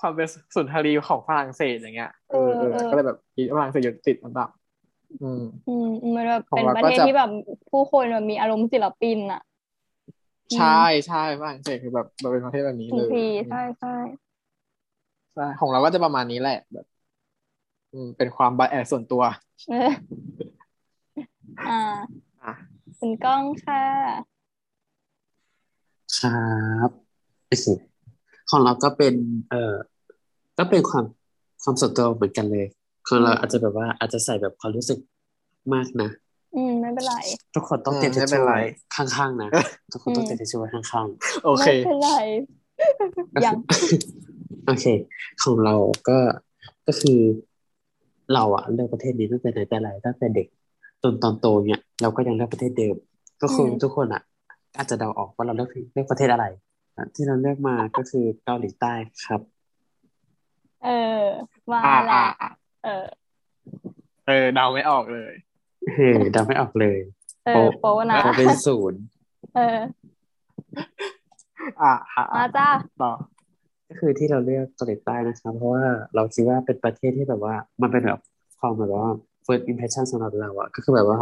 [0.00, 2.38] ความเป็นสุนทรีของฝรั่งเศสอย่างเงี้ยเออ
[2.72, 4.48] เออก็เลยแบบคิดว่าฝรั่งเศสอยู่ติดอันดับ
[5.20, 5.86] อืมอืม
[6.16, 7.28] มันแบบของเป็นเราประก็เทศจะที่แบบ
[7.70, 9.40] ผู้คนแบบมีอารมณ์ศิลปินอะ
[10.54, 10.64] ใช่
[11.06, 13.94] ใช่ฝรั่งเศสคือแบบเราเป็นประเทศแบบนี้ทุเลกยทีใช่ใช่
[15.34, 16.86] ใช่ของเราก็จะประมาณนี้แหละแบบ
[17.92, 19.22] อืม เป็นความบาแอส่วนตัว
[19.68, 20.16] เออ
[21.66, 21.72] อ่า
[22.42, 22.52] อะ
[22.98, 23.82] คุณก้องค่ะ
[26.16, 26.30] ครั
[26.88, 26.90] บ
[27.46, 27.95] โอเค
[28.50, 29.14] ของเราก็เป็น
[29.50, 29.74] เอ่อ
[30.58, 31.04] ก็เป็นความ
[31.62, 32.66] ความส่วนตัวเหมือนกันเลย
[33.06, 34.98] ของเราอาจจะแบบว่าอาจจะใส่แบบความรู้สึก
[35.74, 36.10] มากนะ
[36.56, 37.14] อืมไม่เป็นไร
[37.54, 38.58] ทุกคนต้องเตรียมอืมทิชไม่เป็นชู่ไรไว้
[38.94, 39.50] ข้างๆนะ
[39.92, 41.08] ทุกคนต้องเตรียมทิชชู่ไว้ข้าง
[41.44, 43.54] โอเคไม่เป็นไรๆยัง
[44.66, 44.86] โอเค
[45.42, 45.74] ของเรา
[46.08, 46.18] ก็
[46.86, 47.20] ก็คือ
[48.34, 50.46] เราอะเลือกประเทศนี้ตั้งแต่ไหนแต่ไรตั้งแต่เด็ก
[51.02, 52.96] จนตอนโตเนี่ยเราก็ยังเลือกประเทศเดิม
[53.42, 54.22] ก็คือทุกคนอะ
[54.76, 56.62] อาจจะเดาออกว่าเราเลือกเลือกประเทศอะไรอะ
[57.14, 58.92] ที่เราเลือกมาก็คือเกาหลีใต้
[59.26, 59.40] ครับ
[60.84, 60.88] เอ
[61.20, 61.22] อ
[61.70, 62.50] มาอ่าแหอ่าละอ่า
[62.84, 63.04] เออ
[64.26, 65.32] เออเดาไม่ออกเลย
[65.94, 66.98] เฮ้ยเดาไม่ออกเลย
[67.46, 69.00] เออโปนะเพราะเป็นศูนย์
[69.54, 69.78] เออ
[71.82, 72.68] อ่าอ่ามาจ้า
[73.02, 73.12] ต่อ
[73.88, 78.20] ก็คือที่เราเลือกเกาหลีใต้นะครับ เพราะว่าเราคิดว่าเป็นประเทศที่แบบว่า มันเป็นแบบ
[78.60, 79.08] ความแบบว่า
[79.46, 81.18] first impression สำหรับเราอะก็คือแบบว่า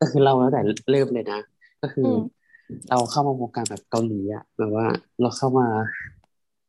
[0.00, 1.40] ก็คือเราตั้งแต่เริ่มเลยนะ
[1.82, 2.20] ก็คืออม
[2.90, 4.86] เราเข้ามาวงการแบบเกาหลีอะแบบว่า
[5.20, 5.68] เราเข้ามา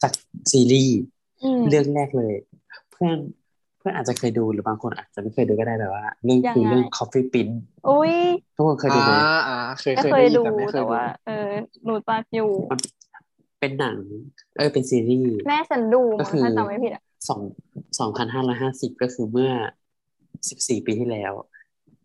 [0.01, 0.11] จาก
[0.51, 0.99] ซีรีส์
[1.43, 2.33] อืมเรื่องแรกเลย
[2.91, 3.17] เพื่อน
[3.77, 7.55] เพื่อนอาจจะเคยดูหรือบางคนอาจจะไม่เคยดูก็ได้แบบว่าเรื่องยังคือไงเรื่อง Coffee Prince
[7.87, 8.15] อุ้ย
[8.55, 11.49] ทุกคนเคยดูไหมอ่าอ่าเคยไม่เคยเคได้ยยินดูแต่ไม่เคยแต่ดูว่า เออ
[11.85, 12.51] หนูปากอยู่
[13.59, 13.97] เป็นหนัง
[14.57, 17.41] เออเป็นซีรีส์แม่ฉันดูก็มั้งคือถ้าจำไม่ผิดอะสอง
[17.99, 19.51] สองพันห้าร้อยห้าสิบก็คือเมื่อ
[20.49, 21.33] สิบสี่ปีที่แล้ว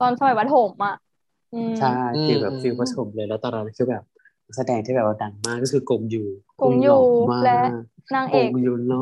[0.01, 1.04] ตอนสมัยประถมอะอืม
[1.79, 4.03] ใช่อืมคือแบบอืมฟิลประถมเลยแล้วตอนนั้นคือแบบ
[4.47, 6.19] นักแสดงที่แบบว่าดังมากก็คือกงยู
[6.61, 6.99] กงยูหล่อ
[7.31, 7.61] มากและ
[8.15, 8.97] นางเอกกงยูโล่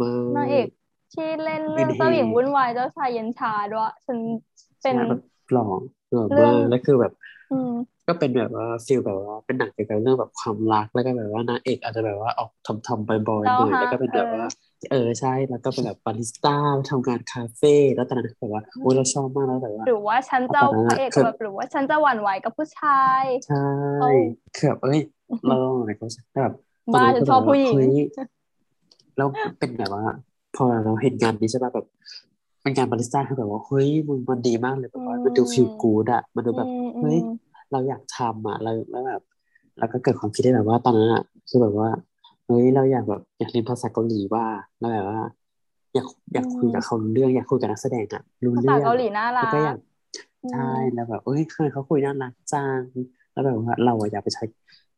[0.00, 0.68] มากนางเอก
[1.12, 4.18] ที่เล่นเรื่องเป็นเฮเจ้าหญิงวุ่นวายเจ้าชายเย็นชาด้วยฉัน
[4.82, 5.62] เป็นใช่แบบหล่อ
[6.12, 7.12] หล่อเรื่มาองกแล้วคือแบบ
[7.50, 7.72] อืม
[8.08, 14.44] ก็เป็นแบบว่าฟิลแบบว่าเป็นหนังเกี่ยวกับเรื่องแบบความรักแล้วก็แบบว่านางเอกอาจจะแบบว่าออกทำทำบอยๆหเจ้าน่อยฮะแล้วก็เป็นแบบเออว่า
[14.90, 16.56] เออใช่แล้วก็เป็นแบบบาริสต้า
[16.90, 23.66] ทำงานคาเฟ่แล้วตอนนั้นคือแบบว่าโอ้ยเราชอบมากแล้วแบบว่าหรือว่าฉันจะตอนนั้นพอะระเอกคือแบบหรือว่าฉันจะหวั่นไหวกับผู้ชายใช่
[24.00, 24.10] โอ้
[24.56, 25.00] คือแบบเอ้ย
[25.46, 26.04] เราอะไรก็
[26.42, 26.54] แบบ
[26.92, 27.92] ตอนบ้านั้นฉันชอบก็แบบผู้ว่าหญิงเฮ้ย
[29.16, 29.28] แล้ว
[29.58, 30.04] เป็นแบบว่า
[30.56, 31.86] พอเราเห็นงานนี้ใช่ป่ะแบบ
[32.62, 37.28] เป็นงานบาริสต้าคือแบบว่าเฮ้ยมึงมันดีมากเลยแบบว่ามันดูฟีลกู๊ดอะมันดูแบบอืมอืเฮ้ยม
[37.72, 39.22] เราอยากทำอะเราแล้วแบบ
[39.78, 41.88] เราก็เกิดความคิดได้แบบว่าตอนนั้นอะคือแบบว่า
[42.48, 44.44] เฮ้ยเราอยากแบบอยากเรียนภาษาเกาหลีว่า
[44.78, 45.20] แล้วแบบว่า
[45.94, 49.76] อยากอยากคุยกับเขารู้เรื่องอยากคุยกับนักแสดงอะรู้ภาเรื่ษาองเกาหลีน่ารัแล้วกก็อยาก
[50.42, 50.58] อืมใช่
[50.92, 52.84] แล้วแบบเอ้ยเคยเขาคุยน่ารักจัง
[53.32, 54.44] แล้วแบบว่าเราอะอยากไปใช้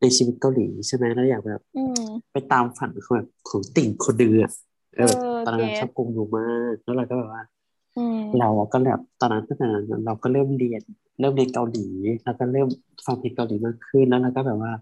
[0.01, 2.01] ในชีวิตเกาหลีใช่ไหมแล้วอยากแบบอืม
[2.33, 4.51] ไปตามฝันของแบบของติ่งคนเดือะ
[4.95, 5.09] เออเออ
[5.43, 7.43] ตอนนั้นเก็ตชอบกงอยู่มากแล้วเราก็แบบว่า
[7.97, 10.83] อืมเราอะก็แบบตอนนั้นตั้งแต่นั้นเราก็เริ่มเรียน
[11.21, 11.81] เริ่มเรียนเกาหลี
[12.25, 12.69] แล้วก็เริ่ม
[13.07, 14.73] ฟังเพลงเกาหลีมากขึ้นแล้วเราก็แบบว่า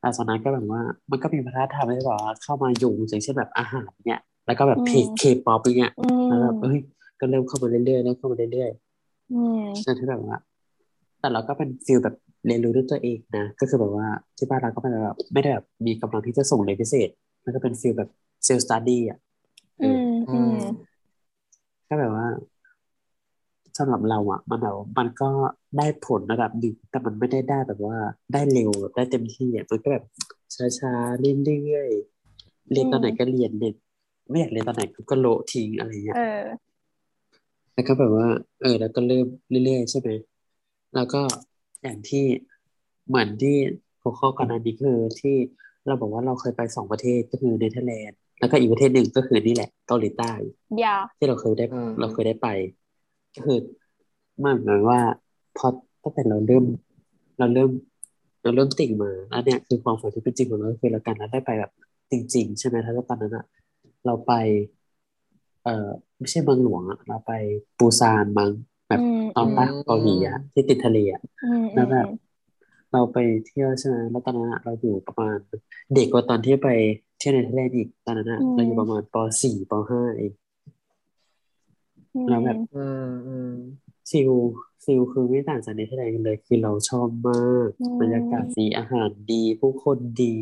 [0.00, 6.78] หลังจากนั้นก็แบบว่า มันก็มีวัฒนธรรมที่แบบว่าเข้ามาอยู่อย่างเช่นแบบอาหารเนี่ย แล้วก็แบบเพลงเคป๊อปเนี่ยอืมแล้วแบบเอ้ย
[7.20, 8.70] ก็เริ่มเข้ามาเรื่อยๆเริ่มเข้ามาเรื่อย
[9.32, 10.36] อืมๆจนที่แบบว่า
[11.20, 12.14] แต่เราก็เป็น feel แบบ
[12.46, 14.06] เรียนรู้ด้วยตัวเองนะ ก็คือแบบว่า
[14.38, 17.08] ที่บ้านเราก็เป็นแบบไม่ได้แบบมีกำลังที่จะส่งเรียนพิเศษ
[17.44, 18.10] มันก็เป็น feel แบบ
[18.44, 19.18] self-study อะ
[19.80, 20.00] เออือม
[20.30, 20.58] อืม
[21.88, 22.26] ก็แบบว่า
[23.78, 25.30] สำหรับเราอะมันแบบมันก็
[25.76, 27.96] ได้ผลระดับหนึ่งแต่มันไม่ได้ได้แบบว่า
[28.32, 30.04] ได้เร็วแบบได้เต็มที่อะมันก็แบบ
[30.78, 33.74] ช้าๆเรื่อยๆเรียนตอนไหนก็เรียนเรียน
[34.30, 36.42] ไม่อยากเรียนตอนไหนก็โละทิ้งอะไรเงี้ยเออ
[37.74, 38.28] แล้วก็แบบว่า
[38.62, 39.26] เออ แล้วก็เริ่ม
[39.64, 40.10] เรื่อยๆใช่ไหม
[40.94, 41.20] แล้วก็
[41.82, 42.24] อย่างที่
[43.08, 43.56] เหมือนที่
[44.02, 45.34] หัวข้อก่อนหน้านี้คือที่
[45.86, 50.32] เราบอกว่าเราเคยไปสองประเทศก็คือเนเธอร์แลนด์แล้วก็อีกประเทศหนึ่งก็คือนี่แหละเกาหลีใต้
[50.80, 52.87] อย่าที่เราเคยได้อืมเราเคยได้ไปก็
[53.44, 53.58] คือ
[54.44, 55.00] มันเหมือนว่า
[55.56, 55.66] พอ
[56.02, 56.64] ตั้งแต่เราเริ่ม
[57.38, 57.70] เราเริ่ม
[58.42, 61.72] เราเริ่มติ่งมาแล้วเนี่ยคือความฝันที่เป็นจริงของเราก็คือเราการเราได้ไปแบบ
[62.10, 63.44] จริง ๆ ใช่ไหมถ้าตอนนั้นอะ
[64.06, 64.32] เราไป
[65.64, 65.88] เอ่อ
[66.18, 67.32] ไม่ใช่เมืองหลวงอะเราไป
[67.78, 68.50] ปูซานมั้ง
[68.88, 72.08] แบบอืมตอนใต้ของเกาหลีอะที่ติดทะเลอะอืมอืแล้วมแบบ
[72.92, 75.36] เราไปเที่ยวใช่ไหมแล้วตอนนั้นอะเราอยู่ประมาณ
[75.94, 76.68] เด็กกว่าตอนที่ไป
[77.18, 80.47] เที่ยวในทะเลอีกตอนนั้นอะเราอยู่ประมาณปสี่ปห้าเองอืม
[82.28, 83.52] แล้วแบบอืมอืม
[84.10, 84.32] ฟิล
[84.84, 87.68] ฟิลคือไม่ต่างจากในทะเลกันเลยคือเราชอบมาก
[88.00, 90.34] บรรยากาศดีอาหารดี ผู้คนดี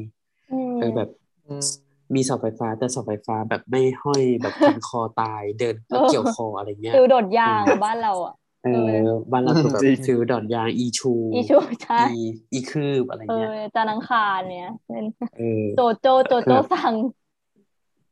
[0.51, 1.09] อืมเออแบบ
[1.47, 1.67] อืม
[2.15, 8.35] มีเสาไฟฟ้าแต่เสาไฟฟ้าแบบไม่ห้อยแบบพันคอตายเดินแล้วเกี่ยวคออะไรเงี้ยฟิลโดดยางอะบ้านเราอะ
[8.65, 8.69] เอ
[8.99, 15.05] อบ้านเราคือแบบจริงฟิลดอนยางอีชูอีชูใช่อีอีคืบอะไรเอเงี้ยอจานังคารเนี่ยเป็น
[15.37, 16.95] เออโจโจโจโจสั่ง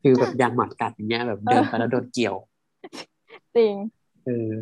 [0.02, 2.36] ฟิลแบบยางหมัดกัดอย่างเงี้ยแบบเดินไปแล้วโดนเกี่ยว
[3.56, 3.74] จริง
[4.26, 4.52] เออ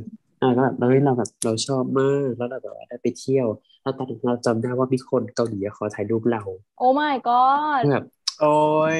[0.40, 3.46] อ่าก็แบบเราเราแบบเราชอบมากแล้วเราแบบว่าได้ไปเที่ยว
[3.82, 6.42] แล้วตอนนั้นเราจำได้ว่ามีคนเกาหลีขอถ่ายรูปเรา
[6.78, 8.04] โอ้ my god คือแบบ
[8.40, 8.54] โอ้
[8.96, 8.98] ย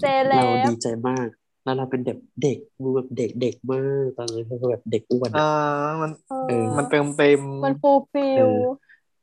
[0.00, 1.26] เซเลเราบดีใจมาก
[1.64, 5.50] แล้วเราเป็นแบบเด็กมือแบบเด็กเด็กมากตอนนั้นคือแบบเด็กอ้วนอ่า
[5.84, 6.10] อะมัน
[6.48, 8.48] เออมันเติมเต็มมัน fulfill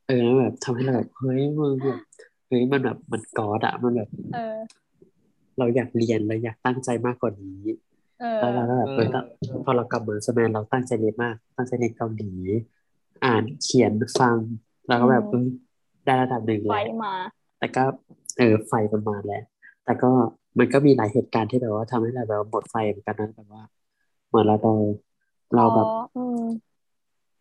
[0.08, 2.00] เออแล้วแบบทำให้เราแบบเฮ้ยมึงแบบ
[2.46, 4.56] เฮ้ยมันแบบมันกอดอะมันแบบเออ
[5.58, 7.89] เราอยากเรียนเราอยากตั้งใจมากกว่านี้เออ
[8.38, 9.24] แล้วเราก็แบบเออตอน
[9.64, 12.32] พอเรากลับมาใช่ไหมเราตั้งใจเรียนมาก ตั้งใจเรียนเกาหลี
[13.24, 14.38] อ่านเขียนฟัง
[14.88, 15.46] เราก็แบบเออ
[16.04, 17.14] ได้ระดับหนึ่งไฟแล้วมา
[17.58, 17.84] แต่ก็
[18.38, 19.42] เออไฟมันมาแล้ว
[19.84, 20.10] แต่ก็
[20.58, 23.62] มันก็มีหลายเหตุการณ์ที่แบบว่าทำให้เราแบบว่าหมดไฟเหมือนกันนะแบบว่า
[24.28, 24.82] เหมือนเราโดน
[25.56, 26.42] เราแบบอ๋ออืม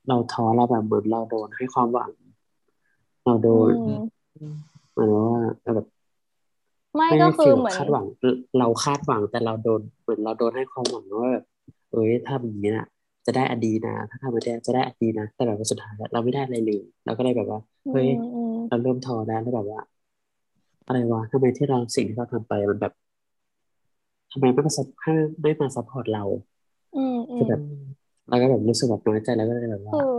[0.08, 2.12] เราท้อเราแบบเหมือนเราโดนให้ความหวัง
[3.26, 4.02] เราโดอืนม
[4.92, 5.88] เหมือนว่าแบบ
[6.96, 8.06] ไม่ไม่ก็ได้คืฟีอลเหมือนคาดหวัง
[8.60, 11.44] เราคาดหวังแต่เราโดนเหมือนเราโดนให้ความหวังว่าแบบ
[11.92, 12.86] เอ้ยถ้าแบบนี้นะ
[13.26, 19.80] จะได้อันดีนะ ถ้าทำไม่ได้จะได้อันดีนะ แต่แบบว่าสุดท้ายแล้วเราไม่ได้อะไรเลยเราก็เลยแบบว่าอืเฮ้ยมอืมเราเริ่มท้อแล้วแล้วแบบว่า
[20.86, 22.94] อะไรวะทำไมที่เราสิ่งที่เราทำไปมันแบบ
[24.32, 26.24] ทำไมไม่มาซัพให้ไม่มาซัพพอร์ตเรา
[26.96, 27.62] อืมอืคือมแบบ
[28.30, 30.12] เราก็แบบรู้สึกแบบน้อยใจแล้วก็เลยแบบว่าคือ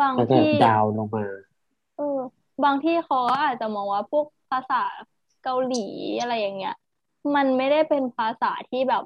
[0.00, 1.24] บางแล้วก็แบบที่ดาวน์ลงมา
[1.94, 2.04] เออ
[2.62, 4.76] บางที่เขาก็อาจจะมองว่าพวกภาษา
[5.44, 5.86] เกาหลี
[6.20, 6.74] อะไรอย่างเงี้ย
[7.34, 9.02] มันไม่ได้เป็นภาษาที่แบบ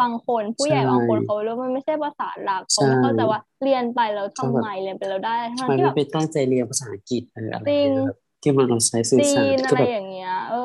[0.00, 10.56] บางคนผู้ใหญ่ใช่บางคนเขาเรียกว่ามันไม่ใช่ภาษาหลักเขาใช่ไม่เข้าใจว่าเรียนไปแล้วเขาทำแบบไมเรียนไปแล้วได้ทั้งทำไมที่ไม่แบบไปตั้งใจเรียนภาษาอังกฤษเอออะไรจริงเงี้ยแบบที่มันเราใช้สื่อจีสารนอะคือไรแบบอย่างเงี้ย เออ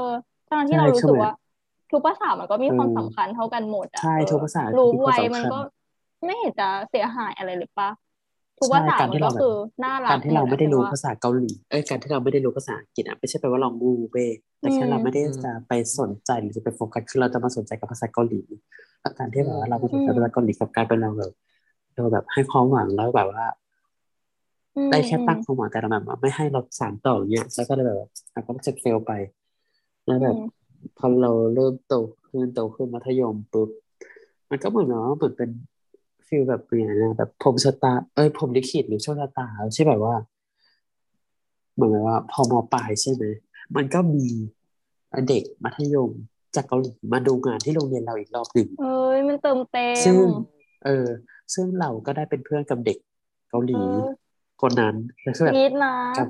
[0.48, 1.32] ทั้งที่ใช่เรารู้คือสึกแบบว่า
[1.92, 5.56] ทุกภาษามันก็มีเออความสำคัญเท่ากันหมดอะใช่เออทุกภาษารู้มีความไว้สำมันคัญก็
[6.26, 7.90] ไม่เห็นจะเสียหายอะไรเลยปะ
[8.64, 9.54] ทุกใช่ภาษาการมันที่ก็เราแบบคือ
[9.84, 14.26] น่ารัการกที่หมเราดไม่อะได้ฉันรู้ว่าภาษาเกาหลีเอ้ยการที่เราไม่ได้รู้ภาษาอังกฤษอะไม่ใช่แปลว่าเรางูเบ้
[14.62, 18.42] แต่แค่อืมเราไม่ได้จะไปสนใจหรือจะไปโฟกัสคือเราจะมาสนใจกับภาษาเกาหลี
[19.02, 21.32] แล้วการที่แบบว่าเราไปสนใจภาษาเกาหลีกับการเป็นเราแบบ
[21.96, 23.46] เราแบบให้ความหวังแล้วแบบว่า
[24.76, 29.12] อืมได้แค่อืมตั้งความหวังแต่เราแบบว่าไม่ให้เราสานต่ออย่างเงี้ยแล้วก็เลยแบบว่าอะก็จะเฟลไป
[30.06, 30.64] แล้วอืแบบม
[30.98, 31.94] พอเราเริ่มโต
[32.28, 33.70] ขึ้นโตขึ้นมัธยมปุ๊บ
[34.50, 35.50] มันก็เหมือนว่าเหมือนเป็น
[36.34, 40.16] ฟีลแบบเปลี่ยนนะแบบพรหมชะตาเอ้ยพรหมลิขิตหรือโชคชะตาใช่แบบว่า
[41.76, 43.24] เหมือนแบบว่า พอมปลายใช่ไหม
[43.76, 44.26] มันก็มี
[45.28, 46.12] เด็กมัธยม
[46.56, 50.30] จากเกาหลีมาดูงานที่โรงเรียนเราอีกรอบหนึ่งเอ้ยมันเติมเต็ซึ่งม
[50.86, 51.08] เออ
[51.54, 52.98] ซึ่งเราก็ได้เป็นเพื่อนกับเด็ก
[53.50, 54.06] เกาหเอลีอ
[54.62, 56.28] คนนั้นแล้วคือแบบนิดนะกับ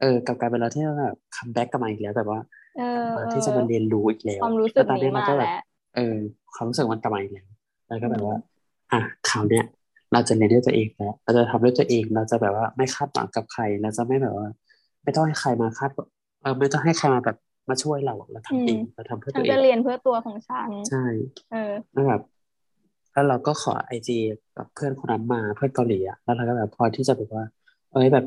[0.00, 2.40] เออกับการเป็นเราที่เราแบบคัมแบ็กกลับมาอีกแล้วแบบว่า
[2.76, 5.54] เอกลับอมาเอที่จะอมาเรียนรู้อีกแล้วความรู้สึแล้กวตอนนี้นี้เรามาก็แบแล้บว
[5.96, 6.16] เออ
[6.54, 7.48] ความรู้สึกมันกลับมาอีกแล้ว
[7.88, 8.36] แล้วก็อืแบบมว่า
[8.92, 9.64] อะคราวเนี้ย
[10.12, 14.48] เราจะเรียนด้วยตัวเองแล้วเราจะทำด้วยตัวเอง เราจะแบบว่าไม่คาดหวังกับใครเราจะไม่แบบว่า
[15.02, 15.90] ไม่ต้องให้ใครมาคาด
[16.42, 17.36] เออไม่ต้องให้ใครมาแบบ
[17.68, 21.04] มาช่วยเราเราอืทำเอมงเราทำเพื่อฉัตันวเอจะงเรียนเพื่อตัวของฉันใช่
[21.52, 22.20] เออแล้วแบบ
[23.12, 24.18] แล้วเราก็ขอไอจี
[24.56, 27.44] กับเพื่อนคนนั้นมาเพื่อนเกาหลีอะแล้วเราก็แบบพอที่จะแบบว่า
[27.92, 28.24] เอ้ยแบบ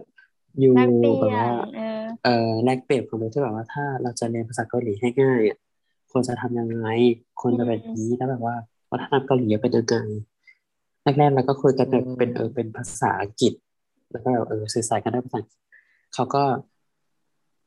[0.64, 5.58] ยูแลกเปลี่แบบยว่านเออเออแลกเปลี่ยนความรู้ที่แบบว่าถ้าเราจะเรียนภาษาเกาหลีให้ง่ายอะ
[6.12, 6.88] ควรจะทำยังไง
[7.42, 8.56] ควรอืจะแบบมนี้แล้วแบบว่า
[8.92, 9.96] วัฒนธรรมเกาหลีเป็นยังไง
[11.04, 13.54] แรกๆเราก็คุยกันแบบเป็นเออเป็นภาษาอังกฤษ
[14.12, 15.60] แล้วก็แบบเออสื่อสารกันด้วยภาษาอังกฤษ
[16.14, 16.44] เขาก็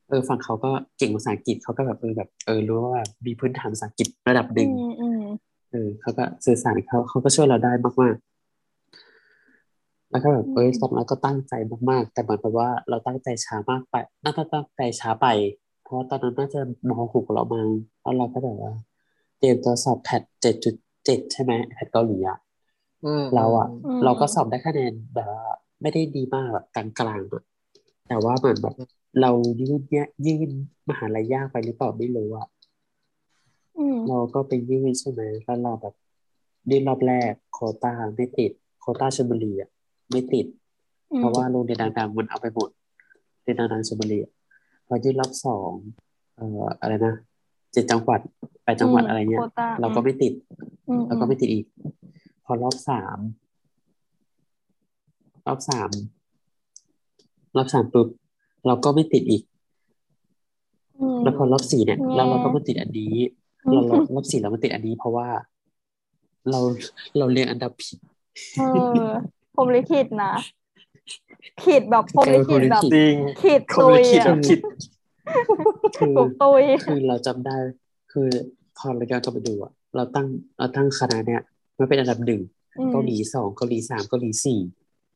[0.09, 5.21] เออฝั่งเขาก็เก่งภาษาอังกฤษเขาก็แบบเออแบบเออรู้ว่าแบบมีพื้นฐานภาษาอังกฤษระดับหอืนึ่งมอืม
[5.71, 11.53] เออเขาก็สื่อสารเขาเขาก็ช่วยเราได้มากๆแล้วก็แบบอืเอ้ยมตอนนั้นก็ตั้งใจ
[11.89, 15.27] มากๆ แต่เหมือนกับว่าเราตั้งใจช้ามากไปน่าจะตั้งใจช้าไป
[15.83, 17.61] เพราะว่าตอนนั้นน่าจะมหกเรามา
[18.01, 18.73] แล้วเราก็แบบว่า
[19.39, 22.46] เตรียมตัวสอบแพทเจ็ดจุดเจ็ดใช่ไหมแพทเกาหลีอะอืม
[23.35, 25.43] เราอะอืมเราก็อืมสอบได้คะแนนแบบว่า
[25.81, 27.43] ไม่ได้ดีมากแบบกลางๆอะ
[28.07, 28.75] แต่ว่าเหมือนแบบ
[29.21, 30.49] เรายื่นเนี่ยยื่น
[30.89, 32.47] มหาลัยยากไปหรือเปล่าไม่รู้อะ
[33.77, 35.93] อืมเราก็ไปยื่นใช่ไหมแล้วเราแบบ
[36.69, 39.69] ยื่นรอบแรกโควต้าไม่ติด โควต้าชลบุรีอะ
[40.11, 40.45] ไม่ติด
[41.11, 42.69] อืเพมราะว่าโรงเรียนดังๆมันเอาไปหมด
[43.31, 44.31] โรงเรียนดังๆชลบุรีอะ
[44.87, 45.73] พอยื่นรอบสอง
[46.35, 47.13] เอ่ออะไรนะ
[47.73, 48.19] เจ็ดจังหวัด
[48.63, 50.33] แปดอืจังหวัดมอะไรโคเงี้ยต้าเราอืก็มไม่ติด
[50.87, 51.65] อืมเราอืก็มไม่ติดอีก
[52.49, 53.19] พอรอบสาม
[55.47, 55.89] รอบสาม
[57.55, 58.07] รอบสามปุ๊บ
[58.67, 59.43] เราก็ไม่ติดอีก
[60.99, 63.15] อืมแล้วพอรอบสี่เนี่ยแง่แล้วเราก็มาติดอันนี้
[63.65, 65.27] อืเรามเรารอบสี่เรามาติดอันนี้ เพราะว่า
[66.49, 66.59] เรา
[67.17, 67.97] เราเรียงอันดับผิด
[68.55, 68.61] เอ
[69.05, 69.07] อ
[69.53, 70.33] พรหมลิขิตนะ
[71.63, 74.59] ขีดแบบพรหมกลายลิเป็นพรขิหตมลิแบบขิตจริงขีดคมตุลิยขิตอะแบบคิด
[75.97, 77.57] คือถูกตุยคือเราจำได้
[78.11, 78.27] คือ
[78.77, 81.41] พอเราย้อนกลับไปดูอะเราตั้งเราตั้งคณะเนี่ย
[81.79, 82.41] มาเป็นอันดับหนึ่ง
[82.77, 84.59] อืมเกาหลีสองเกาหลีสามเกาหลีสี่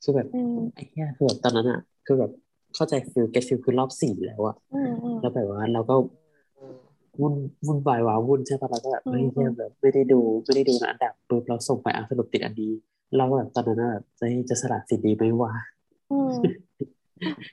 [0.04, 2.32] คือแบบอืมไอ้เหี้ยคือแบบตอนนั้นอะคือแบบ
[2.76, 5.96] เข้าใจ feel get feel คือรอบสี่แล้วอะอืมอืมแล้วแบบว่าเราก็
[7.22, 7.34] วุ่น
[7.68, 12.72] วุ่นวายว้าวุ่นใช่ปะเราก็แบบอืมเฮ้ยอืเนี่ยมแบบไม่ได้ดูไม่ได้ดูนะอันดับปุ๊บเราส่งไปอะสรุปติดอันนี้
[13.18, 15.54] เราก็แบบตอนนั้นอะแบบเฮ้ยจะสละสิทธิ์ดีไหมวะ
[16.12, 16.32] อืม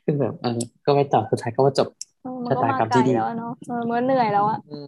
[0.05, 0.51] คือแบบเออ
[0.85, 1.89] ก็ไปต่อสุดท้ายก็ว่าจบ
[2.21, 4.87] เออมันก็ชะตามากรรมไกลที่ดีแล้วอะเนาะเออมันก็เหนื่อยแล้วอะอืม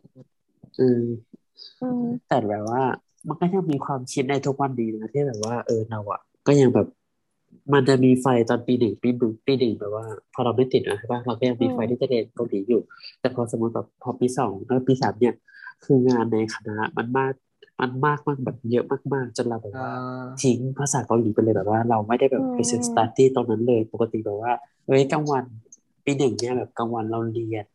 [0.79, 1.01] อืม
[1.81, 2.83] อืมแต่แบบว่า
[3.29, 6.87] มันก็ยังมีความคิดในทุกวันดีนะที่แบบว่าเออเราอะก็ยังแบบ
[7.73, 12.83] มันจะมีไฟตอนปีหนึ่งปีหนึ่งปีหนึ่งแบบว่า พอเราไม่ติดนะใช่ปะเราก็ยังมีไฟที่จะเรียนเกาหลีอยู่
[13.21, 15.35] แต่พอสมมติแบบพอปีสองแล้วปีสามเนี่ย
[15.85, 17.33] คืองานในคณะมันมาก
[17.81, 18.85] มันมากมากแบบเยอะ
[19.15, 19.93] มากๆจนเราแบบอ่าว่า
[20.43, 24.53] ทิ้งภาษาเกาหลีไปเลยแบบว่า เราไม่ได้แบบไปเซ็นสตาร์ตี้ตรงนั้นเลย ปกติแบบว่า
[24.87, 25.45] เฮ้ยกลางวัน
[26.05, 27.67] ปีหนึ่งเนี่ยแบบกลางวันเราเรียน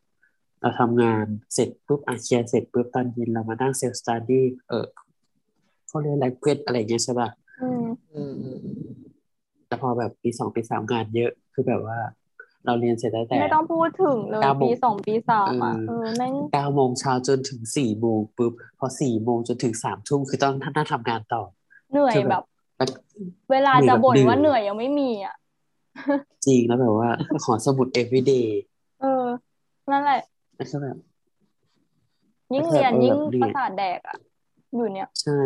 [0.61, 4.85] เราทำงานเสร็จปุ๊บอาเคียเสร็จปุ๊บตอนเย็นเรามานั่งเซลสตาร์ดี้เออ
[5.87, 7.29] เขาเรียนแลงเกจอะไรอย่างเงี้ยใช่ป่ะ
[7.61, 7.83] อืม
[8.13, 8.95] อืมอืมอืม
[9.67, 11.97] แต่พอแบบปีสองปีสามงานเยอะคือแบบว่า
[12.65, 21.43] เราเรียนเสร็จตั้งแต่ไม่ต้องพูดถึงเลยเก้าโมงปีสองปีสามอะเอเอออแม่งเก้าโมงเช้าจนถึงสี่โมงปุ๊บพอสี่โมงจนถึงสามทุ่มคือต้องนั่งทำงานต่อ
[21.91, 22.43] เหนื่อยคือแบแบบบ
[23.51, 25.35] เวลาจะบ่นเหนื่อยแบบว่าเหนื่อยยังไม่มีอะ
[26.45, 27.09] จริงแล้วแบบว่า
[27.45, 28.45] ขอสมุด everyday
[29.01, 29.25] เออ
[29.91, 30.21] นั่นแหละ
[30.55, 30.97] แล้วก็แบบ
[32.53, 34.17] ยิ่งแล้วก็เรียนเออยิ่งแบบเหนื่อยประสาทแดกอะ
[34.73, 35.37] อยู่เนี่ย ใช่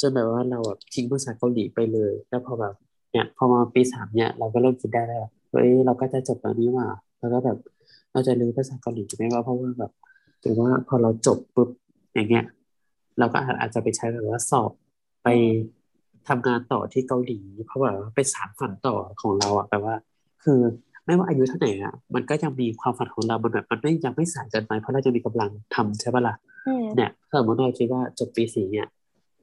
[0.00, 2.74] จนแบบว่าเราแบบทิ้งภาษาเกาหลีไปเลย แล้วพอแบบ
[3.12, 6.88] เนี่ยพอมาปีสามเนี่ย เราก็เริ่มคิดได้แล้วเฮ้ยเราก็จะจบแล้วนี่หว่า
[7.20, 7.58] แล้วก็แบบ
[8.12, 9.92] เราจะเรียนภาษาเกาหลีไหมว่าเพราะว่าแบบ
[10.42, 11.68] ถือว่าพอเราจบปุ๊บ
[12.14, 12.44] อย่างเงี้ย
[13.18, 14.70] เราก็อาจจะไปใช้แบบว่าสอบ
[15.24, 15.28] ไป
[16.28, 19.94] ทำงานต่อที่เกาหลี เพราะแบบว่าเป็นสามฝันต่อของเราอะแบบว่า
[20.44, 20.60] คือ
[21.06, 26.34] ไม่ว่าอายุเท่าไหร่อะมันก็ยังมีความฝันของเรา มันแบบมันไม่ยังไม่สายเกินไปเพราะเราจะมีกำลังทำใช่ปะล่ะ
[26.68, 28.88] อืม เนี่ยถ้าสมมติเราคิดว่าจบปีสี่เนี่ย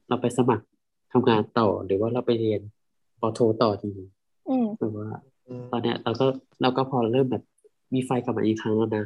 [0.08, 0.64] เราไปสมัคร
[1.12, 2.60] ทำงานต่อหรือว่าเราไปเรียน
[3.20, 3.92] ปอโทต่อดี
[4.48, 5.08] อืมแบบว่า
[5.46, 6.26] อืมตอนเนี้ยเราก็
[6.62, 7.42] เราก็พอเริ่มแบบ
[7.94, 9.04] มีไฟกลับมาอีกครั้งแล้วนะ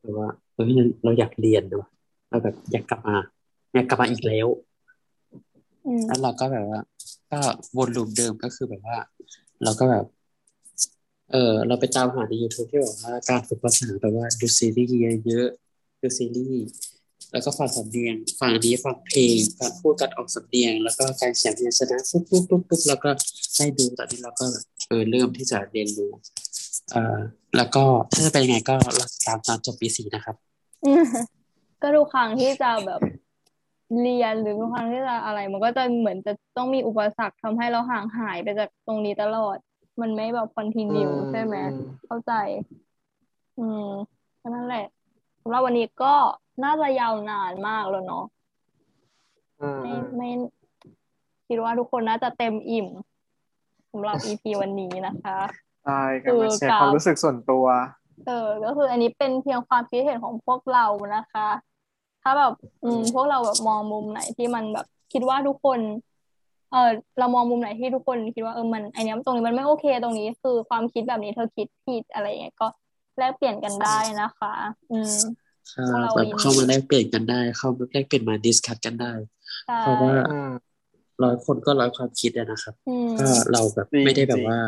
[0.00, 0.64] แบบว่าเออ
[1.04, 1.86] เราอยากเรียนด้วย
[2.28, 3.16] เราแบบอยากกลับมา
[3.74, 4.46] อยากกลับมาอีกแล้ว
[5.86, 6.80] อืมแล้วเราก็แบบว่า
[7.30, 7.38] ก็
[7.76, 8.98] วนลูปเดิมก็คือแบบว่า
[9.64, 10.04] เราก็แบบ
[11.32, 14.90] เออเราไปตามหาใน YouTube ที่แบบว่าการฝึกภาษาแบบว่าดูซีรีส์
[15.26, 15.48] เยอะ
[16.04, 16.68] ๆดูซีรีส์
[17.32, 23.10] แล้วก็ฟังสำเนียงฟังอันนี้ฟังเพลงการพูดการออกสำเนียง แล้วก็การเขียนพยัญชนะปุ๊บปุ๊บปุ๊บปุ๊บแล้วก็
[23.56, 26.10] ได้ดูตอนนี้เราก็แบบเออเริ่มที่จะเรียนรู้
[26.90, 27.18] เอ่อ
[27.56, 30.36] แล้วก็ถ้าจะเป็นยังไงก็รอติดตามตอนจบปีสี่นะครับ
[30.84, 31.04] อืม
[31.82, 33.00] ก็ทุกครั้งที่จะแบบ
[34.02, 39.56] เรียนหรือทุกครั้งที่จะอะไร มันก็จะเหมือนจะต้องมีอุปสรรคทำให้เราห่างหายไปจากตรงนี้ตลอด
[40.00, 42.32] มันไม่แบบคอนติเนียใช่ไหมอืมเข้าใจ
[43.58, 43.86] อืม
[44.40, 44.86] ก็นั่นแหละ
[45.46, 46.14] สำหรับวันนี้ก็
[46.64, 48.24] น่าจะยาวนานมากแล้วเนาะ
[49.60, 50.30] อืมไม่อืมไม่
[51.48, 52.86] คิดว่าทุกคนน่าจะเต็มอิ่ม
[53.92, 55.36] สำหรับ EP วันนี้นะคะ
[55.84, 57.64] ใช่ก็มาแชคือร์กับความรู้สึกส่วนตัว
[58.26, 61.48] เออ ก็คืออันนี้เป็นเพียงความคิดเห็นของพวกเรานะคะ
[62.22, 62.52] ถ้าแบบ
[62.84, 65.80] อืม พวกเราแบบมองมุมไหนที่มันแบบ คิดว่าทุกคน
[66.70, 72.66] เออเรามองมุมไหนที่ทุกคนคิดว่าเออมันไอเนี้ยตรงนี้มันไม่โอเค ตรงนี้คือความคิดแบบนี้เธอคิดผิดอะไรอย่างเงี้ยก็
[73.18, 74.54] แลกเปลี่ยนกันได้นะคะ
[74.90, 75.16] อืม
[75.72, 79.12] ค่ะพวกเราแบบยินดีเข้ามาแลกเปลี่ยนกันได้ เข้ามาแลกเปลี่ยนมา discuss กันได้
[79.64, 80.46] ใช่เพราะว่าอืม
[81.22, 84.58] ร้อยคนก็ร้อยความคิดอะนะครับอืมก็เราแบบจริงไม่ได้แบจริบงว่า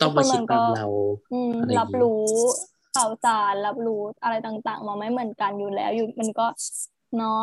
[0.00, 0.84] ต้องมาคิดตามเรา
[1.30, 2.08] อืมอะไรอย่างรับงี้รู้
[2.92, 6.46] ข่าวสารรับรู้อะไรต่างๆ มาไม่เหมือนกันอยู่แล้วอยู่มันก็
[7.16, 7.40] เนาะ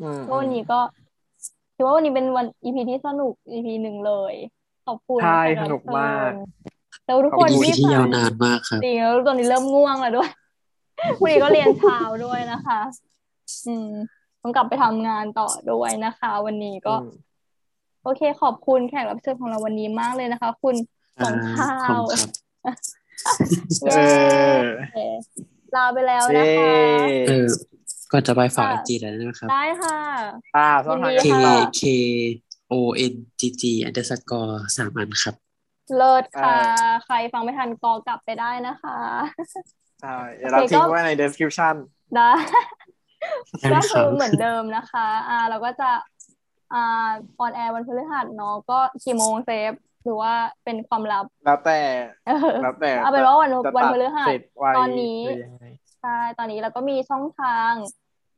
[0.00, 0.80] อืมก็วันนี้ก็
[1.76, 4.34] ถือว่าวันนี้เป็นวัน EP ที่สนุก EP หนึ่งเลย
[4.84, 6.75] ขอบคุณใช่แขสนุกมากเชิญ
[7.06, 10.30] แล้วทุกขอบคนคุณเป็นที่ที่ฟัยางวนานมากครับจริงแล้วตอนนี้เริ่มง่วงแล้วด้วย
[11.22, 12.80] วันนี้ก็เรียนเช้าด้วยนะคะ
[13.66, 13.90] อืม
[14.42, 17.14] ต้องกลับไปทำงานต่อด้วยนะคะ วันนี้ก็อืม
[18.04, 20.74] โอเค ขอบคุณแขกรับเชิญของเราวันนี้มากเลยนะคะ คุณ
[21.22, 22.30] สองข้าขอบวคุณครับ
[23.86, 23.90] เอ
[24.94, 26.72] เย้อลาไปแล้วเย้นะคะ
[27.28, 27.46] เออ
[28.12, 29.98] ก่อนจะไปฝากค่ะไอจีแล้วนะครับ ได้ค่ะ
[30.56, 31.82] อ่าช่องทางยิน K ดีการติดต่อ K
[32.72, 32.74] O
[33.12, 35.34] N G G underscore สามอันครับ
[35.96, 38.96] เลิศค่ะเออใครฟังไม่ทันก็กลับไปได้นะคะ
[40.00, 41.74] ใช่เดี๋ยวเราทิ้งไว้ใน description
[42.14, 42.30] ได้
[43.60, 45.90] ได้ก็คคืรัอบเหมือนเดิมนะคะ อ่าเราก็จะ
[46.72, 49.72] อ่า on air วันพฤหัสเนาะก็กี่โมงเซฟ
[50.04, 50.32] หรือว่า
[50.64, 51.78] เป็นความลับ แล้วแต่
[52.26, 55.64] เออแล้วแต่เอาเป็นว่าวันจะวันตัดพฤหัสเสร็จไวตอนนี้หรือยังไง
[56.00, 57.72] ใช่ตอนนี้เราก็มีช่องทาง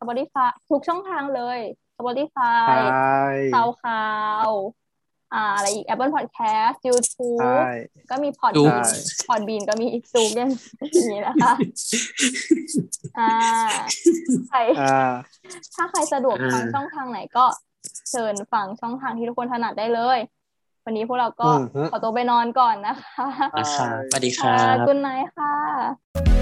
[0.00, 1.58] Spotify ทุกช่องทางเลย
[1.98, 4.04] Spotify ใช่ซาวคลา
[4.48, 4.50] ว
[5.34, 7.40] อ่าอะไรอีก Apple Podcast ใช่ YouTube
[8.10, 10.50] ก็มีพอดดูบีนใช่พอดบีนก็มีซูกยัง
[11.12, 11.52] นี้นะคะ
[13.18, 13.32] อ่า
[14.48, 15.10] ใครอ่า
[15.74, 17.46] ถ้าใครสะดวกอ่าฟังช่องทางไหนก็
[18.10, 20.18] เชิญฟังช่องทางที่ทุกคนถนัดได้เลย
[20.84, 23.26] วันนี้พวกเราก็อือฮึขอตัวไปนอนก่อนนะคะ
[23.58, 26.37] นะครับสวัสดีคค่ะรับกุณไนท์ค่ะ